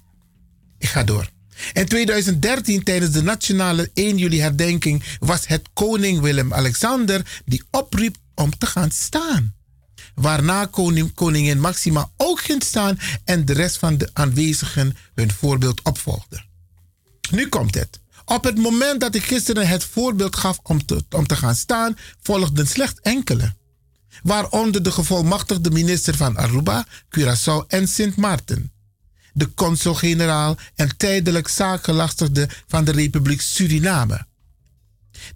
Ik 0.79 0.89
ga 0.89 1.05
door. 1.05 1.31
In 1.73 1.87
2013, 1.87 2.83
tijdens 2.83 3.13
de 3.13 3.23
nationale 3.23 3.91
1 3.95 4.17
juli 4.17 4.41
herdenking, 4.41 5.03
was 5.19 5.47
het 5.47 5.69
koning 5.73 6.21
Willem-Alexander 6.21 7.43
die 7.45 7.63
opriep 7.71 8.17
om 8.35 8.59
te 8.59 8.67
gaan 8.67 8.91
staan. 8.91 9.55
Waarna 10.15 10.65
koning, 10.65 11.15
koningin 11.15 11.61
Maxima 11.61 12.11
ook 12.17 12.41
ging 12.41 12.63
staan 12.63 12.99
en 13.25 13.45
de 13.45 13.53
rest 13.53 13.77
van 13.77 13.99
de 13.99 14.11
aanwezigen 14.13 14.97
hun 15.15 15.33
voorbeeld 15.33 15.83
opvolgde. 15.83 16.45
Nu 17.31 17.49
komt 17.49 17.75
het. 17.75 18.01
Op 18.25 18.45
het 18.45 18.59
moment 18.59 19.01
dat 19.01 19.15
ik 19.15 19.25
gisteren 19.25 19.69
het 19.69 19.85
voorbeeld 19.85 20.37
gaf 20.37 20.59
om 20.63 20.85
te, 20.87 21.05
om 21.11 21.27
te 21.27 21.37
gaan 21.37 21.55
staan, 21.55 21.97
volgden 22.23 22.67
slechts 22.67 23.01
enkele. 23.01 23.55
Waaronder 24.23 24.83
de 24.83 24.93
gevolmachtigde 24.93 25.71
minister 25.71 26.17
van 26.17 26.37
Aruba, 26.37 26.87
Curaçao 27.19 27.67
en 27.67 27.89
Sint 27.89 28.17
Maarten. 28.17 28.73
De 29.33 29.55
consul-generaal 29.55 30.57
en 30.75 30.97
tijdelijk 30.97 31.49
zaakgelastigde 31.49 32.49
van 32.67 32.85
de 32.85 32.93
Republiek 32.93 33.41
Suriname. 33.41 34.29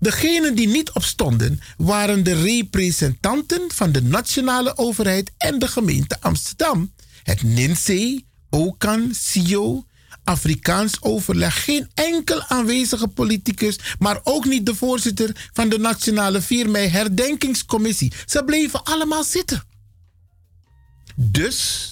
Degenen 0.00 0.54
die 0.54 0.68
niet 0.68 0.90
opstonden 0.90 1.60
waren 1.76 2.24
de 2.24 2.42
representanten 2.42 3.70
van 3.72 3.92
de 3.92 4.02
nationale 4.02 4.76
overheid 4.76 5.32
en 5.38 5.58
de 5.58 5.68
gemeente 5.68 6.16
Amsterdam. 6.20 6.92
Het 7.22 7.42
NINSE, 7.42 8.22
OCAN, 8.50 9.14
CIO, 9.14 9.84
Afrikaans 10.24 11.02
overleg. 11.02 11.64
Geen 11.64 11.88
enkel 11.94 12.42
aanwezige 12.42 13.08
politicus, 13.08 13.78
maar 13.98 14.20
ook 14.22 14.44
niet 14.44 14.66
de 14.66 14.74
voorzitter 14.74 15.50
van 15.52 15.68
de 15.68 15.78
Nationale 15.78 16.40
4 16.40 16.70
mei 16.70 16.88
Herdenkingscommissie. 16.88 18.12
Ze 18.26 18.44
bleven 18.44 18.84
allemaal 18.84 19.24
zitten. 19.24 19.62
Dus, 21.16 21.88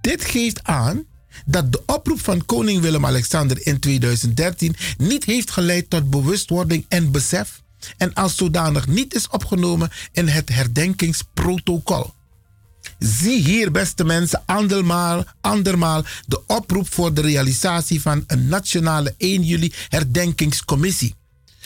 dit 0.00 0.24
geeft 0.24 0.62
aan 0.62 1.04
dat 1.46 1.72
de 1.72 1.82
oproep 1.86 2.20
van 2.20 2.44
koning 2.44 2.80
Willem-Alexander 2.80 3.66
in 3.66 3.78
2013 3.78 4.76
niet 4.98 5.24
heeft 5.24 5.50
geleid 5.50 5.90
tot 5.90 6.10
bewustwording 6.10 6.84
en 6.88 7.10
besef 7.10 7.62
en 7.96 8.14
als 8.14 8.36
zodanig 8.36 8.86
niet 8.86 9.14
is 9.14 9.28
opgenomen 9.28 9.90
in 10.12 10.28
het 10.28 10.48
herdenkingsprotocol. 10.48 12.12
Zie 12.98 13.42
hier, 13.42 13.70
beste 13.70 14.04
mensen, 14.04 14.42
andermaal, 14.46 15.24
andermaal 15.40 16.04
de 16.26 16.46
oproep 16.46 16.92
voor 16.92 17.14
de 17.14 17.20
realisatie 17.20 18.00
van 18.00 18.24
een 18.26 18.48
nationale 18.48 19.14
1 19.16 19.42
juli 19.42 19.72
herdenkingscommissie. 19.88 21.14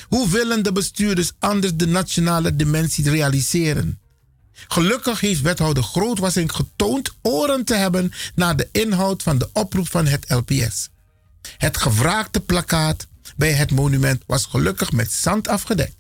Hoe 0.09 0.29
willen 0.29 0.63
de 0.63 0.73
bestuurders 0.73 1.33
anders 1.39 1.75
de 1.75 1.87
nationale 1.87 2.57
dimensie 2.57 3.11
realiseren? 3.11 3.99
Gelukkig 4.69 5.21
heeft 5.21 5.41
wethouder 5.41 5.83
Grootwassing 5.83 6.53
getoond 6.53 7.15
oren 7.23 7.65
te 7.65 7.75
hebben 7.75 8.13
naar 8.35 8.57
de 8.57 8.69
inhoud 8.73 9.23
van 9.23 9.39
de 9.39 9.49
oproep 9.53 9.91
van 9.91 10.07
het 10.07 10.25
LPS. 10.31 10.89
Het 11.59 11.77
gevraagde 11.77 12.41
plakkaat 12.41 13.07
bij 13.37 13.53
het 13.53 13.71
monument 13.71 14.23
was 14.27 14.47
gelukkig 14.47 14.93
met 14.93 15.13
zand 15.13 15.49
afgedekt. 15.49 15.95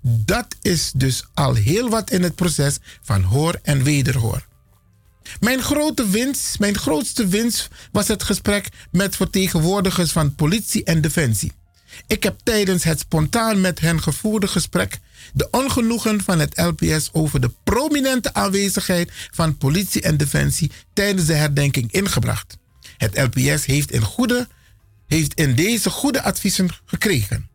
Dat 0.00 0.46
is 0.62 0.92
dus 0.96 1.24
al 1.34 1.54
heel 1.54 1.88
wat 1.88 2.10
in 2.10 2.22
het 2.22 2.34
proces 2.34 2.78
van 3.02 3.22
hoor 3.22 3.58
en 3.62 3.82
wederhoor. 3.82 4.46
Mijn, 5.40 5.62
grote 5.62 6.08
winst, 6.08 6.58
mijn 6.58 6.78
grootste 6.78 7.26
winst 7.26 7.68
was 7.92 8.08
het 8.08 8.22
gesprek 8.22 8.68
met 8.90 9.16
vertegenwoordigers 9.16 10.12
van 10.12 10.34
politie 10.34 10.84
en 10.84 11.00
defensie. 11.00 11.52
Ik 12.06 12.22
heb 12.22 12.40
tijdens 12.42 12.84
het 12.84 13.00
spontaan 13.00 13.60
met 13.60 13.80
hen 13.80 14.02
gevoerde 14.02 14.48
gesprek 14.48 15.00
de 15.34 15.48
ongenoegen 15.50 16.22
van 16.22 16.38
het 16.38 16.58
LPS 16.58 17.08
over 17.12 17.40
de 17.40 17.50
prominente 17.64 18.34
aanwezigheid 18.34 19.12
van 19.30 19.56
politie 19.56 20.02
en 20.02 20.16
defensie 20.16 20.70
tijdens 20.92 21.26
de 21.26 21.34
herdenking 21.34 21.92
ingebracht. 21.92 22.56
Het 22.96 23.18
LPS 23.18 23.64
heeft 23.64 23.90
in, 23.90 24.02
goede, 24.02 24.48
heeft 25.06 25.34
in 25.34 25.54
deze 25.54 25.90
goede 25.90 26.22
adviezen 26.22 26.68
gekregen. 26.84 27.48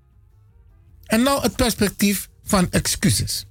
En 1.06 1.24
nou 1.24 1.42
het 1.42 1.56
perspectief 1.56 2.30
van 2.44 2.72
excuses. 2.72 3.46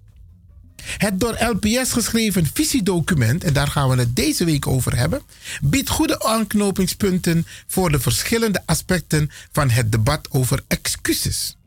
Het 0.83 1.21
door 1.21 1.37
LPS 1.45 1.93
geschreven 1.93 2.47
visiedocument, 2.53 3.45
en 3.45 3.53
daar 3.53 3.69
gaan 3.69 3.89
we 3.89 3.97
het 3.97 4.17
deze 4.17 4.45
week 4.45 4.67
over 4.67 4.97
hebben, 4.97 5.23
biedt 5.63 5.91
goede 5.91 6.23
aanknopingspunten 6.25 7.47
voor 7.67 7.91
de 7.91 8.01
verschillende 8.01 8.63
aspecten 8.67 9.31
van 9.53 9.71
het 9.71 9.93
debat 9.93 10.29
over 10.31 10.65
excuses. 10.67 11.58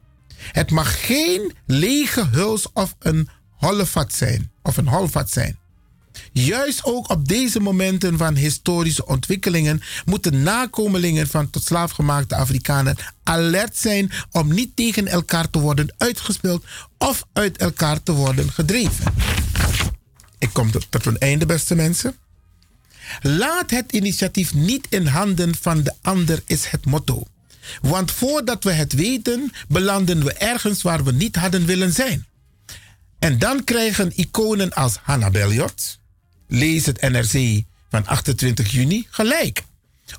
Het 0.52 0.72
mag 0.72 1.06
geen 1.06 1.54
lege 1.66 2.28
huls 2.32 2.68
of 2.74 2.96
een 3.00 3.30
hollevat 3.50 4.14
zijn. 4.14 4.52
Of 4.64 4.78
een 4.78 4.88
holvat 4.88 5.30
zijn. 5.30 5.60
Juist 6.32 6.84
ook 6.84 7.10
op 7.10 7.28
deze 7.28 7.60
momenten 7.60 8.18
van 8.18 8.36
historische 8.36 9.06
ontwikkelingen 9.06 9.82
moeten 10.06 10.44
nakomelingen 10.44 11.28
van 11.28 11.50
tot 11.50 11.64
slaafgemaakte 11.64 12.36
Afrikanen 12.36 12.96
alert 13.24 13.78
zijn 13.78 14.12
om 14.32 14.54
niet 14.54 14.76
tegen 14.76 15.08
elkaar 15.08 15.50
te 15.50 15.60
worden 15.60 15.94
uitgespeeld 15.98 16.66
of 16.98 17.26
uit 17.34 17.58
elkaar 17.58 18.04
te 18.04 18.12
worden 18.12 18.52
gedreven. 18.52 19.14
Ik 20.40 20.50
kom 20.54 20.72
tot 20.72 21.06
een 21.06 21.18
einde, 21.18 21.46
beste 21.46 21.76
mensen. 21.76 22.16
Laat 23.22 23.70
het 23.70 23.92
initiatief 23.92 24.54
niet 24.54 24.88
in 24.90 25.06
handen 25.06 25.56
van 25.62 25.84
de 25.84 25.94
ander, 26.02 26.42
is 26.46 26.66
het 26.66 26.86
motto. 26.86 27.28
Want 27.82 28.12
voordat 28.12 28.64
we 28.64 28.72
het 28.72 28.94
weten, 28.94 29.52
belanden 29.68 30.24
we 30.24 30.34
ergens 30.34 30.82
waar 30.82 31.04
we 31.04 31.12
niet 31.12 31.36
hadden 31.36 31.66
willen 31.66 31.94
zijn. 31.94 32.26
En 33.20 33.40
dan 33.40 33.64
krijgen 33.64 34.12
iconen 34.16 34.74
als 34.74 34.98
Hannah 35.02 35.32
Belliot, 35.32 36.00
lees 36.48 36.86
het 36.86 37.02
NRC 37.02 37.64
van 37.90 38.06
28 38.06 38.72
juni, 38.72 39.08
gelijk. 39.10 39.64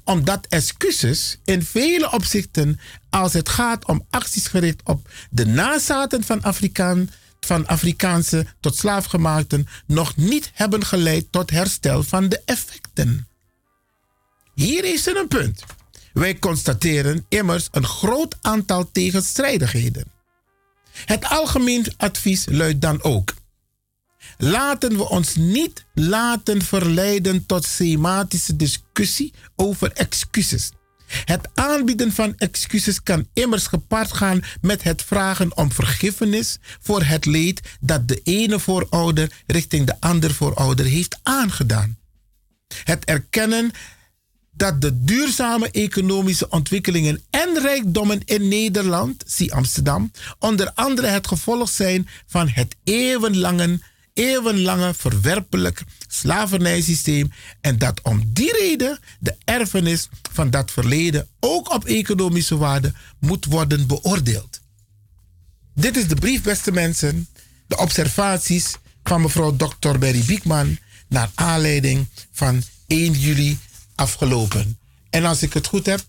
Omdat 0.04 0.46
excuses 0.48 1.38
in 1.44 1.62
vele 1.62 2.12
opzichten, 2.12 2.80
als 3.10 3.32
het 3.32 3.48
gaat 3.48 3.86
om 3.86 4.06
acties 4.10 4.46
gericht 4.46 4.80
op 4.84 5.08
de 5.30 5.46
nazaten 5.46 6.24
van, 6.24 6.42
Afrikaan, 6.42 7.10
van 7.40 7.66
Afrikaanse 7.66 8.46
tot 8.60 8.76
slaafgemaakten, 8.76 9.66
nog 9.86 10.16
niet 10.16 10.50
hebben 10.54 10.84
geleid 10.84 11.26
tot 11.30 11.50
herstel 11.50 12.02
van 12.02 12.28
de 12.28 12.42
effecten. 12.44 13.28
Hier 14.54 14.84
is 14.84 15.06
er 15.06 15.16
een 15.16 15.28
punt. 15.28 15.64
Wij 16.12 16.38
constateren 16.38 17.26
immers 17.28 17.68
een 17.70 17.86
groot 17.86 18.36
aantal 18.40 18.90
tegenstrijdigheden. 18.92 20.04
Het 20.92 21.24
algemeen 21.24 21.86
advies 21.96 22.46
luidt 22.50 22.80
dan 22.80 23.02
ook: 23.02 23.34
laten 24.38 24.96
we 24.96 25.08
ons 25.08 25.36
niet 25.36 25.84
laten 25.94 26.62
verleiden 26.62 27.46
tot 27.46 27.64
sematische 27.64 28.56
discussie 28.56 29.32
over 29.56 29.92
excuses. 29.92 30.70
Het 31.24 31.48
aanbieden 31.54 32.12
van 32.12 32.34
excuses 32.36 33.02
kan 33.02 33.26
immers 33.32 33.66
gepaard 33.66 34.12
gaan 34.12 34.40
met 34.60 34.82
het 34.82 35.02
vragen 35.02 35.56
om 35.56 35.72
vergiffenis 35.72 36.58
voor 36.80 37.02
het 37.02 37.24
leed 37.24 37.60
dat 37.80 38.08
de 38.08 38.20
ene 38.24 38.58
voorouder 38.58 39.32
richting 39.46 39.86
de 39.86 40.00
andere 40.00 40.34
voorouder 40.34 40.84
heeft 40.84 41.18
aangedaan. 41.22 41.98
Het 42.84 43.04
erkennen 43.04 43.70
dat 44.62 44.80
de 44.80 45.04
duurzame 45.04 45.70
economische 45.70 46.48
ontwikkelingen 46.48 47.22
en 47.30 47.58
rijkdommen 47.62 48.20
in 48.24 48.48
Nederland, 48.48 49.24
zie 49.26 49.54
Amsterdam, 49.54 50.10
onder 50.38 50.72
andere 50.74 51.06
het 51.06 51.26
gevolg 51.26 51.68
zijn 51.68 52.08
van 52.26 52.48
het 52.48 52.76
eeuwenlange, 52.84 53.80
eeuwenlange 54.14 54.94
verwerpelijk 54.94 55.82
slavernijsysteem 56.08 57.32
en 57.60 57.78
dat 57.78 58.00
om 58.02 58.22
die 58.32 58.52
reden 58.52 58.98
de 59.20 59.36
erfenis 59.44 60.08
van 60.32 60.50
dat 60.50 60.70
verleden 60.70 61.28
ook 61.40 61.74
op 61.74 61.84
economische 61.84 62.56
waarde 62.56 62.92
moet 63.18 63.44
worden 63.44 63.86
beoordeeld. 63.86 64.60
Dit 65.74 65.96
is 65.96 66.08
de 66.08 66.14
brief, 66.16 66.42
beste 66.42 66.72
mensen, 66.72 67.28
de 67.66 67.76
observaties 67.76 68.76
van 69.02 69.22
mevrouw 69.22 69.56
Dr. 69.56 69.98
Berry 69.98 70.24
Biekman 70.24 70.78
naar 71.08 71.30
aanleiding 71.34 72.06
van 72.32 72.62
1 72.86 73.12
juli 73.12 73.58
afgelopen. 73.94 74.78
En 75.10 75.24
als 75.24 75.42
ik 75.42 75.52
het 75.52 75.66
goed 75.66 75.86
heb, 75.86 76.00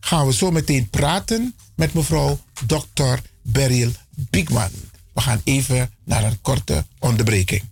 gaan 0.00 0.26
we 0.26 0.32
zo 0.32 0.50
meteen 0.50 0.90
praten 0.90 1.54
met 1.76 1.94
mevrouw 1.94 2.40
Dr. 2.66 3.18
Beryl 3.42 3.90
Bigman. 4.10 4.70
We 5.12 5.20
gaan 5.20 5.40
even 5.44 5.90
naar 6.04 6.24
een 6.24 6.40
korte 6.40 6.86
onderbreking. 6.98 7.62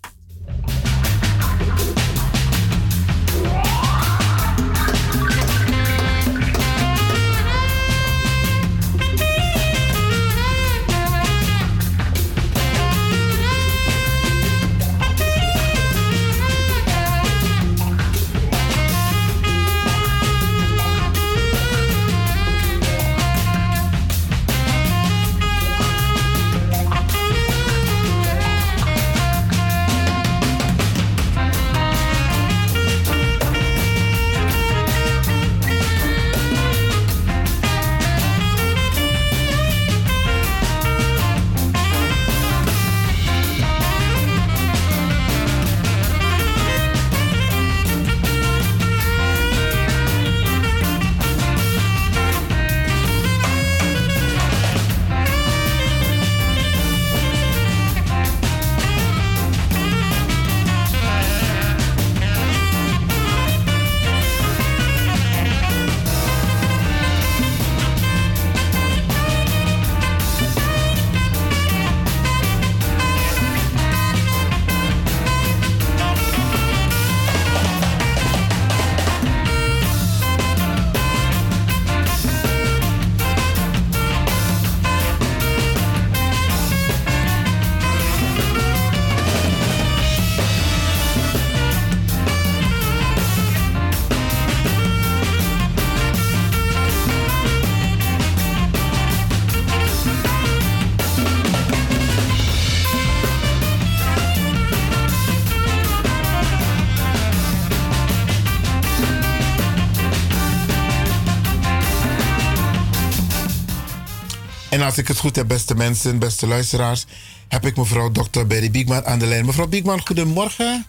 Als 114.91 114.99
ik 114.99 115.09
het 115.09 115.19
goed 115.19 115.37
heb, 115.37 115.49
beste 115.49 115.75
mensen, 115.75 116.19
beste 116.19 116.47
luisteraars, 116.47 117.07
heb 117.49 117.65
ik 117.65 117.77
mevrouw 117.77 118.11
Dr. 118.11 118.47
Berry 118.47 118.71
Biekman 118.71 119.05
aan 119.05 119.19
de 119.19 119.27
lijn. 119.27 119.47
Mevrouw 119.47 119.67
Biekman, 119.67 120.01
goedemorgen. 120.07 120.85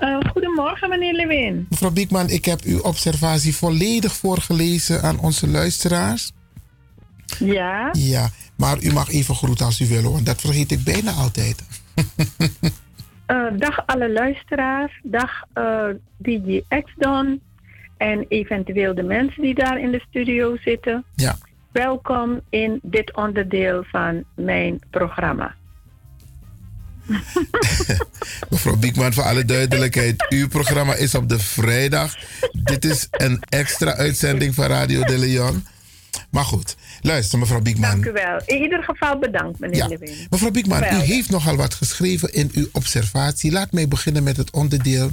Uh, 0.00 0.18
goedemorgen, 0.32 0.88
meneer 0.88 1.12
Lewin. 1.12 1.66
Mevrouw 1.70 1.90
Biekman, 1.90 2.30
ik 2.30 2.44
heb 2.44 2.60
uw 2.62 2.80
observatie 2.80 3.56
volledig 3.56 4.12
voorgelezen 4.12 5.02
aan 5.02 5.18
onze 5.18 5.48
luisteraars. 5.48 6.32
Ja? 7.38 7.88
Ja, 7.92 8.28
maar 8.56 8.82
u 8.82 8.92
mag 8.92 9.10
even 9.10 9.34
groeten 9.34 9.66
als 9.66 9.80
u 9.80 9.86
wil, 9.86 10.12
want 10.12 10.26
dat 10.26 10.40
vergeet 10.40 10.72
ik 10.72 10.84
bijna 10.84 11.10
altijd. 11.10 11.64
uh, 13.26 13.46
dag 13.66 13.86
alle 13.86 14.12
luisteraars, 14.12 15.00
dag 15.02 15.30
uh, 15.54 15.86
DJ 16.16 16.62
X-Don 16.68 17.40
en 17.96 18.24
eventueel 18.28 18.94
de 18.94 19.02
mensen 19.02 19.42
die 19.42 19.54
daar 19.54 19.80
in 19.80 19.90
de 19.90 20.04
studio 20.08 20.56
zitten. 20.56 21.04
Ja. 21.14 21.36
Welkom 21.74 22.40
in 22.50 22.78
dit 22.82 23.14
onderdeel 23.14 23.84
van 23.90 24.24
mijn 24.34 24.80
programma. 24.90 25.54
Mevrouw 28.50 28.76
Biekman, 28.76 29.12
voor 29.12 29.22
alle 29.22 29.44
duidelijkheid, 29.44 30.26
uw 30.28 30.48
programma 30.48 30.94
is 30.94 31.14
op 31.14 31.28
de 31.28 31.38
vrijdag. 31.38 32.14
Dit 32.52 32.84
is 32.84 33.08
een 33.10 33.42
extra 33.48 33.94
uitzending 33.94 34.54
van 34.54 34.66
Radio 34.66 35.02
de 35.02 35.18
Leon. 35.18 35.66
Maar 36.30 36.44
goed, 36.44 36.76
luister 37.00 37.38
mevrouw 37.38 37.60
Biekman. 37.60 37.90
Dank 37.90 38.04
u 38.04 38.12
wel. 38.12 38.40
In 38.46 38.62
ieder 38.62 38.82
geval 38.82 39.18
bedankt, 39.18 39.58
meneer 39.58 39.76
ja. 39.76 39.86
Lewin. 39.86 40.26
Mevrouw 40.30 40.50
Biekman, 40.50 40.82
u 40.82 40.96
heeft 40.96 41.30
nogal 41.30 41.56
wat 41.56 41.74
geschreven 41.74 42.32
in 42.32 42.50
uw 42.52 42.66
observatie. 42.72 43.52
Laat 43.52 43.72
mij 43.72 43.88
beginnen 43.88 44.22
met 44.22 44.36
het 44.36 44.50
onderdeel 44.50 45.10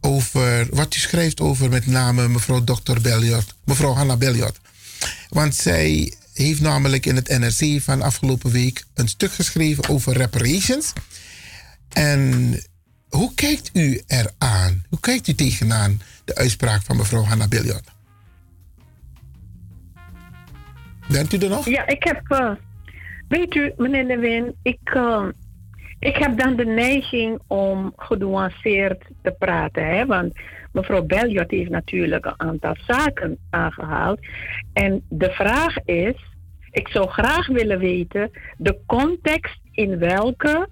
over 0.00 0.68
wat 0.70 0.94
u 0.94 0.98
schrijft 0.98 1.40
over 1.40 1.68
met 1.68 1.86
name 1.86 2.28
mevrouw 2.28 2.64
Dr. 2.64 3.00
Belliot, 3.02 3.54
mevrouw 3.64 3.92
Hanna 3.94 4.16
Belliot. 4.16 4.60
Want 5.28 5.54
zij 5.54 6.12
heeft 6.34 6.60
namelijk 6.60 7.06
in 7.06 7.16
het 7.16 7.28
NRC 7.38 7.82
van 7.82 8.02
afgelopen 8.02 8.50
week 8.50 8.84
een 8.94 9.08
stuk 9.08 9.32
geschreven 9.32 9.88
over 9.88 10.16
reparations. 10.16 10.92
En 11.92 12.54
hoe 13.08 13.34
kijkt 13.34 13.70
u 13.72 14.02
eraan? 14.06 14.84
Hoe 14.88 15.00
kijkt 15.00 15.28
u 15.28 15.34
tegenaan 15.34 16.00
de 16.24 16.34
uitspraak 16.34 16.82
van 16.82 16.96
mevrouw 16.96 17.22
Hanna 17.22 17.48
Belliot? 17.48 17.96
Bent 21.08 21.32
u 21.32 21.38
er 21.38 21.48
nog? 21.48 21.68
Ja, 21.68 21.86
ik 21.86 22.04
heb. 22.04 22.22
Uh, 22.28 22.50
weet 23.28 23.54
u, 23.54 23.72
meneer 23.76 24.04
Lewin, 24.04 24.54
ik, 24.62 24.94
uh, 24.94 25.26
ik 25.98 26.16
heb 26.16 26.38
dan 26.38 26.56
de 26.56 26.64
neiging 26.64 27.38
om 27.46 27.92
genuanceerd 27.96 29.04
te 29.22 29.34
praten. 29.38 29.86
Hè? 29.86 30.06
Want 30.06 30.32
mevrouw 30.78 31.02
Belliot 31.02 31.50
heeft 31.50 31.70
natuurlijk 31.70 32.24
een 32.24 32.40
aantal 32.48 32.76
zaken 32.86 33.38
aangehaald. 33.50 34.20
En 34.72 35.02
de 35.08 35.30
vraag 35.30 35.76
is: 35.84 36.16
ik 36.70 36.88
zou 36.88 37.08
graag 37.08 37.46
willen 37.46 37.78
weten 37.78 38.30
de 38.56 38.78
context 38.86 39.60
in 39.72 39.98
welke 39.98 40.68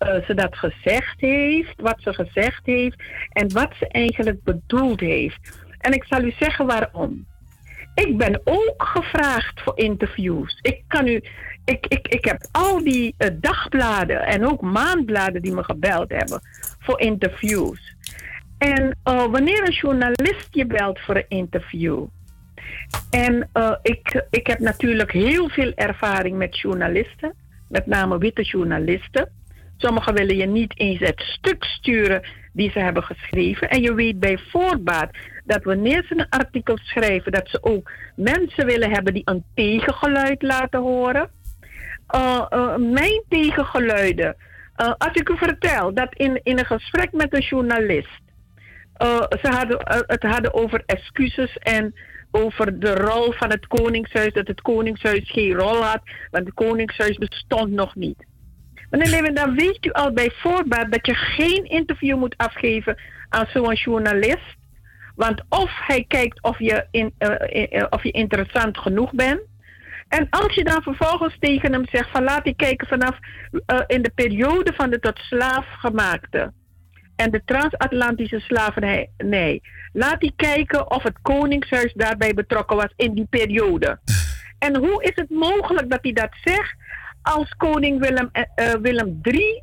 uh, 0.00 0.24
ze 0.26 0.34
dat 0.34 0.56
gezegd 0.56 1.20
heeft, 1.20 1.80
wat 1.80 1.96
ze 1.98 2.14
gezegd 2.14 2.66
heeft 2.66 3.02
en 3.32 3.52
wat 3.52 3.72
ze 3.78 3.88
eigenlijk 3.88 4.42
bedoeld 4.44 5.00
heeft. 5.00 5.62
En 5.78 5.92
ik 5.92 6.04
zal 6.04 6.22
u 6.22 6.32
zeggen 6.38 6.66
waarom. 6.66 7.26
Ik 7.94 8.16
ben 8.16 8.40
ook 8.44 8.74
gevraagd 8.76 9.60
voor 9.60 9.78
interviews. 9.78 10.58
Ik 10.62 10.82
kan 10.88 11.06
u, 11.06 11.22
ik, 11.64 11.86
ik, 11.86 12.08
ik 12.08 12.24
heb 12.24 12.48
al 12.52 12.84
die 12.84 13.14
uh, 13.18 13.28
dagbladen 13.40 14.26
en 14.26 14.46
ook 14.46 14.60
maandbladen 14.60 15.42
die 15.42 15.54
me 15.54 15.64
gebeld 15.64 16.10
hebben 16.10 16.40
voor 16.78 17.00
interviews. 17.00 17.94
En 18.60 18.96
uh, 19.08 19.26
wanneer 19.26 19.66
een 19.66 19.72
journalist 19.72 20.48
je 20.50 20.66
belt 20.66 21.00
voor 21.00 21.16
een 21.16 21.28
interview. 21.28 22.06
En 23.10 23.48
uh, 23.54 23.74
ik, 23.82 24.26
ik 24.30 24.46
heb 24.46 24.58
natuurlijk 24.58 25.12
heel 25.12 25.48
veel 25.48 25.72
ervaring 25.74 26.36
met 26.36 26.58
journalisten, 26.58 27.34
met 27.68 27.86
name 27.86 28.18
witte 28.18 28.42
journalisten. 28.42 29.28
Sommigen 29.76 30.14
willen 30.14 30.36
je 30.36 30.46
niet 30.46 30.78
eens 30.78 30.98
het 30.98 31.20
stuk 31.20 31.64
sturen 31.64 32.22
die 32.52 32.70
ze 32.70 32.78
hebben 32.78 33.02
geschreven. 33.02 33.70
En 33.70 33.82
je 33.82 33.94
weet 33.94 34.20
bij 34.20 34.38
voorbaat 34.50 35.10
dat 35.44 35.64
wanneer 35.64 36.04
ze 36.08 36.18
een 36.18 36.28
artikel 36.28 36.78
schrijven, 36.82 37.32
dat 37.32 37.48
ze 37.48 37.62
ook 37.62 37.90
mensen 38.16 38.66
willen 38.66 38.90
hebben 38.90 39.14
die 39.14 39.22
een 39.24 39.44
tegengeluid 39.54 40.42
laten 40.42 40.80
horen. 40.80 41.30
Uh, 42.14 42.76
mijn 42.76 43.22
tegengeluiden. 43.28 44.36
Als 44.74 45.12
ik 45.12 45.28
u 45.28 45.36
vertel 45.36 45.94
dat 45.94 46.14
in, 46.14 46.40
in 46.42 46.58
een 46.58 46.66
gesprek 46.66 47.12
met 47.12 47.34
een 47.34 47.40
journalist. 47.40 48.20
Ze 49.42 49.48
hadden, 49.48 49.78
het 50.06 50.22
hadden 50.22 50.54
over 50.54 50.82
excuses 50.86 51.56
en 51.56 51.94
over 52.30 52.78
de 52.78 52.94
rol 52.94 53.32
van 53.32 53.50
het 53.50 53.66
Koningshuis. 53.66 54.32
Dat 54.32 54.46
het 54.46 54.60
Koningshuis 54.60 55.30
geen 55.30 55.52
rol 55.52 55.82
had, 55.82 56.00
want 56.30 56.44
het 56.44 56.54
Koningshuis 56.54 57.18
bestond 57.18 57.70
nog 57.70 57.94
niet. 57.94 58.28
Lewin, 58.90 59.34
dan 59.34 59.54
weet 59.54 59.86
u 59.86 59.90
al 59.90 60.12
bij 60.12 60.30
voorbaat 60.34 60.92
dat 60.92 61.06
je 61.06 61.14
geen 61.14 61.64
interview 61.64 62.16
moet 62.16 62.36
afgeven 62.36 63.00
aan 63.28 63.46
zo'n 63.46 63.74
journalist. 63.74 64.58
Want 65.14 65.42
of 65.48 65.70
hij 65.86 66.04
kijkt 66.08 66.42
of 66.42 66.58
je, 66.58 66.86
in, 66.90 67.14
uh, 67.18 67.84
of 67.90 68.02
je 68.02 68.10
interessant 68.10 68.78
genoeg 68.78 69.12
bent. 69.12 69.40
En 70.08 70.26
als 70.30 70.54
je 70.54 70.64
dan 70.64 70.82
vervolgens 70.82 71.36
tegen 71.38 71.72
hem 71.72 71.86
zegt 71.90 72.10
van 72.10 72.22
laat 72.22 72.44
hij 72.44 72.54
kijken 72.54 72.86
vanaf 72.86 73.18
in 73.86 74.02
de 74.02 74.12
periode 74.14 74.72
van 74.72 74.90
de 74.90 74.98
tot 74.98 75.18
slaaf 75.18 75.66
gemaakte 75.78 76.52
en 77.20 77.30
de 77.30 77.42
transatlantische 77.44 78.40
slavernij. 78.40 79.10
Nee, 79.18 79.62
laat 79.92 80.20
hij 80.20 80.32
kijken 80.36 80.90
of 80.90 81.02
het 81.02 81.18
Koningshuis 81.22 81.92
daarbij 81.92 82.34
betrokken 82.34 82.76
was 82.76 82.92
in 82.96 83.14
die 83.14 83.26
periode. 83.30 83.98
En 84.58 84.76
hoe 84.76 85.02
is 85.02 85.12
het 85.14 85.30
mogelijk 85.30 85.90
dat 85.90 85.98
hij 86.02 86.12
dat 86.12 86.30
zegt 86.44 86.74
als 87.22 87.54
koning 87.56 88.00
Willem, 88.00 88.30
uh, 88.32 88.72
Willem 88.72 89.18
III 89.22 89.62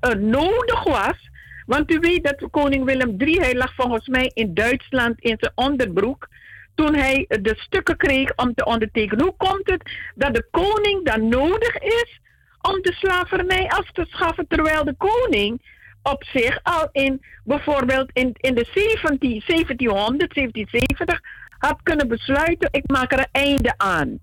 uh, 0.00 0.14
nodig 0.14 0.84
was? 0.84 1.30
Want 1.66 1.92
u 1.92 1.98
weet 1.98 2.24
dat 2.24 2.50
koning 2.50 2.84
Willem 2.84 3.14
III, 3.18 3.38
hij 3.38 3.54
lag 3.54 3.74
volgens 3.74 4.08
mij 4.08 4.30
in 4.34 4.54
Duitsland 4.54 5.20
in 5.20 5.36
zijn 5.38 5.52
onderbroek. 5.54 6.28
Toen 6.74 6.94
hij 6.94 7.24
de 7.28 7.54
stukken 7.56 7.96
kreeg 7.96 8.34
om 8.36 8.54
te 8.54 8.64
ondertekenen. 8.64 9.24
Hoe 9.24 9.36
komt 9.36 9.70
het 9.70 9.90
dat 10.14 10.34
de 10.34 10.46
koning 10.50 11.04
dan 11.04 11.28
nodig 11.28 11.78
is 11.78 12.20
om 12.60 12.82
de 12.82 12.92
slavernij 12.92 13.68
af 13.68 13.92
te 13.92 14.06
schaffen, 14.08 14.46
terwijl 14.48 14.84
de 14.84 14.94
koning 14.98 15.60
op 16.02 16.24
zich 16.24 16.58
al 16.62 16.88
in 16.92 17.24
bijvoorbeeld 17.44 18.10
in, 18.12 18.34
in 18.40 18.54
de 18.54 18.68
17, 18.74 19.42
1700, 19.46 20.34
1770 20.34 21.20
had 21.58 21.82
kunnen 21.82 22.08
besluiten, 22.08 22.68
ik 22.70 22.90
maak 22.90 23.12
er 23.12 23.18
een 23.18 23.42
einde 23.42 23.74
aan. 23.76 24.18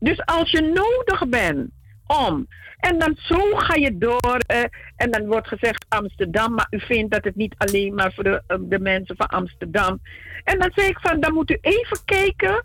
Dus 0.00 0.24
als 0.24 0.50
je 0.50 0.60
nodig 0.60 1.28
bent 1.28 1.70
om, 2.06 2.46
en 2.78 2.98
dan 2.98 3.16
zo 3.16 3.54
ga 3.54 3.74
je 3.74 3.98
door, 3.98 4.40
uh, 4.54 4.62
en 4.96 5.10
dan 5.10 5.26
wordt 5.26 5.48
gezegd 5.48 5.86
Amsterdam, 5.88 6.54
maar 6.54 6.66
u 6.70 6.80
vindt 6.80 7.12
dat 7.12 7.24
het 7.24 7.36
niet 7.36 7.54
alleen 7.58 7.94
maar 7.94 8.12
voor 8.12 8.24
de, 8.24 8.42
uh, 8.48 8.56
de 8.60 8.78
mensen 8.78 9.16
van 9.16 9.26
Amsterdam. 9.26 10.00
En 10.44 10.58
dan 10.58 10.70
zeg 10.74 10.88
ik 10.88 10.98
van, 11.00 11.20
dan 11.20 11.32
moet 11.32 11.50
u 11.50 11.58
even 11.60 12.04
kijken 12.04 12.64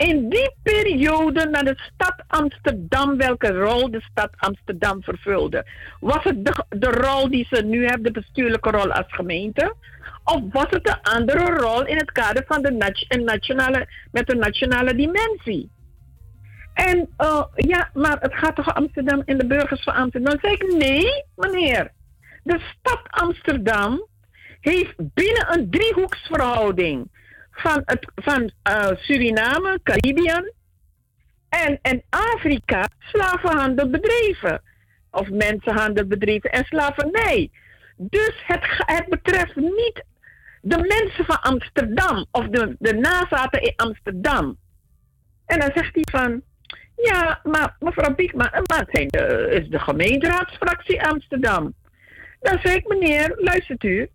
in 0.00 0.28
die 0.28 0.52
periode 0.62 1.44
naar 1.44 1.64
de 1.64 1.78
stad 1.92 2.14
Amsterdam, 2.26 3.16
welke 3.16 3.48
rol 3.48 3.90
de 3.90 4.00
stad 4.00 4.30
Amsterdam 4.36 5.02
vervulde. 5.02 5.66
Was 6.00 6.24
het 6.24 6.44
de, 6.44 6.64
de 6.68 6.90
rol 6.90 7.30
die 7.30 7.46
ze 7.50 7.62
nu 7.62 7.86
hebben, 7.86 8.12
de 8.12 8.20
bestuurlijke 8.20 8.70
rol 8.70 8.92
als 8.92 9.06
gemeente? 9.08 9.74
Of 10.24 10.40
was 10.52 10.66
het 10.70 10.88
een 10.88 11.12
andere 11.14 11.56
rol 11.56 11.86
in 11.86 11.96
het 11.96 12.12
kader 12.12 12.44
van 12.46 12.62
de 12.62 12.70
nationale, 13.24 13.88
met 14.12 14.32
een 14.32 14.38
nationale 14.38 14.94
dimensie? 14.94 15.70
En 16.74 17.08
uh, 17.18 17.44
ja, 17.54 17.90
maar 17.94 18.16
het 18.20 18.34
gaat 18.34 18.56
toch 18.56 18.74
Amsterdam 18.74 19.22
en 19.24 19.38
de 19.38 19.46
burgers 19.46 19.82
van 19.82 19.94
Amsterdam? 19.94 20.30
Dan 20.30 20.50
zeg 20.50 20.60
ik 20.60 20.76
nee, 20.76 21.24
meneer. 21.36 21.92
De 22.42 22.60
stad 22.78 23.00
Amsterdam 23.10 24.06
heeft 24.60 24.94
binnen 24.96 25.58
een 25.58 25.70
driehoeksverhouding 25.70 27.08
van, 27.60 27.82
het, 27.84 28.12
van 28.14 28.50
uh, 28.70 28.90
Suriname, 28.96 29.80
Caribbean 29.82 30.52
en, 31.48 31.78
en 31.82 32.02
Afrika 32.10 32.88
slavenhandel 32.98 33.90
bedreven. 33.90 34.62
Of 35.10 35.30
mensenhandel 35.30 36.06
bedreven 36.06 36.50
en 36.50 36.64
slavernij. 36.64 37.50
Dus 37.96 38.42
het, 38.46 38.64
het 38.76 39.08
betreft 39.08 39.56
niet 39.56 40.04
de 40.62 40.76
mensen 40.76 41.24
van 41.24 41.40
Amsterdam 41.40 42.26
of 42.30 42.46
de, 42.46 42.76
de 42.78 42.94
nazaten 42.94 43.62
in 43.62 43.72
Amsterdam. 43.76 44.58
En 45.46 45.58
dan 45.58 45.70
zegt 45.74 45.94
hij 45.94 46.06
van, 46.10 46.42
ja, 46.96 47.40
maar 47.42 47.76
mevrouw 47.78 48.14
Biekman, 48.14 48.50
maar 48.50 48.86
het 48.86 49.14
is 49.62 49.68
de 49.68 49.78
gemeenteraadsfractie 49.78 51.02
Amsterdam. 51.02 51.74
Dan 52.40 52.58
zeg 52.62 52.74
ik, 52.74 52.88
meneer, 52.88 53.32
luistert 53.36 53.84
u, 53.84 54.10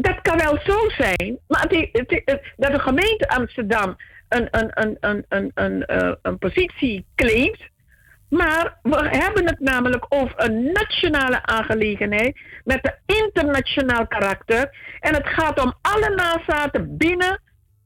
dat 0.00 0.20
kan 0.22 0.38
wel 0.38 0.58
zo 0.64 0.88
zijn, 0.88 1.38
maar 1.48 1.68
dat 2.56 2.72
de 2.72 2.78
gemeente 2.78 3.28
Amsterdam 3.28 3.96
een, 4.28 4.48
een, 4.50 4.96
een, 5.00 5.24
een, 5.28 5.50
een, 5.54 5.84
uh, 5.86 6.12
een 6.22 6.38
positie 6.38 7.06
claimt. 7.14 7.70
Maar 8.28 8.78
we 8.82 9.08
hebben 9.08 9.46
het 9.46 9.60
namelijk 9.60 10.06
over 10.08 10.34
een 10.36 10.72
nationale 10.72 11.42
aangelegenheid 11.42 12.40
met 12.64 12.80
een 12.82 13.16
internationaal 13.16 14.06
karakter. 14.06 14.76
En 15.00 15.14
het 15.14 15.26
gaat 15.26 15.62
om 15.62 15.74
alle 15.82 16.14
nazaten 16.14 16.96
binnen 16.96 17.40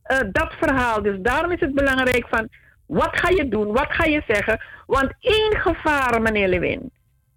uh, 0.06 0.18
dat 0.32 0.54
verhaal. 0.60 1.02
Dus 1.02 1.16
daarom 1.20 1.50
is 1.50 1.60
het 1.60 1.74
belangrijk 1.74 2.26
van 2.28 2.48
Wat 2.86 3.20
ga 3.20 3.28
je 3.28 3.48
doen? 3.48 3.72
Wat 3.72 3.92
ga 3.92 4.04
je 4.04 4.22
zeggen? 4.26 4.60
Want 4.86 5.12
één 5.20 5.56
gevaar, 5.60 6.22
meneer 6.22 6.48
Lewin. 6.48 6.90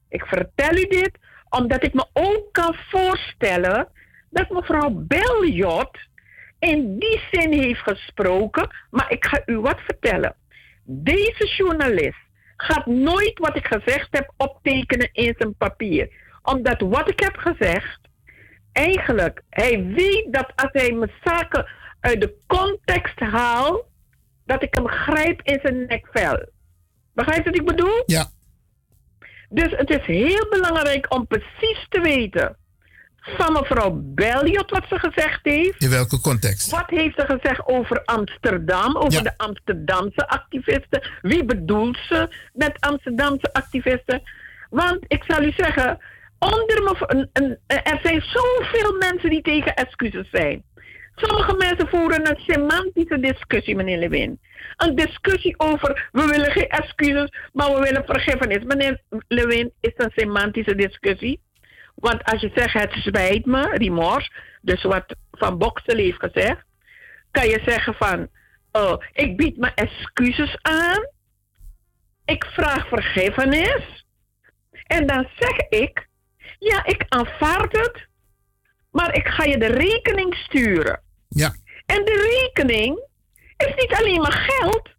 Ik 0.09 0.25
vertel 0.25 0.77
u 0.77 0.85
dit 0.87 1.11
omdat 1.49 1.83
ik 1.83 1.93
me 1.93 2.05
ook 2.13 2.47
kan 2.51 2.75
voorstellen 2.89 3.87
dat 4.29 4.49
mevrouw 4.49 4.89
Beljot 4.89 5.97
in 6.59 6.99
die 6.99 7.21
zin 7.31 7.51
heeft 7.51 7.81
gesproken. 7.81 8.69
Maar 8.89 9.11
ik 9.11 9.25
ga 9.25 9.41
u 9.45 9.59
wat 9.59 9.79
vertellen. 9.79 10.35
Deze 10.83 11.53
journalist 11.57 12.27
gaat 12.57 12.85
nooit 12.85 13.39
wat 13.39 13.55
ik 13.55 13.67
gezegd 13.67 14.07
heb 14.11 14.33
optekenen 14.37 15.09
in 15.11 15.35
zijn 15.37 15.55
papier. 15.55 16.09
Omdat 16.43 16.81
wat 16.81 17.09
ik 17.09 17.19
heb 17.19 17.37
gezegd, 17.37 17.99
eigenlijk, 18.71 19.41
hij 19.49 19.83
weet 19.83 20.27
dat 20.31 20.51
als 20.55 20.69
hij 20.71 20.91
mijn 20.91 21.11
zaken 21.23 21.69
uit 21.99 22.21
de 22.21 22.35
context 22.47 23.19
haalt, 23.19 23.85
dat 24.45 24.63
ik 24.63 24.73
hem 24.73 24.87
grijp 24.87 25.41
in 25.43 25.59
zijn 25.61 25.85
nekvel. 25.85 26.49
Begrijpt 27.13 27.45
wat 27.45 27.55
ik 27.55 27.65
bedoel? 27.65 28.03
Ja. 28.05 28.25
Dus 29.49 29.71
het 29.71 29.89
is 29.89 30.05
heel 30.05 30.47
belangrijk 30.49 31.13
om 31.13 31.27
precies 31.27 31.85
te 31.89 32.01
weten 32.01 32.57
van 33.37 33.53
mevrouw 33.53 33.91
Belliot 34.03 34.69
wat 34.69 34.85
ze 34.89 34.99
gezegd 34.99 35.39
heeft. 35.43 35.83
In 35.83 35.89
welke 35.89 36.19
context? 36.19 36.71
Wat 36.71 36.89
heeft 36.89 37.15
ze 37.19 37.25
gezegd 37.25 37.65
over 37.65 38.01
Amsterdam, 38.05 38.97
over 38.97 39.23
de 39.23 39.37
Amsterdamse 39.37 40.27
activisten? 40.27 41.09
Wie 41.21 41.45
bedoelt 41.45 41.97
ze 42.07 42.29
met 42.53 42.79
Amsterdamse 42.79 43.53
activisten? 43.53 44.21
Want 44.69 44.99
ik 45.07 45.23
zal 45.27 45.43
u 45.43 45.51
zeggen, 45.57 45.97
onder 46.39 46.83
me, 46.83 47.59
er 47.67 47.99
zijn 48.03 48.21
zoveel 48.21 48.97
mensen 48.97 49.29
die 49.29 49.41
tegen 49.41 49.75
excuses 49.75 50.29
zijn. 50.31 50.63
Sommige 51.15 51.55
mensen 51.57 51.87
voeren 51.87 52.29
een 52.29 52.39
semantische 52.47 53.19
discussie, 53.19 53.75
meneer 53.75 53.97
Lewin. 53.97 54.39
Een 54.77 54.95
discussie 54.95 55.53
over, 55.57 56.09
we 56.11 56.25
willen 56.25 56.51
geen 56.51 56.67
excuses, 56.67 57.33
maar 57.53 57.73
we 57.73 57.79
willen 57.79 58.05
vergiffenis. 58.05 58.63
Meneer 58.63 59.01
Lewin, 59.27 59.71
is 59.79 59.93
een 59.95 60.11
semantische 60.15 60.75
discussie. 60.75 61.41
Want 61.99 62.23
als 62.23 62.41
je 62.41 62.51
zegt, 62.53 62.73
het 62.73 62.93
spijt 62.93 63.45
me, 63.45 63.77
remorse, 63.77 64.31
dus 64.61 64.83
wat 64.83 65.15
Van 65.31 65.57
Boksel 65.57 65.97
heeft 65.97 66.19
gezegd, 66.19 66.63
kan 67.31 67.47
je 67.47 67.61
zeggen 67.65 67.93
van, 67.93 68.29
oh, 68.71 69.03
ik 69.13 69.37
bied 69.37 69.57
me 69.57 69.71
excuses 69.73 70.57
aan, 70.61 71.07
ik 72.25 72.45
vraag 72.45 72.87
vergiffenis, 72.87 74.05
en 74.83 75.07
dan 75.07 75.27
zeg 75.37 75.55
ik, 75.69 76.07
ja, 76.59 76.85
ik 76.85 77.05
aanvaard 77.07 77.77
het, 77.77 78.07
maar 78.91 79.15
ik 79.15 79.27
ga 79.27 79.43
je 79.43 79.57
de 79.57 79.73
rekening 79.73 80.35
sturen. 80.35 81.01
Ja. 81.27 81.55
En 81.85 82.05
de 82.05 82.39
rekening 82.41 82.99
is 83.57 83.73
niet 83.75 83.93
alleen 83.99 84.21
maar 84.21 84.47
geld. 84.49 84.89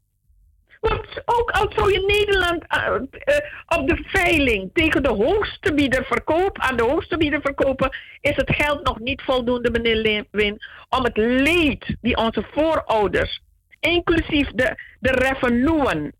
Want 0.80 1.22
ook 1.24 1.50
al 1.50 1.72
zou 1.72 1.92
je 1.92 2.00
Nederland 2.06 2.64
uh, 2.76 2.84
uh, 2.88 3.78
op 3.78 3.88
de 3.88 4.02
veiling 4.06 4.70
tegen 4.72 5.02
de 5.02 5.08
hoogste 5.08 5.74
bieder 5.74 6.04
verkopen, 6.04 6.62
aan 6.62 6.76
de 6.76 6.82
hoogste 6.82 7.16
bieder 7.16 7.40
verkopen, 7.40 7.96
is 8.20 8.36
het 8.36 8.54
geld 8.54 8.84
nog 8.84 8.98
niet 8.98 9.22
voldoende, 9.22 9.70
meneer 9.70 9.96
Lewin, 9.96 10.62
om 10.88 11.04
het 11.04 11.16
leed 11.16 11.96
die 12.00 12.16
onze 12.16 12.46
voorouders, 12.52 13.42
inclusief 13.80 14.50
de, 14.50 14.82
de 15.00 15.10
revenuen, 15.10 16.12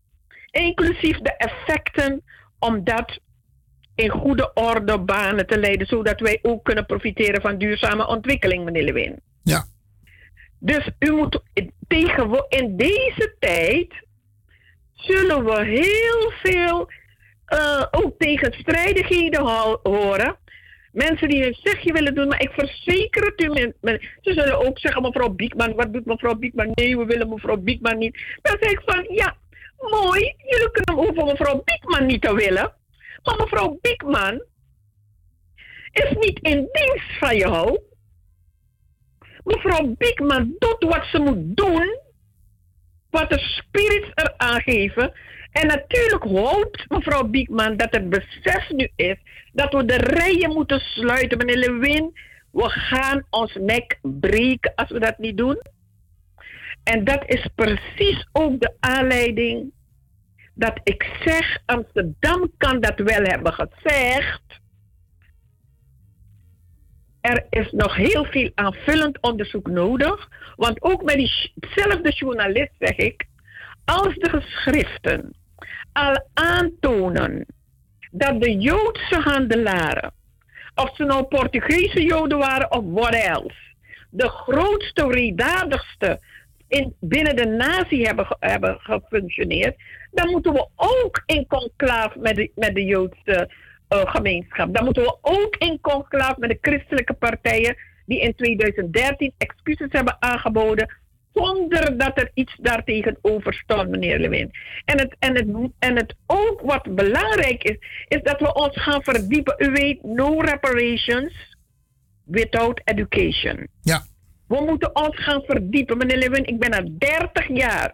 inclusief 0.51 1.17
de 1.17 1.35
effecten, 1.37 2.23
om 2.59 2.83
dat 2.83 3.19
in 3.95 4.09
goede 4.09 4.51
orde 4.53 4.99
banen 4.99 5.47
te 5.47 5.59
leiden, 5.59 5.87
zodat 5.87 6.19
wij 6.19 6.39
ook 6.41 6.63
kunnen 6.63 6.85
profiteren 6.85 7.41
van 7.41 7.57
duurzame 7.57 8.07
ontwikkeling, 8.07 8.63
meneer 8.63 8.83
Lewin. 8.83 9.19
Ja. 9.43 9.65
Dus 10.59 10.89
u 10.99 11.11
moet 11.11 11.41
tegen, 11.87 12.45
in 12.49 12.77
deze 12.77 13.35
tijd 13.39 14.09
zullen 15.01 15.45
we 15.45 15.65
heel 15.65 16.31
veel 16.43 16.89
uh, 17.53 17.85
ook 17.91 18.13
tegenstrijdigheden 18.17 19.41
horen. 19.83 20.37
Mensen 20.91 21.29
die 21.29 21.45
een 21.45 21.57
zegje 21.63 21.93
willen 21.93 22.15
doen, 22.15 22.27
maar 22.27 22.41
ik 22.41 22.51
verzeker 22.51 23.25
het 23.25 23.41
u, 23.41 23.73
ze 24.21 24.33
zullen 24.33 24.65
ook 24.67 24.79
zeggen, 24.79 25.01
mevrouw 25.01 25.29
Biekman, 25.29 25.75
wat 25.75 25.93
doet 25.93 26.05
mevrouw 26.05 26.35
Biekman? 26.35 26.71
Nee, 26.73 26.97
we 26.97 27.05
willen 27.05 27.29
mevrouw 27.29 27.57
Biekman 27.57 27.97
niet. 27.97 28.17
Dan 28.41 28.57
zeg 28.59 28.71
ik 28.71 28.81
van, 28.85 29.05
ja, 29.09 29.35
mooi, 29.77 30.33
jullie 30.37 30.71
kunnen 30.71 31.05
hoeven 31.05 31.25
mevrouw 31.25 31.63
Biekman 31.65 32.05
niet 32.05 32.21
te 32.21 32.33
willen. 32.33 32.73
Maar 33.23 33.35
mevrouw 33.37 33.77
Biekman 33.81 34.43
is 35.91 36.13
niet 36.19 36.39
in 36.41 36.69
dienst 36.71 37.17
van 37.19 37.37
jou. 37.37 37.79
Mevrouw 39.43 39.95
Biekman 39.97 40.55
doet 40.59 40.83
wat 40.83 41.05
ze 41.05 41.19
moet 41.19 41.57
doen. 41.57 41.99
Wat 43.11 43.29
de 43.29 43.39
spirits 43.39 44.11
er 44.13 44.33
aangeven. 44.37 45.11
En 45.51 45.67
natuurlijk 45.67 46.23
hoopt 46.23 46.85
mevrouw 46.87 47.23
Biekman 47.23 47.77
dat 47.77 47.91
het 47.91 48.09
besef 48.09 48.69
nu 48.69 48.91
is 48.95 49.17
dat 49.53 49.73
we 49.73 49.85
de 49.85 49.97
rijen 49.97 50.53
moeten 50.53 50.79
sluiten. 50.79 51.37
Meneer 51.37 51.57
Lewin, 51.57 52.17
we 52.51 52.69
gaan 52.69 53.25
ons 53.29 53.55
nek 53.59 53.99
breken 54.01 54.75
als 54.75 54.89
we 54.89 54.99
dat 54.99 55.17
niet 55.17 55.37
doen. 55.37 55.61
En 56.83 57.03
dat 57.03 57.23
is 57.25 57.47
precies 57.55 58.27
ook 58.31 58.59
de 58.59 58.75
aanleiding 58.79 59.71
dat 60.53 60.79
ik 60.83 61.09
zeg, 61.23 61.57
Amsterdam 61.65 62.51
kan 62.57 62.79
dat 62.79 62.99
wel 62.99 63.23
hebben 63.23 63.53
gezegd. 63.53 64.41
Er 67.21 67.45
is 67.49 67.71
nog 67.71 67.95
heel 67.95 68.25
veel 68.25 68.51
aanvullend 68.55 69.21
onderzoek 69.21 69.67
nodig. 69.67 70.29
Want 70.55 70.81
ook 70.81 71.05
bij 71.05 71.15
diezelfde 71.15 72.11
journalist 72.11 72.71
zeg 72.79 72.95
ik, 72.95 73.25
als 73.85 74.15
de 74.15 74.29
geschriften 74.29 75.33
al 75.93 76.27
aantonen 76.33 77.45
dat 78.11 78.41
de 78.41 78.57
Joodse 78.57 79.19
handelaren, 79.19 80.13
of 80.75 80.95
ze 80.95 81.03
nou 81.03 81.23
Portugese 81.23 82.03
Joden 82.03 82.37
waren 82.37 82.71
of 82.71 82.83
what 82.85 83.13
else, 83.13 83.55
de 84.09 84.29
grootste, 84.29 85.07
redadigste 85.07 86.19
in, 86.67 86.95
binnen 86.99 87.35
de 87.35 87.45
natie 87.45 88.05
hebben, 88.05 88.27
hebben 88.39 88.79
gefunctioneerd, 88.79 89.75
dan 90.11 90.29
moeten 90.29 90.53
we 90.53 90.67
ook 90.75 91.23
in 91.25 91.47
conclave 91.47 92.19
met 92.19 92.35
de, 92.35 92.51
met 92.55 92.75
de 92.75 92.83
Joodse 92.83 93.49
gemeenschap. 93.91 94.73
Dan 94.73 94.83
moeten 94.83 95.03
we 95.03 95.17
ook 95.21 95.55
in 95.55 95.79
conclave 95.81 96.35
met 96.37 96.49
de 96.49 96.57
christelijke 96.61 97.13
partijen 97.13 97.75
die 98.05 98.21
in 98.21 98.35
2013 98.35 99.33
excuses 99.37 99.87
hebben 99.91 100.17
aangeboden 100.19 100.99
zonder 101.33 101.97
dat 101.97 102.17
er 102.17 102.31
iets 102.33 102.55
daartegenover 102.59 103.53
stond, 103.53 103.89
meneer 103.89 104.19
Lewin. 104.19 104.51
En 104.85 104.99
het, 104.99 105.15
en, 105.19 105.35
het, 105.35 105.71
en 105.79 105.95
het 105.95 106.15
ook 106.25 106.61
wat 106.61 106.95
belangrijk 106.95 107.63
is, 107.63 107.77
is 108.07 108.21
dat 108.23 108.39
we 108.39 108.53
ons 108.53 108.81
gaan 108.81 109.03
verdiepen. 109.03 109.55
U 109.57 109.71
weet, 109.71 110.03
no 110.03 110.39
reparations 110.39 111.57
without 112.25 112.81
education. 112.83 113.67
Ja. 113.81 114.03
We 114.47 114.63
moeten 114.65 114.95
ons 114.95 115.23
gaan 115.23 115.41
verdiepen. 115.45 115.97
Meneer 115.97 116.17
Lewin, 116.17 116.45
ik 116.45 116.59
ben 116.59 116.71
al 116.71 116.89
30 116.97 117.47
jaar 117.47 117.93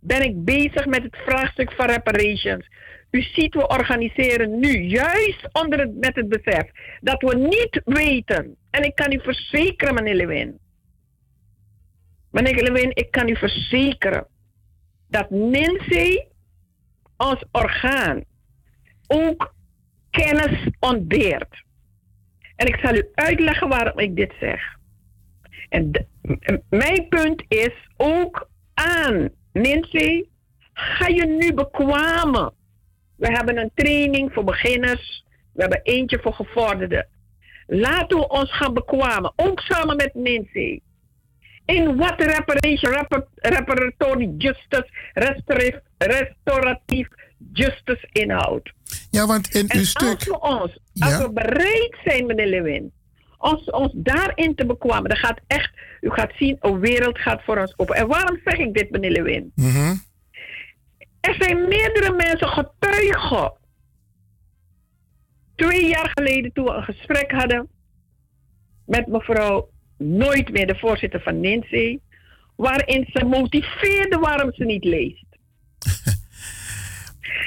ben 0.00 0.22
ik 0.22 0.44
bezig 0.44 0.86
met 0.86 1.02
het 1.02 1.16
vraagstuk 1.26 1.72
van 1.72 1.86
reparations. 1.86 2.66
U 3.14 3.22
ziet, 3.22 3.54
we 3.54 3.68
organiseren 3.68 4.58
nu 4.58 4.80
juist 4.80 5.48
onder 5.52 5.78
het, 5.78 5.96
met 5.96 6.14
het 6.14 6.28
besef 6.28 6.70
dat 7.00 7.22
we 7.22 7.36
niet 7.36 7.80
weten. 7.84 8.56
En 8.70 8.82
ik 8.82 8.94
kan 8.94 9.12
u 9.12 9.20
verzekeren, 9.20 9.94
meneer 9.94 10.14
Lewin. 10.14 10.58
Meneer 12.30 12.62
Lewin, 12.62 12.90
ik 12.94 13.10
kan 13.10 13.28
u 13.28 13.36
verzekeren 13.36 14.26
dat 15.08 15.30
Nancy, 15.30 16.18
ons 17.16 17.44
orgaan, 17.52 18.24
ook 19.06 19.54
kennis 20.10 20.68
ontbeert. 20.80 21.64
En 22.56 22.66
ik 22.66 22.76
zal 22.76 22.94
u 22.94 23.08
uitleggen 23.14 23.68
waarom 23.68 23.98
ik 23.98 24.16
dit 24.16 24.32
zeg. 24.40 24.60
En 25.68 25.90
mijn 26.68 27.08
punt 27.08 27.44
is 27.48 27.88
ook 27.96 28.48
aan 28.74 29.28
Nancy, 29.52 30.24
ga 30.72 31.06
je 31.06 31.26
nu 31.26 31.54
bekwamen. 31.54 32.52
We 33.16 33.26
hebben 33.32 33.56
een 33.58 33.70
training 33.74 34.32
voor 34.32 34.44
beginners. 34.44 35.24
We 35.52 35.60
hebben 35.60 35.80
eentje 35.82 36.18
voor 36.22 36.32
gevorderden. 36.34 37.06
Laten 37.66 38.18
we 38.18 38.28
ons 38.28 38.56
gaan 38.56 38.74
bekwamen. 38.74 39.32
Ook 39.36 39.60
samen 39.60 39.96
met 39.96 40.14
Nancy. 40.14 40.80
In 41.66 41.96
wat 41.96 42.14
reparation, 42.20 42.92
repar, 42.92 43.26
reparatory 43.34 44.34
justice, 44.38 44.88
restauratief 45.98 47.08
justice 47.52 48.08
inhoudt. 48.12 48.72
Ja, 49.10 49.26
want 49.26 49.54
in 49.54 49.68
en 49.68 49.78
uw 49.78 49.84
stuk... 49.84 50.08
Als 50.08 50.24
we, 50.24 50.40
ons, 50.40 50.60
als 50.60 51.10
Ja. 51.10 51.18
we 51.22 51.32
bereid 51.32 51.96
zijn, 52.04 52.26
meneer 52.26 52.46
Lewin, 52.46 52.92
ons, 53.38 53.70
ons 53.70 53.92
daarin 53.94 54.54
te 54.54 54.66
bekwamen, 54.66 55.08
dan 55.08 55.18
gaat 55.18 55.40
echt, 55.46 55.70
u 56.00 56.10
gaat 56.10 56.32
zien, 56.38 56.56
een 56.60 56.80
wereld 56.80 57.18
gaat 57.18 57.42
voor 57.44 57.58
ons 57.58 57.74
open. 57.76 57.94
En 57.96 58.06
waarom 58.06 58.40
zeg 58.44 58.58
ik 58.58 58.74
dit, 58.74 58.90
meneer 58.90 59.10
Lewin? 59.10 59.52
Mhm. 59.54 59.94
Er 61.24 61.34
zijn 61.38 61.68
meerdere 61.68 62.12
mensen 62.12 62.48
getuigen. 62.48 63.52
Twee 65.56 65.88
jaar 65.88 66.10
geleden 66.14 66.52
toen 66.52 66.64
we 66.64 66.70
een 66.70 66.82
gesprek 66.82 67.30
hadden 67.30 67.68
met 68.86 69.06
mevrouw 69.06 69.68
Nooit 69.96 70.52
meer, 70.52 70.66
de 70.66 70.78
voorzitter 70.78 71.20
van 71.20 71.40
NINSE, 71.40 72.00
waarin 72.56 73.06
ze 73.12 73.24
motiveerde 73.24 74.18
waarom 74.18 74.52
ze 74.52 74.64
niet 74.64 74.84
leest. 74.84 75.26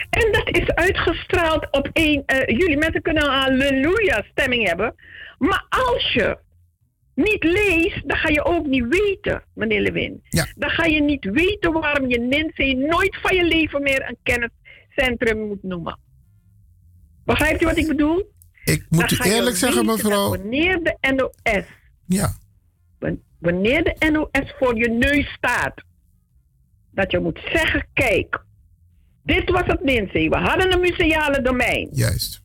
En 0.09 0.31
dat 0.31 0.49
is 0.49 0.67
uitgestraald 0.67 1.67
op 1.71 1.89
1 1.93 2.23
eh, 2.25 2.57
juli. 2.57 2.77
Mensen 2.77 3.01
kunnen 3.01 3.23
een 3.23 3.39
halleluja 3.39 4.23
stemming 4.31 4.67
hebben. 4.67 4.95
Maar 5.37 5.65
als 5.69 6.13
je 6.13 6.37
niet 7.17 7.43
leest, 7.43 8.07
dan 8.07 8.17
ga 8.17 8.29
je 8.29 8.43
ook 8.45 8.65
niet 8.65 8.85
weten, 8.87 9.43
meneer 9.53 9.81
Lewin. 9.81 10.21
Dan 10.55 10.69
ga 10.69 10.85
je 10.85 11.01
niet 11.01 11.25
weten 11.25 11.71
waarom 11.71 12.09
je 12.09 12.19
Nancy 12.19 12.73
nooit 12.73 13.17
van 13.21 13.35
je 13.35 13.43
leven 13.43 13.81
meer 13.81 14.09
een 14.09 14.17
kenniscentrum 14.23 15.47
moet 15.47 15.63
noemen. 15.63 15.99
Begrijpt 17.25 17.61
u 17.61 17.65
wat 17.65 17.77
ik 17.77 17.87
bedoel? 17.87 18.31
Ik 18.63 18.85
moet 18.89 19.17
Dan 19.17 19.27
u 19.27 19.31
eerlijk 19.31 19.55
zeggen, 19.55 19.85
mevrouw. 19.85 20.29
Wanneer 20.29 20.83
de 20.83 20.97
NOS, 21.15 21.63
Ja. 22.07 22.29
wanneer 23.39 23.83
de 23.83 24.09
NOS 24.11 24.53
voor 24.59 24.77
je 24.77 24.89
neus 24.89 25.27
staat, 25.31 25.83
dat 26.91 27.11
je 27.11 27.19
moet 27.19 27.39
zeggen: 27.53 27.87
kijk, 27.93 28.43
dit 29.23 29.49
was 29.49 29.63
het 29.65 29.83
Nancy. 29.83 30.29
We 30.29 30.37
hadden 30.37 30.73
een 30.73 30.79
museale 30.79 31.41
domein. 31.41 31.89
Juist. 31.91 32.43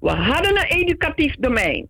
We 0.00 0.10
hadden 0.10 0.56
een 0.56 0.66
educatief 0.78 1.34
domein. 1.34 1.88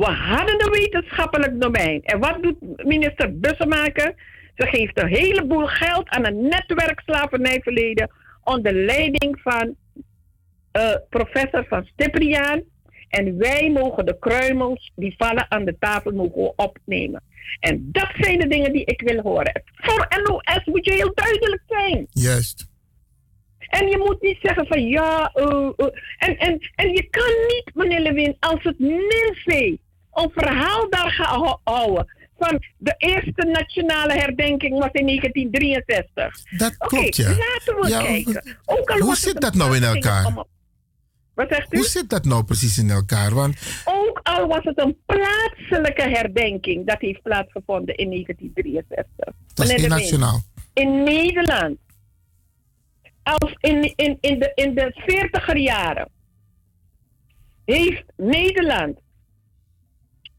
We 0.00 0.10
hadden 0.10 0.64
een 0.64 0.70
wetenschappelijk 0.70 1.60
domein. 1.60 2.02
En 2.02 2.18
wat 2.18 2.42
doet 2.42 2.84
minister 2.84 3.38
Bussemaker? 3.38 4.14
Ze 4.54 4.66
geeft 4.66 5.02
een 5.02 5.08
heleboel 5.08 5.66
geld 5.66 6.08
aan 6.08 6.26
een 6.26 6.42
netwerk 6.42 7.00
slavernijverleden 7.00 8.10
onder 8.44 8.72
leiding 8.72 9.40
van 9.42 9.76
eh, 10.72 10.94
professor 11.08 11.66
van 11.68 11.84
Stipriaan. 11.84 12.62
En 13.08 13.38
wij 13.38 13.70
mogen 13.70 14.06
de 14.06 14.18
kruimels 14.18 14.92
die 14.94 15.14
vallen 15.16 15.50
aan 15.50 15.64
de 15.64 15.76
tafel 15.78 16.12
mogen 16.12 16.58
opnemen. 16.58 17.22
En 17.60 17.88
dat 17.92 18.10
zijn 18.18 18.38
de 18.38 18.46
dingen 18.46 18.72
die 18.72 18.84
ik 18.84 19.00
wil 19.00 19.20
horen. 19.20 19.62
Voor 19.74 20.06
NOS 20.22 20.64
moet 20.64 20.84
je 20.84 20.92
heel 20.92 21.12
duidelijk 21.14 21.62
zijn. 21.66 22.06
Juist. 22.10 22.68
En 23.58 23.88
je 23.88 23.98
moet 23.98 24.22
niet 24.22 24.38
zeggen 24.42 24.66
van 24.66 24.88
ja, 24.88 25.30
eh, 25.34 25.70
eh. 25.76 25.86
en, 26.18 26.36
en, 26.38 26.70
en 26.74 26.88
je 26.88 27.06
kan 27.10 27.32
niet, 27.46 27.70
meneer 27.74 28.00
Lewin, 28.00 28.36
als 28.40 28.62
het 28.62 28.78
Ninveh 28.78 29.78
een 30.22 30.30
verhaal 30.34 30.90
daar 30.90 31.10
gaat 31.10 31.26
hou- 31.26 31.58
houden 31.64 32.18
van 32.38 32.62
de 32.78 32.94
eerste 32.98 33.46
nationale 33.52 34.12
herdenking 34.12 34.78
was 34.78 34.88
in 34.92 35.06
1963. 35.06 36.58
Dat 36.58 36.76
klopt, 36.76 37.16
ja. 37.16 37.28
laten 37.28 37.80
we 37.80 37.88
Ja, 37.88 38.02
kijken. 38.02 38.56
Ook 38.64 38.90
al 38.90 38.98
Hoe 38.98 39.16
zit 39.16 39.40
dat 39.40 39.54
nou 39.54 39.76
in 39.76 39.82
elkaar? 39.82 40.26
om- 40.26 40.44
Wat 41.34 41.46
zegt 41.50 41.72
u? 41.74 41.76
Hoe 41.76 41.86
zit 41.86 42.08
dat 42.10 42.24
nou 42.24 42.44
precies 42.44 42.78
in 42.78 42.90
elkaar? 42.90 43.34
Want 43.34 43.82
Ook 43.84 44.20
al 44.22 44.46
was 44.48 44.64
het 44.64 44.78
een 44.80 44.96
plaatselijke 45.06 46.02
herdenking, 46.08 46.86
dat 46.86 47.00
heeft 47.00 47.22
plaatsgevonden 47.22 47.96
in 47.96 48.08
1963. 48.10 49.34
dat 49.54 49.66
is 49.66 49.72
internationaal. 49.72 50.40
In 50.72 51.02
Nederland, 51.02 51.78
als 53.22 53.54
in, 53.60 53.92
in, 53.96 54.18
in, 54.20 54.38
de, 54.38 54.52
in 54.54 54.74
de 54.74 54.92
40er 55.52 55.56
jaren, 55.56 56.08
heeft 57.64 58.04
Nederland 58.16 58.98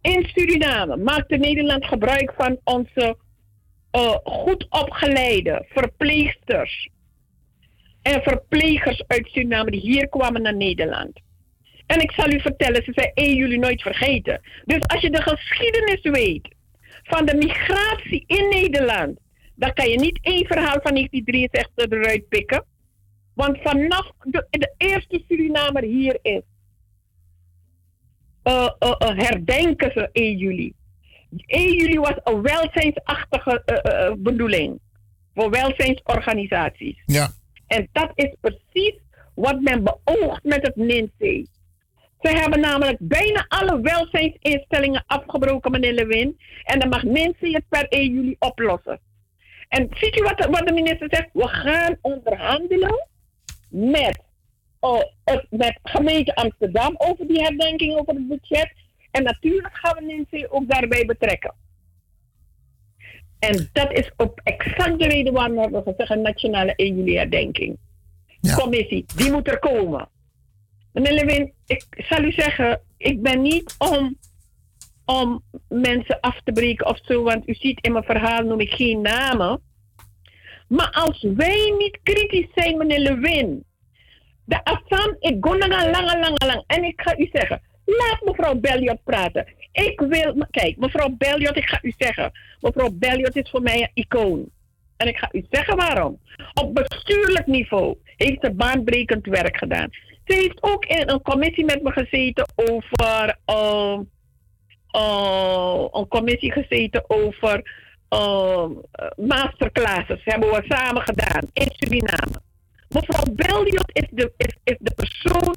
in 0.01 0.25
Suriname, 0.33 0.97
maakte 0.97 1.37
Nederland 1.37 1.85
gebruik 1.85 2.33
van 2.37 2.59
onze 2.63 3.17
eh, 3.91 4.15
goed 4.23 4.65
opgeleide 4.69 5.65
verpleegsters 5.69 6.89
en 8.01 8.21
verplegers 8.21 9.03
uit 9.07 9.27
Suriname 9.27 9.71
die 9.71 9.79
hier 9.79 10.09
kwamen 10.09 10.41
naar 10.41 10.55
Nederland. 10.55 11.19
En 11.85 11.99
ik 11.99 12.11
zal 12.11 12.31
u 12.31 12.39
vertellen, 12.39 12.83
ze 12.83 12.91
zijn 12.93 13.11
1 13.13 13.35
juli 13.35 13.57
nooit 13.57 13.81
vergeten. 13.81 14.41
Dus 14.65 14.87
als 14.87 15.01
je 15.01 15.09
de 15.09 15.21
geschiedenis 15.21 16.01
weet 16.01 16.55
van 17.03 17.25
de 17.25 17.35
migratie 17.35 18.23
in 18.27 18.49
Nederland, 18.49 19.19
dan 19.55 19.73
kan 19.73 19.89
je 19.89 19.99
niet 19.99 20.19
één 20.21 20.45
verhaal 20.45 20.79
van 20.81 20.93
1963 20.93 21.89
eruit 21.89 22.27
pikken. 22.29 22.65
Want 23.33 23.57
vanaf 23.61 24.11
de, 24.23 24.47
de 24.49 24.73
eerste 24.77 25.23
Surinamer 25.27 25.83
hier 25.83 26.19
is, 26.21 26.41
herdenken 29.15 29.91
ze 29.91 30.09
1 30.11 30.37
juli. 30.37 30.73
1 31.45 31.75
juli 31.77 31.99
was 31.99 32.15
een 32.23 32.41
welzijnsachtige 32.41 33.61
eh, 33.65 34.05
eh, 34.07 34.13
bedoeling 34.17 34.79
voor 35.35 35.49
welzijnsorganisaties. 35.49 37.01
Ja. 37.05 37.29
En 37.67 37.87
dat 37.91 38.11
is 38.15 38.35
precies 38.41 38.95
wat 39.35 39.59
men 39.59 39.83
beoogt 39.83 40.43
met 40.43 40.61
het 40.67 40.75
NINC. 40.75 41.47
Ze 42.21 42.29
hebben 42.29 42.59
namelijk 42.59 42.97
bijna 42.99 43.45
alle 43.47 43.81
welzijnsinstellingen 43.81 45.03
afgebroken, 45.07 45.71
meneer 45.71 45.93
Lewin. 45.93 46.39
En 46.63 46.79
dan 46.79 46.89
mag 46.89 47.03
NINC 47.03 47.35
het 47.39 47.63
per 47.69 47.87
1 47.87 48.13
juli 48.13 48.35
oplossen. 48.39 48.99
En 49.69 49.87
ziet 49.91 50.17
u 50.19 50.23
wat, 50.23 50.37
de- 50.37 50.49
wat 50.49 50.67
de 50.67 50.73
minister 50.73 51.07
zegt? 51.09 51.29
We 51.33 51.47
gaan 51.47 51.97
onderhandelen 52.01 53.07
met, 53.69 54.19
met 55.49 55.79
gemeente 55.83 56.35
Amsterdam 56.35 56.95
over 56.97 57.27
die 57.27 57.41
herdenking, 57.41 57.99
over 57.99 58.13
het 58.13 58.27
budget. 58.27 58.73
En 59.11 59.23
natuurlijk 59.23 59.77
gaan 59.77 59.95
we 59.95 60.25
NINC 60.29 60.47
ook 60.49 60.67
daarbij 60.67 61.05
betrekken. 61.05 61.53
En 63.39 63.69
dat 63.73 63.91
is 63.91 64.11
op 64.17 64.41
exact 64.43 64.99
de 64.99 65.07
reden 65.07 65.33
waarom 65.33 65.71
we 65.71 65.81
gezegd 65.85 66.09
een 66.09 66.21
nationale 66.21 66.75
1 66.75 66.95
juli 66.95 67.17
herdenking. 67.17 67.77
Commissie, 68.55 69.05
die 69.15 69.31
moet 69.31 69.47
er 69.47 69.59
komen. 69.59 70.09
Meneer 70.93 71.13
Lewin, 71.13 71.53
ik 71.65 71.85
zal 71.97 72.23
u 72.23 72.31
zeggen, 72.31 72.81
ik 72.97 73.21
ben 73.21 73.41
niet 73.41 73.75
om, 73.77 74.17
om 75.05 75.43
mensen 75.67 76.19
af 76.19 76.41
te 76.43 76.51
breken 76.51 76.85
of 76.85 76.99
zo, 77.03 77.23
want 77.23 77.47
u 77.47 77.53
ziet 77.53 77.81
in 77.81 77.91
mijn 77.91 78.03
verhaal 78.03 78.43
noem 78.43 78.59
ik 78.59 78.71
geen 78.71 79.01
namen. 79.01 79.61
Maar 80.67 80.91
als 80.91 81.21
wij 81.35 81.73
niet 81.77 81.99
kritisch 82.03 82.49
zijn, 82.55 82.77
meneer 82.77 82.99
Lewin, 82.99 83.63
de 84.45 84.63
Assam, 84.63 85.15
ik 85.19 85.45
ga 85.45 85.55
nog 85.55 85.91
lang, 85.91 86.43
lang. 86.45 86.63
En 86.67 86.83
ik 86.83 87.01
ga 87.01 87.17
u 87.17 87.29
zeggen, 87.33 87.61
laat 87.85 88.21
mevrouw 88.23 88.55
Belliot 88.55 89.03
praten. 89.03 89.47
Ik 89.71 89.99
wil, 89.99 90.45
kijk, 90.51 90.77
mevrouw 90.77 91.09
Belliot, 91.09 91.57
ik 91.57 91.69
ga 91.69 91.79
u 91.81 91.93
zeggen, 91.97 92.31
mevrouw 92.59 92.89
Belliot 92.91 93.35
is 93.35 93.49
voor 93.49 93.61
mij 93.61 93.81
een 93.81 93.91
icoon. 93.93 94.49
En 94.97 95.07
ik 95.07 95.17
ga 95.17 95.29
u 95.31 95.45
zeggen 95.49 95.75
waarom. 95.75 96.19
Op 96.53 96.73
bestuurlijk 96.73 97.47
niveau 97.47 97.97
heeft 98.15 98.37
ze 98.41 98.51
baanbrekend 98.51 99.25
werk 99.25 99.57
gedaan. 99.57 99.89
Ze 100.25 100.33
heeft 100.33 100.63
ook 100.63 100.85
in 100.85 101.09
een 101.09 101.21
commissie 101.21 101.65
met 101.65 101.81
me 101.81 101.91
gezeten 101.91 102.45
over. 102.55 103.37
eh, 103.45 103.99
eh, 104.91 105.85
een 105.91 106.07
commissie 106.07 106.51
gezeten 106.51 107.03
over. 107.07 107.79
eh, 108.09 108.65
masterclasses. 109.15 110.21
Hebben 110.23 110.49
we 110.49 110.63
samen 110.67 111.01
gedaan 111.01 111.41
in 111.53 111.67
Suriname. 111.71 112.41
Mevrouw 112.93 113.23
Belliot 113.33 113.89
is 113.93 114.07
de, 114.11 114.31
is, 114.37 114.55
is 114.63 114.75
de 114.79 114.91
persoon. 114.95 115.55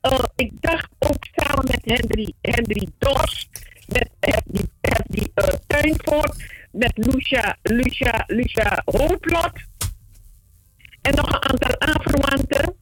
eh, 0.00 0.18
ik 0.36 0.52
dacht 0.60 0.88
ook 0.98 1.24
samen 1.34 1.64
met 1.64 1.80
Henry, 1.84 2.32
Henry 2.40 2.88
Dors. 2.98 3.48
Met 3.86 4.10
Henry, 4.20 4.64
Henry 4.80 5.30
uh, 5.34 5.44
Tuinvoort. 5.66 6.44
Met 6.72 6.92
Lucia, 6.94 7.56
Lucia, 7.62 8.24
Lucia 8.26 8.82
Hooplot. 8.84 9.52
En 11.02 11.14
nog 11.14 11.26
een 11.32 11.50
aantal 11.50 11.80
aanverwanten 11.80 12.74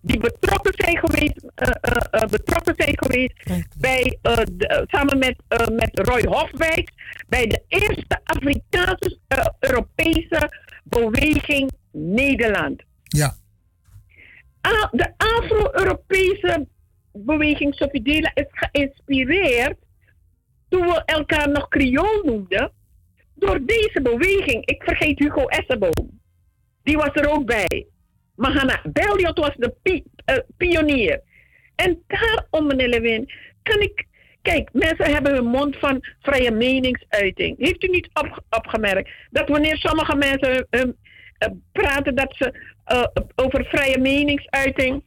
die 0.00 0.18
betrokken 0.20 0.72
zijn 0.76 0.98
geweest, 0.98 1.44
eh, 1.54 1.68
eh, 1.80 1.96
eh, 2.10 2.28
betrokken 2.28 2.74
zijn 2.76 2.98
geweest 2.98 3.32
bij, 3.78 4.18
eh, 4.22 4.36
de- 4.52 4.66
eh, 4.66 4.82
samen 4.86 5.18
met, 5.18 5.36
eh, 5.48 5.66
met 5.66 5.90
Roy 5.92 6.22
Hofwijk 6.24 6.90
bij 7.28 7.46
de 7.46 7.62
eerste 7.68 8.20
Afrikaanse 8.24 9.18
eh, 9.28 9.46
Europese 9.60 10.52
beweging 10.84 11.70
Nederland. 11.92 12.82
Ja. 13.08 13.36
De 14.90 15.12
Afro-Europese 15.16 16.66
beweging 17.12 17.74
Sofidela 17.74 18.30
is 18.34 18.46
geïnspireerd 18.50 19.76
toen 20.68 20.86
we 20.86 21.02
elkaar 21.04 21.50
nog 21.50 21.68
Creool 21.68 22.22
noemden 22.24 22.72
door 23.34 23.64
deze 23.64 24.00
beweging. 24.02 24.66
Ik 24.66 24.82
vergeet 24.82 25.18
Hugo 25.18 25.46
Essenboom. 25.46 26.20
Die 26.82 26.96
was 26.96 27.10
er 27.12 27.30
ook 27.30 27.46
bij. 27.46 27.86
Maar 28.34 28.52
Hanna 28.52 28.80
Belliot 28.92 29.38
was 29.38 29.54
de 29.56 29.74
eh, 30.24 30.36
pionier. 30.56 31.22
En 31.74 32.02
daarom, 32.06 32.66
meneer 32.66 32.88
Lewin, 32.88 33.32
kan 33.62 33.80
ik... 33.80 34.06
Kijk, 34.42 34.68
mensen 34.72 35.12
hebben 35.12 35.34
hun 35.34 35.46
mond 35.46 35.76
van 35.76 36.04
vrije 36.20 36.50
meningsuiting. 36.50 37.58
Heeft 37.58 37.84
u 37.84 37.88
niet 37.88 38.08
op, 38.12 38.42
opgemerkt 38.50 39.10
dat 39.30 39.48
wanneer 39.48 39.76
sommige 39.76 40.16
mensen 40.16 40.66
eh, 40.70 40.82
praten 41.72 42.14
dat 42.14 42.34
ze 42.36 42.76
eh, 42.88 43.02
over 43.34 43.64
vrije 43.64 43.98
meningsuiting... 43.98 45.02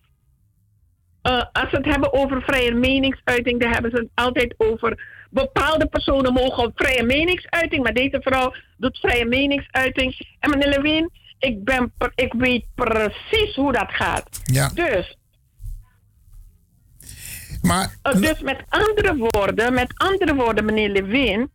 eh, 1.22 1.44
als 1.52 1.70
ze 1.70 1.76
het 1.76 1.86
hebben 1.86 2.14
over 2.14 2.42
vrije 2.42 2.74
meningsuiting, 2.74 3.62
dan 3.62 3.72
hebben 3.72 3.92
ze 3.92 3.98
het 3.98 4.10
altijd 4.14 4.54
over 4.58 5.20
bepaalde 5.30 5.86
personen 5.88 6.34
mogen 6.34 6.72
vrije 6.76 7.04
meningsuiting, 7.04 7.84
maar 7.84 7.94
deze 7.94 8.20
vrouw 8.22 8.54
doet 8.78 8.98
vrije 8.98 9.26
meningsuiting. 9.26 10.36
En 10.40 10.50
meneer 10.50 10.70
Lewin, 10.70 11.10
ik, 11.40 11.64
ben, 11.64 11.92
per- 11.98 12.12
ik 12.16 12.34
weet 12.34 12.66
precies 12.76 13.56
hoe 13.56 13.72
dat 13.72 13.92
gaat. 13.92 14.42
Ja. 14.44 14.70
Dus, 14.74 15.18
Maar, 17.62 17.96
eh, 18.02 18.14
dus 18.22 18.42
met 18.42 18.64
andere 18.70 19.16
woorden, 19.18 19.74
met 19.74 19.94
andere 19.96 20.36
woorden, 20.36 20.66
meneer 20.66 20.90
Lewin, 20.90 21.52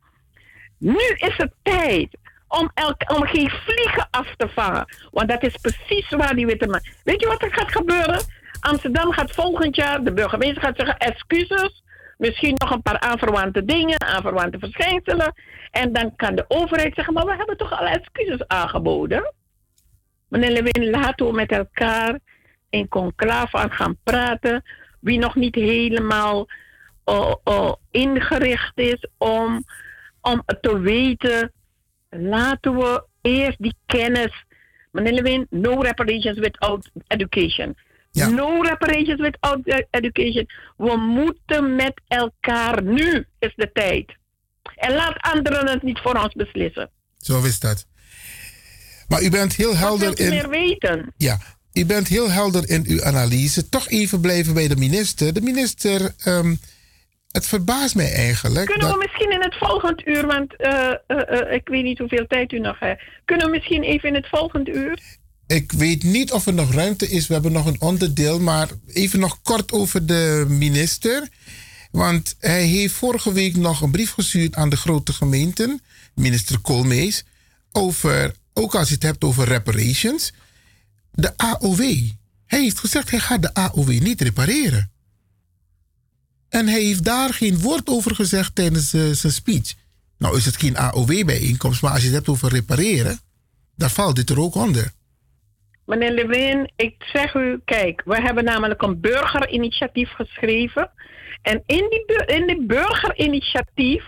nu 0.79 1.01
is 1.17 1.37
het 1.37 1.53
tijd 1.63 2.17
om, 2.49 2.71
elk, 2.75 3.11
om 3.15 3.27
geen 3.27 3.51
vliegen 3.51 4.09
af 4.11 4.35
te 4.37 4.49
vangen. 4.49 4.85
Want 5.11 5.29
dat 5.29 5.43
is 5.43 5.57
precies 5.57 6.11
waar 6.11 6.35
die 6.35 6.47
witte 6.47 6.67
man... 6.67 6.81
Weet 7.05 7.21
je 7.21 7.27
wat 7.27 7.43
er 7.43 7.55
gaat 7.55 7.73
gebeuren? 7.73 8.21
Amsterdam 8.61 9.13
gaat 9.13 9.31
volgend 9.31 9.77
jaar, 9.77 10.05
de 10.05 10.13
burgemeester 10.13 10.63
gaat 10.63 10.77
zeggen, 10.77 10.97
excuses. 10.97 11.85
Misschien 12.19 12.55
nog 12.57 12.71
een 12.71 12.83
paar 12.83 13.01
aanverwante 13.01 13.65
dingen, 13.65 14.01
aanverwante 14.01 14.59
verschijnselen. 14.59 15.33
En 15.71 15.93
dan 15.93 16.17
kan 16.17 16.35
de 16.35 16.45
overheid 16.49 16.95
zeggen, 16.95 17.15
maar 17.15 17.27
we 17.27 17.37
hebben 17.37 17.57
toch 17.57 17.81
al 17.81 17.87
excuses 17.87 18.47
aangeboden? 18.47 19.33
Meneer 20.29 20.51
Lewin, 20.51 20.91
laten 20.91 21.27
we 21.27 21.33
met 21.33 21.53
elkaar 21.53 22.19
in 22.71 22.89
conclave 22.89 23.57
aan 23.57 23.73
gaan 23.73 23.97
praten. 24.03 24.63
Wie 25.01 25.19
nog 25.19 25.35
niet 25.35 25.55
helemaal 25.55 26.49
uh, 27.45 27.73
ingericht 27.91 28.79
is 28.79 29.07
om, 29.19 29.65
om 30.21 30.43
te 30.61 30.79
weten, 30.79 31.53
laten 32.19 32.77
we 32.77 33.05
eerst 33.21 33.59
die 33.59 33.75
kennis. 33.87 34.45
Meneer 34.91 35.13
Lewin, 35.13 35.47
no 35.51 35.81
reparations 35.81 36.39
without 36.39 36.91
education. 37.07 37.77
No 38.13 38.63
reparations 38.63 39.21
without 39.21 39.61
e- 39.65 39.87
education. 39.91 40.47
We 40.77 40.97
moeten 40.97 41.75
met 41.77 42.01
elkaar. 42.09 42.83
Nu 42.83 43.27
is 43.39 43.53
de 43.57 43.71
tijd. 43.73 44.17
En 44.75 44.95
laat 44.95 45.17
anderen 45.21 45.69
het 45.69 45.83
niet 45.83 45.99
voor 45.99 46.15
ons 46.15 46.33
beslissen. 46.33 46.91
Zo 47.19 47.43
is 47.43 47.61
dat. 47.61 47.87
Maar 49.09 49.23
u 49.23 49.31
bent 49.31 49.55
heel 49.55 49.77
helder 49.77 50.21
in. 50.21 50.29
meer 50.29 50.49
weten. 50.49 51.13
Ja, 51.17 51.39
u 51.73 51.87
bent 51.87 52.09
heel 52.09 52.31
helder 52.31 52.69
in 52.69 52.85
uw 52.87 53.05
analyse. 53.05 53.69
Toch 53.69 53.89
even 53.89 54.21
blijven 54.21 54.55
bij 54.55 54.69
de 54.69 54.77
minister. 54.77 55.33
De 55.33 55.41
minister, 55.41 56.15
ehm, 56.19 56.55
het 57.37 57.47
verbaast 57.47 57.95
mij 57.95 58.13
eigenlijk. 58.13 58.67
Kunnen 58.67 58.87
dat... 58.87 58.97
we 58.97 59.03
misschien 59.07 59.33
in 59.33 59.43
het 59.43 59.55
volgend 59.55 60.07
uur, 60.07 60.27
want 60.27 60.57
eh, 60.57 60.91
eh, 61.07 61.41
eh, 61.41 61.53
ik 61.53 61.69
weet 61.69 61.83
niet 61.83 61.99
hoeveel 61.99 62.27
tijd 62.27 62.53
u 62.53 62.59
nog 62.59 62.79
hebt. 62.79 63.03
Kunnen 63.25 63.47
we 63.47 63.53
misschien 63.53 63.83
even 63.83 64.09
in 64.09 64.15
het 64.15 64.29
volgende 64.29 64.73
uur? 64.73 65.01
Ik 65.47 65.73
weet 65.73 66.03
niet 66.03 66.33
of 66.33 66.47
er 66.47 66.55
nog 66.55 66.75
ruimte 66.75 67.09
is. 67.09 67.27
We 67.27 67.33
hebben 67.33 67.53
nog 67.53 67.67
een 67.67 67.81
onderdeel. 67.81 68.41
Maar 68.41 68.69
even 68.87 69.21
nog 69.21 69.43
kort 69.43 69.73
over 69.73 70.07
de 70.07 70.45
minister. 70.49 71.29
Want 71.91 72.37
hij 72.39 72.65
heeft 72.65 72.95
vorige 72.95 73.33
week 73.33 73.57
nog 73.57 73.81
een 73.81 73.91
brief 73.91 74.11
gestuurd 74.11 74.55
aan 74.55 74.69
de 74.69 74.77
grote 74.77 75.13
gemeenten. 75.13 75.81
Minister 76.15 76.59
Koolmees. 76.59 77.25
Over, 77.73 78.35
ook 78.53 78.75
als 78.75 78.89
je 78.89 78.95
het 78.95 79.03
hebt 79.03 79.25
over 79.25 79.49
reparations. 79.49 80.33
De 81.13 81.33
AOW. 81.37 81.81
Hij 82.47 82.61
heeft 82.61 82.79
gezegd 82.79 83.11
hij 83.11 83.19
gaat 83.19 83.43
de 83.43 83.55
AOW 83.55 83.89
niet 83.89 84.21
repareren. 84.21 84.91
En 86.49 86.67
hij 86.69 86.81
heeft 86.81 87.05
daar 87.05 87.35
geen 87.35 87.59
woord 87.59 87.89
over 87.89 88.15
gezegd 88.15 88.55
tijdens 88.55 88.95
uh, 88.95 89.11
zijn 89.11 89.33
speech. 89.33 89.75
Nou 90.19 90.37
is 90.37 90.45
het 90.45 90.57
geen 90.57 90.77
AOW-bijeenkomst, 90.77 91.83
maar 91.83 91.91
als 91.91 92.01
je 92.01 92.07
het 92.07 92.15
hebt 92.15 92.29
over 92.29 92.49
repareren, 92.49 93.19
dan 93.77 93.91
valt 93.91 94.17
dit 94.17 94.31
er 94.31 94.41
ook 94.41 94.55
onder. 94.55 94.93
Meneer 95.87 96.13
Lewin, 96.13 96.73
ik 96.77 96.95
zeg 97.13 97.35
u, 97.35 97.61
kijk, 97.65 98.03
we 98.05 98.21
hebben 98.21 98.45
namelijk 98.45 98.83
een 98.83 99.01
burgerinitiatief 99.01 100.11
geschreven. 100.11 100.91
En 101.43 101.63
in 101.67 101.87
die, 101.91 102.27
in 102.27 102.47
die 102.47 102.67
burgerinitiatief 102.67 104.05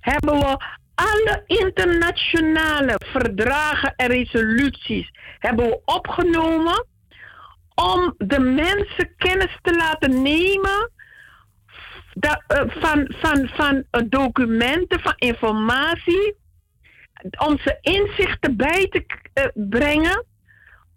hebben 0.00 0.38
we 0.38 0.56
alle 0.94 1.42
internationale 1.46 3.00
verdragen 3.12 3.94
en 3.96 4.06
resoluties 4.06 5.10
hebben 5.38 5.66
we 5.66 5.80
opgenomen 5.84 6.86
om 7.74 8.14
de 8.18 8.40
mensen 8.40 9.14
kennis 9.16 9.58
te 9.62 9.74
laten 9.76 10.22
nemen 10.22 10.90
uh, 12.20 12.62
van, 12.66 13.08
van, 13.08 13.48
van 13.48 13.74
uh, 13.76 14.02
documenten, 14.06 15.00
van 15.00 15.14
informatie, 15.16 16.34
om 17.46 17.58
ze 17.58 17.78
inzichten 17.80 18.56
bij 18.56 18.88
te 18.88 19.04
uh, 19.34 19.68
brengen 19.68 20.24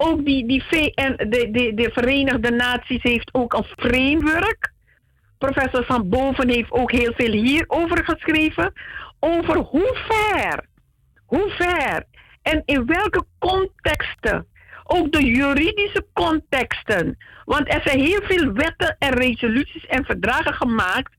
ook 0.02 0.26
die, 0.26 0.48
die 0.48 0.64
VN, 0.64 1.16
de, 1.30 1.50
de, 1.52 1.74
de 1.74 1.90
Verenigde 1.94 2.52
Naties 2.52 3.04
heeft 3.04 3.34
ook 3.34 3.54
een 3.54 3.64
framework. 3.64 4.74
Professor 5.38 5.86
Van 5.86 6.10
Boven 6.10 6.50
heeft 6.50 6.72
ook 6.72 6.91
heel 6.91 7.14
veel 7.16 7.32
hierover 7.32 8.06
geschreven. 8.06 8.74
Over 9.20 9.58
hoe 9.58 9.98
ver, 10.08 10.66
hoe 11.26 11.50
ver 11.50 12.04
en 12.41 12.62
in 12.66 12.86
welke 12.86 13.24
contexten. 13.40 14.48
Ook 14.91 15.11
de 15.11 15.26
juridische 15.26 16.06
contexten. 16.14 17.18
Want 17.45 17.74
er 17.74 17.82
zijn 17.84 17.99
heel 17.99 18.22
veel 18.22 18.52
wetten 18.52 18.95
en 18.99 19.14
resoluties 19.14 19.86
en 19.86 20.06
verdragen 20.06 20.53
gemaakt 20.53 21.14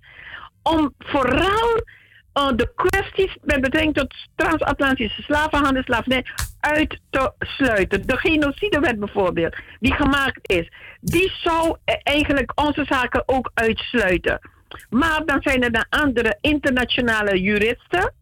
om 0.63 0.95
vooral 0.99 1.83
uh, 2.35 2.49
de 2.57 2.73
kwesties 2.75 3.37
met 3.43 3.61
betrekking 3.61 3.95
tot 3.95 4.15
transatlantische 4.35 5.23
slavenhandel, 5.23 5.83
slavernij 5.83 6.25
uit 6.61 7.01
te 7.11 7.33
sluiten. 7.39 8.07
De 8.07 8.17
genocidewet 8.17 8.99
bijvoorbeeld, 8.99 9.57
die 9.81 9.95
gemaakt 9.95 10.53
is, 10.53 10.73
die 11.01 11.33
zou 11.43 11.77
eigenlijk 12.03 12.53
onze 12.55 12.85
zaken 12.85 13.23
ook 13.27 13.51
uitsluiten. 13.55 14.51
Maar 14.91 15.23
dan 15.25 15.43
zijn 15.43 15.63
er 15.63 15.73
de 15.73 15.85
andere 15.91 16.39
internationale 16.41 17.41
juristen, 17.41 18.13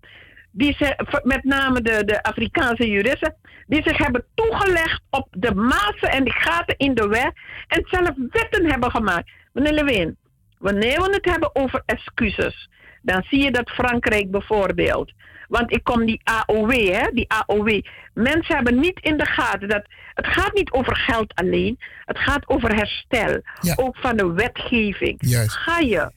die 0.59 0.75
ze, 0.79 1.21
met 1.23 1.45
name 1.45 1.83
de, 1.83 2.05
de 2.05 2.23
Afrikaanse 2.23 2.89
juristen, 2.89 3.35
die 3.67 3.83
zich 3.83 3.99
hebben 3.99 4.25
toegelegd 4.35 5.01
op 5.11 5.29
de 5.31 5.55
mazen 5.55 6.11
en 6.11 6.25
de 6.25 6.33
gaten 6.33 6.77
in 6.77 6.95
de 6.95 7.09
wet 7.09 7.33
en 7.67 7.85
zelf 7.91 8.11
wetten 8.31 8.71
hebben 8.71 8.91
gemaakt. 8.91 9.31
Meneer 9.53 9.73
Lewin, 9.73 10.17
wanneer 10.59 11.01
we 11.01 11.11
het 11.11 11.25
hebben 11.25 11.55
over 11.55 11.83
excuses, 11.87 12.69
dan 13.03 13.23
zie 13.29 13.45
je 13.45 13.51
dat 13.51 13.71
Frankrijk 13.71 14.31
bijvoorbeeld. 14.31 15.13
Want 15.49 15.73
ik 15.73 15.85
kom 15.85 16.07
die 16.07 16.21
AOW, 16.25 16.71
hè, 16.71 17.11
die 17.13 17.29
AOW. 17.29 17.81
Mensen 18.15 18.55
hebben 18.55 18.81
niet 18.81 19.01
in 19.01 19.17
de 19.17 19.27
gaten 19.27 19.69
dat 19.69 19.85
het 20.15 20.27
gaat 20.27 20.55
niet 20.55 20.71
over 20.71 20.97
geld 20.97 21.35
alleen. 21.35 21.79
Het 22.05 22.19
gaat 22.19 22.49
over 22.49 22.75
herstel. 22.75 23.41
Ook 23.77 23.97
van 23.97 24.17
de 24.17 24.33
wetgeving. 24.33 25.17
Ga 25.47 25.79
je, 25.79 26.11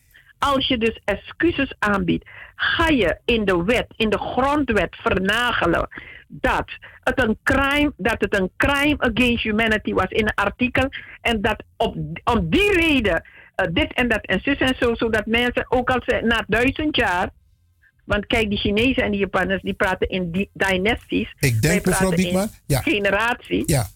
als 0.49 0.67
je 0.67 0.77
dus 0.77 1.01
excuses 1.05 1.73
aanbiedt, 1.79 2.29
ga 2.55 2.87
je 2.87 3.19
in 3.25 3.45
de 3.45 3.63
wet, 3.63 3.85
in 3.95 4.09
de 4.09 4.17
grondwet 4.17 4.95
vernagelen 4.95 5.87
dat 6.27 6.65
het 7.03 7.23
een 7.23 7.37
crime, 7.43 7.93
dat 7.97 8.15
het 8.17 8.39
een 8.39 8.51
crime 8.57 8.95
against 8.97 9.43
humanity 9.43 9.93
was 9.93 10.09
in 10.09 10.25
een 10.25 10.33
artikel. 10.33 10.89
En 11.21 11.41
dat 11.41 11.63
op, 11.77 11.95
om 12.23 12.49
die 12.49 12.73
reden 12.73 13.23
uh, 13.55 13.67
dit 13.73 13.93
en 13.93 14.07
dat 14.07 14.25
en 14.25 14.39
zus 14.43 14.57
en 14.57 14.75
zo, 14.79 14.95
zodat 14.95 15.25
mensen, 15.25 15.65
ook 15.69 15.89
al 15.89 16.01
ze 16.05 16.21
na 16.23 16.43
duizend 16.47 16.95
jaar, 16.95 17.29
want 18.05 18.25
kijk, 18.25 18.49
die 18.49 18.59
Chinezen 18.59 19.03
en 19.03 19.11
die 19.11 19.19
Japanners, 19.19 19.61
die 19.61 19.73
praten 19.73 20.09
in 20.09 20.31
die 20.31 20.49
dynasties. 20.53 21.33
Ik 21.39 21.61
denk, 21.61 21.85
mevrouw 21.85 22.09
Biekman, 22.09 22.49
ja. 22.65 22.81
generatie. 22.81 23.63
Ja. 23.65 23.87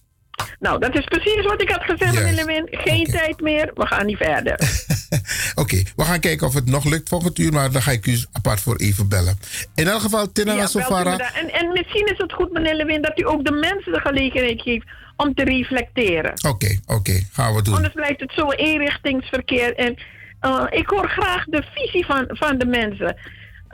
Nou, 0.59 0.79
dat 0.79 0.95
is 0.95 1.03
precies 1.03 1.45
wat 1.45 1.61
ik 1.61 1.69
had 1.69 1.83
gezegd, 1.83 2.13
yes. 2.13 2.23
meneer 2.23 2.45
Lewin. 2.45 2.67
Geen 2.71 3.07
okay. 3.07 3.19
tijd 3.19 3.41
meer, 3.41 3.71
we 3.73 3.87
gaan 3.87 4.05
niet 4.05 4.17
verder. 4.17 4.53
Oké, 5.55 5.61
okay, 5.61 5.85
we 5.95 6.03
gaan 6.03 6.19
kijken 6.19 6.47
of 6.47 6.53
het 6.53 6.65
nog 6.65 6.83
lukt 6.83 7.09
volgend 7.09 7.39
uur, 7.39 7.53
maar 7.53 7.71
dan 7.71 7.81
ga 7.81 7.91
ik 7.91 8.05
u 8.05 8.17
apart 8.31 8.61
voor 8.61 8.75
even 8.75 9.09
bellen. 9.09 9.39
In 9.75 9.87
elk 9.87 10.01
geval, 10.01 10.31
Tinara 10.31 10.59
ja, 10.59 10.67
Sofara. 10.67 11.19
En, 11.33 11.53
en 11.53 11.71
misschien 11.71 12.05
is 12.05 12.17
het 12.17 12.33
goed, 12.33 12.51
meneer 12.51 12.75
Lewin, 12.75 13.01
dat 13.01 13.19
u 13.19 13.27
ook 13.27 13.45
de 13.45 13.51
mensen 13.51 13.91
de 13.91 13.99
gelegenheid 13.99 14.61
geeft 14.61 14.85
om 15.15 15.33
te 15.33 15.43
reflecteren. 15.43 16.31
Oké, 16.31 16.47
okay, 16.47 16.79
oké, 16.85 17.21
gaan 17.31 17.55
we 17.55 17.61
doen. 17.61 17.75
Anders 17.75 17.93
blijft 17.93 18.19
het 18.19 18.31
zo 18.35 18.51
eenrichtingsverkeer. 18.51 19.75
En 19.75 19.97
uh, 20.41 20.63
ik 20.69 20.89
hoor 20.89 21.09
graag 21.09 21.45
de 21.45 21.63
visie 21.73 22.05
van, 22.05 22.25
van 22.27 22.57
de 22.57 22.65
mensen. 22.65 23.17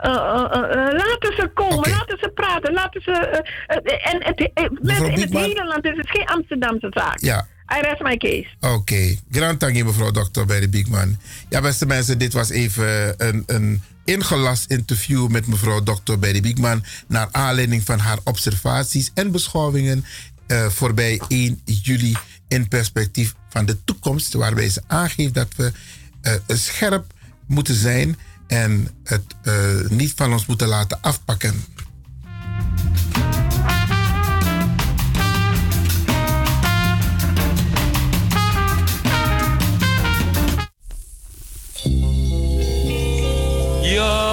Uh, 0.04 0.10
uh, 0.10 0.70
laten 0.92 1.32
ze 1.36 1.50
komen, 1.54 1.78
okay. 1.78 1.92
laten 1.92 2.18
ze 2.20 2.30
praten, 2.34 2.72
laten 2.72 3.02
ze. 3.02 3.44
en 4.02 4.24
het, 4.24 4.50
mensen 4.82 5.12
in 5.12 5.20
het 5.20 5.32
hele 5.32 5.64
land 5.66 5.84
is 5.84 5.96
het 5.96 6.10
geen 6.10 6.26
Amsterdamse 6.26 6.86
zaak. 6.90 7.20
Ja. 7.20 7.46
I 7.78 7.80
rest 7.80 8.02
my 8.02 8.16
case. 8.16 8.46
Oké, 8.60 8.74
okay. 8.74 9.18
grand 9.30 9.60
dank 9.60 9.84
mevrouw 9.84 10.10
dokter 10.10 10.46
bij 10.46 10.60
de 10.60 10.68
Biekman. 10.68 11.18
Ja, 11.48 11.60
beste 11.60 11.86
mensen, 11.86 12.18
dit 12.18 12.32
was 12.32 12.50
even 12.50 13.14
een, 13.16 13.42
een 13.46 13.82
ingelast 14.04 14.70
interview 14.70 15.28
met 15.28 15.46
mevrouw 15.46 15.82
dokter 15.82 16.18
Berry 16.18 16.40
Biekman. 16.40 16.84
Naar 17.06 17.28
aanleiding 17.30 17.82
van 17.82 17.98
haar 17.98 18.18
observaties 18.24 19.10
en 19.14 19.30
beschouwingen 19.30 20.04
uh, 20.46 20.66
voorbij 20.66 21.20
1 21.28 21.60
juli 21.64 22.16
in 22.48 22.68
perspectief 22.68 23.34
van 23.48 23.66
de 23.66 23.84
toekomst. 23.84 24.32
Waarbij 24.32 24.68
ze 24.68 24.82
aangeeft 24.86 25.34
dat 25.34 25.48
we 25.56 25.72
uh, 26.22 26.32
scherp 26.46 27.04
moeten 27.46 27.74
zijn 27.74 28.16
en 28.52 28.88
het 29.04 29.24
uh, 29.42 29.88
niet 29.88 30.12
van 30.16 30.32
ons 30.32 30.46
moeten 30.46 30.68
laten 30.68 30.98
afpakken. 31.00 31.64
You're 43.84 44.32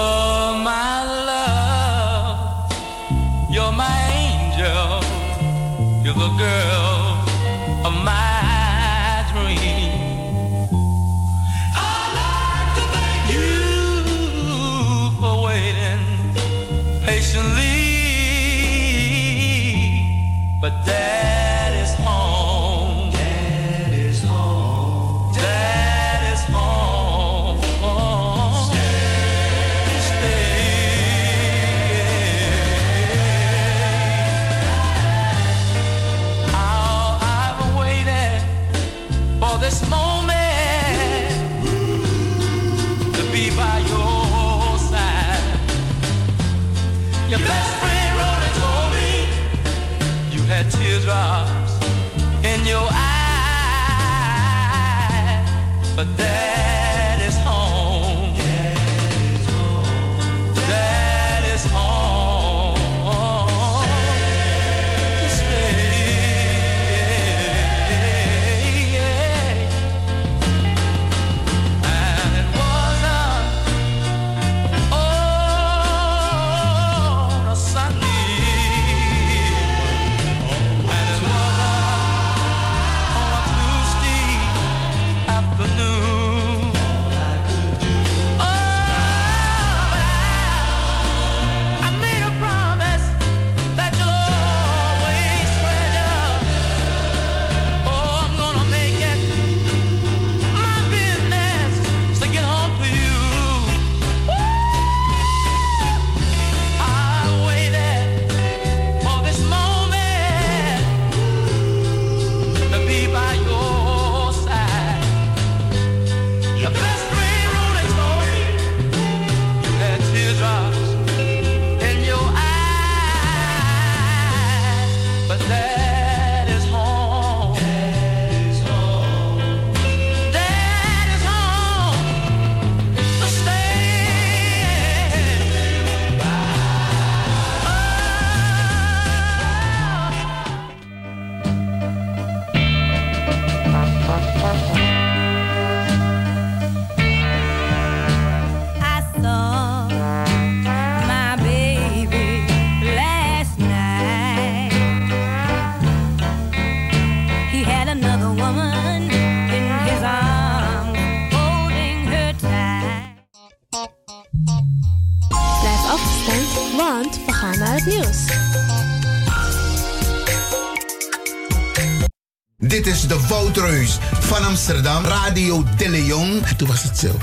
Amsterdam, 174.60 175.04
Radio 175.04 175.64
De 175.76 175.88
Leon. 175.88 176.42
Toen 176.56 176.68
was 176.68 176.82
het 176.82 176.98
zo. 176.98 177.18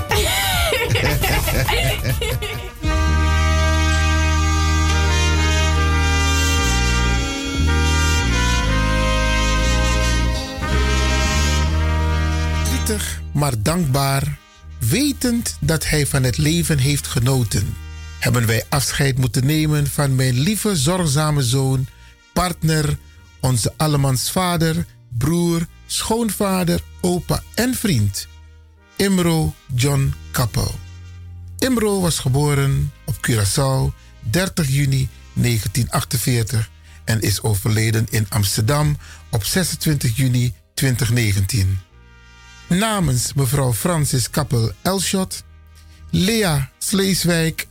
Verdrietig, 12.56 13.20
maar 13.32 13.62
dankbaar, 13.62 14.38
wetend 14.78 15.56
dat 15.60 15.88
hij 15.88 16.06
van 16.06 16.22
het 16.22 16.38
leven 16.38 16.78
heeft 16.78 17.06
genoten, 17.06 17.76
hebben 18.18 18.46
wij 18.46 18.64
afscheid 18.68 19.18
moeten 19.18 19.46
nemen 19.46 19.86
van 19.86 20.14
mijn 20.14 20.40
lieve, 20.40 20.76
zorgzame 20.76 21.42
zoon, 21.42 21.86
partner, 22.32 22.98
onze 23.40 23.72
allemans 23.76 24.30
vader, 24.30 24.86
broer, 25.18 25.66
schoonvader, 25.86 26.80
opa 27.00 27.42
en 27.54 27.74
vriend, 27.74 28.26
Imro 28.96 29.54
John 29.74 30.14
Kappel. 30.30 30.74
Imro 31.58 32.00
was 32.00 32.18
geboren 32.18 32.92
op 33.04 33.14
Curaçao 33.20 33.92
30 34.30 34.68
juni 34.68 35.08
1948 35.32 36.70
en 37.04 37.20
is 37.20 37.42
overleden 37.42 38.06
in 38.10 38.26
Amsterdam 38.28 38.96
op 39.30 39.44
26 39.44 40.16
juni 40.16 40.54
2019. 40.74 41.78
Namens 42.68 43.32
mevrouw 43.34 43.72
Francis 43.72 44.30
Kappel 44.30 44.72
Elshot, 44.82 45.42
Lea 46.10 46.70
Sleeswijk, 46.78 47.66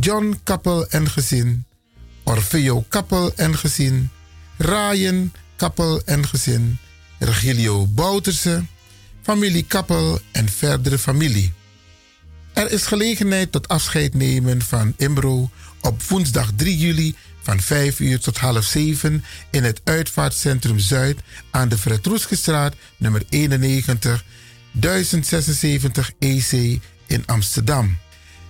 John 0.00 0.40
Kappel 0.42 0.86
en 0.86 1.10
gezin, 1.10 1.64
Orfeo 2.24 2.84
Kappel 2.88 3.32
en 3.34 3.58
gezin, 3.58 4.10
Ryan 4.56 5.32
Kappel 5.56 6.02
en 6.04 6.26
gezin, 6.26 6.78
Regilio 7.18 7.86
Bouterse, 7.86 8.64
familie 9.22 9.62
Kappel 9.62 10.20
en 10.32 10.48
verdere 10.48 10.98
familie. 10.98 11.52
Er 12.52 12.70
is 12.70 12.86
gelegenheid 12.86 13.52
tot 13.52 13.68
afscheid 13.68 14.14
nemen 14.14 14.62
van 14.62 14.94
Imbro 14.96 15.50
op 15.80 16.02
woensdag 16.02 16.50
3 16.56 16.76
juli 16.76 17.14
van 17.42 17.60
5 17.60 18.00
uur 18.00 18.20
tot 18.20 18.38
half 18.38 18.64
7 18.64 19.24
in 19.50 19.64
het 19.64 19.80
Uitvaartcentrum 19.84 20.78
Zuid 20.78 21.20
aan 21.50 21.68
de 21.68 21.78
Fred 21.78 22.06
Roeskestraat 22.06 22.74
nummer 22.96 23.22
91 23.28 24.24
1076 24.72 26.12
EC 26.18 26.80
in 27.06 27.22
Amsterdam. 27.26 27.96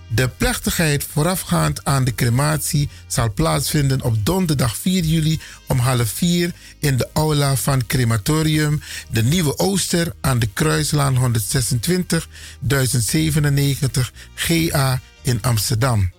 De 0.07 0.27
plechtigheid 0.27 1.03
voorafgaand 1.03 1.85
aan 1.85 2.03
de 2.03 2.15
crematie 2.15 2.89
zal 3.07 3.33
plaatsvinden 3.33 4.01
op 4.01 4.25
donderdag 4.25 4.77
4 4.77 5.03
juli 5.03 5.39
om 5.67 5.79
half 5.79 6.09
4 6.09 6.53
in 6.79 6.97
de 6.97 7.09
aula 7.13 7.55
van 7.55 7.85
Crematorium 7.85 8.81
De 9.09 9.23
Nieuwe 9.23 9.57
Ooster 9.57 10.13
aan 10.21 10.39
de 10.39 10.49
Kruislaan 10.53 11.17
126 11.17 12.29
1097 12.59 14.13
GA 14.35 15.01
in 15.21 15.41
Amsterdam. 15.41 16.11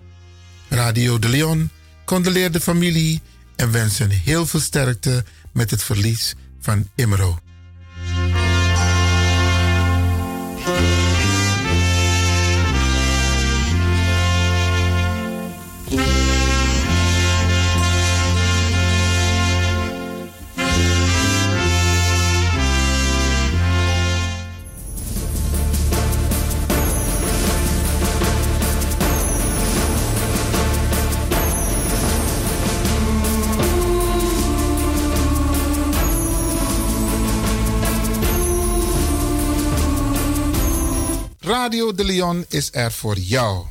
Radio 0.68 1.18
de 1.18 1.28
Leon 1.28 1.70
condoleert 2.04 2.52
de 2.52 2.60
familie 2.60 3.20
en 3.56 3.70
wensen 3.70 4.10
heel 4.10 4.46
veel 4.46 4.60
sterkte 4.60 5.24
met 5.52 5.70
het 5.70 5.82
verlies 5.82 6.34
van 6.60 6.88
Imro. 6.94 7.38
Radio 41.68 41.94
de 41.94 42.04
Leon 42.04 42.44
is 42.48 42.68
er 42.72 42.92
voor 42.92 43.18
jou. 43.18 43.66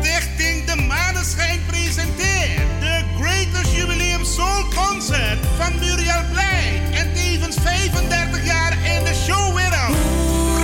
Stichting 0.00 0.64
De 0.64 0.76
Maneschijn 0.76 1.60
presenteert 1.66 2.80
de 2.80 3.04
Greatest 3.20 3.74
Jubileum 3.76 4.24
Soul 4.24 4.64
Concert 4.74 5.38
van 5.58 5.72
Muriel 5.78 6.22
Blij. 6.32 6.82
En 6.92 7.14
tevens 7.14 7.56
35 7.56 8.44
jaar 8.44 8.72
in 8.72 9.04
de 9.04 9.14
showwereld. 9.14 9.96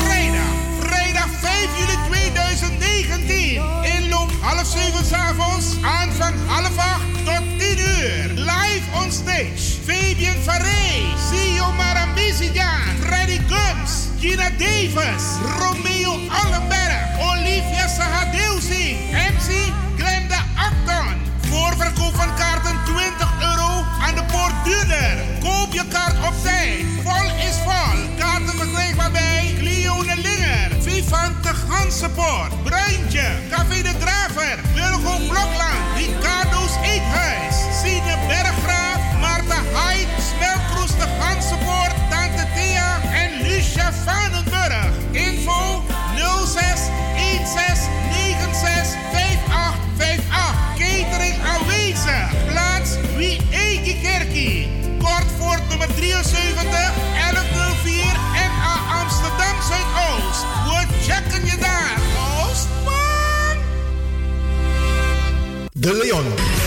Vrijdag, 0.05 0.52
vrijdag 0.80 1.28
5 1.40 1.68
juli 1.78 1.98
2019. 2.09 3.62
Inloop 3.82 4.30
half 4.40 4.66
7 4.66 5.05
s'avonds, 5.05 5.66
aanvang 5.82 6.34
half 6.46 6.78
8 6.78 7.00
tot 7.24 7.59
10 7.59 7.78
uur. 7.78 8.28
Live 8.34 8.84
on 9.02 9.12
stage. 9.12 9.80
Fabian 9.84 10.36
Faré, 10.42 11.14
CEO 11.30 11.68
Gums, 12.52 12.88
Gina 14.20 14.50
Davis, 14.58 15.38
Romeo 15.58 16.12
Allenberg, 16.28 17.18
Olivia 17.20 17.86
Sahadeusi, 17.88 18.96
MC 19.12 19.72
Glenda 19.96 20.42
Acton. 20.56 21.14
Voorverkoop 21.50 22.14
van 22.14 22.34
kaarten 22.34 22.76
20 22.84 23.32
euro 23.40 23.84
aan 24.00 24.14
de 24.14 24.24
poort 24.32 24.64
duurder. 24.64 25.16
Koop 25.40 25.72
je 25.72 25.84
kaart 25.88 26.26
op 26.26 26.34
tijd. 26.42 26.84
Vol 27.04 27.30
is 27.48 27.56
vol. 27.64 28.16
Kaarten 28.18 28.58
verkrijgbaar 28.58 29.10
bij 29.10 29.54
Clio 29.58 30.02
Lingen. 30.02 30.58
Support, 31.90 32.62
Bruintje, 32.62 33.26
Café 33.50 33.82
de 33.82 33.94
Graver, 34.00 34.58
Wilgo 34.74 35.16
Blokland, 35.28 35.82
Ricardo's 35.96 36.76
Eethuis, 36.82 37.56
Vanenburg. 43.93 44.93
Info 45.10 45.82
06 46.47 46.81
16 47.15 47.47
96 47.47 48.97
5858. 49.12 50.55
Catering 50.77 51.36
aanwezig. 51.44 52.28
Plaats 52.51 52.90
Wie 53.16 53.40
Eki 53.51 54.01
Kerkie. 54.02 54.69
Kort 54.98 55.27
voor 55.39 55.59
nummer 55.69 55.89
73 55.94 56.93
1104 57.15 58.05
NA 58.32 59.01
Amsterdam 59.01 59.56
Zuidoost. 59.69 60.43
We 60.65 60.86
checken 61.02 61.44
je 61.47 61.56
daar. 61.60 61.97
Oostman. 62.40 63.56
De 65.73 65.94
Leon. 65.94 66.57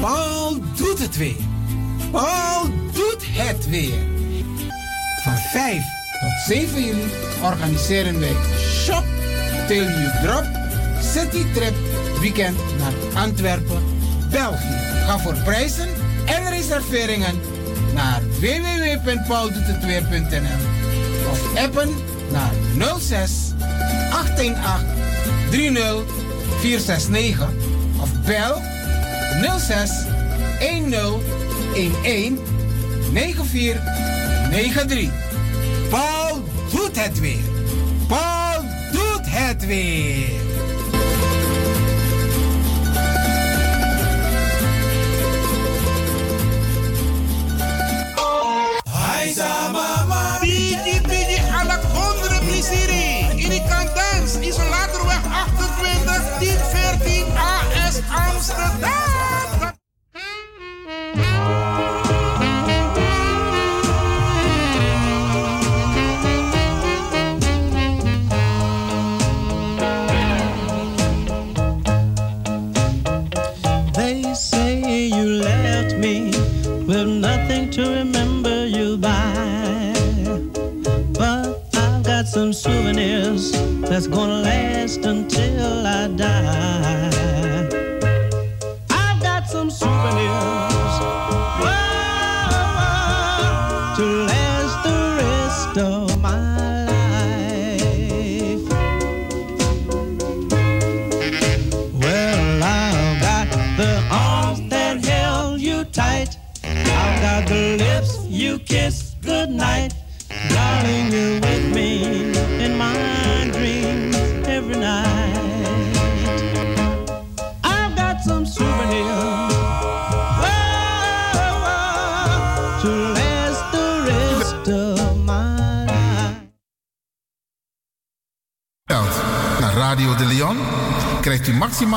Paul 0.00 0.60
doet 0.76 0.98
het 0.98 1.16
weer. 1.16 1.36
Paul 2.10 2.66
doet 2.92 3.24
het 3.28 3.68
weer. 3.68 3.98
Van 5.22 5.36
5 5.36 5.82
tot 6.20 6.32
7 6.46 6.84
juli 6.84 7.10
organiseren 7.42 8.20
wij 8.20 8.36
Shop 8.58 9.04
Till 9.66 9.84
You 9.84 10.10
Drop 10.22 10.44
City 11.00 11.44
Trip 11.52 11.74
Weekend 12.20 12.58
naar 12.78 12.92
Antwerpen, 13.22 13.82
België. 14.30 14.78
Ga 15.06 15.18
voor 15.18 15.34
prijzen 15.34 15.88
en 16.24 16.50
reserveringen 16.50 17.40
naar 17.94 18.22
www.pauldoetetweer.nl 18.40 20.58
of 21.30 21.56
appen 21.56 22.13
naar 22.34 22.52
06 22.98 23.30
818 24.12 24.54
30 25.50 26.02
469 26.60 27.48
of 28.00 28.10
bel 28.26 28.62
06 29.58 29.90
10 30.58 30.92
11 30.94 31.20
9493. 33.12 35.10
Paul 35.90 36.42
doet 36.70 37.04
het 37.04 37.20
weer. 37.20 37.44
Paul 38.08 38.62
doet 38.92 39.22
het 39.24 39.66
weer. 39.66 40.44
Mama. 49.72 49.93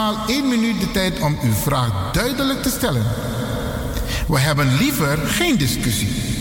Maximaal 0.08 0.28
1 0.28 0.48
minuut 0.48 0.80
de 0.80 0.92
tijd 0.92 1.20
om 1.20 1.38
uw 1.44 1.54
vraag 1.54 2.12
duidelijk 2.12 2.62
te 2.62 2.70
stellen. 2.70 3.06
We 4.28 4.40
hebben 4.40 4.78
liever 4.78 5.18
geen 5.18 5.58
discussie. 5.58 6.36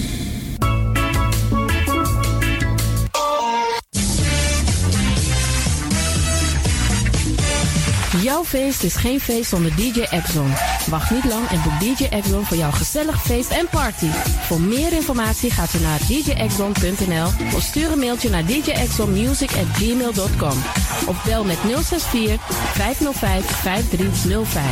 Jouw 8.23 8.45
feest 8.45 8.83
is 8.83 8.95
geen 8.95 9.21
feest 9.21 9.49
zonder 9.49 9.77
DJ 9.77 10.01
Exxon. 10.01 10.53
Wacht 10.87 11.11
niet 11.11 11.25
lang 11.25 11.49
en 11.49 11.63
boek 11.63 11.81
DJ 11.81 12.05
Exxon 12.05 12.45
voor 12.45 12.57
jouw 12.57 12.71
gezellig 12.71 13.23
feest 13.23 13.51
en 13.51 13.69
party. 13.71 14.09
Voor 14.47 14.61
meer 14.61 14.93
informatie 14.93 15.51
gaat 15.51 15.75
u 15.75 15.81
naar 15.81 16.01
djexxon.nl 16.07 17.29
of 17.55 17.63
stuur 17.63 17.93
een 17.93 17.99
mailtje 17.99 18.31
naar 18.31 18.47
djexxonmusic@gmail.com 18.47 20.59
of 21.07 21.25
bel 21.25 21.45
met 21.45 21.59
064 21.85 22.39
505 22.75 23.45
5305. 23.45 24.63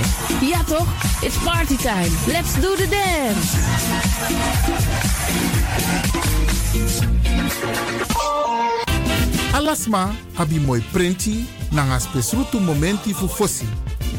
Ja 0.40 0.64
toch? 0.64 0.86
It's 1.20 1.38
party 1.44 1.76
time. 1.76 2.10
Let's 2.26 2.54
do 2.60 2.76
the 2.76 2.88
dance. 2.88 3.56
Alasma 9.52 10.14
abi 10.34 10.58
moi 10.58 10.82
prenti 10.92 11.46
nanga 11.70 11.98
spesrutu 11.98 12.60
momenti 12.60 13.12
fu 13.12 13.28
fosi. 13.28 13.66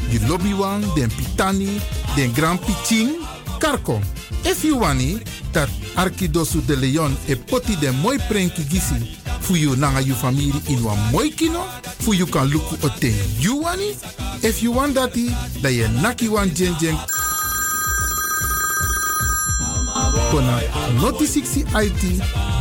Di 0.08 0.26
lobby 0.26 0.52
wan, 0.52 0.84
den 0.94 1.10
pitani, 1.16 1.80
den 2.14 2.32
grand 2.32 2.60
piching, 2.60 3.10
karko. 3.58 4.00
If 4.42 4.62
you 4.62 4.78
wani, 4.78 5.22
dat 5.50 5.68
Arkidosu 5.94 6.64
de 6.66 6.76
Leon 6.76 7.16
e 7.26 7.36
poti 7.36 7.76
den 7.78 7.94
moi 8.00 8.18
prenki 8.28 8.64
gisi 8.68 9.16
fu 9.46 9.54
you 9.54 9.76
nanga 9.76 10.00
you 10.02 10.14
family 10.14 10.50
in 10.68 10.82
wan 10.82 10.98
moi 11.12 11.30
kino, 11.30 11.62
fu 12.00 12.12
you 12.12 12.26
kan 12.26 12.48
luku 12.50 12.74
o 12.82 12.88
ten. 12.98 13.14
If 14.42 14.62
you 14.62 14.72
want 14.72 14.94
dati, 14.94 15.30
da 15.62 15.68
ye 15.68 15.86
naki 16.02 16.28
wan 16.28 16.50
jen 16.50 16.74
jen 16.80 16.96
kona 20.30 20.60
noti 21.00 21.26
60 21.26 21.64
IT 21.74 22.02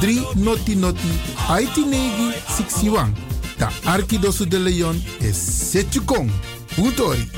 3 0.02 0.36
noti 0.36 0.76
noti 0.76 1.10
IT 1.50 1.78
negi 1.78 2.34
61. 2.48 3.14
Da 3.58 3.70
Arkidosu 3.86 4.46
de 4.46 4.60
Leon 4.60 5.02
is 5.22 5.38
Setjukong. 5.72 6.30
Utori. 6.78 7.30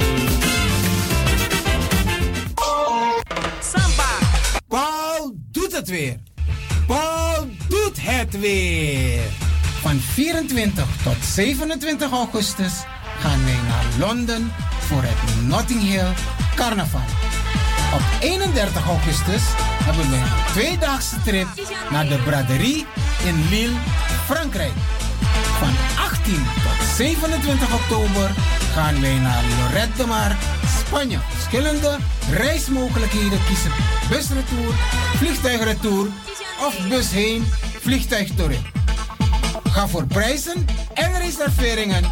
Samba. 3.61 4.11
Paul 4.67 5.35
doet 5.51 5.71
het 5.71 5.89
weer. 5.89 6.26
Paul 6.87 7.47
doet 7.67 7.97
het 8.01 8.39
weer. 8.39 9.21
Van 9.81 9.99
24 9.99 10.85
tot 11.03 11.15
27 11.21 12.11
augustus 12.11 12.73
gaan 13.19 13.43
wij 13.43 13.59
naar 13.67 13.85
Londen 14.07 14.51
voor 14.79 15.01
het 15.01 15.47
Notting 15.47 15.81
Hill 15.81 16.13
Carnaval. 16.55 17.01
Op 17.93 18.01
31 18.19 18.85
augustus 18.85 19.41
hebben 19.83 20.09
we 20.09 20.15
een 20.15 20.51
tweedaagse 20.53 21.21
trip 21.23 21.47
naar 21.89 22.07
de 22.07 22.17
braderie 22.25 22.85
in 23.25 23.47
Lille, 23.49 23.77
Frankrijk. 24.25 24.73
Van 25.59 25.73
18 26.05 26.33
tot 26.33 26.87
27 26.95 27.73
oktober 27.73 28.31
gaan 28.73 29.01
wij 29.01 29.17
naar 29.17 29.43
Lorette 29.59 29.97
de 29.97 30.05
Mar, 30.05 30.35
Spanje. 30.87 31.19
Verschillende 31.29 31.97
reismogelijkheden 32.31 33.39
kiezen. 33.47 33.71
Busretour, 34.09 34.73
vliegtuigretour 35.15 36.07
of 36.65 36.87
bus 36.89 37.11
heen, 37.11 37.47
vliegtuig. 37.81 38.29
Ga 39.63 39.87
voor 39.87 40.05
prijzen 40.05 40.65
en 40.93 41.17
reserveringen 41.17 42.03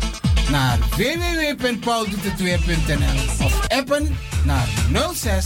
naar 0.50 0.78
www.pauldoetetweer.nl 0.80 3.46
of 3.46 3.68
appen 3.68 4.18
naar 4.44 4.68
06 5.14 5.46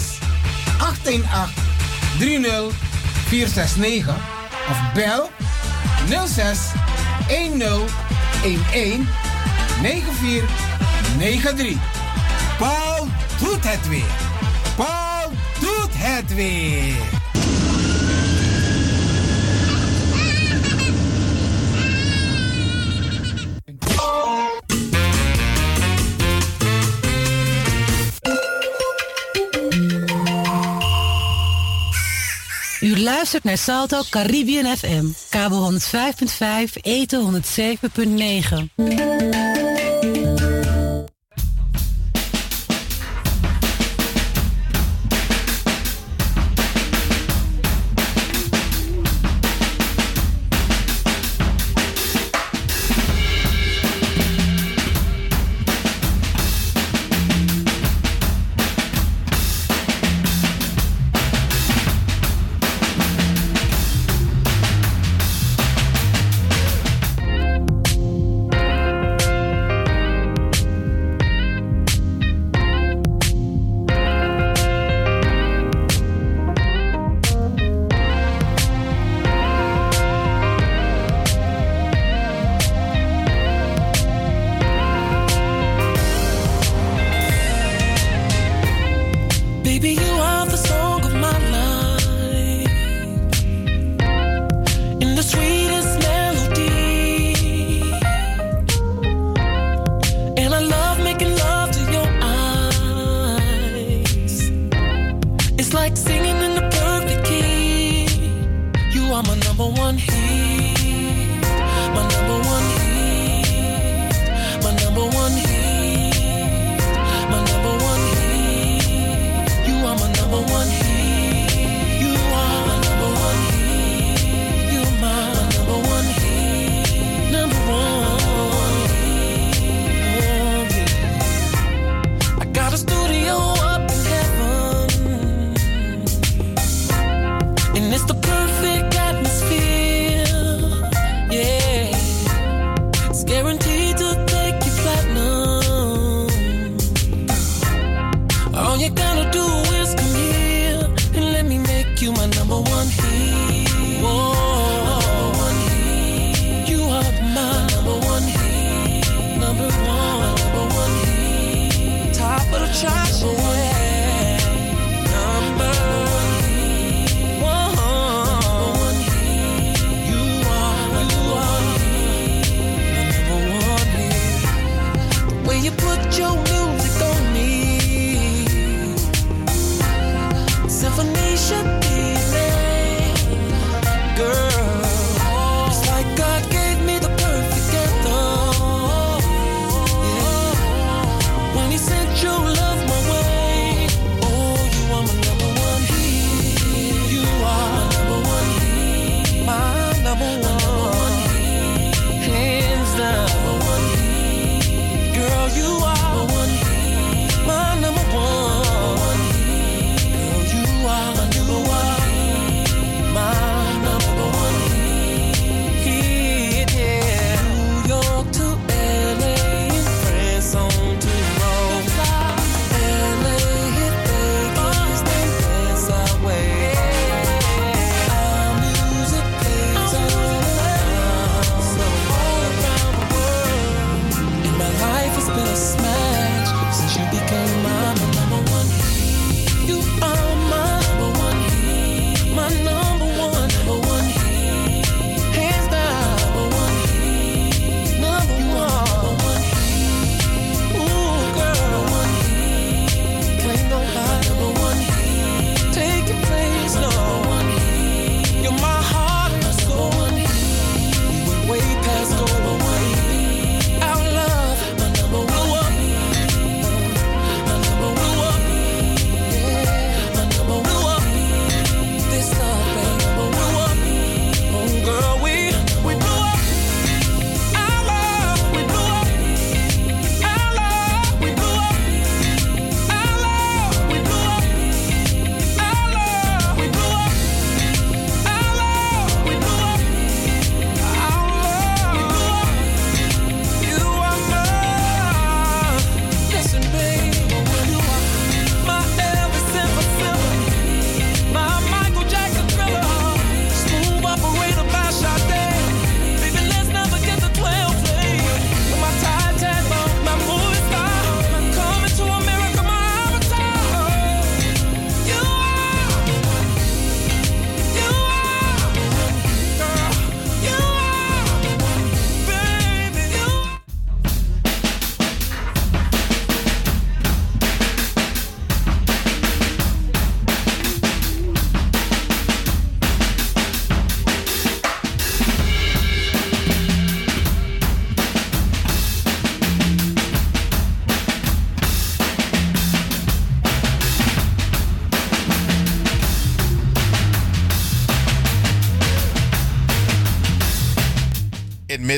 818 0.80 1.53
30 2.19 2.73
469 3.27 4.15
of 4.69 4.77
bel 4.93 5.30
06 6.27 6.60
10 7.27 7.61
11 7.61 7.93
94 9.81 10.49
93 11.18 11.77
doet 13.40 13.64
het 13.64 13.88
weer. 13.88 14.18
Paul 14.76 15.32
doet 15.60 15.91
het 15.94 16.34
weer. 16.34 17.28
U 32.82 32.99
luistert 32.99 33.44
naar 33.44 33.57
Salto 33.57 34.02
Caribbean 34.10 34.78
FM. 34.78 35.06
Kabel 35.30 35.72
105.5, 35.72 36.74
eten 36.82 37.41
107.9. 38.78 39.49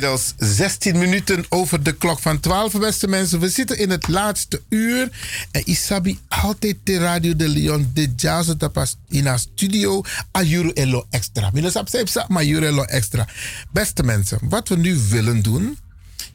Inmiddels 0.01 0.33
16 0.37 0.97
minuten 0.97 1.45
over 1.49 1.83
de 1.83 1.91
klok 1.91 2.19
van 2.19 2.39
12, 2.39 2.79
beste 2.79 3.07
mensen. 3.07 3.39
We 3.39 3.49
zitten 3.49 3.77
in 3.77 3.89
het 3.89 4.07
laatste 4.07 4.61
uur. 4.69 5.09
En 5.51 5.61
Isabi 5.65 6.19
altijd 6.27 6.77
de 6.83 6.97
Radio 6.97 7.35
de 7.35 7.47
Leon 7.47 7.91
de 7.93 8.13
Jazz 8.15 8.53
in 9.07 9.25
haar 9.25 9.39
studio. 9.39 10.03
Ayuru 10.31 10.69
Elo 10.69 11.05
Extra. 11.09 11.51
Maar 12.27 12.43
Elo 12.43 12.83
Extra. 12.83 13.27
Beste 13.71 14.03
mensen, 14.03 14.39
wat 14.41 14.67
we 14.67 14.77
nu 14.77 14.97
willen 15.09 15.41
doen. 15.41 15.77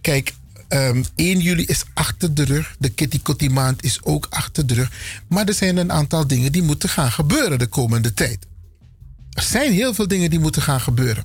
Kijk, 0.01 0.33
ehm 0.69 1.03
1 1.15 1.41
juli 1.41 1.65
is 1.65 1.85
achter 1.95 2.35
de 2.35 2.45
rug. 2.45 2.77
De 2.79 2.89
Kitty 2.89 3.21
Kotti 3.23 3.51
maand 3.51 3.85
is 3.85 3.99
ook 4.03 4.27
achter 4.31 4.67
de 4.67 4.75
rug. 4.75 4.91
Maar 5.29 5.47
er 5.47 5.55
zijn 5.55 5.77
een 5.77 5.93
aantal 5.93 6.27
dingen 6.27 6.53
die 6.53 6.63
moeten 6.63 6.89
gaan 6.89 7.13
gebeuren 7.13 7.59
de 7.59 7.67
komende 7.67 8.15
tijd. 8.15 8.47
Er 9.37 9.43
zijn 9.43 9.73
heel 9.73 9.95
veel 9.95 10.09
dingen 10.09 10.31
die 10.31 10.39
moeten 10.39 10.63
gaan 10.63 10.81
gebeuren. 10.81 11.25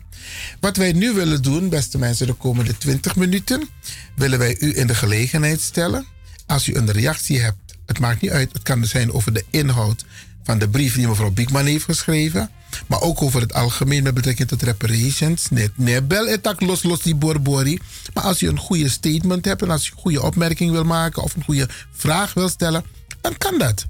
Wat 0.59 0.77
wij 0.77 0.91
nu 0.91 1.13
willen 1.13 1.41
doen, 1.41 1.69
beste 1.69 1.97
mensen, 1.97 2.27
de 2.27 2.33
komende 2.33 2.77
20 2.77 3.15
minuten, 3.15 3.69
willen 4.15 4.39
wij 4.39 4.55
u 4.59 4.77
in 4.77 4.87
de 4.87 4.95
gelegenheid 4.95 5.61
stellen. 5.61 6.05
Als 6.45 6.67
u 6.67 6.75
een 6.75 6.91
reactie 6.91 7.39
hebt, 7.39 7.77
het 7.85 7.99
maakt 7.99 8.21
niet 8.21 8.31
uit, 8.31 8.53
het 8.53 8.63
kan 8.63 8.85
zijn 8.85 9.13
over 9.13 9.33
de 9.33 9.45
inhoud 9.49 10.05
van 10.43 10.59
de 10.59 10.69
brief 10.69 10.95
die 10.95 11.07
mevrouw 11.07 11.31
Biekman 11.31 11.65
heeft 11.65 11.83
geschreven, 11.83 12.49
maar 12.87 13.01
ook 13.01 13.21
over 13.21 13.41
het 13.41 13.53
algemeen 13.53 14.03
met 14.03 14.13
betrekking 14.13 14.47
tot 14.47 14.61
reparations. 14.61 15.49
Net 15.49 15.71
nebel 15.75 16.27
etak 16.27 16.61
los 16.61 16.83
los 16.83 17.01
die 17.01 17.15
borbori. 17.15 17.79
Maar 18.13 18.23
als 18.23 18.41
u 18.41 18.47
een 18.47 18.57
goede 18.57 18.89
statement 18.89 19.45
hebt 19.45 19.61
en 19.61 19.69
als 19.69 19.87
u 19.87 19.91
een 19.91 20.01
goede 20.01 20.21
opmerking 20.21 20.71
wil 20.71 20.83
maken 20.83 21.23
of 21.23 21.35
een 21.35 21.43
goede 21.43 21.69
vraag 21.91 22.33
wil 22.33 22.49
stellen, 22.49 22.83
dan 23.21 23.37
kan 23.37 23.57
dat. 23.57 23.85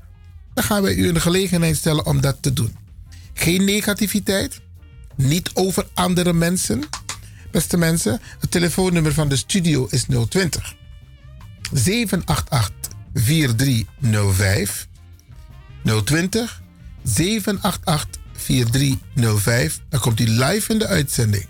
Dan 0.53 0.64
gaan 0.64 0.81
wij 0.81 0.95
u 0.95 1.07
in 1.07 1.14
de 1.14 1.19
gelegenheid 1.19 1.76
stellen 1.76 2.06
om 2.06 2.22
dat 2.22 2.38
te 2.41 2.53
doen. 2.53 2.80
Geen 3.33 3.65
negativiteit. 3.65 4.61
Niet 5.15 5.49
over 5.53 5.87
andere 5.93 6.33
mensen. 6.33 6.83
Beste 7.51 7.77
mensen, 7.77 8.21
het 8.39 8.51
telefoonnummer 8.51 9.13
van 9.13 9.29
de 9.29 9.35
studio 9.35 9.87
is 9.89 10.05
020 10.29 10.75
788 11.73 12.91
4305. 13.13 14.87
020 16.03 16.61
788 17.03 18.21
4305. 18.33 19.79
Dan 19.89 19.99
komt 19.99 20.19
u 20.19 20.27
live 20.27 20.71
in 20.73 20.79
de 20.79 20.87
uitzending. 20.87 21.45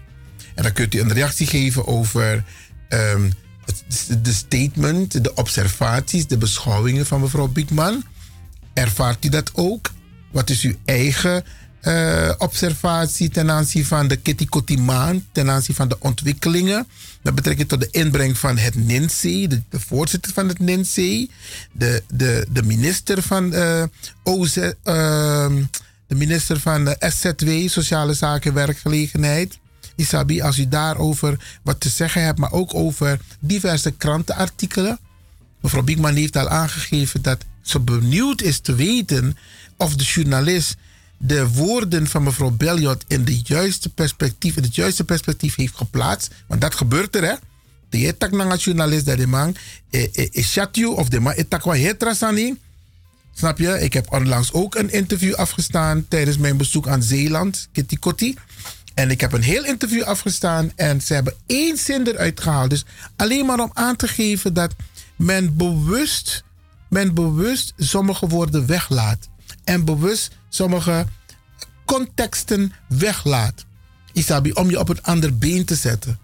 En 0.55 0.63
dan 0.63 0.73
kunt 0.73 0.93
u 0.93 0.99
een 0.99 1.13
reactie 1.13 1.47
geven 1.47 1.87
over 1.87 2.43
ehm, 2.89 3.29
het- 3.65 4.17
de 4.25 4.33
statement, 4.33 5.23
de 5.23 5.33
observaties, 5.35 6.27
de 6.27 6.37
beschouwingen 6.37 7.05
van 7.05 7.21
mevrouw 7.21 7.47
Biekman. 7.47 8.03
Ervaart 8.73 9.25
u 9.25 9.29
dat 9.29 9.51
ook? 9.53 9.91
Wat 10.31 10.49
is 10.49 10.61
uw 10.61 10.75
eigen 10.85 11.43
eh, 11.81 12.31
observatie 12.37 13.29
ten 13.29 13.51
aanzien 13.51 13.85
van 13.85 14.07
de 14.07 14.77
maand, 14.77 15.23
ten 15.31 15.49
aanzien 15.49 15.75
van 15.75 15.87
de 15.87 15.95
ontwikkelingen? 15.99 16.87
Met 17.21 17.35
betrekking 17.35 17.67
tot 17.67 17.79
de 17.79 17.87
inbreng 17.91 18.37
van 18.37 18.57
het 18.57 18.75
NINSE, 18.75 19.47
de, 19.47 19.61
voorzitter 19.69 20.33
van 20.33 20.47
het 20.47 20.59
NINSE, 20.59 21.29
de, 21.71 22.03
de, 22.13 22.47
de 22.51 22.63
minister 22.63 23.21
van 23.21 23.53
eh, 23.53 23.81
ehm, 24.83 25.63
de 26.07 26.15
minister 26.15 26.59
van 26.59 26.85
de 26.85 26.95
SZW, 26.99 27.69
Sociale 27.69 28.13
Zaken 28.13 28.49
en 28.49 28.55
Werkgelegenheid. 28.55 29.59
Isabi, 29.95 30.41
als 30.41 30.57
u 30.57 30.67
daarover 30.67 31.59
wat 31.63 31.79
te 31.79 31.89
zeggen 31.89 32.23
hebt, 32.23 32.39
maar 32.39 32.51
ook 32.51 32.75
over 32.75 33.19
diverse 33.39 33.91
krantenartikelen. 33.91 34.99
Mevrouw 35.61 35.83
Biekman 35.83 36.15
heeft 36.15 36.35
al 36.35 36.49
aangegeven 36.49 37.21
dat 37.21 37.45
ze 37.61 37.79
benieuwd 37.79 38.41
is 38.41 38.59
te 38.59 38.75
weten 38.75 39.37
of 39.77 39.95
de 39.95 40.03
journalist 40.03 40.75
de 41.23 41.49
woorden 41.49 42.07
van 42.07 42.23
mevrouw 42.23 42.49
Belliot 42.49 43.03
in 43.07 43.23
de 43.23 43.39
juiste 43.43 43.89
perspectief, 43.89 44.57
in 44.57 44.64
het 44.64 44.76
juiste 44.76 45.03
perspectief 45.03 45.56
heeft 45.56 45.76
geplaatst. 45.76 46.34
Want 46.48 46.61
dat 46.61 46.76
gebeurt 46.76 47.15
er, 47.15 47.23
hè? 47.23 47.34
De 47.89 47.99
je 47.99 48.18
tak 48.18 48.31
naar 48.31 48.52
een 48.52 48.57
journalist 48.57 49.06
de 49.06 49.27
man 49.27 49.56
is 50.31 50.53
chat 50.53 50.76
you 50.76 50.95
of 50.95 51.10
de 51.10 51.19
man 51.19 51.34
etak 51.34 51.64
wa 51.64 51.73
hetrasani. 51.73 52.60
Snap 53.34 53.57
je? 53.57 53.80
Ik 53.80 53.93
heb 53.93 54.14
onlangs 54.14 54.53
ook 54.53 54.76
een 54.76 54.91
interview 54.91 55.34
afgestaan 55.34 56.07
tijdens 56.07 56.38
mijn 56.38 56.57
bezoek 56.57 56.88
aan 56.88 57.03
Zeeland, 57.03 57.69
Kitty. 57.72 58.35
En 58.93 59.11
ik 59.11 59.22
heb 59.22 59.34
een 59.34 59.41
heel 59.41 59.65
interview 59.65 60.03
afgestaan 60.03 60.72
en 60.76 61.02
ze 61.02 61.14
hebben 61.14 61.34
één 61.45 61.77
zin 61.77 62.07
eruit 62.07 62.39
gehaald. 62.39 62.69
Dus 62.69 62.85
alleen 63.15 63.45
maar 63.45 63.60
om 63.60 63.72
aan 63.73 63.95
te 63.95 64.07
geven 64.07 64.53
dat 64.53 64.76
men 65.15 65.57
bewust, 65.57 66.43
men 66.89 67.14
bewust 67.14 67.73
sommige 67.77 68.27
woorden 68.27 68.65
weglaat. 68.65 69.30
En 69.64 69.85
bewust 69.85 70.39
sommige 70.53 71.06
contexten 71.86 72.73
weglaat. 72.88 73.65
Isabi, 74.14 74.52
om 74.52 74.69
je 74.69 74.80
op 74.80 74.90
een 74.90 75.03
ander 75.03 75.38
been 75.38 75.65
te 75.65 75.76
zetten. 75.76 76.19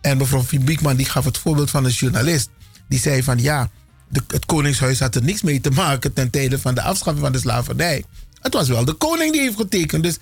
En 0.00 0.16
mevrouw 0.16 0.44
Biekman 0.60 0.96
die 0.96 1.06
gaf 1.06 1.24
het 1.24 1.38
voorbeeld 1.38 1.70
van 1.70 1.84
een 1.84 1.90
journalist. 1.90 2.48
Die 2.88 2.98
zei 2.98 3.22
van 3.22 3.38
ja, 3.38 3.70
de, 4.08 4.22
het 4.26 4.46
Koningshuis 4.46 4.98
had 5.00 5.14
er 5.14 5.22
niks 5.22 5.42
mee 5.42 5.60
te 5.60 5.70
maken 5.70 6.12
ten 6.12 6.30
tijde 6.30 6.58
van 6.58 6.74
de 6.74 6.82
afschaffing 6.82 7.24
van 7.24 7.32
de 7.32 7.38
slavernij. 7.38 8.04
Het 8.40 8.52
was 8.52 8.68
wel 8.68 8.84
de 8.84 8.92
koning 8.92 9.32
die 9.32 9.40
heeft 9.40 9.56
getekend. 9.56 10.02
Dus, 10.02 10.18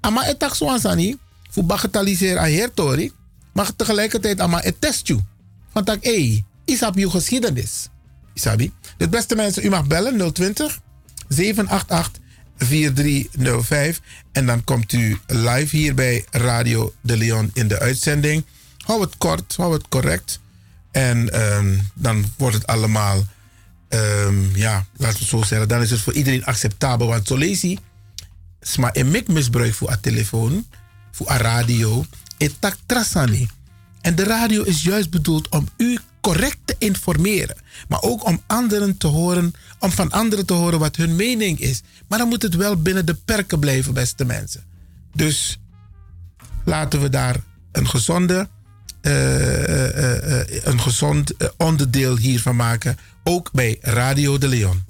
ama 0.00 0.26
etak 0.26 0.54
swansani, 0.54 1.16
voor 1.50 1.64
bagatelliseren 1.64 2.40
aan 2.40 2.48
heer 2.48 2.74
Tori, 2.74 3.12
maar 3.52 3.76
tegelijkertijd 3.76 4.40
ama 4.40 4.62
et 4.62 4.80
test 4.80 5.06
you. 5.06 5.20
Van 5.72 5.84
tak, 5.84 6.04
hé, 6.04 6.44
isap 6.64 6.96
je 6.96 7.10
geschiedenis. 7.10 7.88
Isabi. 8.34 8.72
Dus 8.96 9.08
beste 9.08 9.34
mensen, 9.34 9.64
u 9.64 9.68
mag 9.68 9.86
bellen 9.86 10.32
020 10.32 10.80
788 11.28 12.26
4305. 12.58 14.00
En 14.32 14.46
dan 14.46 14.64
komt 14.64 14.92
u 14.92 15.18
live 15.26 15.76
hier 15.76 15.94
bij 15.94 16.24
Radio 16.30 16.94
de 17.00 17.16
Leon 17.16 17.50
in 17.54 17.68
de 17.68 17.78
uitzending. 17.78 18.44
Hou 18.84 19.00
het 19.00 19.16
kort, 19.16 19.56
hou 19.56 19.72
het 19.72 19.88
correct. 19.88 20.40
En 20.90 21.32
ehm, 21.32 21.78
dan 21.94 22.24
wordt 22.36 22.54
het 22.54 22.66
allemaal, 22.66 23.24
ehm, 23.88 24.56
ja, 24.56 24.86
laten 24.96 25.18
we 25.18 25.24
zo 25.24 25.42
zeggen, 25.42 25.68
dan 25.68 25.80
is 25.80 25.90
het 25.90 26.00
voor 26.00 26.12
iedereen 26.12 26.44
acceptabel. 26.44 27.06
Want 27.06 27.26
zo 27.26 27.36
je, 27.36 27.78
maar 28.78 28.90
een 28.92 29.24
misbruik 29.28 29.74
voor 29.74 29.90
een 29.90 30.00
telefoon, 30.00 30.66
voor 31.12 31.30
een 31.30 31.36
radio, 31.36 32.04
het 32.38 32.54
tak 32.58 32.76
trasani. 32.86 33.48
En 34.00 34.14
de 34.14 34.24
radio 34.24 34.62
is 34.62 34.82
juist 34.82 35.10
bedoeld 35.10 35.48
om 35.48 35.68
u 35.76 35.98
correct 36.28 36.58
te 36.64 36.74
informeren. 36.78 37.56
Maar 37.88 38.02
ook 38.02 38.26
om 38.26 38.42
anderen 38.46 38.96
te 38.96 39.06
horen, 39.06 39.52
om 39.78 39.90
van 39.90 40.10
anderen 40.10 40.46
te 40.46 40.52
horen 40.52 40.78
wat 40.78 40.96
hun 40.96 41.16
mening 41.16 41.60
is. 41.60 41.82
Maar 42.08 42.18
dan 42.18 42.28
moet 42.28 42.42
het 42.42 42.54
wel 42.54 42.82
binnen 42.82 43.06
de 43.06 43.14
perken 43.14 43.58
blijven, 43.58 43.94
beste 43.94 44.24
mensen. 44.24 44.64
Dus 45.14 45.58
laten 46.64 47.00
we 47.00 47.08
daar 47.08 47.36
een 47.72 47.88
gezonde, 47.88 48.48
eh, 49.00 49.64
eh, 49.64 50.40
eh, 50.40 50.64
een 50.64 50.80
gezond 50.80 51.34
onderdeel 51.56 52.16
hiervan 52.16 52.56
maken. 52.56 52.96
Ook 53.24 53.52
bij 53.52 53.78
Radio 53.80 54.38
de 54.38 54.48
Leon. 54.48 54.84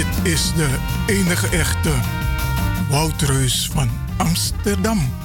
Dit 0.00 0.32
is 0.32 0.52
de 0.54 0.78
enige 1.06 1.48
echte 1.48 1.90
Woutreus 2.88 3.70
van 3.72 3.88
Amsterdam. 4.16 5.19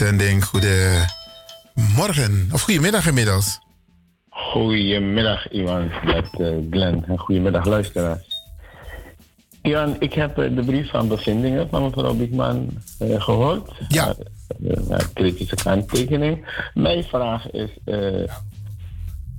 Uitzending. 0.00 0.44
Goedemorgen, 0.44 2.48
of 2.52 2.62
goedemiddag 2.62 3.06
inmiddels. 3.06 3.60
Goedemiddag, 4.28 5.50
Iwan, 5.50 5.90
met 6.04 6.40
eh, 6.40 6.56
Glenn. 6.70 7.04
En 7.04 7.18
goedemiddag, 7.18 7.64
luisteraars. 7.64 8.26
Iwan, 9.62 9.96
ik 9.98 10.12
heb 10.12 10.38
eh, 10.38 10.56
de 10.56 10.64
brief 10.64 10.90
van 10.90 11.08
bevindingen 11.08 11.68
van 11.68 11.82
mevrouw 11.82 12.14
Biekman 12.14 12.68
eh, 12.98 13.22
gehoord. 13.22 13.70
Ja. 13.88 14.14
kritische 15.12 15.56
kanttekening. 15.56 16.46
Mijn 16.74 17.04
vraag 17.04 17.50
is: 17.50 17.70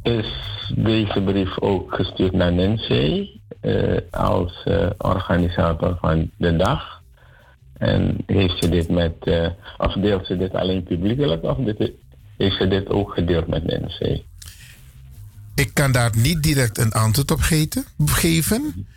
is 0.03 0.33
deze 0.75 1.21
brief 1.21 1.59
ook 1.59 1.95
gestuurd 1.95 2.33
naar 2.33 2.53
Nancy 2.53 3.29
als 4.11 4.63
organisator 4.97 5.97
van 6.01 6.31
de 6.37 6.55
dag? 6.55 6.98
En 7.79 8.17
heeft 8.25 8.57
ze 8.59 8.69
dit 8.69 8.89
met, 8.89 9.13
eh, 9.19 9.47
of 9.77 9.93
deelt 9.93 10.25
ze 10.25 10.37
dit 10.37 10.53
alleen 10.53 10.83
publiekelijk, 10.83 11.43
of 11.43 11.57
dit, 11.57 11.91
heeft 12.37 12.57
ze 12.57 12.67
dit 12.67 12.89
ook 12.89 13.13
gedeeld 13.13 13.47
met 13.47 13.63
Nancy? 13.65 14.21
Ik 15.55 15.73
kan 15.73 15.91
daar 15.91 16.11
niet 16.17 16.43
direct 16.43 16.77
een 16.77 16.91
antwoord 16.91 17.31
op 17.31 17.41
geven. 18.05 18.87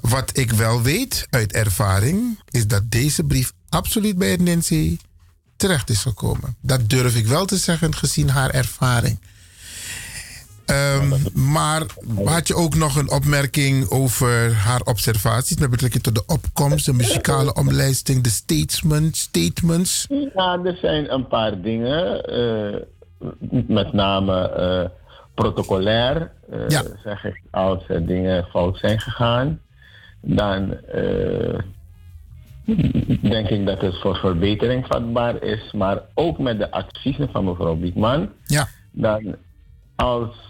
Wat 0.00 0.38
ik 0.38 0.52
wel 0.52 0.82
weet 0.82 1.26
uit 1.30 1.52
ervaring 1.52 2.38
is 2.50 2.66
dat 2.66 2.90
deze 2.90 3.24
brief 3.24 3.52
absoluut 3.68 4.18
bij 4.18 4.30
het 4.30 4.40
Nancy 4.40 4.98
terecht 5.56 5.90
is 5.90 6.02
gekomen. 6.02 6.56
Dat 6.60 6.88
durf 6.88 7.16
ik 7.16 7.26
wel 7.26 7.44
te 7.44 7.56
zeggen 7.56 7.94
gezien 7.94 8.28
haar 8.28 8.50
ervaring. 8.50 9.18
Ehm, 10.70 11.14
maar 11.50 11.82
had 12.24 12.46
je 12.48 12.54
ook 12.54 12.74
nog 12.74 12.96
een 12.96 13.10
opmerking 13.10 13.90
over 13.90 14.52
haar 14.54 14.80
observaties 14.80 15.56
met 15.56 15.70
betrekking 15.70 16.02
tot 16.02 16.14
de 16.14 16.22
opkomst, 16.26 16.86
de 16.86 16.92
muzikale 16.92 17.54
omlijsting, 17.54 18.22
de 18.22 18.28
statements? 18.30 19.20
statements? 19.20 20.06
Ja, 20.34 20.58
er 20.64 20.76
zijn 20.80 21.12
een 21.12 21.26
paar 21.28 21.60
dingen. 21.62 22.24
eh, 22.24 22.80
met 23.66 23.92
name 23.92 24.48
eh, 24.48 24.88
protocolair. 25.34 26.30
eh, 26.50 26.58
Zeg 27.04 27.24
ik, 27.24 27.42
als 27.50 27.82
er 27.88 28.06
dingen 28.06 28.44
fout 28.44 28.78
zijn 28.78 29.00
gegaan, 29.00 29.60
dan 30.20 30.76
denk 33.22 33.48
ik 33.48 33.66
dat 33.66 33.80
het 33.80 34.00
voor 34.00 34.16
verbetering 34.16 34.86
vatbaar 34.86 35.42
is. 35.42 35.72
Maar 35.72 35.98
ook 36.14 36.38
met 36.38 36.58
de 36.58 36.70
adviezen 36.70 37.28
van 37.32 37.44
mevrouw 37.44 37.76
Biekman. 37.76 38.28
Ja. 38.44 38.68
Dan 38.92 39.36
als 39.96 40.49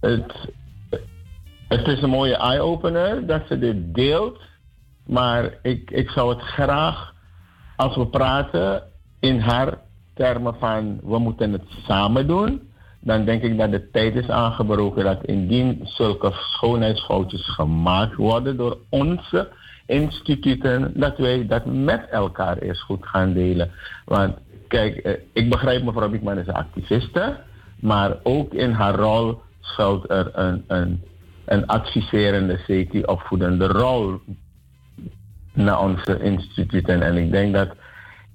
het. 0.00 0.32
Het 1.68 1.86
is 1.86 2.02
een 2.02 2.10
mooie 2.10 2.36
eye-opener 2.36 3.26
dat 3.26 3.42
ze 3.48 3.58
dit 3.58 3.94
deelt. 3.94 4.40
Maar 5.06 5.58
ik, 5.62 5.90
ik 5.90 6.10
zou 6.10 6.30
het 6.34 6.42
graag, 6.42 7.14
als 7.76 7.96
we 7.96 8.06
praten 8.06 8.82
in 9.20 9.40
haar 9.40 9.78
termen 10.14 10.54
van 10.58 11.00
we 11.02 11.18
moeten 11.18 11.52
het 11.52 11.64
samen 11.86 12.26
doen, 12.26 12.70
dan 13.00 13.24
denk 13.24 13.42
ik 13.42 13.58
dat 13.58 13.70
de 13.70 13.90
tijd 13.90 14.14
is 14.14 14.28
aangebroken 14.28 15.04
dat 15.04 15.24
indien 15.24 15.80
zulke 15.82 16.32
schoonheidsfoutjes 16.32 17.48
gemaakt 17.48 18.14
worden 18.14 18.56
door 18.56 18.78
onze 18.88 19.48
instituten, 19.86 20.92
dat 20.94 21.18
wij 21.18 21.46
dat 21.46 21.64
met 21.66 22.08
elkaar 22.08 22.58
eerst 22.58 22.82
goed 22.82 23.06
gaan 23.06 23.32
delen. 23.32 23.70
Want 24.04 24.36
kijk, 24.68 24.96
eh, 24.96 25.12
ik 25.32 25.50
begrijp 25.50 25.84
mevrouw 25.84 26.08
Biekman 26.08 26.38
is 26.38 26.46
een 26.46 26.54
activiste, 26.54 27.36
maar 27.80 28.16
ook 28.22 28.54
in 28.54 28.70
haar 28.70 28.94
rol 28.94 29.40
schuilt 29.72 30.10
er 30.10 30.30
een, 30.32 30.64
een, 30.66 31.02
een 31.44 31.66
adviserende, 31.66 32.58
CT 32.66 33.06
opvoedende 33.06 33.66
rol 33.66 34.20
naar 35.52 35.80
onze 35.80 36.22
instituten. 36.22 37.02
En 37.02 37.16
ik 37.16 37.30
denk 37.30 37.54
dat 37.54 37.68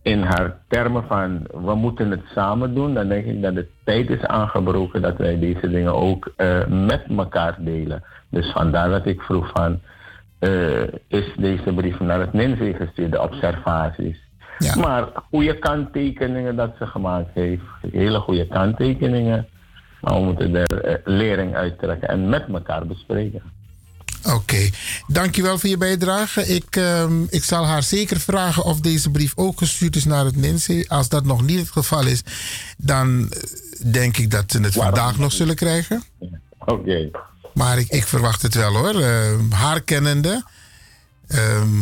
in 0.01 0.21
haar 0.21 0.57
termen 0.67 1.03
van 1.07 1.47
we 1.65 1.75
moeten 1.75 2.11
het 2.11 2.23
samen 2.33 2.73
doen, 2.73 2.93
dan 2.93 3.07
denk 3.07 3.25
ik 3.25 3.41
dat 3.41 3.55
de 3.55 3.67
tijd 3.83 4.09
is 4.09 4.21
aangebroken 4.21 5.01
dat 5.01 5.17
wij 5.17 5.39
deze 5.39 5.69
dingen 5.69 5.93
ook 5.93 6.33
eh, 6.35 6.65
met 6.67 7.03
elkaar 7.17 7.55
delen. 7.59 8.03
Dus 8.29 8.51
vandaar 8.51 8.89
dat 8.89 9.05
ik 9.05 9.21
vroeg 9.21 9.49
van, 9.53 9.81
eh, 10.39 10.83
is 11.07 11.33
deze 11.37 11.73
brief 11.73 11.99
naar 11.99 12.19
het 12.19 12.33
NINSE 12.33 12.73
gestuurd, 12.73 13.11
de 13.11 13.21
observaties. 13.21 14.23
Maar 14.79 15.07
goede 15.29 15.59
kanttekeningen 15.59 16.55
dat 16.55 16.75
ze 16.79 16.87
gemaakt 16.87 17.33
heeft, 17.33 17.63
hele 17.91 18.19
goede 18.19 18.47
kanttekeningen. 18.47 19.47
Maar 20.05 20.13
we 20.13 20.25
moeten 20.25 20.55
er 20.55 20.83
eh, 20.83 20.95
lering 21.03 21.55
uittrekken 21.55 22.07
en 22.07 22.29
met 22.29 22.47
elkaar 22.47 22.87
bespreken. 22.87 23.41
Oké, 24.23 24.69
dankjewel 25.07 25.57
voor 25.57 25.69
je 25.69 25.77
bijdrage. 25.77 26.47
Ik, 26.47 26.75
ehm, 26.75 27.23
ik 27.29 27.43
zal 27.43 27.65
haar 27.65 27.83
zeker 27.83 28.19
vragen 28.19 28.63
of 28.63 28.79
deze 28.79 29.11
brief 29.11 29.33
ook 29.35 29.57
gestuurd 29.57 29.95
is 29.95 30.05
naar 30.05 30.25
het 30.25 30.35
NINSE. 30.35 30.85
Als 30.87 31.09
dat 31.09 31.25
nog 31.25 31.41
niet 31.41 31.59
het 31.59 31.69
geval 31.69 32.07
is, 32.07 32.23
dan 32.77 33.29
eh, 33.31 33.91
denk 33.91 34.17
ik 34.17 34.31
dat 34.31 34.51
ze 34.51 34.61
het 34.61 34.73
vandaag 34.73 35.17
nog 35.17 35.31
zullen 35.31 35.55
krijgen. 35.55 36.03
Oké. 36.65 37.09
Maar 37.53 37.79
ik, 37.79 37.89
ik 37.89 38.07
verwacht 38.07 38.41
het 38.41 38.53
wel 38.55 38.75
hoor. 38.75 39.01
Ehm, 39.01 39.51
haar 39.51 39.81
kennende 39.81 40.43
ehm, 41.27 41.81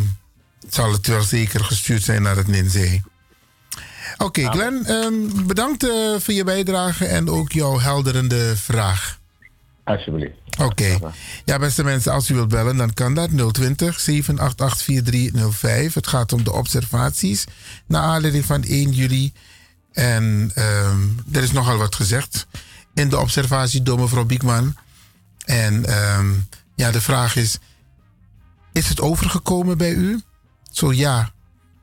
zal 0.69 0.91
het 0.91 1.07
wel 1.07 1.21
zeker 1.21 1.63
gestuurd 1.63 2.03
zijn 2.03 2.21
naar 2.21 2.35
het 2.35 2.47
NINSE. 2.47 3.01
Oké, 4.17 4.51
Glenn, 4.51 4.85
ehm, 4.85 5.45
bedankt 5.47 5.83
eh, 5.83 6.19
voor 6.19 6.33
je 6.33 6.43
bijdrage 6.43 7.05
en 7.05 7.29
ook 7.29 7.51
jouw 7.51 7.79
helderende 7.79 8.55
vraag. 8.55 9.19
Alsjeblieft. 9.83 10.33
Oké. 10.59 10.99
Ja, 11.45 11.59
beste 11.59 11.83
mensen, 11.83 12.11
als 12.11 12.29
u 12.29 12.33
wilt 12.33 12.47
bellen, 12.47 12.77
dan 12.77 12.93
kan 12.93 13.13
dat 13.13 13.29
020 13.53 13.99
788 13.99 14.83
4305. 14.83 15.93
Het 15.93 16.07
gaat 16.07 16.33
om 16.33 16.43
de 16.43 16.53
observaties 16.53 17.45
naar 17.87 18.01
aanleiding 18.01 18.45
van 18.45 18.63
1 18.63 18.91
juli. 18.91 19.33
En 19.91 20.51
ehm, 20.53 21.01
er 21.31 21.43
is 21.43 21.51
nogal 21.51 21.77
wat 21.77 21.95
gezegd 21.95 22.47
in 22.93 23.09
de 23.09 23.19
observatie 23.19 23.83
door 23.83 23.99
mevrouw 23.99 24.25
Biekman. 24.25 24.75
En 25.45 25.85
ehm, 25.85 26.31
ja, 26.75 26.91
de 26.91 27.01
vraag 27.01 27.35
is: 27.35 27.59
is 28.71 28.89
het 28.89 29.01
overgekomen 29.01 29.77
bij 29.77 29.93
u? 29.93 30.21
Zo 30.71 30.93
ja, 30.93 31.32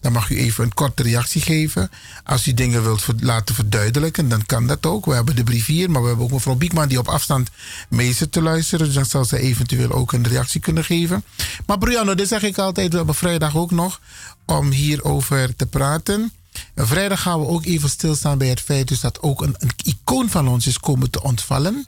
dan 0.01 0.13
mag 0.13 0.31
u 0.31 0.39
even 0.39 0.65
een 0.65 0.75
korte 0.75 1.03
reactie 1.03 1.41
geven. 1.41 1.91
Als 2.25 2.47
u 2.47 2.55
dingen 2.55 2.83
wilt 2.83 3.07
laten 3.21 3.55
verduidelijken, 3.55 4.29
dan 4.29 4.47
kan 4.47 4.67
dat 4.67 4.87
ook. 4.87 5.05
We 5.05 5.15
hebben 5.15 5.37
de 5.37 5.45
brief 5.45 5.67
hier, 5.67 5.91
maar 5.91 6.03
we 6.03 6.09
hebben 6.09 6.25
ook 6.25 6.33
mevrouw 6.33 6.55
Biekman 6.55 6.89
die 6.89 6.99
op 6.99 7.09
afstand 7.09 7.51
mee 7.89 8.13
zit 8.13 8.33
te 8.33 8.43
luisteren. 8.43 8.87
Dus 8.87 8.95
dan 8.95 9.05
zal 9.05 9.25
ze 9.25 9.39
eventueel 9.39 9.93
ook 9.93 10.13
een 10.13 10.27
reactie 10.27 10.61
kunnen 10.61 10.85
geven. 10.85 11.25
Maar 11.67 11.79
Brianna, 11.79 12.15
dit 12.15 12.29
zeg 12.29 12.43
ik 12.43 12.59
altijd, 12.59 12.91
we 12.91 12.97
hebben 12.97 13.15
vrijdag 13.15 13.57
ook 13.57 13.71
nog 13.71 14.01
om 14.47 14.71
hierover 14.71 15.57
te 15.57 15.67
praten. 15.67 16.33
En 16.75 16.87
vrijdag 16.87 17.23
gaan 17.23 17.41
we 17.41 17.47
ook 17.47 17.65
even 17.65 17.89
stilstaan 17.89 18.39
bij 18.39 18.49
het 18.49 18.61
feit 18.61 18.89
dus 18.89 19.01
dat 19.01 19.23
ook 19.23 19.43
een, 19.43 19.55
een 19.59 19.73
icoon 19.85 20.31
van 20.31 20.49
ons 20.49 20.67
is 20.67 20.79
komen 20.79 21.11
te 21.11 21.23
ontvallen. 21.23 21.87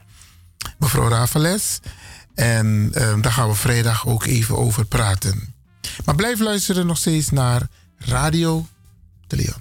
Mevrouw 0.78 1.08
Raveles. 1.08 1.80
En 2.34 2.90
ehm, 2.92 3.20
daar 3.20 3.32
gaan 3.32 3.48
we 3.48 3.54
vrijdag 3.54 4.06
ook 4.06 4.24
even 4.24 4.56
over 4.56 4.84
praten. 4.84 5.54
Maar 6.04 6.14
blijf 6.14 6.40
luisteren 6.40 6.86
nog 6.86 6.98
steeds 6.98 7.30
naar 7.30 7.68
Radio 8.06 8.66
de. 9.28 9.54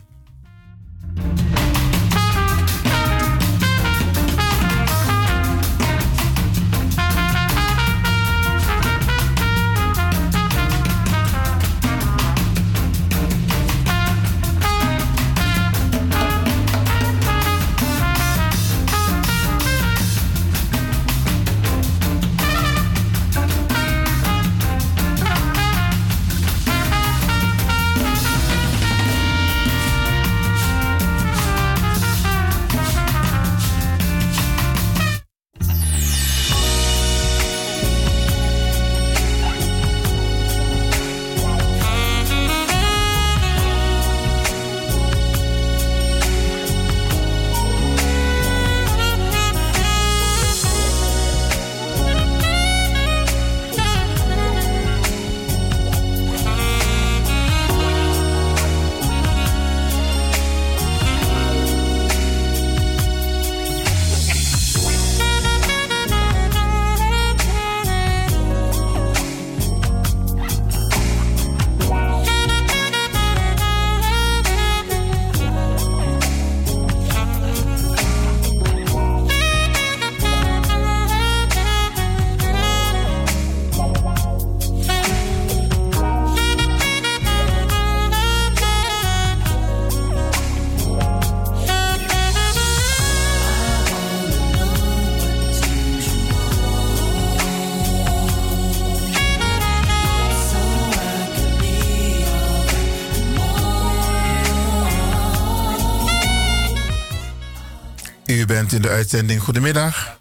Uitzending. 109.01 109.41
Goedemiddag. 109.41 110.19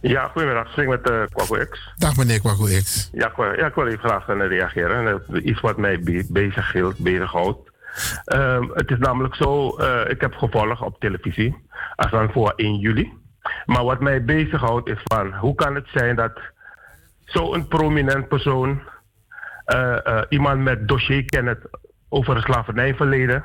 Ja, 0.00 0.28
goedemiddag. 0.28 0.64
Ik 0.64 0.70
spreek 0.72 0.88
met 0.88 1.10
uh, 1.10 1.22
Kwaku 1.32 1.64
X. 1.64 1.92
Dag 1.96 2.16
meneer 2.16 2.40
Kwaku 2.40 2.80
X. 2.82 3.08
Ja, 3.12 3.26
ik, 3.28 3.36
wil- 3.36 3.56
ja, 3.58 3.66
ik 3.66 3.74
wil 3.74 3.86
even 3.86 3.98
graag 4.08 4.28
uh, 4.28 4.46
reageren. 4.46 5.06
En, 5.06 5.22
uh, 5.30 5.44
iets 5.44 5.60
wat 5.60 5.76
mij 5.76 6.00
be 6.00 6.26
bezig 6.30 6.72
hield, 6.72 6.98
bezighoudt. 6.98 7.70
Ehm, 8.24 8.62
het 8.74 8.90
is 8.90 8.98
namelijk 8.98 9.34
zo, 9.34 9.76
eh, 9.76 10.10
ik 10.10 10.20
heb 10.20 10.34
gevolgd 10.34 10.80
op 10.80 11.00
televisie. 11.00 11.56
Als 11.96 12.10
dan 12.10 12.30
voor 12.32 12.52
1 12.56 12.78
juli. 12.78 13.12
Maar 13.66 13.84
wat 13.84 14.00
mij 14.00 14.24
bezighoudt 14.24 14.88
is 14.88 15.00
van, 15.04 15.34
hoe 15.34 15.54
kan 15.54 15.74
het 15.74 15.86
zijn 15.92 16.16
dat 16.16 16.40
zo'n 17.24 17.68
prominent 17.68 18.28
persoon, 18.28 18.80
eh, 19.64 20.06
eh, 20.06 20.22
iemand 20.28 20.60
met 20.62 20.88
dossierkennis 20.88 21.56
over 22.08 22.34
het 22.34 22.44
slavernijverleden, 22.44 23.44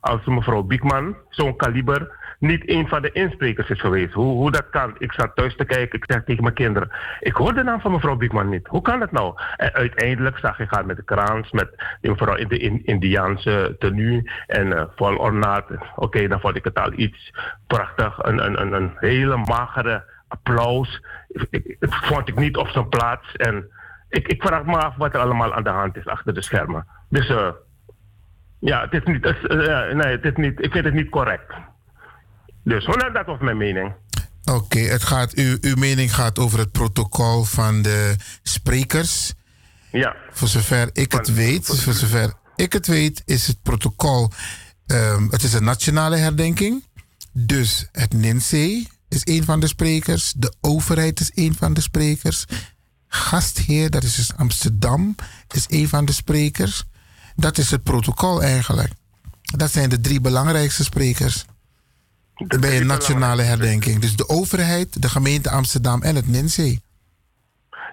als 0.00 0.24
mevrouw 0.24 0.62
Biekman, 0.62 1.16
zo'n 1.28 1.56
kaliber, 1.56 2.22
niet 2.44 2.68
een 2.68 2.88
van 2.88 3.02
de 3.02 3.12
insprekers 3.12 3.70
is 3.70 3.80
geweest. 3.80 4.12
Hoe, 4.12 4.32
hoe 4.32 4.50
dat 4.50 4.70
kan. 4.70 4.94
Ik 4.98 5.12
zat 5.12 5.34
thuis 5.34 5.56
te 5.56 5.64
kijken, 5.64 5.98
ik 5.98 6.04
zeg 6.12 6.24
tegen 6.24 6.42
mijn 6.42 6.54
kinderen, 6.54 6.90
ik 7.20 7.32
hoor 7.32 7.54
de 7.54 7.62
naam 7.62 7.80
van 7.80 7.92
mevrouw 7.92 8.16
Biekman 8.16 8.48
niet. 8.48 8.66
Hoe 8.66 8.82
kan 8.82 8.98
dat 8.98 9.12
nou? 9.12 9.34
En 9.56 9.72
uiteindelijk 9.72 10.38
zag 10.38 10.58
ik 10.60 10.70
haar 10.70 10.86
met 10.86 10.96
de 10.96 11.04
kraans, 11.04 11.50
met 11.50 11.82
mevrouw 12.00 12.34
in 12.34 12.48
de 12.48 12.58
in, 12.58 12.84
Indiaanse 12.84 13.76
tenue 13.78 14.30
en 14.46 14.72
eh, 14.72 14.84
vol 14.96 15.16
ornaat. 15.16 15.64
Oké, 15.96 16.28
dan 16.28 16.40
vond 16.40 16.56
ik 16.56 16.64
het 16.64 16.78
al 16.78 16.92
iets 16.92 17.32
prachtig. 17.66 18.18
Een, 18.22 18.44
een, 18.44 18.60
een, 18.60 18.72
een 18.72 18.92
hele 18.98 19.36
magere 19.36 20.04
applaus. 20.28 21.02
Ik, 21.50 21.76
het 21.78 21.94
vond 21.94 22.28
ik 22.28 22.36
niet 22.36 22.56
op 22.56 22.68
zijn 22.68 22.88
plaats. 22.88 23.36
En 23.36 23.70
ik, 24.08 24.28
ik 24.28 24.42
vraag 24.42 24.64
me 24.64 24.76
af 24.76 24.96
wat 24.96 25.14
er 25.14 25.20
allemaal 25.20 25.54
aan 25.54 25.64
de 25.64 25.70
hand 25.70 25.96
is 25.96 26.06
achter 26.06 26.34
de 26.34 26.42
schermen. 26.42 26.86
Dus 27.08 27.28
eh, 27.28 27.50
ja, 28.58 28.80
het 28.80 28.92
is 28.92 29.02
niet, 29.02 29.24
eh, 29.24 29.92
nee, 29.92 30.12
het 30.16 30.24
is 30.24 30.34
niet, 30.34 30.64
ik 30.64 30.72
vind 30.72 30.84
het 30.84 30.94
niet 30.94 31.10
correct. 31.10 31.52
Dus 32.64 32.86
nou, 32.86 33.12
dat 33.12 33.26
was 33.26 33.40
mijn 33.40 33.56
mening. 33.56 33.92
Oké, 34.44 34.78
het 34.78 35.04
gaat, 35.04 35.34
uw, 35.34 35.56
uw 35.60 35.76
mening 35.76 36.14
gaat 36.14 36.38
over 36.38 36.58
het 36.58 36.72
protocol 36.72 37.44
van 37.44 37.82
de 37.82 38.16
sprekers. 38.42 39.32
Ja. 39.92 40.16
Voor 40.30 40.48
zover 40.48 40.90
ik 40.92 41.12
het 41.12 41.34
weet, 41.34 41.66
voor 41.66 41.94
zover 41.94 42.32
ik 42.56 42.72
het 42.72 42.86
weet, 42.86 43.22
is 43.24 43.46
het 43.46 43.62
protocol. 43.62 44.30
ehm, 44.86 45.28
het 45.30 45.42
is 45.42 45.52
een 45.52 45.64
nationale 45.64 46.16
herdenking. 46.16 46.84
Dus 47.32 47.88
het 47.92 48.12
NINSE 48.12 48.86
is 49.08 49.20
een 49.24 49.44
van 49.44 49.60
de 49.60 49.66
sprekers. 49.66 50.32
De 50.36 50.54
overheid 50.60 51.20
is 51.20 51.30
een 51.34 51.54
van 51.54 51.74
de 51.74 51.80
sprekers. 51.80 52.44
Gastheer, 53.08 53.90
dat 53.90 54.02
is 54.02 54.14
dus 54.14 54.36
Amsterdam, 54.36 55.14
is 55.50 55.64
een 55.68 55.88
van 55.88 56.04
de 56.04 56.12
sprekers. 56.12 56.84
Dat 57.36 57.58
is 57.58 57.70
het 57.70 57.82
protocol 57.82 58.42
eigenlijk. 58.42 58.92
Dat 59.42 59.72
zijn 59.72 59.88
de 59.88 60.00
drie 60.00 60.20
belangrijkste 60.20 60.84
sprekers 60.84 61.44
bij 62.60 62.80
een 62.80 62.86
nationale 62.86 63.42
herdenking. 63.42 63.98
Dus 64.00 64.16
de 64.16 64.28
overheid, 64.28 65.02
de 65.02 65.08
gemeente 65.08 65.50
Amsterdam 65.50 66.02
en 66.02 66.14
het 66.14 66.28
NINSE. 66.28 66.80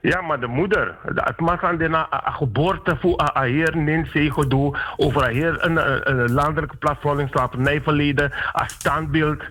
Ja, 0.02 0.22
maar 0.22 0.40
de 0.40 0.48
moeder, 0.48 0.98
de- 1.06 1.22
het 1.24 1.34
was 1.40 1.60
aan 1.60 1.78
de 1.78 2.06
geboorte 2.10 2.98
voor 3.02 3.32
a 3.38 3.42
heer 3.44 3.78
Ninzee 3.78 4.32
gedoe, 4.32 4.78
over 4.98 5.28
een 5.28 5.34
heer 5.36 5.64
een, 5.66 5.76
een, 5.92 6.20
een 6.20 6.32
landelijke 6.32 6.76
platforming 6.78 7.30
slavernijverleden, 7.30 8.32
als 8.52 8.74
standbeeld. 8.74 9.42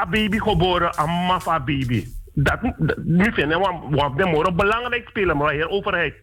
A 0.00 0.06
baby 0.10 0.38
geboren, 0.38 0.98
een 0.98 1.10
mafa 1.26 1.60
baby. 1.60 2.06
Dat, 2.34 2.58
dat- 2.78 2.96
nu 3.04 3.32
vinden 3.32 3.60
we, 3.60 4.12
de 4.16 4.26
moren 4.26 4.56
belangrijk 4.56 5.08
spelen, 5.08 5.36
maar 5.36 5.52
hier 5.52 5.68
overheid. 5.68 6.14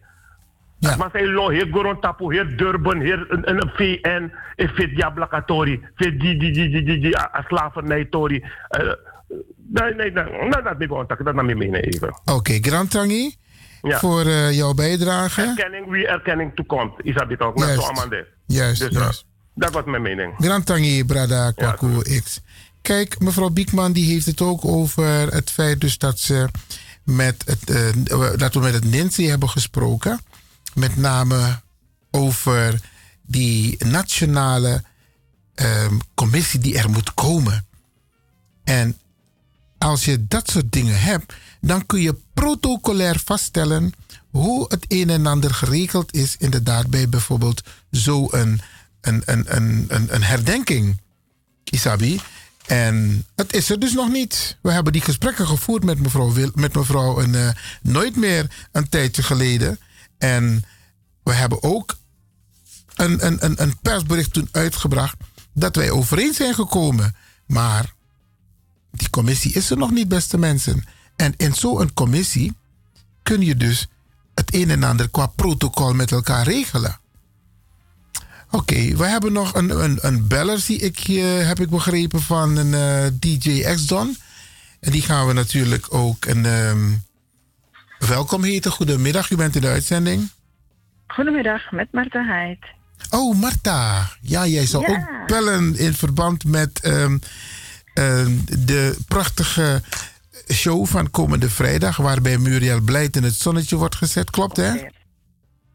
Maar 0.80 1.08
zij 1.12 1.26
lo, 1.26 1.50
hier 1.50 1.68
Goron 1.72 2.00
Tapu, 2.00 2.32
hier 2.32 2.56
Durban, 2.56 3.00
hier 3.00 3.26
een, 3.28 3.50
een 3.50 3.70
VN, 3.74 4.32
en 4.56 4.68
fit 4.68 4.90
Jablakatori, 4.96 5.80
fit 5.94 6.20
die, 6.20 6.38
die, 6.38 6.52
die, 6.52 6.68
die, 6.70 6.82
die, 6.84 6.98
die, 7.00 7.16
slavernijtori. 7.48 8.44
Eh, 8.68 8.92
Nee, 9.70 9.94
nee, 9.94 10.10
nee, 10.10 10.62
dat 10.62 10.78
niet 10.78 10.88
gewoon, 10.88 11.04
dat 11.06 11.34
naar 11.34 11.34
me 11.34 11.54
meenemen 11.54 11.82
even. 11.82 12.20
Oké, 12.24 12.58
Grand 12.60 12.90
Tangi, 12.90 13.34
Ja. 13.82 13.98
voor 13.98 14.20
eh, 14.20 14.52
jouw 14.56 14.74
bijdrage. 14.74 15.42
Erkenning 15.42 15.90
wie 15.90 16.06
erkenning 16.06 16.52
toekomt, 16.54 16.92
is 17.02 17.14
dat 17.14 17.28
dit 17.28 17.40
ook, 17.40 17.54
net 17.58 17.66
Juist. 17.66 17.82
zo 17.82 17.88
Amande. 17.88 18.26
Juist, 18.46 18.80
Dus, 18.80 18.92
juist. 18.92 19.20
eh, 19.20 19.26
dat 19.54 19.72
was 19.72 19.84
mijn 19.84 20.02
mening. 20.02 20.34
Grand 20.38 20.66
Tangi, 20.66 21.04
Brada 21.04 21.50
Kwaku 21.50 22.02
X. 22.22 22.40
Kijk, 22.82 23.20
mevrouw 23.20 23.48
Biekman 23.50 23.92
die 23.92 24.12
heeft 24.12 24.26
het 24.26 24.40
ook 24.40 24.64
over 24.64 25.04
het 25.32 25.50
feit 25.50 25.80
dus 25.80 25.98
dat 25.98 26.18
ze 26.18 26.48
met 27.04 27.44
het, 27.46 27.70
eh, 27.70 28.26
dat 28.36 28.54
we 28.54 28.60
met 28.60 28.74
het 28.74 28.84
NINSI 28.84 29.28
hebben 29.28 29.48
gesproken. 29.48 30.20
Met 30.78 30.96
name 30.96 31.60
over 32.10 32.80
die 33.22 33.84
nationale 33.84 34.82
ehm, 35.54 35.98
commissie 36.14 36.60
die 36.60 36.78
er 36.78 36.90
moet 36.90 37.14
komen. 37.14 37.66
En 38.64 38.98
als 39.78 40.04
je 40.04 40.26
dat 40.26 40.50
soort 40.50 40.72
dingen 40.72 41.00
hebt, 41.00 41.34
dan 41.60 41.86
kun 41.86 42.00
je 42.00 42.16
protocolair 42.34 43.20
vaststellen 43.24 43.92
hoe 44.30 44.64
het 44.68 44.84
een 44.88 45.10
en 45.10 45.26
ander 45.26 45.54
geregeld 45.54 46.14
is, 46.14 46.36
inderdaad, 46.38 46.86
bij 46.86 47.08
bijvoorbeeld 47.08 47.62
zo'n 47.90 48.28
een, 48.30 48.60
een, 49.00 49.22
een, 49.24 49.44
een, 49.88 50.14
een, 50.14 50.22
herdenking. 50.22 51.00
Isabi. 51.64 52.20
En 52.66 53.26
het 53.34 53.52
is 53.54 53.70
er 53.70 53.80
dus 53.80 53.92
nog 53.92 54.08
niet. 54.08 54.56
We 54.60 54.72
hebben 54.72 54.92
die 54.92 55.02
gesprekken 55.02 55.46
gevoerd 55.46 55.84
met 55.84 56.00
mevrouw, 56.00 56.32
met 56.54 56.74
mevrouw 56.74 57.20
een, 57.20 57.34
eh, 57.34 57.48
nooit 57.82 58.16
meer 58.16 58.68
een 58.72 58.88
tijdje 58.88 59.22
geleden. 59.22 59.78
En 60.18 60.64
we 61.22 61.32
hebben 61.32 61.62
ook 61.62 61.96
een, 62.94 63.26
een, 63.26 63.62
een, 63.62 63.78
persbericht 63.78 64.32
toen 64.32 64.48
uitgebracht 64.52 65.16
dat 65.52 65.76
wij 65.76 65.90
overeen 65.90 66.34
zijn 66.34 66.54
gekomen. 66.54 67.14
Maar 67.46 67.94
die 68.90 69.10
commissie 69.10 69.52
is 69.52 69.70
er 69.70 69.76
nog 69.76 69.90
niet, 69.90 70.08
beste 70.08 70.38
mensen. 70.38 70.84
En 71.16 71.34
in 71.36 71.54
zo'n 71.54 71.92
commissie 71.94 72.56
kun 73.22 73.40
je 73.40 73.56
dus 73.56 73.88
het 74.34 74.54
een 74.54 74.70
en 74.70 74.84
ander 74.84 75.08
qua 75.08 75.26
protocol 75.26 75.94
met 75.94 76.12
elkaar 76.12 76.44
regelen. 76.44 77.00
Oké, 78.50 78.96
we 78.96 79.06
hebben 79.06 79.32
nog 79.32 79.54
een, 79.54 79.82
een, 79.82 79.98
een 80.00 80.26
beller, 80.26 80.58
zie 80.58 80.78
ik, 80.78 80.98
hier, 80.98 81.46
heb 81.46 81.60
ik 81.60 81.70
begrepen, 81.70 82.22
van 82.22 82.56
een 82.56 82.74
eh, 82.74 83.12
DJ 83.20 83.74
X-Don. 83.74 84.16
En 84.80 84.92
die 84.92 85.02
gaan 85.02 85.26
we 85.26 85.32
natuurlijk 85.32 85.94
ook 85.94 86.24
een 86.24 86.46
ehm, 86.46 86.92
welkom 87.98 88.42
heten. 88.42 88.70
Goedemiddag, 88.70 89.30
u 89.30 89.36
bent 89.36 89.54
in 89.54 89.60
de 89.60 89.68
uitzending. 89.68 90.30
Goedemiddag, 91.06 91.70
met 91.70 91.92
Marta 91.92 92.24
Heid. 92.24 92.58
Oh, 93.10 93.36
Marta. 93.40 94.08
Ja, 94.20 94.46
jij 94.46 94.66
zou 94.66 94.90
Ja. 94.90 94.92
ook 94.92 95.26
bellen 95.26 95.76
in 95.76 95.94
verband 95.94 96.44
met 96.44 96.80
ehm, 96.80 97.18
ehm, 97.94 98.32
de 98.58 98.96
prachtige 99.08 99.82
show 100.52 100.86
van 100.86 101.10
komende 101.10 101.50
vrijdag, 101.50 101.96
waarbij 101.96 102.38
Muriel 102.38 102.80
Blijt 102.80 103.16
in 103.16 103.22
het 103.22 103.34
zonnetje 103.34 103.76
wordt 103.76 103.94
gezet. 103.94 104.30
Klopt, 104.30 104.56
hè? 104.56 104.72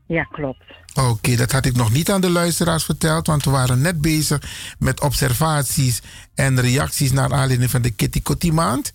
Ja, 0.08 0.24
klopt. 0.24 0.64
Oké, 0.94 1.36
dat 1.36 1.52
had 1.52 1.66
ik 1.66 1.76
nog 1.76 1.92
niet 1.92 2.12
aan 2.12 2.22
de 2.22 2.30
luisteraars 2.30 2.84
verteld, 2.84 3.28
want 3.28 3.44
we 3.44 3.50
waren 3.52 3.82
net 3.82 4.02
bezig 4.02 4.42
met 4.80 5.02
observaties 5.02 6.02
en 6.36 6.62
reacties 6.62 7.12
naar 7.12 7.34
aanleiding 7.34 7.70
van 7.70 7.82
de 7.82 7.90
Kitty 7.92 8.22
Kotti 8.22 8.52
maand. 8.52 8.94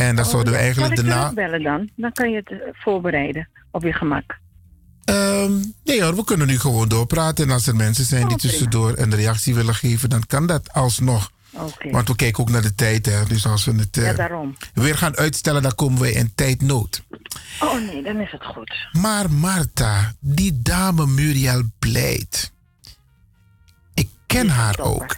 En 0.00 0.16
dat 0.16 0.28
zouden 0.28 0.52
we 0.52 0.58
Oh, 0.58 0.64
eigenlijk 0.64 0.90
ik 0.98 1.04
daarna. 1.06 1.20
terugbellen 1.20 1.62
dan? 1.62 1.90
Dan 1.96 2.12
kan 2.12 2.30
je 2.30 2.36
het 2.36 2.50
eh, 2.50 2.58
voorbereiden 2.72 3.48
op 3.70 3.82
je 3.82 3.92
gemak. 3.92 4.38
Ehm, 5.04 5.52
nee 5.84 6.02
hoor, 6.02 6.16
we 6.16 6.24
kunnen 6.24 6.46
nu 6.46 6.58
gewoon 6.58 6.88
doorpraten. 6.88 7.44
En 7.44 7.50
als 7.50 7.66
er 7.66 7.76
mensen 7.76 8.04
zijn 8.04 8.22
die 8.26 8.36
Oh, 8.36 8.40
tussendoor 8.42 8.92
een 8.98 9.14
reactie 9.14 9.54
willen 9.54 9.74
geven, 9.74 10.10
dan 10.10 10.26
kan 10.26 10.46
dat 10.46 10.72
alsnog. 10.72 11.30
Oké. 11.52 11.90
Want 11.90 12.08
we 12.08 12.16
kijken 12.16 12.42
ook 12.42 12.50
naar 12.50 12.62
de 12.62 12.74
tijd, 12.74 13.06
hè. 13.06 13.24
Dus 13.24 13.46
als 13.46 13.64
we 13.64 13.72
het 13.74 13.96
eh, 13.96 14.16
Ja, 14.16 14.40
weer 14.74 14.96
gaan 14.96 15.16
uitstellen, 15.16 15.62
dan 15.62 15.74
komen 15.74 16.00
we 16.00 16.12
in 16.12 16.32
tijdnood. 16.34 17.02
Oh 17.60 17.74
nee, 17.86 18.02
dan 18.02 18.20
is 18.20 18.30
het 18.30 18.44
goed. 18.44 18.74
Maar 18.92 19.30
Marta, 19.32 20.12
die 20.20 20.60
dame 20.62 21.06
Muriel 21.06 21.62
Blijt. 21.78 22.52
Ik 23.94 24.08
ken 24.26 24.48
haar 24.48 24.78
ook. 24.78 25.16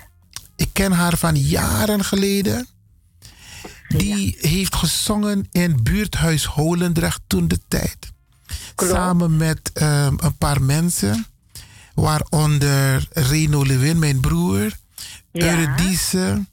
Ik 0.57 0.69
ken 0.73 0.93
haar 0.93 1.17
van 1.17 1.37
jaren 1.37 2.05
geleden. 2.05 2.67
Die 3.99 4.37
heeft 4.41 4.75
gezongen 4.75 5.47
in 5.53 5.83
buurthuis 5.83 6.45
Holendrecht 6.45 7.21
toen 7.27 7.49
de 7.49 7.59
tijd. 7.69 8.13
Samen 8.77 9.37
met 9.37 9.71
ehm, 9.73 10.15
een 10.17 10.37
paar 10.39 10.63
mensen. 10.63 11.27
Waaronder 11.95 13.07
Reno 13.11 13.63
Lewin, 13.63 13.99
mijn 13.99 14.21
broer. 14.21 14.73
Eurydice 15.33 16.45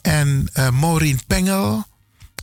en 0.00 0.48
eh, 0.52 0.70
Maureen 0.80 1.18
Pengel. 1.26 1.84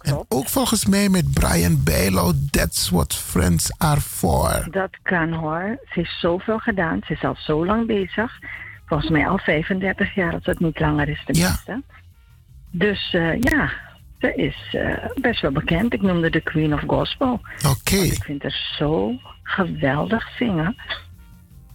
En 0.01 0.25
ook 0.27 0.47
volgens 0.47 0.85
mij 0.85 1.09
met 1.09 1.31
Brian 1.33 1.83
Bijlo. 1.83 2.33
That's 2.49 2.89
what 2.89 3.15
friends 3.15 3.71
are 3.77 4.01
for. 4.01 4.67
Dat 4.71 4.97
kan 5.03 5.33
hoor. 5.33 5.77
Ze 5.83 5.99
heeft 5.99 6.19
zoveel 6.19 6.57
gedaan. 6.57 6.99
Ze 7.05 7.13
is 7.13 7.23
al 7.23 7.35
zo 7.37 7.65
lang 7.65 7.87
bezig. 7.87 8.31
Volgens 8.85 9.09
mij 9.09 9.27
al 9.27 9.37
35 9.37 10.15
jaar, 10.15 10.33
als 10.33 10.45
het 10.45 10.59
niet 10.59 10.79
langer 10.79 11.09
is 11.09 11.23
tenminste. 11.25 11.83
Dus 12.71 13.13
eh, 13.13 13.39
ja, 13.39 13.71
ze 14.21 14.33
is 14.35 14.75
eh, 14.75 15.05
best 15.21 15.41
wel 15.41 15.51
bekend. 15.51 15.93
Ik 15.93 16.01
noemde 16.01 16.29
de 16.29 16.41
Queen 16.41 16.73
of 16.73 16.81
Gospel. 16.87 17.41
Oké. 17.69 17.95
Ik 17.95 18.23
vind 18.23 18.41
haar 18.41 18.73
zo 18.77 19.13
geweldig 19.43 20.29
zingen. 20.37 20.75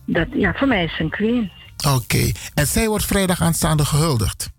Dat, 0.04 0.26
ja, 0.32 0.54
voor 0.54 0.68
mij 0.68 0.84
is 0.84 0.96
ze 0.96 1.02
een 1.02 1.10
queen. 1.10 1.50
Oké. 1.94 2.32
En 2.54 2.66
zij 2.66 2.88
wordt 2.88 3.04
vrijdag 3.04 3.40
aanstaande 3.40 3.84
gehuldigd. 3.84 4.50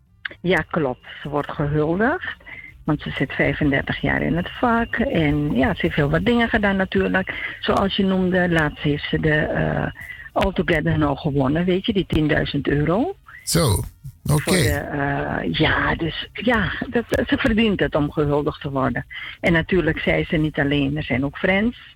Ja, 0.42 0.62
klopt. 0.62 1.06
Ze 1.22 1.30
wordt 1.30 1.52
gehuldigd. 1.52 2.36
Want 2.84 3.02
ze 3.02 3.10
zit 3.10 3.32
35 3.32 4.02
jaar 4.02 4.22
in 4.22 4.36
het 4.36 4.50
vak. 4.60 4.96
En 4.96 5.54
ja, 5.54 5.74
ze 5.74 5.82
heeft 5.82 5.96
heel 5.96 6.10
wat 6.10 6.26
dingen 6.26 6.50
gedaan 6.50 6.76
natuurlijk. 6.76 7.58
Zoals 7.60 7.96
je 7.96 8.04
noemde, 8.04 8.50
laatst 8.50 8.84
heeft 8.84 9.10
ze 9.10 9.20
de 9.20 9.36
eh 9.36 9.86
All 10.38 10.54
Together 10.54 10.98
nou 10.98 11.18
gewonnen. 11.18 11.66
Weet 11.66 11.86
je, 11.86 11.94
die 11.94 12.06
10.000 12.56 12.62
euro. 12.62 13.16
Zo, 13.44 13.84
oké. 14.34 14.56
Eh, 14.56 15.54
ja, 15.54 15.96
dus 15.96 16.30
ja, 16.34 16.72
dat, 16.90 17.04
ze 17.10 17.38
verdient 17.38 17.80
het 17.80 17.96
om 17.96 18.12
gehuldigd 18.12 18.62
te 18.62 18.70
worden. 18.70 19.06
En 19.40 19.54
natuurlijk 19.54 20.00
zei 20.00 20.26
ze 20.26 20.36
niet 20.38 20.60
alleen, 20.60 20.98
er 20.98 21.04
zijn 21.04 21.26
ook 21.26 21.38
friends. 21.38 21.96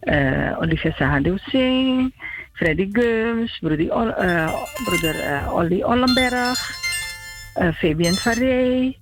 eh 0.00 0.58
Olivia 0.60 0.92
Sahadu 0.92 1.38
Singh, 1.38 2.14
Freddy 2.52 2.88
Gums, 2.92 3.58
broeder, 3.58 5.20
eh, 5.20 5.52
Olly 5.54 5.82
Ollenberg, 5.82 6.70
Fabian 7.74 8.14
Faré 8.14 8.94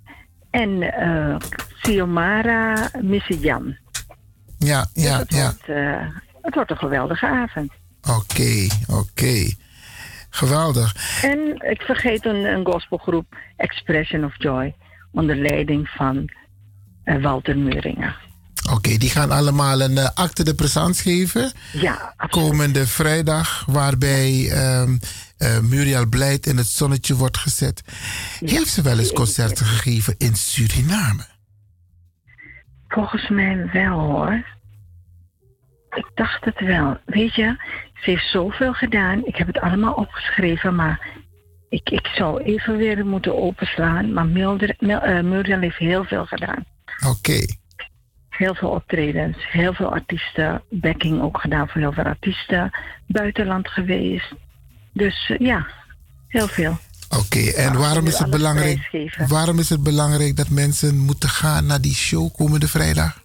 en 0.50 0.82
eh 0.82 1.36
Siomara 1.82 2.90
Misijan. 3.00 3.76
Ja, 4.58 4.86
ja, 4.92 5.18
het, 5.18 5.34
ja. 5.34 5.42
wordt, 5.42 5.66
het 6.42 6.54
wordt 6.54 6.70
een 6.70 6.76
geweldige 6.76 7.26
avond. 7.26 7.72
Oké, 8.02 8.66
oké. 8.86 9.62
Geweldig. 10.34 10.94
En 11.22 11.60
ik 11.70 11.82
vergeet 11.82 12.24
een, 12.24 12.44
een 12.44 12.66
gospelgroep, 12.66 13.36
Expression 13.56 14.24
of 14.24 14.34
Joy, 14.38 14.74
onder 15.12 15.36
leiding 15.36 15.88
van 15.88 16.28
eh, 17.04 17.22
Walter 17.22 17.58
Meuringen. 17.58 18.14
Oké, 18.72 18.96
die 18.96 19.10
gaan 19.10 19.30
allemaal 19.30 19.80
een 19.80 19.98
eh, 19.98 20.08
acte 20.14 20.44
de 20.44 20.54
présence 20.54 21.02
geven. 21.02 21.52
Ja, 21.72 22.14
Komende 22.28 22.86
vrijdag, 22.86 23.64
waarbij 23.66 24.50
ehm, 24.50 24.96
eh, 25.36 25.60
Muriel 25.60 26.06
Blijt 26.06 26.46
in 26.46 26.56
het 26.56 26.66
zonnetje 26.66 27.14
wordt 27.14 27.38
gezet. 27.38 27.82
Heeft 28.38 28.68
ze 28.68 28.82
wel 28.82 28.98
eens 28.98 29.12
concerten 29.12 29.66
gegeven 29.66 30.14
in 30.18 30.34
Suriname? 30.34 31.24
Volgens 32.88 33.28
mij 33.28 33.70
wel 33.72 33.98
hoor. 33.98 34.44
Ik 35.90 36.10
dacht 36.14 36.44
het 36.44 36.60
wel. 36.60 36.98
Weet 37.06 37.34
je, 37.34 37.56
ze 38.04 38.10
heeft 38.10 38.30
zoveel 38.30 38.72
gedaan. 38.72 39.24
Ik 39.24 39.36
heb 39.36 39.46
het 39.46 39.60
allemaal 39.60 39.92
opgeschreven, 39.92 40.74
maar 40.74 41.08
ik, 41.68 41.90
ik 41.90 42.06
zou 42.06 42.42
even 42.42 42.76
weer 42.76 43.06
moeten 43.06 43.36
openslaan. 43.36 44.12
Maar 44.12 44.26
Mildred, 44.26 44.80
Mil, 44.80 45.00
eh, 45.00 45.22
Muriel 45.22 45.60
heeft 45.60 45.76
heel 45.76 46.04
veel 46.04 46.26
gedaan. 46.26 46.64
Oké. 47.06 47.46
Heel 48.28 48.54
veel 48.54 48.68
optredens, 48.68 49.36
heel 49.50 49.72
veel 49.74 49.92
artiesten. 49.92 50.62
Backing 50.70 51.22
ook 51.22 51.40
gedaan 51.40 51.68
voor 51.68 51.80
heel 51.80 51.92
veel 51.92 52.04
artiesten. 52.04 52.70
Buitenland 53.06 53.68
geweest. 53.68 54.34
Dus 54.92 55.30
eh, 55.30 55.38
ja, 55.38 55.66
heel 56.28 56.48
veel. 56.48 56.78
Oké, 57.08 57.50
en 57.50 57.78
waarom 57.78 58.06
is, 58.06 58.18
het 58.18 58.30
belangrijk, 58.30 59.10
waarom 59.28 59.58
is 59.58 59.68
het 59.68 59.82
belangrijk 59.82 60.36
dat 60.36 60.48
mensen 60.48 60.96
moeten 60.96 61.28
gaan 61.28 61.66
naar 61.66 61.80
die 61.80 61.94
show 61.94 62.34
komende 62.36 62.68
vrijdag? 62.68 63.22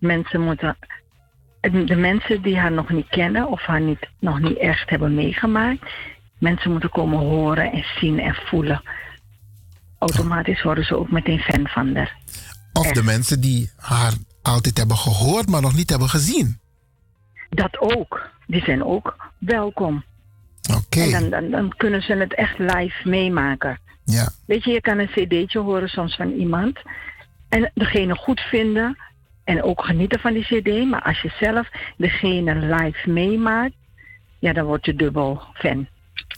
mensen 0.00 0.40
moeten. 0.40 0.76
De 1.60 1.96
mensen 1.96 2.42
die 2.42 2.58
haar 2.58 2.72
nog 2.72 2.88
niet 2.88 3.08
kennen 3.08 3.48
of 3.48 3.62
haar 3.62 3.80
niet, 3.80 4.08
nog 4.18 4.40
niet 4.40 4.58
echt 4.58 4.90
hebben 4.90 5.14
meegemaakt, 5.14 5.90
mensen 6.38 6.70
moeten 6.70 6.90
komen 6.90 7.18
horen 7.18 7.72
en 7.72 7.84
zien 7.98 8.20
en 8.20 8.34
voelen 8.34 8.82
automatisch 10.00 10.62
worden 10.62 10.84
ze 10.84 10.96
ook 10.96 11.10
meteen 11.10 11.38
fan 11.38 11.68
van 11.68 11.96
haar. 11.96 12.16
Of 12.72 12.90
de 12.90 13.02
mensen 13.02 13.40
die 13.40 13.70
haar 13.76 14.12
altijd 14.42 14.78
hebben 14.78 14.96
gehoord, 14.96 15.48
maar 15.48 15.60
nog 15.60 15.74
niet 15.74 15.90
hebben 15.90 16.08
gezien. 16.08 16.58
Dat 17.48 17.80
ook. 17.80 18.30
Die 18.46 18.62
zijn 18.62 18.84
ook 18.84 19.16
welkom. 19.38 20.04
Oké. 20.76 21.00
En 21.00 21.10
dan, 21.10 21.30
dan, 21.30 21.50
dan 21.50 21.72
kunnen 21.76 22.02
ze 22.02 22.14
het 22.14 22.34
echt 22.34 22.58
live 22.58 23.08
meemaken. 23.08 23.78
Ja. 24.04 24.28
Weet 24.46 24.64
je, 24.64 24.70
je 24.70 24.80
kan 24.80 24.98
een 24.98 25.10
cd'tje 25.10 25.58
horen 25.58 25.88
soms 25.88 26.16
van 26.16 26.32
iemand. 26.32 26.78
En 27.48 27.70
degene 27.74 28.16
goed 28.16 28.40
vinden. 28.40 28.98
En 29.50 29.62
ook 29.62 29.84
genieten 29.84 30.20
van 30.20 30.32
die 30.32 30.42
cd. 30.44 30.88
Maar 30.88 31.02
als 31.02 31.20
je 31.20 31.32
zelf 31.40 31.68
degene 31.96 32.54
live 32.54 33.10
meemaakt. 33.10 33.74
Ja, 34.38 34.52
dan 34.52 34.64
word 34.64 34.84
je 34.84 34.94
dubbel 34.94 35.42
fan. 35.54 35.88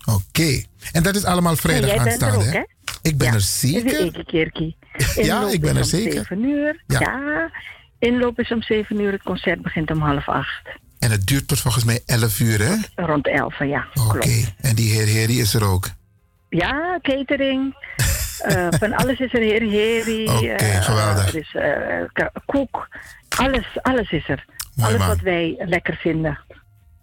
Oké. 0.05 0.63
En 0.93 1.03
dat 1.03 1.15
is 1.17 1.25
allemaal 1.25 1.57
vrijdag 1.57 1.91
En 1.91 1.95
jij 1.97 2.05
bent 2.05 2.23
er 2.23 2.29
aanstaande, 2.29 2.49
ook, 2.49 2.53
hè? 2.53 2.63
Ik 3.03 3.19
ben 3.19 3.27
Ja, 3.27 3.33
er 3.33 3.39
is 3.39 3.61
zeker. 3.61 4.25
keertje. 4.25 4.75
Ja, 5.15 5.49
ik 5.51 5.61
ben 5.61 5.77
is 5.77 5.93
er 5.93 5.99
om 5.99 6.05
zeker. 6.05 6.13
7 6.29 6.45
uur. 6.45 6.83
Ja. 6.87 7.01
Ja. 7.01 7.51
Inloop 7.99 8.39
is 8.39 8.51
om 8.53 8.63
7 8.63 9.01
uur. 9.01 9.13
Het 9.13 9.23
concert 9.23 9.63
begint 9.63 9.91
om 9.91 10.01
half 10.01 10.29
acht. 10.29 10.69
En 10.99 11.11
het 11.11 11.27
duurt 11.27 11.49
tot 11.49 11.61
volgens 11.61 11.85
mij 11.85 12.01
11 12.07 12.41
uur, 12.41 12.59
hè? 12.63 12.75
Rond 13.05 13.29
11, 13.29 13.59
ja. 13.65 13.87
Oké. 13.95 14.31
En 14.61 14.75
die 14.75 14.93
heer 14.93 15.07
Heri 15.07 15.41
is 15.41 15.55
er 15.55 15.65
ook. 15.65 15.89
Ja, 16.49 16.99
catering. 17.03 17.75
Eh, 18.43 18.67
van 18.71 18.93
alles 19.03 19.19
is 19.19 19.33
er, 19.33 19.41
heer 19.41 19.61
Heri. 19.61 20.29
Oké, 20.29 20.47
eh, 20.47 20.83
geweldig. 20.83 21.29
Er 21.29 21.41
is 21.41 21.55
eh, 21.55 22.27
koek. 22.47 22.89
Alles, 23.37 23.67
alles 23.83 24.11
is 24.11 24.29
er. 24.29 24.45
Mooi, 24.75 24.89
alles 24.89 24.99
man. 24.99 25.09
wat 25.09 25.21
wij 25.21 25.55
lekker 25.59 25.97
vinden. 25.97 26.39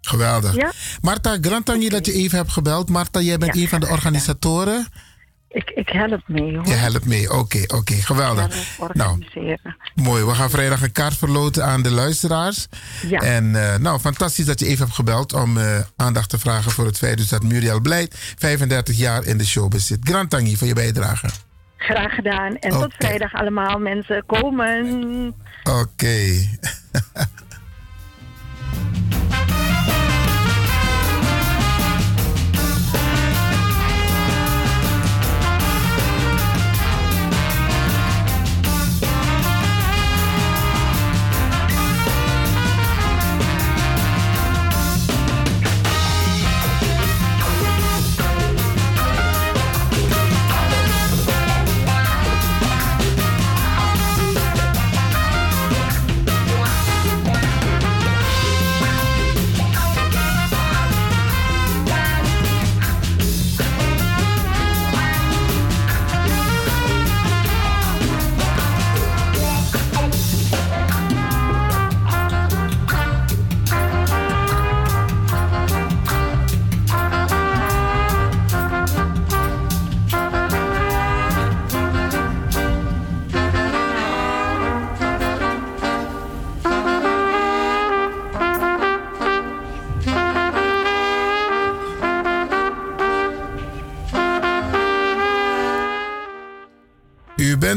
Geweldig. 0.01 0.55
Ja. 0.55 0.71
Marta, 1.01 1.37
Grantangi 1.41 1.89
dat 1.89 2.05
je 2.05 2.13
even 2.13 2.37
hebt 2.37 2.51
gebeld. 2.51 2.89
Marta, 2.89 3.19
jij 3.19 3.37
bent 3.37 3.55
een 3.55 3.67
van 3.67 3.79
de 3.79 3.87
organisatoren. 3.87 4.87
Ik, 5.49 5.69
ik 5.69 5.89
help 5.89 6.21
mee 6.27 6.55
hoor. 6.55 6.67
Je 6.67 6.73
helpt 6.73 7.05
mee. 7.05 7.33
Oké, 7.33 7.63
oké. 7.67 7.93
Geweldig. 7.93 8.55
Nou, 8.93 9.09
Organiseren. 9.09 9.75
mooi. 9.95 10.23
We 10.23 10.35
gaan 10.35 10.49
vrijdag 10.49 10.81
een 10.81 10.91
kaart 10.91 11.17
verloten 11.17 11.65
aan 11.65 11.81
de 11.81 11.91
luisteraars. 11.91 12.67
Ja. 13.07 13.19
En 13.19 13.55
eh, 13.55 13.79
nou, 13.79 13.99
fantastisch 13.99 14.45
dat 14.45 14.59
je 14.59 14.65
even 14.65 14.83
hebt 14.83 14.95
gebeld 14.95 15.33
om 15.33 15.57
eh, 15.57 15.79
aandacht 15.95 16.29
te 16.29 16.39
vragen 16.39 16.71
voor 16.71 16.85
het 16.85 16.97
feit 16.97 17.17
dus 17.17 17.29
dat 17.29 17.43
Muriel 17.43 17.81
Blijt 17.81 18.15
35 18.37 18.97
jaar 18.97 19.25
in 19.25 19.37
de 19.37 19.45
showbiz 19.45 19.85
zit. 19.85 19.99
Grantangi 20.03 20.57
voor 20.57 20.67
je 20.67 20.73
bijdrage. 20.73 21.27
Graag 21.77 22.13
gedaan. 22.13 22.57
En 22.57 22.71
tot 22.71 22.93
vrijdag 22.97 23.33
allemaal 23.33 23.79
mensen. 23.79 24.23
Komen. 24.25 25.33
Oké. 25.63 26.25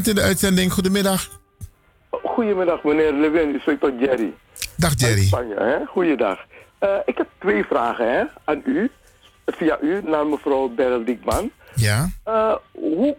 bent 0.03 0.17
in 0.17 0.23
de 0.23 0.29
uitzending. 0.29 0.73
Goedemiddag. 0.73 1.29
Goedemiddag 2.11 2.83
meneer 2.83 3.13
Lewin, 3.13 3.55
u 3.55 3.59
spreekt 3.59 3.81
tot 3.81 3.93
Jerry. 3.99 4.35
Dag 4.77 4.93
Jerry. 4.97 5.23
Spanje, 5.23 5.55
hè? 5.55 5.87
Goeiedag. 5.87 6.39
Eh, 6.79 6.97
ik 7.05 7.17
heb 7.17 7.29
twee 7.39 7.65
vragen 7.65 8.13
hè, 8.13 8.25
aan 8.45 8.63
u, 8.65 8.91
via 9.47 9.79
u, 9.81 10.01
naar 10.05 10.27
mevrouw 10.27 10.69
Beryl 10.69 11.05
Diekman. 11.05 11.51
Ja. 11.75 12.09
Eh, 12.25 12.55
hoe, 12.73 13.17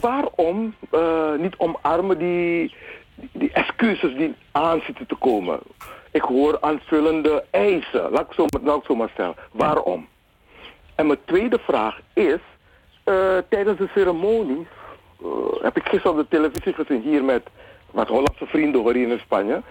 waarom 0.00 0.74
eh, 0.90 1.34
niet 1.38 1.54
omarmen 1.56 2.18
die, 2.18 2.74
die 3.32 3.52
excuses 3.52 4.16
die 4.16 4.34
aan 4.52 4.80
zitten 4.86 5.06
te 5.06 5.14
komen? 5.14 5.58
Ik 6.10 6.22
hoor 6.22 6.58
aanvullende 6.60 7.44
eisen, 7.50 8.10
laat 8.10 8.26
ik 8.26 8.32
zo, 8.32 8.46
laat 8.62 8.78
ik 8.78 8.84
zo 8.86 8.94
maar 8.94 9.10
stellen. 9.12 9.34
Waarom? 9.52 10.08
En 10.94 11.06
mijn 11.06 11.18
tweede 11.24 11.58
vraag 11.66 12.00
is, 12.14 12.40
tijdens 13.48 13.78
de 13.78 13.88
ceremonie 13.94 14.66
heb 15.62 15.76
ik 15.76 15.88
gisteren 15.88 16.10
op 16.10 16.16
de 16.16 16.36
televisie 16.36 16.72
gezien 16.72 17.02
hier 17.02 17.24
met 17.24 17.42
wat 17.90 18.08
Hollandse 18.08 18.46
vrienden 18.46 18.82
hoor 18.82 18.94
hier 18.94 19.08
in 19.08 19.18
Spanje. 19.18 19.62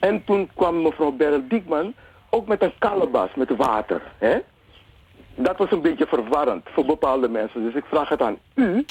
En 0.00 0.24
toen 0.24 0.50
kwam 0.54 0.82
mevrouw 0.82 1.10
Beryl 1.10 1.48
Diekman 1.48 1.94
ook 2.30 2.46
met 2.46 2.62
een 2.62 2.72
kalebas 2.78 3.34
met 3.34 3.56
water. 3.56 4.02
Hè? 4.18 4.38
Dat 5.34 5.56
was 5.56 5.70
een 5.70 5.80
beetje 5.80 6.06
verwarrend 6.06 6.68
voor 6.72 6.84
bepaalde 6.84 7.28
mensen. 7.28 7.62
Dus 7.62 7.74
ik 7.74 7.84
vraag 7.84 8.08
het 8.08 8.22
aan 8.22 8.38
u, 8.54 8.84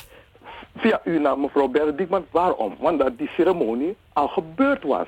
via 0.75 1.01
u 1.03 1.19
naar 1.19 1.40
mevrouw 1.40 1.67
Beryl 1.67 1.95
Diekman, 1.95 2.25
waarom? 2.32 2.75
Want 2.80 3.00
dat 3.00 3.17
die 3.17 3.30
ceremonie 3.35 3.95
al 4.14 4.27
gebeurd 4.27 4.83
was. 4.83 5.08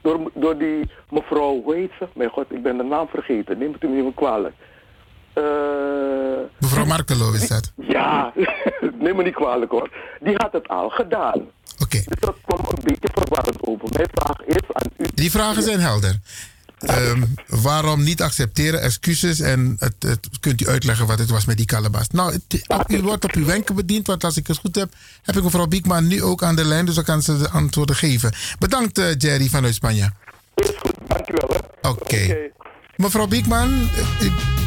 Door, 0.00 0.30
door 0.34 0.58
die 0.58 0.90
mevrouw, 1.10 1.62
hoe 1.62 1.74
heet 1.74 1.92
ze? 1.98 2.06
Mijn 2.12 2.30
god, 2.30 2.52
ik 2.52 2.62
ben 2.62 2.76
de 2.76 2.82
naam 2.82 3.08
vergeten. 3.08 3.58
Neem 3.58 3.72
het 3.72 3.82
u 3.82 3.88
niet 3.88 4.14
kwalijk. 4.14 4.54
Eh, 5.32 5.42
Mevrouw 6.58 6.84
Markelo 6.84 7.32
is 7.32 7.48
dat. 7.48 7.72
ja, 7.96 8.32
neem 9.04 9.16
me 9.16 9.22
niet 9.22 9.34
kwalijk 9.34 9.70
hoor. 9.70 9.90
Die 10.20 10.34
had 10.36 10.52
het 10.52 10.68
al 10.68 10.88
gedaan. 10.88 11.40
Oké. 11.82 12.02
Dus 12.06 12.18
dat 12.20 12.36
kwam 12.46 12.58
een 12.68 12.82
beetje 12.84 13.08
verwarrend 13.14 13.56
over. 13.66 13.88
Mijn 13.92 14.08
vraag 14.12 14.40
is 14.46 14.62
aan 14.72 14.90
u. 14.96 15.04
Die 15.14 15.30
vragen 15.30 15.62
zijn 15.62 15.80
helder. 15.80 16.18
Ehm, 16.78 17.22
waarom 17.46 18.02
niet 18.02 18.22
accepteren 18.22 18.80
excuses 18.82 19.40
en 19.40 19.76
het, 19.78 19.94
het, 19.98 20.28
kunt 20.40 20.60
u 20.60 20.68
uitleggen 20.68 21.06
wat 21.06 21.18
het 21.18 21.30
was 21.30 21.44
met 21.44 21.56
die 21.56 21.66
kalebas? 21.66 22.08
Nou, 22.10 22.32
het, 22.32 22.64
op- 22.66 22.90
u 22.90 23.02
wordt 23.02 23.24
op 23.24 23.32
uw 23.32 23.44
wenken 23.44 23.74
bediend, 23.74 24.06
want 24.06 24.24
als 24.24 24.36
ik 24.36 24.46
het 24.46 24.58
goed 24.58 24.74
heb, 24.74 24.92
heb 25.22 25.36
ik 25.36 25.42
mevrouw 25.42 25.66
Biekman 25.66 26.06
nu 26.06 26.22
ook 26.22 26.42
aan 26.42 26.56
de 26.56 26.64
lijn, 26.64 26.86
dus 26.86 26.94
dan 26.94 27.04
kan 27.04 27.22
ze 27.22 27.38
de 27.38 27.48
antwoorden 27.50 27.96
geven. 27.96 28.32
Bedankt 28.58 28.98
eh, 28.98 29.06
Jerry 29.18 29.48
vanuit 29.48 29.74
Spanje. 29.74 30.10
Dank 31.06 31.28
u 31.28 31.34
wel. 31.34 31.60
Oké. 31.92 32.36
Mevrouw 32.96 33.26
Biekman, 33.26 33.68
eh, 33.94 34.26
ik- 34.26 34.59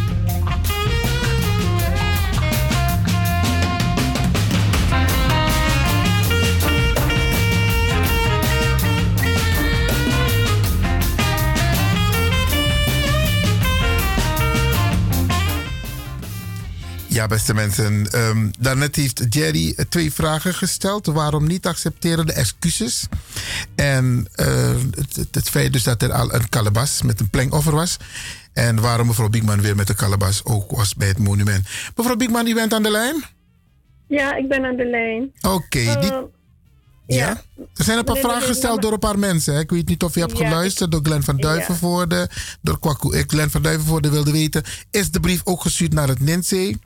Ja, 17.14 17.28
beste 17.28 17.54
mensen. 17.54 18.12
ehm 18.12 18.50
daarnet 18.60 18.96
heeft 18.96 19.26
Jerry 19.30 19.74
eh, 19.78 19.86
twee 19.90 20.14
vragen 20.14 20.54
gesteld. 20.54 21.06
Waarom 21.06 21.48
niet 21.48 21.66
accepteren 21.68 22.26
de 22.26 22.34
excuses? 22.34 23.08
En 23.76 24.28
eh, 24.36 24.76
het, 24.96 25.28
het- 25.32 25.50
feit 25.50 25.74
dus 25.74 25.84
dat 25.84 26.02
er 26.02 26.12
al 26.12 26.34
een 26.34 26.50
kalebas 26.50 27.02
met 27.02 27.20
een 27.20 27.30
plengoffer 27.30 27.74
was. 27.76 27.98
En 28.54 28.82
waarom 28.82 29.08
mevrouw 29.08 29.30
Biekman 29.30 29.62
weer 29.62 29.76
met 29.76 29.88
de 29.88 29.94
kalebas 29.96 30.46
ook 30.46 30.72
was 30.72 30.96
bij 30.96 31.08
het 31.08 31.18
monument. 31.18 31.68
Mevrouw 31.96 32.16
Biekman, 32.16 32.48
u 32.48 32.54
bent 32.54 32.74
aan 32.74 32.84
de 32.84 32.92
lijn? 32.92 33.24
Ja, 34.08 34.36
ik 34.36 34.48
ben 34.48 34.66
aan 34.66 34.76
de 34.76 34.86
lijn. 34.86 35.32
Oké. 35.42 35.80
Eh, 35.80 36.02
die- 36.02 36.12
ja. 37.18 37.42
Er 37.76 37.84
zijn 37.84 37.98
een 37.98 38.04
paar 38.04 38.18
vragen 38.18 38.48
gesteld 38.48 38.82
door 38.82 38.94
een 38.94 39.00
paar 39.00 39.20
mensen. 39.20 39.54
hè. 39.54 39.60
Ik 39.60 39.70
weet 39.70 39.88
niet 39.88 40.04
of 40.04 40.16
u 40.16 40.20
hebt 40.20 40.38
Ja, 40.38 40.48
geluisterd 40.48 40.92
door 40.92 41.00
Glenn 41.04 41.24
van 41.24 41.36
ja. 41.38 41.42
Duivenvoorde. 41.42 42.30
Door 42.62 42.80
Kwaku 42.80 43.10
X. 43.10 43.34
Glenn 43.34 43.50
van 43.50 43.62
Duivenvoorde 43.62 44.10
wilde 44.10 44.32
weten. 44.32 44.64
Is 44.92 45.12
de 45.12 45.20
brief 45.20 45.42
ook 45.44 45.62
gestuurd 45.62 45.94
naar 45.94 46.08
het 46.08 46.20
NINSE? 46.20 46.78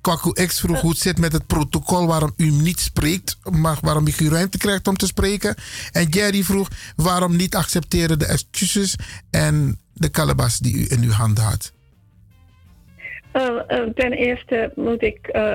Kwaku 0.00 0.46
X 0.46 0.60
vroeg 0.60 0.80
hoe 0.80 0.90
het 0.90 0.98
zit 0.98 1.18
met 1.18 1.32
het 1.32 1.46
protocol 1.46 2.06
waarom 2.06 2.32
u 2.36 2.50
niet 2.50 2.80
spreekt. 2.80 3.36
Maar 3.50 3.78
waarom 3.82 4.06
u 4.06 4.10
geen 4.10 4.30
ruimte 4.30 4.58
krijgt 4.58 4.88
om 4.88 4.96
te 4.96 5.06
spreken. 5.06 5.54
En 5.92 6.08
Jerry 6.08 6.42
vroeg 6.42 6.68
waarom 6.96 7.36
niet 7.36 7.54
accepteren 7.54 8.18
de 8.18 8.26
excuses 8.26 8.96
en 9.30 9.78
de 9.92 10.08
kalebas 10.08 10.58
die 10.58 10.76
u 10.76 10.86
in 10.88 11.02
uw 11.02 11.10
handen 11.10 11.44
had. 11.44 11.72
Eh, 13.32 13.42
eh, 13.66 13.88
ten 13.94 14.12
eerste 14.12 14.72
moet 14.76 15.02
ik. 15.02 15.26
eh, 15.26 15.52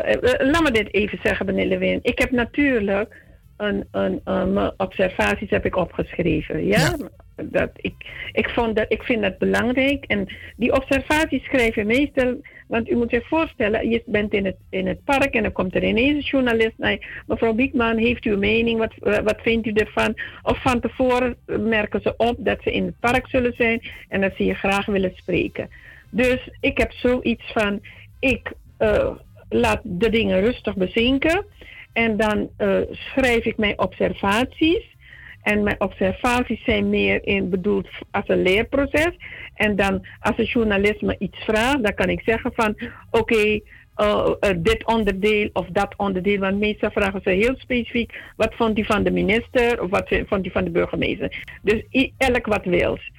laat 0.52 0.64
me 0.64 0.72
dit 0.72 0.94
even 0.94 1.20
zeggen, 1.24 1.46
meneer 1.46 1.66
Lewin. 1.68 2.00
Ik 2.02 2.20
heb 2.20 2.32
natuurlijk 2.32 3.16
een, 3.58 3.88
een, 3.92 4.22
een- 4.24 4.54
mijn 4.54 4.72
observaties 4.78 5.50
heb 5.50 5.66
ik 5.66 5.76
opgeschreven. 5.76 6.66
Ja? 6.66 6.96
Dat 7.36 7.70
ik, 7.76 7.94
ik, 8.32 8.50
vond 8.50 8.76
dat, 8.76 8.86
ik 8.90 9.04
vind 9.04 9.22
dat 9.22 9.38
belangrijk. 9.38 10.06
En 10.06 10.28
die 10.58 10.74
observaties 10.74 11.44
schrijven 11.44 11.88
meestal. 11.88 12.42
Want 12.70 12.90
u 12.90 12.96
moet 12.96 13.10
zich 13.10 13.28
voorstellen, 13.28 13.90
je 13.90 14.04
bent 14.06 14.34
in 14.34 14.46
het, 14.46 14.58
in 14.70 14.88
het 14.88 15.04
park 15.04 15.34
en 15.34 15.44
dan 15.44 15.52
komt 15.52 15.76
er 15.76 15.84
ineens 15.84 16.16
een 16.16 16.30
journalist 16.30 16.78
naar. 16.78 17.24
Mevrouw 17.28 17.54
Biekman, 17.54 17.98
heeft 17.98 18.26
u 18.26 18.32
een 18.32 18.40
mening? 18.40 18.80
Wat, 18.80 18.94
eh, 19.00 19.24
wat 19.24 19.42
vindt 19.42 19.68
u 19.68 19.72
ervan? 19.72 20.20
Of 20.44 20.62
van 20.62 20.80
tevoren 20.80 21.36
merken 21.46 22.02
ze 22.02 22.14
op 22.18 22.36
dat 22.38 22.62
ze 22.62 22.72
in 22.72 22.86
het 22.86 23.00
park 23.00 23.28
zullen 23.28 23.54
zijn 23.54 23.82
en 24.08 24.22
dat 24.22 24.36
ze 24.36 24.46
je 24.46 24.54
graag 24.54 24.86
willen 24.86 25.12
spreken. 25.16 25.70
Dus 26.10 26.50
ik 26.60 26.78
heb 26.78 26.92
zoiets 26.92 27.52
van, 27.52 27.82
ik 28.20 28.52
eh, 28.78 29.12
laat 29.50 29.82
de 29.84 30.10
dingen 30.10 30.42
rustig 30.42 30.76
bezinken 30.76 31.46
en 31.94 32.18
dan 32.18 32.50
eh, 32.58 32.78
schrijf 32.92 33.46
ik 33.46 33.58
mijn 33.58 33.80
observaties. 33.80 34.98
En 35.42 35.64
mijn 35.64 35.82
observaties 35.82 36.64
zijn 36.64 36.90
meer 36.90 37.26
in, 37.26 37.50
bedoeld 37.50 37.88
als 38.12 38.28
een 38.28 38.42
leerproces. 38.42 39.12
En 39.60 39.76
dan 39.76 40.06
als 40.20 40.38
een 40.38 40.46
journalist 40.46 41.02
me 41.02 41.16
iets 41.20 41.38
vraagt, 41.38 41.84
dan 41.84 41.94
kan 41.94 42.10
ik 42.10 42.22
zeggen 42.22 42.52
van 42.54 42.78
oké, 43.12 43.60
eh, 43.96 44.32
eh, 44.40 44.56
dit 44.58 44.86
onderdeel 44.86 45.50
of 45.54 45.68
dat 45.72 45.94
onderdeel. 45.98 46.40
Want 46.40 46.60
meestal 46.60 46.92
vragen 46.92 47.22
ze 47.24 47.30
heel 47.30 47.56
specifiek 47.58 48.22
wat 48.36 48.54
vond 48.56 48.78
u 48.80 48.86
van 48.86 49.04
de 49.04 49.12
minister 49.12 49.82
of 49.82 49.90
wat 49.90 50.08
vond 50.28 50.46
u 50.46 50.52
van 50.52 50.64
de 50.64 50.70
burgemeester. 50.70 51.44
Dus 51.62 52.12
elk 52.18 52.46
wat 52.46 52.66
wils. 52.66 53.12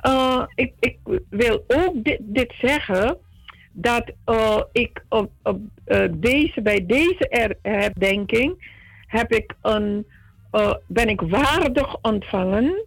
Eh, 0.00 0.42
ik, 0.54 0.72
ik 0.80 0.98
wil 1.30 1.64
ook 1.68 2.04
dit, 2.04 2.18
dit 2.20 2.52
zeggen 2.60 3.16
dat 3.72 4.12
ik 4.72 5.04
op, 5.08 5.30
op 5.42 5.60
deze, 6.10 6.62
bij 6.62 6.86
deze 6.86 7.28
er- 7.28 7.58
herdenking 7.62 8.78
heb 9.06 9.32
ik 9.32 9.54
een, 9.62 10.06
ben 10.86 11.08
ik 11.08 11.20
waardig 11.20 11.96
ontvangen. 12.02 12.84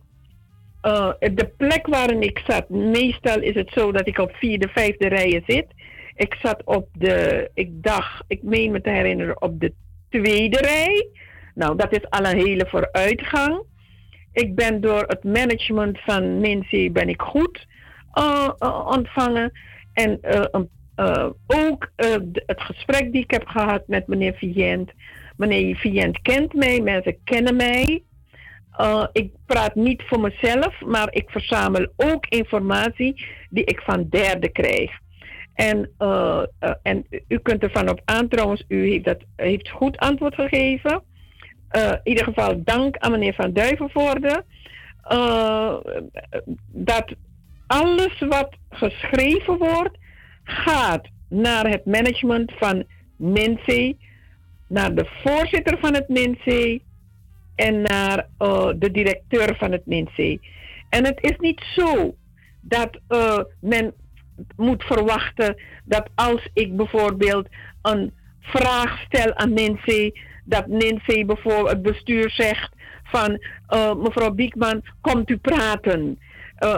Eh, 0.84 1.12
de 1.20 1.52
plek 1.58 1.88
waarin 1.88 2.22
ik 2.22 2.42
zat, 2.48 2.70
meestal 2.70 3.42
is 3.42 3.56
het 3.56 3.70
zo 3.74 3.92
dat 3.92 4.08
ik 4.08 4.18
op 4.18 4.36
vierde, 4.36 4.68
vijfde 4.68 5.08
rijen 5.08 5.44
zit. 5.48 5.68
Ik 6.16 6.36
zat 6.42 6.62
op 6.66 6.88
de, 6.94 7.50
ik 7.53 7.84
dacht, 7.84 8.24
ik 8.28 8.44
meen 8.44 8.72
me 8.72 8.82
te 8.82 8.90
herinneren, 8.90 9.42
op 9.42 9.60
de 9.60 9.74
tweede 10.10 10.58
rij. 10.58 11.08
Nou, 11.56 11.78
dat 11.78 11.92
is 11.92 12.10
al 12.10 12.26
een 12.26 12.38
hele 12.38 12.66
vooruitgang. 12.68 13.64
Ik 14.32 14.56
ben 14.56 14.82
door 14.82 15.03
het 15.08 15.24
management 15.24 16.00
van 16.00 16.40
Mincy 16.40 16.92
ben 16.92 17.10
ik 17.10 17.22
goed 17.22 17.68
eh, 18.14 18.50
ontvangen. 18.88 19.52
En 19.94 20.20
ook 21.48 21.92
het 22.45 22.62
gesprek 22.62 23.12
die 23.12 23.24
ik 23.24 23.32
heb 23.32 23.48
gehad 23.48 23.88
met 23.88 24.08
meneer 24.08 24.34
Vient. 24.34 24.92
Meneer 25.38 25.76
Vient 25.76 26.22
kent 26.22 26.53
mij, 26.53 26.80
mensen 26.80 27.18
kennen 27.24 27.56
mij. 27.56 28.03
Eh, 28.74 29.06
ik 29.11 29.32
praat 29.45 29.76
niet 29.76 30.03
voor 30.06 30.19
mezelf, 30.19 30.82
maar 30.82 31.08
ik 31.11 31.30
verzamel 31.30 31.88
ook 31.95 32.26
informatie 32.27 33.26
die 33.50 33.64
ik 33.64 33.82
van 33.82 34.08
derden 34.10 34.52
krijg. 34.52 34.92
En, 35.53 35.90
eh, 35.98 36.43
eh, 36.60 36.72
en 36.84 37.06
u 37.27 37.38
kunt 37.38 37.64
ervan 37.64 37.90
op 37.90 38.02
aan, 38.06 38.27
trouwens, 38.27 38.64
u 38.68 38.90
heeft, 38.90 39.06
dat, 39.06 39.18
heeft 39.35 39.69
goed 39.69 39.98
antwoord 39.98 40.35
gegeven. 40.35 41.03
In 41.72 42.00
ieder 42.03 42.24
geval 42.24 42.64
dank 42.64 42.98
aan 42.98 43.11
meneer 43.11 43.34
Van 43.34 43.53
Duivenvoorde. 43.53 44.43
dat 46.72 47.14
alles 47.68 48.19
wat 48.19 48.56
geschreven 48.69 49.58
wordt, 49.58 49.98
gaat 50.43 51.08
naar 51.30 51.68
het 51.68 51.85
management 51.85 52.52
van 52.56 52.84
NINSE, 53.18 53.95
naar 54.68 54.95
de 54.95 55.06
voorzitter 55.24 55.77
van 55.80 55.93
het 55.93 56.08
NINSE 56.08 56.82
en 57.56 57.82
naar 57.82 58.27
eh, 58.38 58.69
de 58.75 58.91
directeur 58.91 59.56
van 59.57 59.72
het 59.72 59.85
NINSE. 59.85 60.40
En 60.90 61.06
het 61.06 61.17
is 61.22 61.38
niet 61.38 61.61
zo 61.75 62.15
dat 62.61 62.99
eh, 63.07 63.40
men 63.59 63.93
moet 64.56 64.83
verwachten 64.83 65.61
dat 65.85 66.09
als 66.15 66.49
ik 66.53 66.75
bijvoorbeeld 66.75 67.48
een 67.82 68.14
vraag 68.40 69.01
stel 69.01 69.33
aan 69.33 69.53
Nancy, 69.53 70.11
dat 70.45 70.67
Nancy 70.67 71.25
bijvoorbeeld 71.25 71.69
het 71.69 71.82
bestuur 71.82 72.30
zegt 72.30 72.72
van 73.03 73.43
eh, 73.67 73.95
mevrouw 73.95 74.32
Biekman, 74.32 74.83
komt 75.01 75.30
u 75.30 75.38
praten. 75.38 76.19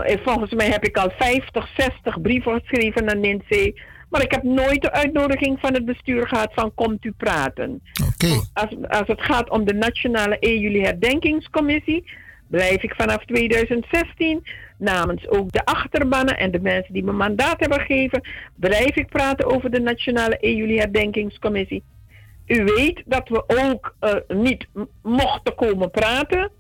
En 0.05 0.19
volgens 0.23 0.53
mij 0.53 0.69
heb 0.69 0.83
ik 0.83 0.97
al 0.97 1.11
50, 1.17 1.67
60 1.77 2.21
brieven 2.21 2.59
geschreven 2.59 3.05
naar 3.05 3.17
Nancy. 3.17 3.73
Maar 4.09 4.21
ik 4.21 4.31
heb 4.31 4.43
nooit 4.43 4.81
de 4.81 4.91
uitnodiging 4.91 5.59
van 5.59 5.73
het 5.73 5.85
bestuur 5.85 6.27
gehad 6.27 6.53
van 6.53 6.73
komt 6.73 7.05
u 7.05 7.11
praten. 7.11 7.81
Als, 8.53 8.75
als 8.87 9.07
het 9.07 9.21
gaat 9.21 9.49
om 9.49 9.65
de 9.65 9.73
Nationale 9.73 10.39
1 10.39 10.59
juli 10.59 10.81
herdenkingscommissie, 10.81 12.03
blijf 12.47 12.83
ik 12.83 12.95
vanaf 12.95 13.25
2016 13.25 14.43
namens 14.77 15.29
ook 15.29 15.51
de 15.51 15.65
achterbannen 15.65 16.37
en 16.37 16.51
de 16.51 16.59
mensen 16.59 16.93
die 16.93 17.03
me 17.03 17.11
mandaat 17.11 17.59
hebben 17.59 17.79
gegeven, 17.79 18.21
blijf 18.55 18.95
ik 18.95 19.07
praten 19.07 19.45
over 19.45 19.71
de 19.71 19.79
Nationale 19.79 20.37
1 20.37 20.55
juli 20.55 20.77
herdenkingscommissie. 20.77 21.83
U 22.45 22.63
weet 22.63 23.03
dat 23.05 23.29
we 23.29 23.43
ook 23.47 23.95
eh, 23.99 24.13
niet 24.27 24.67
mochten 25.01 25.55
komen 25.55 25.91
praten. 25.91 26.51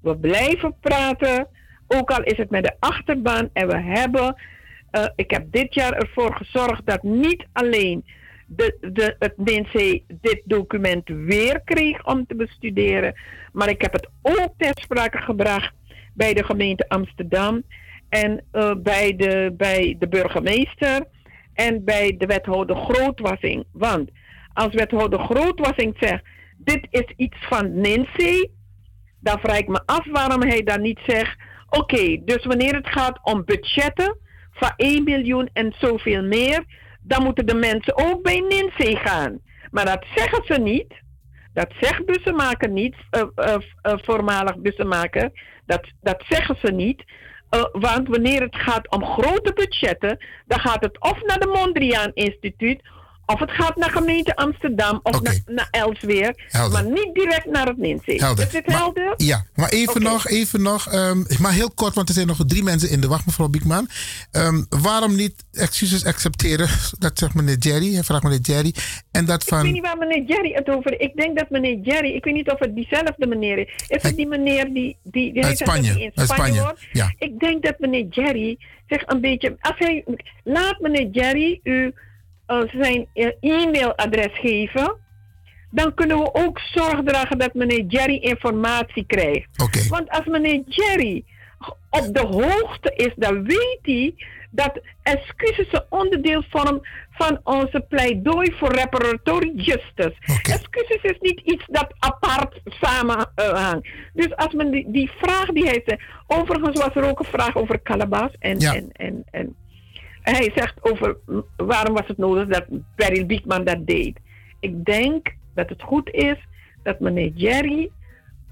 We 0.00 0.16
blijven 0.16 0.74
praten, 0.80 1.46
ook 1.86 2.10
al 2.10 2.22
is 2.22 2.36
het 2.36 2.50
met 2.50 2.64
de 2.64 2.76
achterban. 2.78 3.50
En 3.52 3.68
we 3.68 3.78
hebben, 3.78 4.36
eh, 4.90 5.06
ik 5.16 5.30
heb 5.30 5.52
dit 5.52 5.74
jaar 5.74 5.92
ervoor 5.92 6.34
gezorgd 6.34 6.86
dat 6.86 7.02
niet 7.02 7.46
alleen 7.52 8.04
de, 8.46 8.76
de, 8.92 9.16
het 9.18 9.36
NC 9.36 10.02
dit 10.20 10.42
document 10.44 11.08
weer 11.08 11.60
kreeg 11.64 12.06
om 12.06 12.26
te 12.26 12.34
bestuderen, 12.34 13.14
maar 13.52 13.68
ik 13.68 13.82
heb 13.82 13.92
het 13.92 14.08
ook 14.22 14.52
ter 14.56 14.72
sprake 14.74 15.18
gebracht 15.18 15.72
bij 16.14 16.34
de 16.34 16.44
gemeente 16.44 16.88
Amsterdam 16.88 17.62
en 18.08 18.44
eh, 18.50 18.74
bij, 18.82 19.16
de, 19.16 19.54
bij 19.56 19.96
de 19.98 20.08
burgemeester 20.08 21.04
en 21.54 21.84
bij 21.84 22.14
de 22.18 22.26
wethouder 22.26 22.76
Grootwassing. 22.76 23.64
Want 23.72 24.10
als 24.52 24.74
wethouder 24.74 25.18
Grootwassing 25.18 25.96
zegt, 26.00 26.24
dit 26.56 26.86
is 26.90 27.12
iets 27.16 27.36
van 27.40 27.80
Nancy, 27.80 28.48
dan 29.20 29.38
vraag 29.38 29.58
ik 29.58 29.68
me 29.68 29.82
af 29.86 30.06
waarom 30.10 30.42
hij 30.42 30.62
dan 30.62 30.80
niet 30.80 31.00
zegt, 31.06 31.36
oké, 31.70 32.24
dus 32.24 32.44
wanneer 32.44 32.74
het 32.74 32.88
gaat 32.88 33.18
om 33.22 33.44
budgetten 33.44 34.16
van 34.58 34.72
1 34.76 35.04
miljoen 35.04 35.50
en 35.52 35.74
zoveel 35.78 36.22
meer, 36.22 36.64
dan 37.00 37.22
moeten 37.22 37.46
de 37.46 37.54
mensen 37.54 37.96
ook 37.96 38.22
bij 38.22 38.40
Nancy 38.40 38.96
gaan. 38.96 39.40
Maar 39.70 39.84
dat 39.84 40.04
zeggen 40.14 40.42
ze 40.44 40.60
niet. 40.60 40.94
Dat 41.52 41.72
zegt 41.80 42.04
bussenmaker 42.04 42.68
niet, 42.70 42.94
eh, 43.10 43.22
eh, 43.34 43.54
eh, 43.82 43.92
voormalig 44.02 44.58
bussenmaker. 44.58 45.30
Dat, 45.66 45.86
dat 46.00 46.24
zeggen 46.28 46.56
ze 46.62 46.72
niet. 46.72 47.04
Want 47.72 48.08
wanneer 48.08 48.42
het 48.42 48.56
gaat 48.56 48.90
om 48.90 49.04
grote 49.04 49.52
budgetten, 49.54 50.24
dan 50.46 50.60
gaat 50.60 50.84
het 50.84 51.00
of 51.00 51.22
naar 51.22 51.38
de 51.38 51.46
Mondriaan 51.46 52.10
Instituut, 52.14 52.82
of 53.28 53.40
het 53.40 53.50
gaat 53.50 53.76
naar 53.76 53.90
gemeente 53.90 54.36
Amsterdam, 54.36 55.00
of 55.02 55.20
naar, 55.20 55.38
naar 55.46 55.68
Elsweer, 55.70 56.34
maar 56.72 56.84
niet 56.84 57.10
direct 57.14 57.46
naar 57.46 57.66
het 57.66 57.76
NINSE. 57.76 58.12
Helder. 58.16 58.46
Is 58.54 58.62
Maar- 58.66 58.76
helder? 58.76 59.14
Ja, 59.16 59.44
maar 59.54 59.68
even 59.68 60.02
nog, 60.02 60.28
even 60.28 60.62
nog, 60.62 60.88
ehm, 60.92 61.22
maar 61.40 61.52
heel 61.52 61.70
kort, 61.70 61.94
want 61.94 62.08
er 62.08 62.14
zijn 62.14 62.26
nog 62.26 62.38
drie 62.46 62.62
mensen 62.62 62.90
in 62.90 63.00
de 63.00 63.08
wacht, 63.08 63.26
mevrouw 63.26 63.48
Biekman. 63.48 63.88
Ehm, 64.30 64.62
waarom 64.68 65.14
niet 65.16 65.44
excuses 65.52 66.04
accepteren? 66.04 66.68
Dat 66.98 67.18
zegt 67.18 67.34
meneer 67.34 67.56
Jerry, 67.58 67.94
hij 67.94 68.02
vraagt 68.02 68.22
meneer 68.22 68.40
Jerry. 68.40 68.74
En 69.10 69.24
dat 69.24 69.42
Ik 69.42 69.48
weet 69.50 69.60
van, 69.60 69.72
niet 69.72 69.82
waar 69.82 69.98
meneer 69.98 70.24
Jerry 70.26 70.52
het 70.52 70.68
over 70.68 71.00
Ik 71.00 71.16
denk 71.16 71.38
dat 71.38 71.50
meneer 71.50 71.78
Jerry, 71.82 72.14
ik 72.14 72.24
weet 72.24 72.34
niet 72.34 72.50
of 72.50 72.58
het 72.58 72.74
diezelfde 72.74 73.26
meneer 73.26 73.58
is. 73.58 73.68
Is 73.88 74.02
het 74.02 74.16
die 74.16 74.26
meneer 74.26 74.64
die, 74.72 74.96
die, 75.02 75.32
die 75.32 75.44
Uit 75.44 75.58
Spanje, 75.58 76.00
in 76.00 76.12
uit 76.14 76.28
Spanje, 76.30 76.54
Spanje, 76.54 76.76
ja. 76.92 77.14
Ik 77.18 77.38
denk 77.38 77.62
dat 77.62 77.78
meneer 77.78 78.06
Jerry 78.10 78.58
zich 78.88 79.02
een 79.06 79.20
beetje. 79.20 79.56
Als 79.60 79.78
hij, 79.78 80.04
laat 80.44 80.80
meneer 80.80 81.08
Jerry 81.10 81.60
u 81.62 81.94
eh, 82.48 82.62
zijn 82.80 83.06
eh, 83.14 83.28
e-mailadres 83.40 84.38
geven. 84.38 84.96
Dan 85.70 85.94
kunnen 85.94 86.18
we 86.18 86.34
ook 86.34 86.58
zorg 86.58 87.02
dragen 87.04 87.38
dat 87.38 87.54
meneer 87.54 87.84
Jerry 87.84 88.16
informatie 88.16 89.04
krijgt. 89.06 89.48
Want 89.88 90.08
als 90.10 90.24
meneer 90.26 90.62
Jerry 90.66 91.24
op 91.90 92.14
de 92.14 92.26
hoogte 92.26 92.92
is, 92.96 93.12
dan 93.16 93.44
weet 93.44 93.78
hij 93.82 94.14
dat 94.50 94.80
excuses 95.02 95.66
een 95.70 95.82
onderdeel 95.88 96.42
vormen 96.50 96.80
van 97.10 97.40
onze 97.44 97.84
pleidooi 97.88 98.52
voor 98.52 98.72
reparatory 98.72 99.52
justice. 99.54 100.14
Excuses 100.42 101.02
is 101.02 101.16
niet 101.20 101.40
iets 101.44 101.64
dat 101.66 101.94
apart 101.98 102.60
samenhangt. 102.64 103.88
dus 104.12 104.36
als 104.36 104.52
men 104.52 104.70
die, 104.70 104.90
die 104.90 105.10
vraag 105.20 105.46
die 105.46 105.64
hij 105.64 105.98
overigens 106.26 106.80
was 106.80 106.94
er 106.94 107.08
ook 107.08 107.18
een 107.18 107.24
vraag 107.24 107.56
over 107.56 107.82
Calabas 107.82 108.30
en, 108.38 108.58
Ja. 108.60 108.74
en, 108.74 108.90
en, 108.92 109.24
en 109.30 109.56
hij 110.36 110.52
zegt 110.54 110.74
over 110.80 111.16
waarom 111.56 111.94
was 111.94 112.06
het 112.06 112.18
nodig 112.18 112.48
dat 112.48 112.64
Beryl 112.96 113.26
Biekman 113.26 113.64
dat 113.64 113.86
deed. 113.86 114.18
Ik 114.60 114.84
denk 114.84 115.34
dat 115.54 115.68
het 115.68 115.82
goed 115.82 116.10
is 116.10 116.36
dat 116.82 117.00
meneer 117.00 117.32
Jerry 117.34 117.90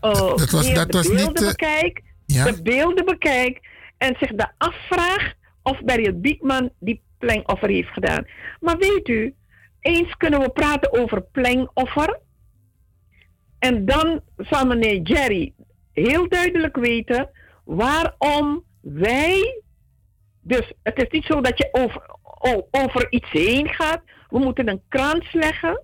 uh, 0.03 0.13
dat 0.13 0.51
was- 0.51 0.67
meer 0.67 0.75
dat 0.75 0.93
de 0.93 0.99
was 0.99 1.07
beelden 1.09 1.27
niet, 1.27 1.41
eh, 1.43 1.47
bekijkt, 1.49 2.03
ja. 2.27 2.45
de 2.45 2.63
beelden 2.63 3.05
bekijkt 3.05 3.67
en 3.99 4.17
zich 4.19 4.31
de 4.35 4.49
afvraagt 4.59 5.37
of 5.63 5.81
Beryl 5.85 6.21
Biekman 6.21 6.71
die 6.79 7.01
plengoffer 7.19 7.69
heeft 7.69 7.89
gedaan. 7.93 8.27
Maar 8.61 8.77
weet 8.79 9.09
u, 9.09 9.35
eens 9.81 10.17
kunnen 10.17 10.41
we 10.41 10.51
praten 10.51 10.93
over 11.01 11.23
plengoffer. 11.23 12.19
En 13.59 13.85
dan 13.85 14.21
zal 14.37 14.67
meneer 14.67 15.01
Jerry 15.03 15.53
heel 15.93 16.29
duidelijk 16.29 16.77
weten 16.77 17.31
waarom 17.65 18.65
wij. 18.81 19.63
Dus 20.47 20.73
het 20.83 21.03
is 21.03 21.11
niet 21.11 21.25
zo 21.25 21.41
dat 21.41 21.59
je 21.59 21.69
over, 21.73 22.03
over 22.71 23.13
iets 23.13 23.31
heen 23.31 23.69
gaat. 23.69 24.03
We 24.29 24.39
moeten 24.39 24.69
een 24.69 24.83
krans 24.89 25.33
leggen. 25.33 25.83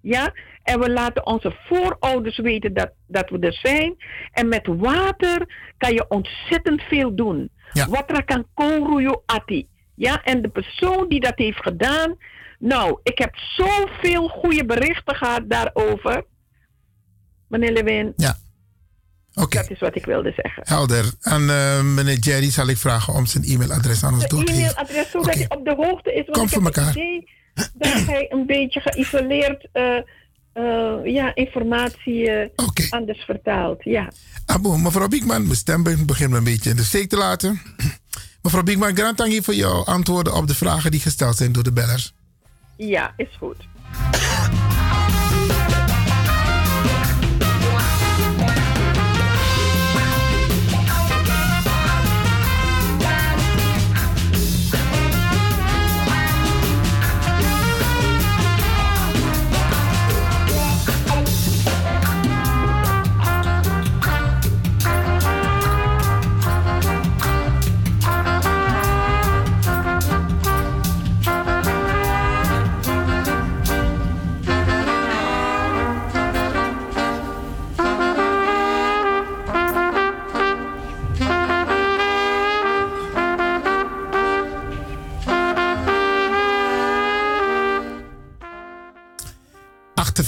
Ja, 0.00 0.32
en 0.62 0.80
we 0.80 0.90
laten 0.90 1.26
onze 1.26 1.56
voorouders 1.68 2.38
weten 2.38 2.74
dat, 2.74 2.90
dat 3.06 3.30
we 3.30 3.38
er 3.38 3.52
zijn. 3.52 3.96
En 4.32 4.48
met 4.48 4.66
water 4.66 5.46
kan 5.78 5.92
je 5.92 6.08
ontzettend 6.08 6.82
veel 6.82 7.14
doen. 7.14 7.50
Wat 7.88 8.24
kan 8.24 8.46
koruyo 8.54 9.22
ati. 9.26 9.68
Ja, 9.94 10.22
en 10.22 10.42
de 10.42 10.48
persoon 10.48 11.08
die 11.08 11.20
dat 11.20 11.38
heeft 11.38 11.62
gedaan. 11.62 12.16
Nou, 12.58 13.00
ik 13.02 13.18
heb 13.18 13.36
zoveel 13.36 14.28
goede 14.28 14.64
berichten 14.64 15.14
gehad 15.14 15.42
daarover. 15.50 16.24
Meneer 17.48 17.72
Lewin. 17.72 18.12
Ja. 18.16 18.34
Dat 19.34 19.70
is 19.70 19.78
wat 19.78 19.96
ik 19.96 20.04
wilde 20.04 20.32
zeggen. 20.36 20.62
Helder. 20.66 21.04
En 21.20 21.50
eh, 21.50 21.82
meneer 21.82 22.18
Jerry 22.18 22.50
zal 22.50 22.66
ik 22.68 22.76
vragen 22.76 23.14
om 23.14 23.26
zijn 23.26 23.44
e-mailadres 23.44 24.04
aan 24.04 24.14
ons 24.14 24.26
door 24.28 24.44
te 24.44 24.52
geven. 24.52 24.68
E-mailadres, 24.68 25.10
zodat 25.10 25.34
hij 25.34 25.44
op 25.48 25.64
de 25.64 25.74
hoogte 25.76 26.10
is. 26.14 26.24
Want 26.24 26.30
Kom 26.36 26.44
ik 26.44 26.48
voor 26.52 26.62
heb 26.64 26.76
elkaar. 26.76 26.86
het 26.92 26.96
idee 26.96 27.28
dat 27.74 28.06
hij 28.06 28.26
een 28.30 28.46
beetje 28.46 28.80
geïsoleerd 28.80 29.68
eh, 29.72 29.96
eh, 30.52 31.04
ja, 31.04 31.34
informatie 31.34 32.30
anders 32.90 33.24
vertaalt. 33.24 33.84
Ja. 33.84 34.08
Abo, 34.46 34.76
mevrouw 34.76 35.08
Biekman, 35.08 35.42
mijn 35.42 35.56
stem 35.56 35.82
be- 35.82 36.04
begint 36.04 36.30
me 36.30 36.36
een 36.36 36.44
beetje 36.44 36.70
in 36.70 36.76
de 36.76 36.84
steek 36.84 37.08
te 37.08 37.16
laten. 37.16 37.60
mevrouw 38.42 38.62
Biekman, 38.62 38.96
grand 38.96 39.44
voor 39.44 39.54
jouw 39.54 39.84
antwoorden 39.84 40.34
op 40.34 40.46
de 40.46 40.54
vragen 40.54 40.90
die 40.90 41.00
gesteld 41.00 41.36
zijn 41.36 41.52
door 41.52 41.62
de 41.62 41.72
bellers. 41.72 42.12
ja, 42.76 43.12
is 43.16 43.36
goed. 43.38 43.56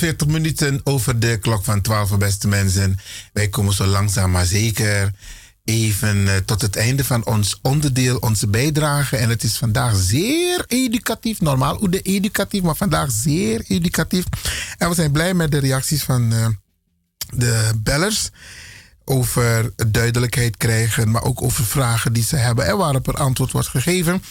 ...48 0.03 0.27
minuten 0.27 0.81
over 0.85 1.21
de 1.21 1.39
klok 1.39 1.65
van 1.65 1.81
12, 1.81 2.19
beste 2.19 2.49
mensen. 2.49 2.99
Wij 3.33 3.49
komen 3.49 3.75
zo 3.75 3.87
langzaam 3.87 4.31
maar 4.31 4.47
zeker 4.47 5.13
even 5.65 6.29
eh, 6.29 6.37
tot 6.37 6.63
het 6.63 6.77
einde 6.77 7.05
van 7.05 7.27
ons 7.27 7.59
onderdeel, 7.63 8.17
onze 8.17 8.47
bijdrage. 8.47 9.17
En 9.17 9.29
het 9.29 9.43
is 9.43 9.57
vandaag 9.57 9.97
zeer 9.97 10.65
educatief. 10.67 11.41
Normaal 11.41 11.77
hoe 11.77 11.89
de 11.89 12.01
educatief, 12.01 12.63
maar 12.63 12.77
vandaag 12.77 13.11
zeer 13.11 13.65
educatief. 13.67 14.25
En 14.79 14.89
we 14.89 14.95
zijn 14.95 15.13
blij 15.13 15.35
met 15.35 15.51
de 15.51 15.59
reacties 15.59 16.03
van 16.03 16.33
eh, 16.33 16.47
de 17.31 17.71
bellers 17.83 18.31
over 19.05 19.73
duidelijkheid 19.87 20.57
krijgen, 20.57 21.11
maar 21.11 21.23
ook 21.23 21.43
over 21.43 21.65
vragen 21.65 22.13
die 22.13 22.25
ze 22.25 22.37
hebben 22.37 22.67
en 22.67 22.77
waarop 22.77 23.09
er 23.09 23.15
antwoord 23.15 23.53
wordt 23.53 23.69
gegeven. 23.69 24.23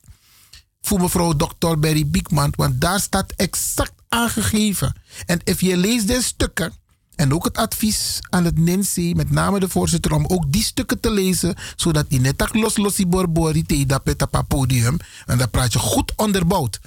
voor 0.81 1.01
mevrouw 1.01 1.33
Dr. 1.33 1.77
Berry 1.79 2.07
Biekman, 2.07 2.53
want 2.55 2.81
daar 2.81 2.99
staat 2.99 3.33
exact 3.35 3.93
aangegeven. 4.09 4.95
En 5.25 5.41
als 5.43 5.59
je 5.59 5.77
leest 5.77 6.07
de 6.07 6.21
stukken 6.21 6.73
en 7.15 7.33
ook 7.33 7.43
het 7.43 7.57
advies 7.57 8.19
aan 8.29 8.45
het 8.45 8.57
NINSE, 8.57 9.13
met 9.15 9.31
name 9.31 9.59
de 9.59 9.69
voorzitter, 9.69 10.13
om 10.13 10.25
ook 10.25 10.51
die 10.51 10.63
stukken 10.63 10.99
te 10.99 11.11
lezen, 11.11 11.55
zodat 11.75 12.09
die 12.09 12.19
net 12.19 12.49
los 12.51 12.77
losie 12.77 13.07
borbori 13.07 13.63
te 13.63 13.85
dat 13.85 14.47
podium. 14.47 14.97
En 15.25 15.37
dan 15.37 15.49
praat 15.49 15.73
je 15.73 15.79
goed 15.79 16.13
onderbouwd. 16.15 16.79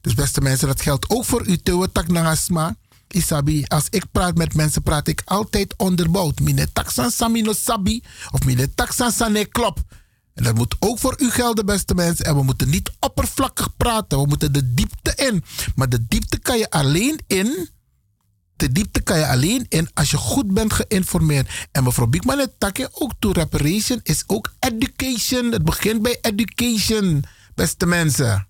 Dus 0.00 0.14
beste 0.14 0.40
mensen, 0.40 0.68
dat 0.68 0.80
geldt 0.80 1.10
ook 1.10 1.24
voor 1.24 1.46
u, 1.46 1.56
Tewe 1.56 1.92
Tak 1.92 2.08
Nangasma. 2.08 2.76
Isabi, 3.08 3.64
als 3.64 3.86
ik 3.90 4.04
praat 4.12 4.36
met 4.36 4.54
mensen, 4.54 4.82
praat 4.82 5.08
ik 5.08 5.22
altijd 5.24 5.74
onderbouwd. 5.76 6.40
Mine 6.40 6.72
taksan 6.72 7.10
samino 7.10 7.52
sabi 7.52 8.02
of 8.30 8.44
mine 8.44 8.74
taksan 8.74 9.12
sane 9.12 9.44
klop. 9.44 9.78
En 10.34 10.44
dat 10.44 10.54
moet 10.54 10.76
ook 10.78 10.98
voor 10.98 11.14
u 11.20 11.30
gelden, 11.30 11.66
beste 11.66 11.94
mensen. 11.94 12.24
En 12.24 12.34
we 12.34 12.42
moeten 12.42 12.68
niet 12.68 12.90
oppervlakkig 13.00 13.76
praten. 13.76 14.20
We 14.20 14.26
moeten 14.26 14.52
de 14.52 14.74
diepte 14.74 15.12
in. 15.16 15.44
Maar 15.74 15.88
de 15.88 16.06
diepte 16.08 16.38
kan 16.38 16.58
je 16.58 16.70
alleen 16.70 17.20
in. 17.26 17.68
De 18.56 18.72
diepte 18.72 19.00
kan 19.00 19.18
je 19.18 19.26
alleen 19.26 19.66
in 19.68 19.88
als 19.94 20.10
je 20.10 20.16
goed 20.16 20.54
bent 20.54 20.72
geïnformeerd. 20.72 21.68
En 21.72 21.84
mevrouw 21.84 22.06
Biekman 22.06 22.38
het 22.38 22.52
takje 22.58 22.88
ook 22.92 23.12
to 23.18 23.30
reparation 23.30 24.00
is 24.02 24.24
ook 24.26 24.52
education. 24.58 25.52
Het 25.52 25.64
begint 25.64 26.02
bij 26.02 26.18
education, 26.20 27.24
beste 27.54 27.86
mensen. 27.86 28.48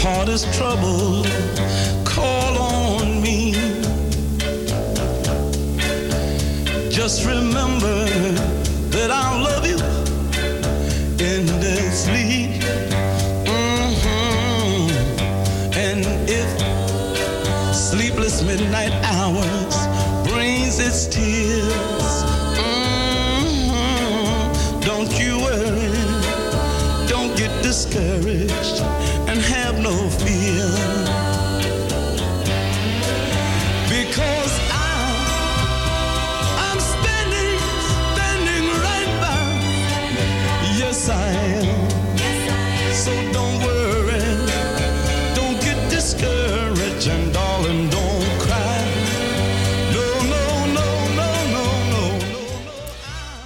Heart 0.00 0.28
is 0.28 0.44
troubled, 0.56 1.26
call 2.04 2.56
on 2.58 3.20
me. 3.20 3.52
Just 6.88 7.26
remember 7.26 8.04
that 8.94 9.10
I'll 9.10 9.42
love 9.42 9.66
you 9.66 9.77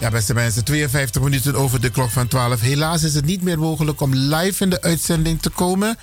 Ja, 0.02 0.10
beste 0.10 0.34
mensen, 0.34 0.64
52 0.64 1.22
minuten 1.22 1.54
over 1.54 1.80
de 1.80 1.90
klok 1.90 2.10
van 2.10 2.28
12. 2.28 2.60
Helaas 2.60 3.02
is 3.02 3.14
het 3.14 3.24
niet 3.24 3.42
meer 3.42 3.58
mogelijk 3.58 4.00
om 4.00 4.14
live 4.14 4.62
in 4.62 4.70
de 4.70 4.80
uitzending 4.82 5.42
te 5.42 5.50
komen. 5.50 5.98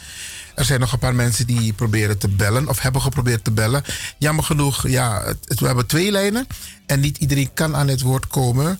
Er 0.55 0.65
zijn 0.65 0.79
nog 0.79 0.91
een 0.91 0.99
paar 0.99 1.15
mensen 1.15 1.47
die 1.47 1.73
proberen 1.73 2.17
te 2.17 2.27
bellen 2.27 2.67
of 2.67 2.79
hebben 2.81 3.01
geprobeerd 3.01 3.43
te 3.43 3.51
bellen. 3.51 3.83
Jammer 4.17 4.43
genoeg, 4.43 4.87
ja, 4.87 5.23
het- 5.47 5.59
we 5.59 5.65
hebben 5.65 5.85
twee 5.85 6.11
lijnen 6.11 6.47
en 6.85 6.99
niet 6.99 7.17
iedereen 7.17 7.53
kan 7.53 7.75
aan 7.75 7.87
het 7.87 8.01
woord 8.01 8.27
komen. 8.27 8.79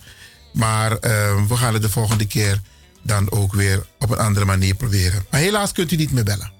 Maar 0.53 0.91
eh, 0.97 1.45
we 1.47 1.55
gaan 1.55 1.73
het 1.73 1.81
de 1.81 1.89
volgende 1.89 2.25
keer 2.25 2.61
dan 3.03 3.31
ook 3.31 3.53
weer 3.53 3.85
op 3.99 4.09
een 4.09 4.17
andere 4.17 4.45
manier 4.45 4.75
proberen. 4.75 5.25
Maar 5.31 5.39
helaas 5.39 5.71
kunt 5.71 5.91
u 5.91 5.95
niet 5.95 6.11
meer 6.11 6.23
bellen. 6.23 6.51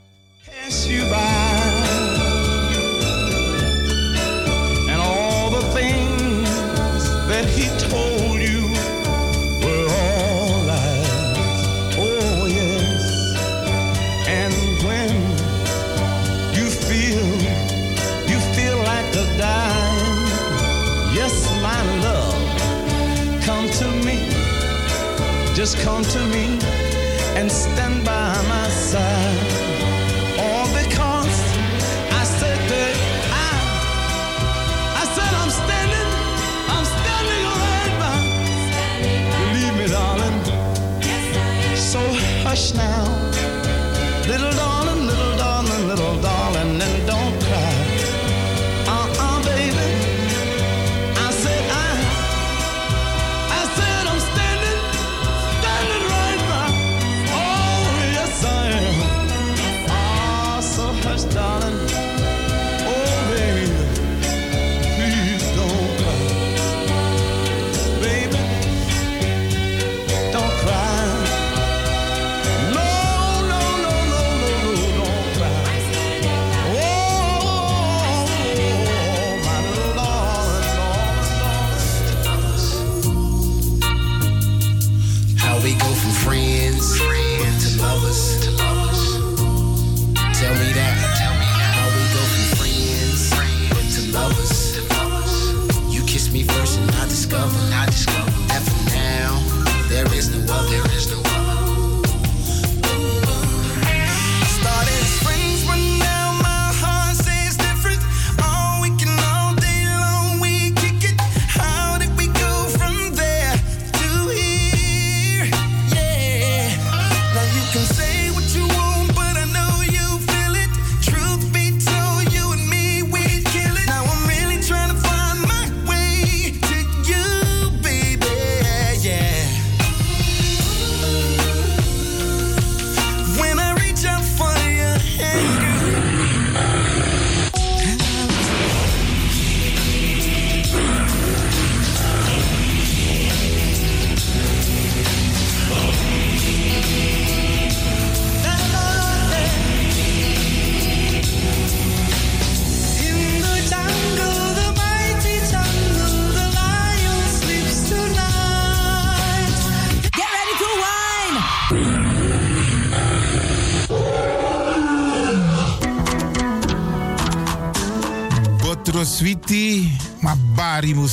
And 4.88 5.02
all 5.02 5.50
the 5.50 5.72
things 5.74 6.50
that 7.28 7.46
he 7.46 7.88
told 7.90 8.09
Just 25.60 25.78
come 25.80 26.04
to 26.04 26.20
me 26.28 26.58
and 27.36 27.52
stand 27.52 28.06
by 28.06 28.32
my 28.48 28.70
side. 28.70 29.40
All 30.40 30.68
because 30.68 31.36
I 32.16 32.24
said 32.24 32.60
that 32.72 32.96
I, 33.46 33.52
I 35.02 35.06
said 35.16 35.32
I'm 35.42 35.52
standing, 35.52 36.10
I'm 36.74 36.86
standing 36.96 37.44
right 37.68 37.94
by. 38.00 38.18
Believe 39.52 39.76
me, 39.80 39.88
darling. 39.92 40.40
So 41.76 42.00
hush 42.48 42.74
now, 42.74 43.04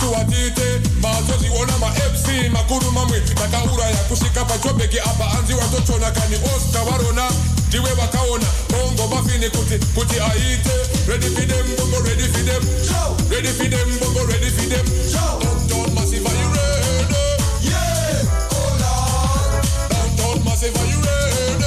Suwatite. 0.00 0.68
Matoziona 1.02 1.78
mafc 1.78 2.26
makuru 2.52 2.92
mamwe 2.92 3.20
takauraya 3.20 3.96
kusvika 3.96 4.44
pachobheki 4.44 4.98
apa 5.00 5.30
anzi 5.38 5.54
watotona 5.54 6.10
kani 6.10 6.36
oscar 6.56 6.84
varona 6.84 7.30
ndiwe 7.68 7.90
vakaona 7.94 8.46
bongo 8.70 9.14
mafini 9.14 9.50
kuti 9.50 9.78
kuti 9.94 10.20
aite. 10.20 10.70
Ready 11.08 11.28
for 11.34 11.46
them 11.46 11.66
bongo 11.76 12.00
ready 12.08 12.22
for 12.32 12.42
them. 12.44 12.62
Ready 13.30 13.48
for 13.48 13.68
them 13.70 13.98
bongo 14.00 14.24
ready 14.26 14.50
for 14.50 14.66
them. 14.68 14.86
Downtown 15.12 15.94
massive 15.94 16.26
are 16.26 16.36
you 16.40 16.48
ready? 16.54 17.14
Yeah! 17.68 18.22
Oh 18.50 18.70
lord 18.82 19.64
downtown 19.90 20.44
massive 20.44 20.76
are 20.76 20.86
you 20.86 20.98
ready? 21.06 21.64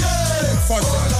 Yeah! 0.00 0.68
Radio 0.70 1.19